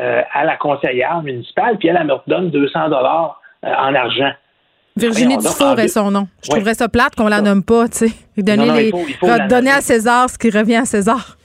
euh, 0.00 0.22
à 0.32 0.44
la 0.44 0.56
conseillère 0.56 1.22
municipale, 1.22 1.76
puis 1.78 1.88
elle, 1.88 1.98
elle 2.00 2.06
me 2.06 2.14
redonne 2.14 2.50
200 2.50 2.88
dollars 2.88 3.40
euh, 3.64 3.68
en 3.68 3.94
argent. 3.94 4.30
Virginie 4.96 5.38
Dufour 5.38 5.78
est 5.78 5.88
son 5.88 6.10
nom. 6.10 6.28
Je 6.42 6.50
trouverais 6.50 6.74
ça 6.74 6.88
plate 6.88 7.14
qu'on 7.14 7.28
la 7.28 7.40
nomme 7.40 7.62
pas, 7.62 7.88
tu 7.88 8.08
sais. 8.08 8.12
Donner, 8.36 8.90
donner 9.48 9.70
à 9.70 9.80
César 9.80 10.28
ce 10.28 10.38
qui 10.38 10.50
revient 10.50 10.76
à 10.76 10.84
César. 10.84 11.36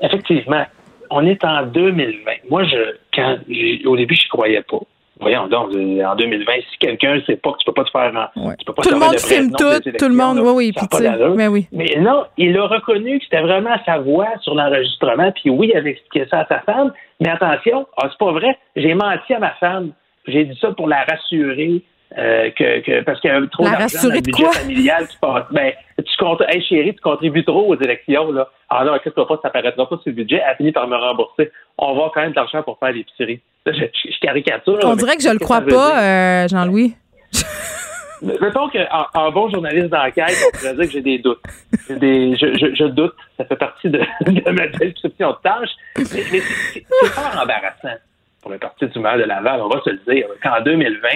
Effectivement. 0.00 0.64
On 1.10 1.24
est 1.26 1.42
en 1.44 1.66
2020. 1.66 2.32
Moi, 2.50 2.64
je, 2.64 2.96
quand, 3.14 3.38
au 3.86 3.96
début, 3.96 4.14
je 4.14 4.28
croyais 4.28 4.62
pas. 4.62 4.80
Voyons 5.20 5.46
donc, 5.46 5.68
en 5.68 6.16
2020, 6.16 6.52
si 6.70 6.78
quelqu'un 6.78 7.16
ne 7.16 7.20
sait 7.22 7.36
pas 7.36 7.52
que 7.52 7.58
tu 7.58 7.64
peux 7.66 7.72
pas 7.72 7.84
te 7.84 7.90
faire. 7.90 8.30
Tu 8.58 8.64
peux 8.64 8.72
pas 8.72 8.82
tout 8.82 8.90
le 8.90 8.98
monde 8.98 9.18
filme 9.18 9.50
tout, 9.52 9.80
tout 9.98 10.08
le 10.08 10.14
monde, 10.14 10.38
oui, 10.40 10.72
oui, 10.74 11.34
mais 11.36 11.48
oui. 11.48 11.68
Mais 11.72 11.96
non, 12.00 12.24
il 12.36 12.56
a 12.58 12.66
reconnu 12.66 13.18
que 13.18 13.24
c'était 13.24 13.42
vraiment 13.42 13.76
sa 13.86 13.98
voix 13.98 14.28
sur 14.40 14.54
l'enregistrement, 14.54 15.30
puis 15.32 15.50
oui, 15.50 15.70
il 15.72 15.76
avait 15.76 15.90
expliqué 15.90 16.26
ça 16.28 16.40
à 16.40 16.46
sa 16.46 16.60
femme, 16.60 16.92
mais 17.20 17.28
attention, 17.28 17.86
ah, 17.96 18.08
c'est 18.10 18.18
pas 18.18 18.32
vrai, 18.32 18.58
j'ai 18.74 18.94
menti 18.94 19.32
à 19.34 19.38
ma 19.38 19.52
femme, 19.52 19.92
j'ai 20.26 20.44
dit 20.44 20.58
ça 20.60 20.72
pour 20.72 20.88
la 20.88 21.04
rassurer, 21.04 21.82
euh, 22.18 22.50
que, 22.50 22.80
que, 22.80 23.02
parce 23.02 23.20
qu'il 23.20 23.30
y 23.30 23.32
avait 23.32 23.46
trop 23.48 23.64
d'argent 23.64 24.08
dans 24.08 24.14
le 24.14 24.20
budget 24.20 24.44
familial 24.44 25.08
qui 25.08 25.16
passe. 25.18 25.44
Ben, 25.50 25.72
tu 25.98 26.16
comptes, 26.16 26.42
hey 26.48 26.62
chérie, 26.62 26.94
tu 26.94 27.00
contribues 27.00 27.44
trop 27.44 27.66
aux 27.66 27.80
élections, 27.80 28.30
là. 28.30 28.48
Non, 28.84 28.98
qu'est-ce 29.02 29.14
que 29.14 29.20
pas, 29.20 29.38
ça 29.42 29.50
paraîtra 29.50 29.88
pas 29.88 29.96
sur 29.96 30.02
le 30.06 30.12
budget, 30.12 30.36
elle 30.36 30.52
a 30.52 30.56
fini 30.56 30.72
par 30.72 30.86
me 30.86 30.96
rembourser. 30.96 31.50
On 31.78 31.94
va 31.94 32.10
quand 32.14 32.20
même 32.20 32.30
de 32.30 32.36
l'argent 32.36 32.62
pour 32.62 32.78
faire 32.78 32.92
l'épicerie. 32.92 33.40
Je, 33.66 33.72
je, 33.72 34.20
caricature. 34.20 34.78
On 34.84 34.96
dirait 34.96 35.16
que 35.16 35.22
je 35.22 35.30
le 35.30 35.38
crois 35.38 35.62
pas, 35.62 36.02
euh, 36.02 36.48
Jean-Louis. 36.48 36.94
Mettons 38.22 38.68
qu'en 38.68 39.06
en 39.14 39.32
bon 39.32 39.50
journaliste 39.50 39.88
d'enquête, 39.88 40.36
on 40.46 40.56
pourrait 40.56 40.74
dire 40.74 40.84
que 40.84 40.92
j'ai 40.92 41.00
des 41.02 41.18
doutes. 41.18 41.42
Des, 41.90 42.36
je, 42.36 42.56
je, 42.58 42.74
je, 42.74 42.84
doute, 42.84 43.14
ça 43.36 43.44
fait 43.44 43.56
partie 43.56 43.90
de, 43.90 43.98
de 44.26 44.50
ma 44.50 44.66
description 44.68 45.30
de 45.30 45.36
tâche. 45.42 45.70
Mais, 45.96 46.04
mais 46.32 46.40
c'est 46.72 47.14
pas 47.14 47.42
embarrassant 47.42 47.98
pour 48.44 48.52
le 48.52 48.58
Parti 48.58 48.86
du 48.86 48.98
maire 48.98 49.16
de 49.16 49.22
Laval, 49.22 49.62
on 49.62 49.68
va 49.68 49.80
se 49.82 49.90
le 49.90 50.00
dire. 50.06 50.26
Qu'en 50.42 50.60
2020, 50.62 51.08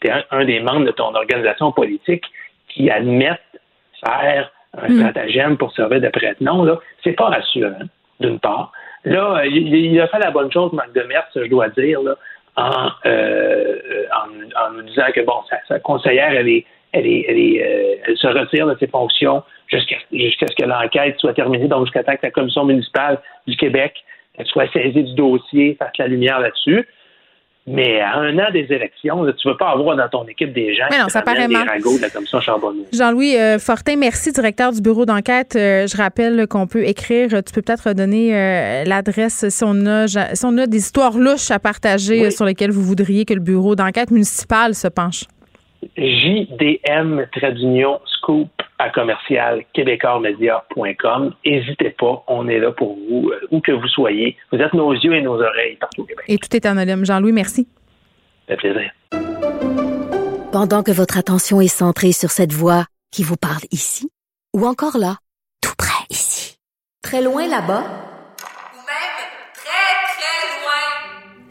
tu 0.00 0.08
es 0.08 0.12
un, 0.30 0.44
des 0.44 0.60
membres 0.60 0.86
de 0.86 0.92
ton 0.92 1.12
organisation 1.14 1.72
politique 1.72 2.24
qui 2.68 2.88
admettent 2.88 3.40
faire 4.04 4.50
un 4.78 4.88
hmm. 4.88 4.98
stratagème 4.98 5.56
pour 5.56 5.72
servir 5.72 6.00
de 6.00 6.08
prête-nom, 6.08 6.78
c'est 7.02 7.14
pas 7.14 7.26
rassurant, 7.26 7.86
d'une 8.20 8.38
part. 8.38 8.72
Là, 9.06 9.44
il, 9.46 10.00
a 10.00 10.08
fait 10.08 10.18
la 10.18 10.32
bonne 10.32 10.50
chose, 10.50 10.72
Marc 10.72 10.92
Demers, 10.92 11.24
je 11.34 11.48
dois 11.48 11.68
dire, 11.68 12.02
là, 12.02 12.16
en, 12.56 12.88
euh, 13.06 13.78
en, 14.56 14.72
nous 14.72 14.82
disant 14.82 15.06
que, 15.14 15.20
bon, 15.20 15.34
sa, 15.68 15.78
conseillère, 15.78 16.32
elle 16.32 16.48
est, 16.48 16.66
elle, 16.92 17.06
est, 17.06 17.24
elle, 17.28 17.38
est, 17.38 17.62
euh, 17.62 18.02
elle 18.04 18.16
se 18.16 18.26
retire 18.26 18.66
de 18.66 18.76
ses 18.80 18.88
fonctions 18.88 19.44
jusqu'à 19.68 19.96
jusqu'à 20.12 20.46
ce 20.48 20.56
que 20.56 20.68
l'enquête 20.68 21.16
soit 21.20 21.34
terminée, 21.34 21.68
donc 21.68 21.86
jusqu'à 21.86 22.02
ce 22.02 22.16
que 22.16 22.26
la 22.26 22.30
commission 22.32 22.64
municipale 22.64 23.20
du 23.46 23.56
Québec 23.56 23.94
soit 24.46 24.70
saisie 24.72 25.04
du 25.04 25.14
dossier, 25.14 25.76
fasse 25.78 25.96
la 25.98 26.08
lumière 26.08 26.40
là-dessus. 26.40 26.88
Mais 27.68 28.00
à 28.00 28.18
un 28.18 28.38
an 28.38 28.50
des 28.52 28.66
élections, 28.70 29.24
là, 29.24 29.32
tu 29.32 29.48
ne 29.48 29.52
veux 29.52 29.58
pas 29.58 29.70
avoir 29.70 29.96
dans 29.96 30.08
ton 30.08 30.24
équipe 30.28 30.52
des 30.52 30.74
gens 30.74 30.84
Mais 30.90 30.98
non, 30.98 31.06
qui 31.06 31.10
ça 31.10 31.20
ramènent 31.20 31.34
paraît 31.34 31.48
des 31.48 31.54
mal. 31.54 31.68
ragots 31.68 31.96
de 31.96 32.02
la 32.02 32.10
commission 32.10 32.40
Charbonneau. 32.40 32.84
Jean-Louis 32.92 33.36
euh, 33.36 33.58
Fortin, 33.58 33.96
merci, 33.96 34.30
directeur 34.30 34.72
du 34.72 34.80
bureau 34.80 35.04
d'enquête. 35.04 35.56
Euh, 35.56 35.86
je 35.88 35.96
rappelle 35.96 36.46
qu'on 36.46 36.68
peut 36.68 36.84
écrire, 36.84 37.28
tu 37.28 37.52
peux 37.52 37.62
peut-être 37.62 37.88
redonner 37.88 38.36
euh, 38.36 38.84
l'adresse 38.84 39.48
si 39.48 39.64
on, 39.64 39.84
a, 39.86 40.06
si 40.06 40.44
on 40.44 40.56
a 40.58 40.66
des 40.66 40.78
histoires 40.78 41.18
louches 41.18 41.50
à 41.50 41.58
partager 41.58 42.30
sur 42.30 42.44
lesquelles 42.44 42.70
vous 42.70 42.82
voudriez 42.82 43.24
que 43.24 43.34
le 43.34 43.40
bureau 43.40 43.74
d'enquête 43.74 44.10
municipal 44.12 44.74
se 44.74 44.86
penche. 44.86 45.24
JDM 45.96 47.26
trait 47.32 47.52
d'union 47.52 48.00
scoop 48.06 48.48
à 48.78 48.90
commercial 48.90 49.64
québécoismedia.com. 49.72 51.34
N'hésitez 51.44 51.90
pas, 51.90 52.24
on 52.28 52.48
est 52.48 52.58
là 52.58 52.72
pour 52.72 52.96
vous, 52.96 53.30
euh, 53.30 53.40
où 53.50 53.60
que 53.60 53.72
vous 53.72 53.88
soyez. 53.88 54.36
Vous 54.52 54.58
êtes 54.58 54.74
nos 54.74 54.92
yeux 54.92 55.14
et 55.14 55.22
nos 55.22 55.40
oreilles 55.40 55.76
partout 55.76 56.02
au 56.02 56.04
Québec. 56.04 56.24
Et 56.28 56.38
tout 56.38 56.54
est 56.54 56.66
anonyme. 56.66 57.04
Jean-Louis, 57.04 57.32
merci. 57.32 57.66
Ça 58.48 58.56
fait 58.56 58.72
plaisir. 58.72 58.90
Pendant 60.52 60.82
que 60.82 60.92
votre 60.92 61.18
attention 61.18 61.60
est 61.60 61.68
centrée 61.68 62.12
sur 62.12 62.30
cette 62.30 62.52
voix 62.52 62.84
qui 63.12 63.22
vous 63.22 63.36
parle 63.36 63.62
ici, 63.70 64.10
ou 64.54 64.66
encore 64.66 64.98
là, 64.98 65.16
tout 65.62 65.74
près 65.76 66.04
ici, 66.10 66.58
très 67.02 67.22
loin 67.22 67.48
là-bas, 67.48 67.84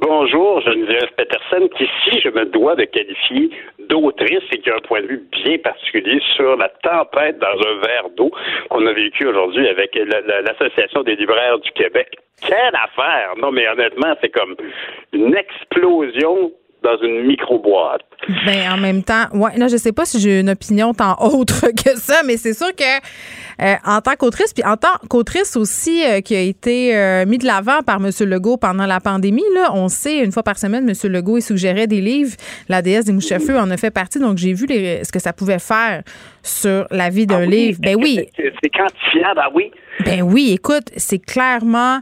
Bonjour, 0.00 0.60
Geneviève 0.62 1.10
Peterson, 1.16 1.68
qui 1.76 1.84
ici, 1.84 2.20
je 2.24 2.30
me 2.30 2.46
dois 2.46 2.74
de 2.76 2.84
qualifier 2.84 3.50
d'autrice 3.88 4.42
et 4.52 4.58
qui 4.58 4.70
a 4.70 4.76
un 4.76 4.80
point 4.80 5.02
de 5.02 5.06
vue 5.08 5.22
bien 5.44 5.58
particulier 5.58 6.20
sur 6.36 6.56
la 6.56 6.68
tempête 6.82 7.38
dans 7.38 7.46
un 7.68 7.80
verre 7.86 8.08
d'eau 8.16 8.30
qu'on 8.70 8.86
a 8.86 8.92
vécu 8.92 9.26
aujourd'hui 9.26 9.68
avec 9.68 9.94
la- 9.94 10.20
la- 10.22 10.42
l'Association 10.42 11.02
des 11.02 11.16
libraires 11.16 11.58
du 11.58 11.70
Québec. 11.72 12.08
Quelle 12.40 12.74
affaire! 12.74 13.34
Non, 13.42 13.50
mais 13.52 13.68
honnêtement, 13.68 14.14
c'est 14.22 14.30
comme 14.30 14.56
une 15.12 15.34
explosion 15.36 16.52
dans 16.82 16.96
une 17.02 17.26
micro-boîte. 17.26 18.00
Ben, 18.46 18.72
en 18.72 18.78
même 18.78 19.02
temps, 19.02 19.26
ouais, 19.34 19.50
là, 19.58 19.68
je 19.68 19.76
sais 19.76 19.92
pas 19.92 20.06
si 20.06 20.18
j'ai 20.18 20.40
une 20.40 20.48
opinion 20.48 20.94
tant 20.94 21.14
autre 21.20 21.66
que 21.84 21.90
ça, 21.96 22.22
mais 22.24 22.38
c'est 22.38 22.54
sûr 22.54 22.74
que 22.74 23.00
euh, 23.62 23.74
en 23.84 24.00
tant 24.00 24.14
qu'autrice, 24.16 24.52
puis 24.54 24.64
en 24.64 24.76
tant 24.76 24.88
qu'autrice 25.08 25.56
aussi 25.56 26.02
euh, 26.04 26.20
qui 26.20 26.34
a 26.34 26.40
été 26.40 26.96
euh, 26.96 27.26
mis 27.26 27.38
de 27.38 27.44
l'avant 27.46 27.82
par 27.84 27.96
M. 27.96 28.10
Legault 28.28 28.56
pendant 28.56 28.86
la 28.86 29.00
pandémie, 29.00 29.44
là, 29.54 29.70
on 29.74 29.88
sait, 29.88 30.18
une 30.24 30.32
fois 30.32 30.42
par 30.42 30.58
semaine, 30.58 30.88
M. 30.88 31.10
Legault, 31.12 31.38
il 31.38 31.42
suggérait 31.42 31.86
des 31.86 32.00
livres. 32.00 32.36
La 32.68 32.80
déesse 32.82 33.04
des 33.04 33.12
mouches-à-feu 33.12 33.58
en 33.58 33.70
a 33.70 33.76
fait 33.76 33.90
partie, 33.90 34.18
donc 34.18 34.38
j'ai 34.38 34.52
vu 34.54 34.66
les- 34.66 35.04
ce 35.04 35.12
que 35.12 35.18
ça 35.18 35.32
pouvait 35.32 35.58
faire 35.58 36.02
sur 36.42 36.86
la 36.90 37.10
vie 37.10 37.26
d'un 37.26 37.44
livre. 37.44 37.78
Ben 37.82 37.96
oui, 37.98 38.20
C'est 38.36 38.52
c'est 38.62 38.70
quantifiable, 38.70 39.40
ah 39.42 39.50
oui? 39.54 39.70
ben 40.04 40.22
oui, 40.22 40.52
écoute, 40.54 40.88
c'est 40.96 41.18
clairement 41.18 42.00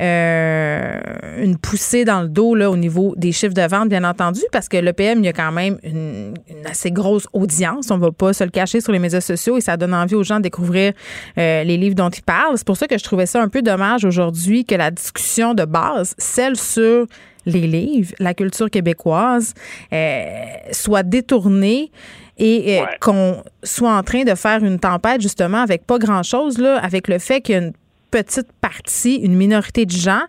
euh, 0.00 0.98
une 1.38 1.58
poussée 1.58 2.04
dans 2.04 2.22
le 2.22 2.28
dos 2.28 2.54
là, 2.54 2.70
au 2.70 2.76
niveau 2.76 3.14
des 3.16 3.32
chiffres 3.32 3.54
de 3.54 3.62
vente, 3.62 3.88
bien 3.88 4.04
entendu, 4.04 4.40
parce 4.52 4.68
que 4.68 4.76
l'EPM, 4.76 5.18
il 5.18 5.26
y 5.26 5.28
a 5.28 5.32
quand 5.32 5.52
même 5.52 5.78
une, 5.82 6.34
une 6.48 6.66
assez 6.66 6.90
grosse 6.90 7.26
audience. 7.32 7.90
On 7.90 7.98
va 7.98 8.10
pas 8.10 8.32
se 8.32 8.44
le 8.44 8.50
cacher 8.50 8.80
sur 8.80 8.92
les 8.92 8.98
médias 8.98 9.20
sociaux 9.20 9.58
et 9.58 9.60
ça 9.60 9.76
donne 9.76 9.94
envie 9.94 10.14
aux 10.14 10.22
gens 10.22 10.38
de 10.38 10.42
découvrir 10.42 10.92
euh, 11.38 11.64
les 11.64 11.76
livres 11.76 11.94
dont 11.94 12.08
ils 12.08 12.22
parlent. 12.22 12.56
C'est 12.56 12.66
pour 12.66 12.76
ça 12.76 12.86
que 12.86 12.98
je 12.98 13.04
trouvais 13.04 13.26
ça 13.26 13.42
un 13.42 13.48
peu 13.48 13.62
dommage 13.62 14.04
aujourd'hui 14.04 14.64
que 14.64 14.74
la 14.74 14.90
discussion 14.90 15.54
de 15.54 15.64
base, 15.64 16.14
celle 16.18 16.56
sur 16.56 17.06
les 17.46 17.66
livres, 17.66 18.14
la 18.18 18.34
culture 18.34 18.70
québécoise, 18.70 19.54
euh, 19.92 20.24
soit 20.72 21.02
détournée 21.02 21.90
et 22.38 22.80
euh, 22.80 22.84
qu'on 23.00 23.42
soit 23.62 23.92
en 23.92 24.02
train 24.02 24.24
de 24.24 24.34
faire 24.34 24.64
une 24.64 24.78
tempête 24.78 25.20
justement 25.20 25.58
avec 25.58 25.86
pas 25.86 25.98
grand-chose, 25.98 26.58
là, 26.58 26.78
avec 26.78 27.08
le 27.08 27.18
fait 27.18 27.40
qu'il 27.40 27.54
y 27.54 27.58
a 27.58 27.60
une 27.62 27.72
petite 28.10 28.50
partie, 28.60 29.16
une 29.16 29.36
minorité 29.36 29.86
de 29.86 29.92
gens 29.92 30.22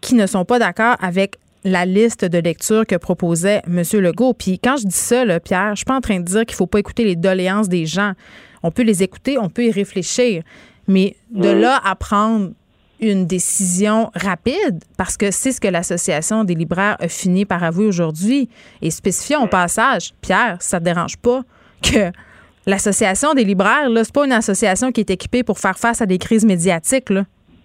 qui 0.00 0.14
ne 0.14 0.26
sont 0.26 0.44
pas 0.44 0.58
d'accord 0.58 0.96
avec 1.00 1.36
la 1.64 1.86
liste 1.86 2.24
de 2.24 2.38
lecture 2.38 2.86
que 2.86 2.96
proposait 2.96 3.62
M. 3.66 3.82
Legault. 3.94 4.34
Puis 4.34 4.58
quand 4.58 4.76
je 4.76 4.86
dis 4.86 4.94
ça, 4.94 5.24
là, 5.24 5.40
Pierre, 5.40 5.70
je 5.70 5.76
suis 5.76 5.84
pas 5.86 5.96
en 5.96 6.02
train 6.02 6.20
de 6.20 6.24
dire 6.24 6.44
qu'il 6.44 6.56
faut 6.56 6.66
pas 6.66 6.78
écouter 6.78 7.04
les 7.04 7.16
doléances 7.16 7.68
des 7.68 7.86
gens. 7.86 8.12
On 8.62 8.70
peut 8.70 8.82
les 8.82 9.02
écouter, 9.02 9.38
on 9.38 9.48
peut 9.48 9.64
y 9.64 9.70
réfléchir. 9.70 10.42
Mais 10.86 11.16
de 11.30 11.48
là 11.48 11.80
à 11.82 11.96
prendre 11.96 12.50
une 13.00 13.26
décision 13.26 14.10
rapide, 14.14 14.82
parce 14.96 15.16
que 15.16 15.30
c'est 15.30 15.52
ce 15.52 15.60
que 15.60 15.68
l'Association 15.68 16.44
des 16.44 16.54
libraires 16.54 16.96
a 17.00 17.08
fini 17.08 17.44
par 17.44 17.64
avouer 17.64 17.86
aujourd'hui. 17.86 18.48
Et 18.82 18.90
spécifiant 18.90 19.42
au 19.42 19.46
passage, 19.46 20.14
Pierre, 20.20 20.58
ça 20.60 20.78
te 20.80 20.84
dérange 20.84 21.16
pas 21.16 21.42
que 21.82 22.12
l'Association 22.66 23.34
des 23.34 23.44
libraires, 23.44 23.88
là, 23.90 24.04
c'est 24.04 24.14
pas 24.14 24.24
une 24.24 24.32
association 24.32 24.92
qui 24.92 25.00
est 25.00 25.10
équipée 25.10 25.42
pour 25.42 25.58
faire 25.58 25.78
face 25.78 26.00
à 26.00 26.06
des 26.06 26.18
crises 26.18 26.44
médiatiques. 26.44 27.12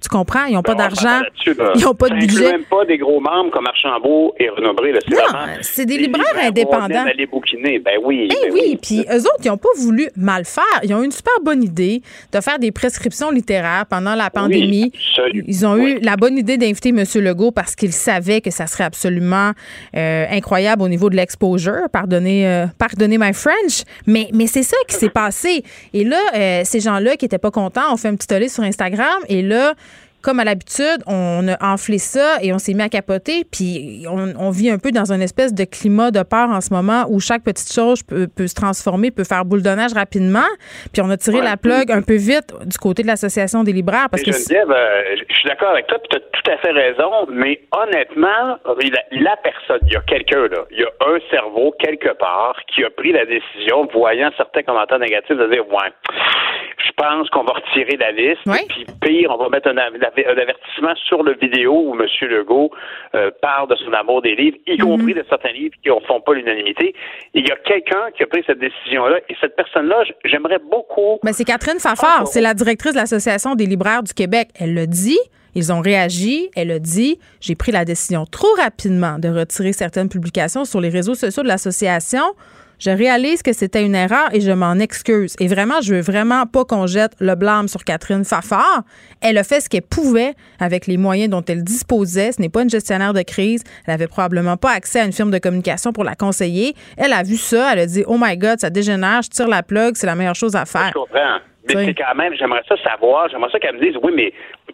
Tu 0.02 0.08
comprends? 0.08 0.46
Ils 0.46 0.54
n'ont 0.54 0.62
pas 0.62 0.76
Ben, 0.76 0.88
d'argent. 0.90 1.22
Ils 1.76 1.82
n'ont 1.84 1.94
pas 1.94 2.10
de 2.10 2.16
budget. 2.16 2.52
même 2.52 2.64
pas 2.64 2.86
des 2.86 2.98
gros 2.98 3.20
membres 3.20 3.52
comme 3.52 3.68
Archambault 3.68 4.34
et 4.40 4.46
là. 4.46 5.00
C'est 5.08 5.16
Non, 5.16 5.48
c'est 5.62 5.86
des 5.86 5.98
libraires 5.98 6.26
indépendants. 6.42 7.06
aller 7.06 7.26
bouquiner. 7.26 7.80
Ben 7.80 8.00
oui. 8.04 8.30
Eh 8.32 8.48
ben 8.48 8.54
oui, 8.54 8.78
puis 8.82 9.06
eux 9.12 9.20
autres, 9.22 9.40
ils 9.44 9.50
n'ont 9.50 9.58
pas 9.58 9.70
voulu 9.78 10.10
mal 10.16 10.46
faire. 10.46 10.64
Ils 10.84 10.94
ont 10.94 11.02
eu 11.02 11.06
une 11.06 11.12
super 11.12 11.34
bonne 11.44 11.64
idée 11.64 12.02
de 12.32 12.40
faire 12.42 12.60
des 12.60 12.72
prescriptions 12.72 13.30
littéraires 13.32 13.86
pendant 13.90 14.16
la 14.16 14.30
pandémie. 14.30 14.92
ils 15.34 15.66
ont 15.66 15.78
eu 15.78 16.00
la 16.00 16.16
bonne 16.16 16.38
idée 16.38 16.58
d'inviter 16.58 16.90
M. 16.90 17.04
Legault 17.16 17.52
parce 17.52 17.76
qu'ils 17.76 17.94
savaient 17.94 18.42
que 18.42 18.52
ça 18.52 18.68
serait 18.68 18.86
absolument 18.86 19.52
euh, 19.96 20.26
incroyable 20.32 20.82
au 20.82 20.88
niveau 20.88 21.10
de 21.10 21.16
l'exposure. 21.16 21.90
Pardonnez, 21.92 22.48
euh, 22.48 22.66
pardonnez 22.78 23.18
my 23.18 23.34
French. 23.34 23.84
Mais, 24.08 24.30
mais 24.34 24.48
c'est 24.48 24.64
ça 24.64 24.78
qui 24.88 24.96
s'est 24.96 25.10
passé. 25.10 25.64
Et 25.94 26.04
là, 26.04 26.18
euh, 26.36 26.62
ces 26.64 26.80
gens-là 26.80 27.18
qui 27.18 27.26
n'étaient 27.26 27.38
pas 27.38 27.52
contents 27.52 27.94
ont 27.94 27.98
fait 27.98 28.08
un 28.08 28.16
petit 28.16 28.28
tollé 28.28 28.48
sur 28.50 28.64
Instagram. 28.64 29.08
Et 29.28 29.42
là, 29.42 29.74
comme 30.22 30.40
à 30.40 30.44
l'habitude, 30.44 31.04
on 31.08 31.48
a 31.48 31.74
enflé 31.74 31.98
ça 31.98 32.38
et 32.42 32.54
on 32.54 32.60
s'est 32.60 32.74
mis 32.74 32.84
à 32.84 32.90
capoter. 32.90 33.46
Puis 33.52 34.06
on, 34.10 34.34
on 34.38 34.50
vit 34.50 34.70
un 34.70 34.78
peu 34.78 34.92
dans 34.92 35.12
une 35.12 35.22
espèce 35.22 35.54
de 35.54 35.64
climat 35.64 36.12
de 36.12 36.24
peur 36.24 36.50
en 36.50 36.62
ce 36.62 36.74
moment 36.74 37.06
où 37.10 37.20
chaque 37.20 37.44
petite 37.44 37.72
chose 37.72 38.04
peut, 38.04 38.28
peut 38.28 38.48
se 38.48 38.56
transformer, 38.56 39.12
peut 39.12 39.24
faire 39.24 39.46
boule 39.46 39.64
de 39.64 39.70
neige 39.70 39.94
rapidement. 39.94 40.48
Puis 40.94 41.02
on 41.02 41.10
a 41.10 41.18
tiré 41.18 41.42
la 41.42 41.58
plug 41.58 41.92
un 41.92 42.02
peu 42.02 42.16
vite 42.16 42.54
du 42.66 42.78
côté 42.78 43.04
de 43.04 43.08
l'Association 43.08 43.64
des 43.64 43.74
libraires 43.74 44.08
parce 44.10 44.24
Mais 44.26 44.32
que 44.32 44.38
Geneviève, 44.38 44.72
euh, 44.72 45.16
je 45.30 45.36
suis 45.36 45.48
d'accord 45.48 45.70
avec 45.70 45.88
toi, 45.88 45.98
tu 46.10 46.18
as 46.18 46.20
tout 46.20 46.52
à 46.52 46.58
fait 46.58 46.72
raison, 46.72 47.28
mais 47.32 47.62
honnêtement, 47.72 48.58
la, 48.66 49.04
la 49.12 49.38
personne, 49.38 49.80
il 49.88 49.94
y 49.94 49.96
a 49.96 50.02
quelqu'un 50.02 50.48
là, 50.48 50.66
il 50.72 50.80
y 50.80 50.84
a 50.84 50.92
un 51.08 51.20
cerveau 51.30 51.74
quelque 51.80 52.14
part 52.18 52.56
qui 52.68 52.84
a 52.84 52.90
pris 52.90 53.12
la 53.12 53.26
décision, 53.26 53.88
voyant 53.94 54.32
certains 54.38 54.64
commentaires 54.64 55.00
négatifs, 55.00 55.36
de 55.36 55.48
dire 55.48 55.68
ouais, 55.70 55.92
je 56.86 56.92
pense 56.96 57.30
qu'on 57.30 57.44
va 57.44 57.54
retirer 57.54 57.98
la 57.98 58.12
liste, 58.12 58.42
puis 58.70 58.86
pire, 59.02 59.30
on 59.32 59.38
va 59.38 59.50
mettre 59.50 59.68
un, 59.70 59.78
av- 59.78 59.94
un 59.96 60.38
avertissement 60.38 60.96
sur 61.08 61.24
le 61.24 61.36
vidéo 61.36 61.74
où 61.74 61.94
M. 62.00 62.08
Legault 62.30 62.72
euh, 63.16 63.32
parle 63.42 63.70
de 63.70 63.76
son 63.76 63.92
amour 63.94 64.22
des 64.22 64.36
livres, 64.36 64.58
y 64.68 64.78
compris 64.78 65.14
de 65.14 65.24
certains 65.30 65.52
livres 65.52 65.76
qui 65.84 65.90
ne 65.90 66.00
font 66.08 66.22
pas 66.22 66.34
l'unanimité. 66.34 66.94
Il 67.34 67.48
y 67.48 67.52
a 67.52 67.56
quelqu'un 67.58 68.12
qui 68.16 68.24
a 68.24 68.28
pris 68.28 68.44
cette 68.48 68.60
décision-là, 68.60 69.18
et 69.30 69.36
cette 69.42 69.56
personne-là, 69.56 70.04
j'aimerais 70.26 70.60
beaucoup 70.72 71.20
Ben, 71.24 71.34
c'est 71.34 71.46
Catherine 71.46 71.80
Fafard, 71.80 72.28
c'est 72.28 72.42
la 72.42 72.54
directrice 72.54 72.94
de 72.94 72.98
l'Association 73.00 73.56
des 73.56 73.66
libraires 73.66 74.04
du 74.04 74.14
Québec. 74.14 74.50
Elle 74.60 74.74
l'a 74.74 74.86
dit, 74.86 75.20
ils 75.56 75.74
ont 75.74 75.82
réagi, 75.82 76.50
elle 76.56 76.72
a 76.72 76.80
dit, 76.80 77.20
j'ai 77.42 77.56
pris 77.56 77.72
la 77.72 77.84
décision 77.86 78.26
trop 78.26 78.54
rapidement 78.58 79.18
de 79.20 79.30
retirer 79.30 79.74
certaines 79.74 80.08
publications 80.10 80.64
sur 80.64 80.80
les 80.80 80.90
réseaux 80.90 81.16
sociaux 81.16 81.44
de 81.44 81.48
l'association. 81.48 82.24
Je 82.80 82.90
réalise 82.92 83.44
que 83.44 83.52
c'était 83.54 83.84
une 83.86 83.96
erreur 83.96 84.34
et 84.34 84.40
je 84.42 84.52
m'en 84.52 84.76
excuse. 84.76 85.36
Et 85.40 85.48
vraiment, 85.48 85.82
je 85.82 85.96
veux 85.96 86.02
vraiment 86.02 86.46
pas 86.46 86.64
qu'on 86.66 86.88
jette 86.88 87.12
le 87.20 87.36
blâme 87.36 87.68
sur 87.68 87.84
Catherine 87.84 88.24
Fafard. 88.24 88.84
Elle 89.22 89.38
a 89.38 89.44
fait 89.44 89.60
ce 89.60 89.70
qu'elle 89.70 89.82
pouvait 89.82 90.34
avec 90.60 90.88
les 90.88 90.98
moyens 90.98 91.30
dont 91.30 91.44
elle 91.48 91.64
disposait. 91.64 92.32
Ce 92.32 92.42
n'est 92.42 92.50
pas 92.50 92.64
une 92.64 92.70
gestionnaire 92.70 93.14
de 93.14 93.22
crise. 93.22 93.64
Elle 93.86 93.94
avait 93.94 94.08
probablement 94.08 94.56
pas 94.58 94.72
accès 94.72 95.02
à 95.02 95.06
une 95.06 95.12
firme 95.14 95.32
de 95.32 95.40
communication 95.40 95.92
pour 95.92 96.04
la 96.06 96.16
conseiller. 96.16 96.74
Elle 96.98 97.12
a 97.14 97.22
vu 97.24 97.36
ça. 97.36 97.74
Elle 97.74 97.80
a 97.80 97.86
dit, 97.86 98.04
oh 98.08 98.18
my 98.20 98.38
God, 98.38 98.60
ça 98.60 98.70
dégénère. 98.70 99.22
Je 99.24 99.30
tire 99.30 99.48
la 99.50 99.62
plug. 99.62 99.96
C'est 99.96 100.08
la 100.08 100.16
meilleure 100.16 100.36
chose 100.36 100.56
à 100.56 100.66
faire. 100.66 100.88
Je 100.88 101.00
comprends. 101.00 101.40
Mais 101.68 101.76
Oui. 101.76 101.86
c'est 101.88 101.94
quand 102.04 102.16
même, 102.16 102.34
j'aimerais 102.40 102.64
ça 102.68 102.76
savoir, 102.84 103.30
j'aimerais 103.30 103.52
ça 103.52 103.60
qu'elle 103.60 103.76
me 103.76 103.82
dise, 103.82 103.96
oui, 104.02 104.12
mais 104.16 104.34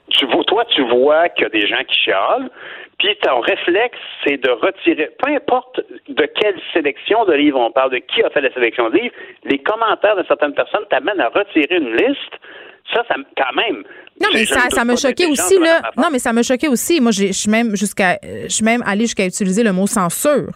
tu 0.09 0.25
vois, 0.27 0.43
toi, 0.45 0.63
tu 0.73 0.81
vois 0.87 1.27
qu'il 1.29 1.43
y 1.43 1.45
a 1.47 1.49
des 1.49 1.67
gens 1.67 1.83
qui 1.89 1.95
chialent, 2.05 2.49
puis 2.97 3.15
ton 3.21 3.39
réflexe, 3.41 3.97
c'est 4.23 4.37
de 4.37 4.49
retirer, 4.49 5.09
peu 5.21 5.31
importe 5.31 5.81
de 6.07 6.25
quelle 6.39 6.59
sélection 6.73 7.25
de 7.25 7.33
livres 7.33 7.59
on 7.59 7.71
parle, 7.71 7.91
de 7.91 7.97
qui 7.97 8.23
a 8.23 8.29
fait 8.29 8.41
la 8.41 8.53
sélection 8.53 8.89
de 8.89 8.97
livres, 8.97 9.15
les 9.43 9.59
commentaires 9.59 10.15
de 10.15 10.23
certaines 10.27 10.53
personnes 10.53 10.85
t'amènent 10.89 11.19
à 11.19 11.29
retirer 11.29 11.77
une 11.77 11.91
liste. 11.95 12.33
Ça, 12.93 13.03
ça 13.09 13.17
me- 13.17 13.25
quand 13.35 13.53
même. 13.55 13.83
Non, 14.21 14.29
mais 14.33 14.45
ça, 14.45 14.69
ça 14.69 14.85
m'a 14.85 14.95
choqué 14.95 15.23
d'intelligence 15.23 15.45
aussi, 15.51 15.59
là. 15.59 15.81
Non, 15.97 16.07
mais 16.11 16.19
ça 16.19 16.31
m'a 16.33 16.43
choqué 16.43 16.67
aussi. 16.67 17.01
Moi, 17.01 17.11
je 17.11 17.31
suis 17.31 17.49
même 17.49 17.75
jusqu'à, 17.75 18.19
je 18.23 18.47
suis 18.49 18.63
même 18.63 18.83
allée 18.85 19.01
jusqu'à 19.05 19.25
utiliser 19.25 19.63
le 19.63 19.73
mot 19.73 19.87
censure. 19.87 20.51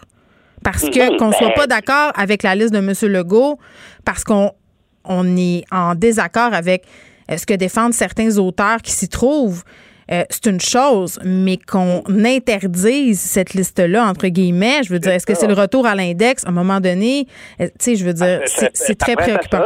Parce 0.64 0.88
que 0.88 1.10
Mhm. 1.12 1.16
qu'on 1.16 1.32
soit 1.32 1.48
Ben, 1.48 1.54
pas 1.54 1.66
d'accord 1.66 2.12
avec 2.14 2.42
la 2.42 2.54
liste 2.54 2.72
de 2.72 2.78
M. 2.78 2.92
Legault, 3.12 3.58
parce 4.04 4.22
qu'on 4.24 4.52
on 5.04 5.36
est 5.36 5.64
en 5.72 5.94
désaccord 5.94 6.54
avec 6.54 6.84
ce 7.34 7.44
que 7.46 7.54
défendent 7.54 7.94
certains 7.94 8.38
auteurs 8.38 8.78
qui 8.82 8.92
s'y 8.92 9.08
trouvent, 9.08 9.64
euh, 10.12 10.24
c'est 10.30 10.46
une 10.46 10.60
chose, 10.60 11.18
mais 11.24 11.56
qu'on 11.56 12.02
interdise 12.24 13.20
cette 13.20 13.54
liste-là, 13.54 14.04
entre 14.06 14.26
guillemets, 14.28 14.82
je 14.84 14.92
veux 14.92 14.98
dire, 14.98 15.12
est-ce 15.12 15.26
que 15.26 15.34
c'est 15.34 15.46
le 15.46 15.54
retour 15.54 15.86
à 15.86 15.94
l'index? 15.94 16.44
À 16.44 16.48
un 16.48 16.52
moment 16.52 16.80
donné? 16.80 17.26
Euh, 17.60 17.66
Tu 17.66 17.72
sais, 17.78 17.96
je 17.96 18.04
veux 18.04 18.12
dire, 18.14 18.40
c'est 18.46 18.70
c'est 18.74 18.98
très 18.98 19.14
préoccupant. 19.14 19.62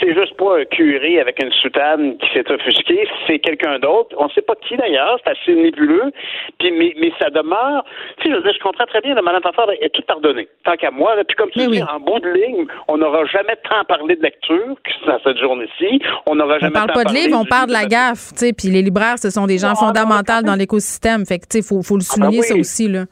C'est- 0.00 0.14
juste 0.14 0.36
pas 0.36 0.58
un 0.60 0.64
curé 0.64 1.20
avec 1.20 1.42
une 1.42 1.52
soutane 1.52 2.16
qui 2.18 2.28
s'est 2.32 2.50
offusqué, 2.50 3.06
c'est 3.26 3.38
quelqu'un 3.38 3.78
d'autre. 3.78 4.16
On 4.18 4.28
sait 4.30 4.42
pas 4.42 4.54
qui 4.66 4.76
d'ailleurs, 4.76 5.18
c'est 5.24 5.30
assez 5.30 5.54
nébuleux. 5.54 6.10
Puis, 6.58 6.70
mais, 6.72 6.94
mais 7.00 7.12
ça 7.20 7.30
demeure. 7.30 7.84
Tu 8.20 8.28
sais, 8.28 8.34
je, 8.34 8.40
dire, 8.42 8.52
je 8.54 8.60
comprends 8.62 8.86
très 8.86 9.00
bien, 9.00 9.14
Madame 9.20 9.42
Pafard 9.42 9.70
est 9.80 9.90
tout 9.90 10.02
pardonné. 10.02 10.48
Tant 10.64 10.76
qu'à 10.76 10.90
moi, 10.90 11.14
là. 11.16 11.24
puis 11.24 11.36
comme 11.36 11.50
tu 11.50 11.66
dis, 11.66 11.82
en 11.82 12.00
bout 12.00 12.18
de 12.20 12.28
ligne, 12.30 12.66
on 12.88 12.98
n'aura 12.98 13.24
jamais 13.26 13.56
tant 13.68 13.84
parlé 13.86 14.16
de 14.16 14.22
lecture 14.22 14.74
que 14.84 15.06
dans 15.06 15.18
cette 15.22 15.38
journée-ci. 15.38 16.00
On 16.26 16.34
n'aura 16.34 16.56
On 16.56 16.58
jamais 16.60 16.72
parle 16.72 16.88
tant 16.88 16.94
pas 16.94 17.04
de 17.04 17.14
livres, 17.14 17.38
on 17.40 17.44
parle 17.44 17.68
de 17.68 17.72
la 17.72 17.86
gaffe, 17.86 18.32
tu 18.32 18.46
sais, 18.46 18.52
puis 18.52 18.68
les 18.68 18.82
libraires, 18.82 19.18
ce 19.18 19.30
sont 19.30 19.46
des 19.46 19.58
gens 19.58 19.74
fondamentaux 19.74 20.42
dans 20.44 20.54
l'écosystème. 20.54 21.24
Fait 21.26 21.38
que, 21.38 21.44
tu 21.50 21.60
sais, 21.60 21.62
faut, 21.66 21.82
faut 21.82 21.96
le 21.96 22.02
souligner, 22.02 22.40
oui. 22.40 22.44
ça 22.44 22.54
aussi, 22.56 22.88
là. 22.88 23.04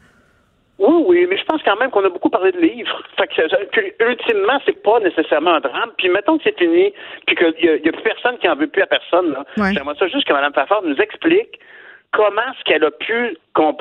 Oui, 0.78 1.04
oui, 1.06 1.26
mais 1.28 1.38
je 1.38 1.44
pense 1.44 1.62
quand 1.62 1.76
même 1.76 1.90
qu'on 1.90 2.04
a 2.04 2.10
beaucoup 2.10 2.28
parlé 2.30 2.52
de 2.52 2.58
livres. 2.58 3.02
Fait 3.18 3.26
que, 3.28 3.48
ça- 3.48 3.56
que, 3.72 3.80
ultimement, 4.10 4.60
c'est 4.66 4.82
pas 4.82 5.00
nécessairement 5.00 5.54
un 5.54 5.60
drame. 5.60 5.90
Puis 5.96 6.08
mettons 6.10 6.36
que 6.36 6.44
c'est 6.44 6.58
fini, 6.58 6.92
puis 7.26 7.34
qu'il 7.36 7.46
y, 7.64 7.68
a- 7.68 7.76
il 7.76 7.84
y 7.86 7.88
a 7.88 7.92
plus 7.92 8.02
personne 8.02 8.36
qui 8.38 8.48
en 8.48 8.56
veut 8.56 8.66
plus 8.68 8.82
à 8.82 8.86
personne. 8.86 9.32
Là. 9.32 9.44
Ouais. 9.56 9.72
J'aimerais 9.72 9.94
ça 9.98 10.06
juste 10.08 10.26
que 10.28 10.32
Mme 10.34 10.52
Pafard 10.52 10.82
nous 10.82 10.96
explique 10.96 11.58
comment 12.12 12.40
est-ce 12.42 12.64
qu'elle 12.64 12.84
a 12.84 12.90
pu 12.90 13.36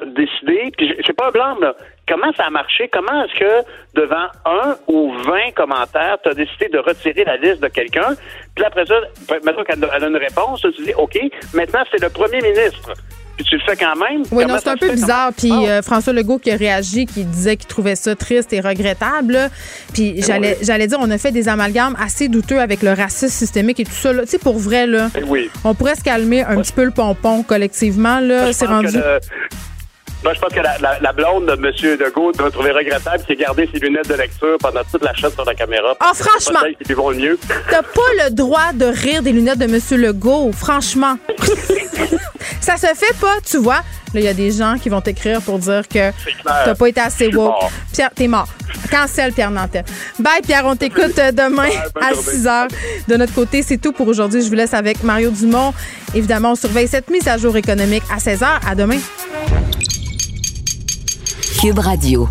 décider, 0.07 0.71
puis 0.77 0.93
j'ai 1.05 1.13
pas 1.13 1.27
un 1.27 1.31
blâme, 1.31 1.61
là. 1.61 1.75
Comment 2.07 2.31
ça 2.33 2.45
a 2.45 2.49
marché? 2.49 2.89
Comment 2.91 3.23
est-ce 3.25 3.39
que 3.39 3.67
devant 3.93 4.27
un 4.45 4.75
ou 4.87 5.11
vingt 5.13 5.51
commentaires, 5.55 6.17
tu 6.23 6.29
as 6.29 6.33
décidé 6.33 6.67
de 6.69 6.79
retirer 6.79 7.23
la 7.23 7.37
liste 7.37 7.61
de 7.61 7.67
quelqu'un? 7.67 8.09
Puis 8.55 8.65
après 8.65 8.85
ça, 8.85 8.95
mettons 9.45 9.63
qu'elle 9.63 9.83
a 9.85 9.87
elle 9.95 10.03
a 10.03 10.07
une 10.07 10.17
réponse, 10.17 10.61
tu 10.61 10.83
dis 10.83 10.93
OK, 10.97 11.17
maintenant 11.53 11.83
c'est 11.91 12.01
le 12.01 12.09
premier 12.09 12.41
ministre. 12.41 12.91
Puis 13.35 13.43
tu 13.45 13.55
le 13.57 13.61
fais 13.65 13.75
quand 13.75 13.95
même? 13.97 14.23
Oui, 14.31 14.45
non, 14.45 14.55
c'est 14.61 14.69
un 14.69 14.77
peu 14.77 14.91
bizarre. 14.91 15.31
Puis 15.37 15.51
euh, 15.51 15.81
François 15.81 16.13
Legault 16.13 16.39
qui 16.39 16.51
a 16.51 16.55
réagi, 16.55 17.05
qui 17.05 17.23
disait 17.25 17.57
qu'il 17.57 17.67
trouvait 17.67 17.95
ça 17.95 18.15
triste 18.15 18.53
et 18.53 18.61
regrettable. 18.61 19.33
là. 19.33 19.49
Puis 19.93 20.21
j'allais 20.21 20.57
j'allais 20.61 20.87
dire, 20.87 20.99
on 21.01 21.11
a 21.11 21.17
fait 21.17 21.31
des 21.31 21.49
amalgames 21.49 21.95
assez 21.99 22.29
douteux 22.29 22.59
avec 22.61 22.81
le 22.81 22.93
racisme 22.93 23.27
systémique 23.33 23.79
et 23.81 23.83
tout 23.85 23.91
ça. 23.91 24.13
là. 24.13 24.21
Tu 24.23 24.29
sais, 24.29 24.37
pour 24.37 24.57
vrai, 24.57 24.87
là, 24.87 25.09
Eh 25.17 25.23
oui. 25.23 25.49
on 25.65 25.73
pourrait 25.75 25.95
se 25.95 26.03
calmer 26.03 26.43
un 26.43 26.61
petit 26.61 26.71
peu 26.73 26.85
le 26.85 26.91
pompon 26.91 27.43
collectivement. 27.43 28.19
Là, 28.21 28.53
c'est 28.53 28.65
rendu. 28.67 28.97
Moi, 30.25 30.33
je 30.33 30.39
pense 30.39 30.53
que 30.53 30.59
la, 30.59 30.75
la- 30.79 30.99
la 30.99 31.13
blonde 31.13 31.45
de 31.45 31.51
M. 31.53 31.97
Legault 31.99 32.31
doit 32.31 32.49
trouver 32.49 32.71
regrettable 32.71 33.23
qu'il 33.25 33.33
ait 33.35 33.43
gardé 33.43 33.69
ses 33.71 33.77
lunettes 33.79 34.07
de 34.09 34.15
lecture 34.15 34.57
pendant 34.59 34.81
toute 34.91 35.03
la 35.03 35.13
chaîne 35.13 35.29
sur 35.31 35.45
la 35.45 35.53
caméra. 35.53 35.95
Ah, 35.99 36.13
franchement. 36.15 36.61
Qui 36.83 36.93
vont 36.93 37.11
le 37.11 37.17
mieux. 37.17 37.39
T'as 37.69 37.83
pas 37.83 38.25
le 38.25 38.31
droit 38.31 38.73
de 38.73 38.85
rire 38.85 39.21
des 39.21 39.31
lunettes 39.31 39.59
de 39.59 39.65
M. 39.65 39.79
Legault, 40.01 40.51
franchement. 40.51 41.17
ça 42.59 42.75
se 42.77 42.87
fait 42.87 43.15
pas, 43.21 43.35
tu 43.45 43.57
vois. 43.57 43.81
Là, 44.15 44.21
il 44.21 44.23
y 44.23 44.27
a 44.27 44.33
des 44.33 44.49
gens 44.49 44.77
qui 44.81 44.89
vont 44.89 45.01
t'écrire 45.01 45.41
pour 45.41 45.59
dire 45.59 45.87
que 45.87 46.09
t'as 46.43 46.73
pas 46.73 46.87
été 46.89 47.01
assez 47.01 47.25
woke. 47.27 47.35
mort. 47.35 47.71
Pierre, 47.93 48.09
t'es 48.15 48.27
mort. 48.27 48.47
Cancel 48.89 49.31
Pierre 49.33 49.51
Nantel. 49.51 49.83
Bye 50.19 50.41
Pierre, 50.41 50.65
on 50.65 50.75
t'écoute 50.75 51.19
euh, 51.19 51.31
demain 51.31 51.67
à 52.01 52.13
journée. 52.13 52.31
6 52.31 52.45
h. 52.45 52.67
De 53.09 53.15
notre 53.17 53.33
côté, 53.33 53.61
c'est 53.61 53.77
tout 53.77 53.91
pour 53.91 54.07
aujourd'hui. 54.07 54.41
Je 54.41 54.47
vous 54.47 54.55
laisse 54.55 54.73
avec 54.73 55.03
Mario 55.03 55.29
Dumont. 55.29 55.73
Évidemment, 56.15 56.51
on 56.53 56.55
surveille 56.55 56.87
cette 56.87 57.09
mise 57.11 57.27
à 57.27 57.37
jour 57.37 57.55
économique 57.57 58.03
à 58.11 58.19
16 58.19 58.39
h. 58.41 58.45
À 58.67 58.73
demain. 58.73 58.97
Radio. 61.73 62.29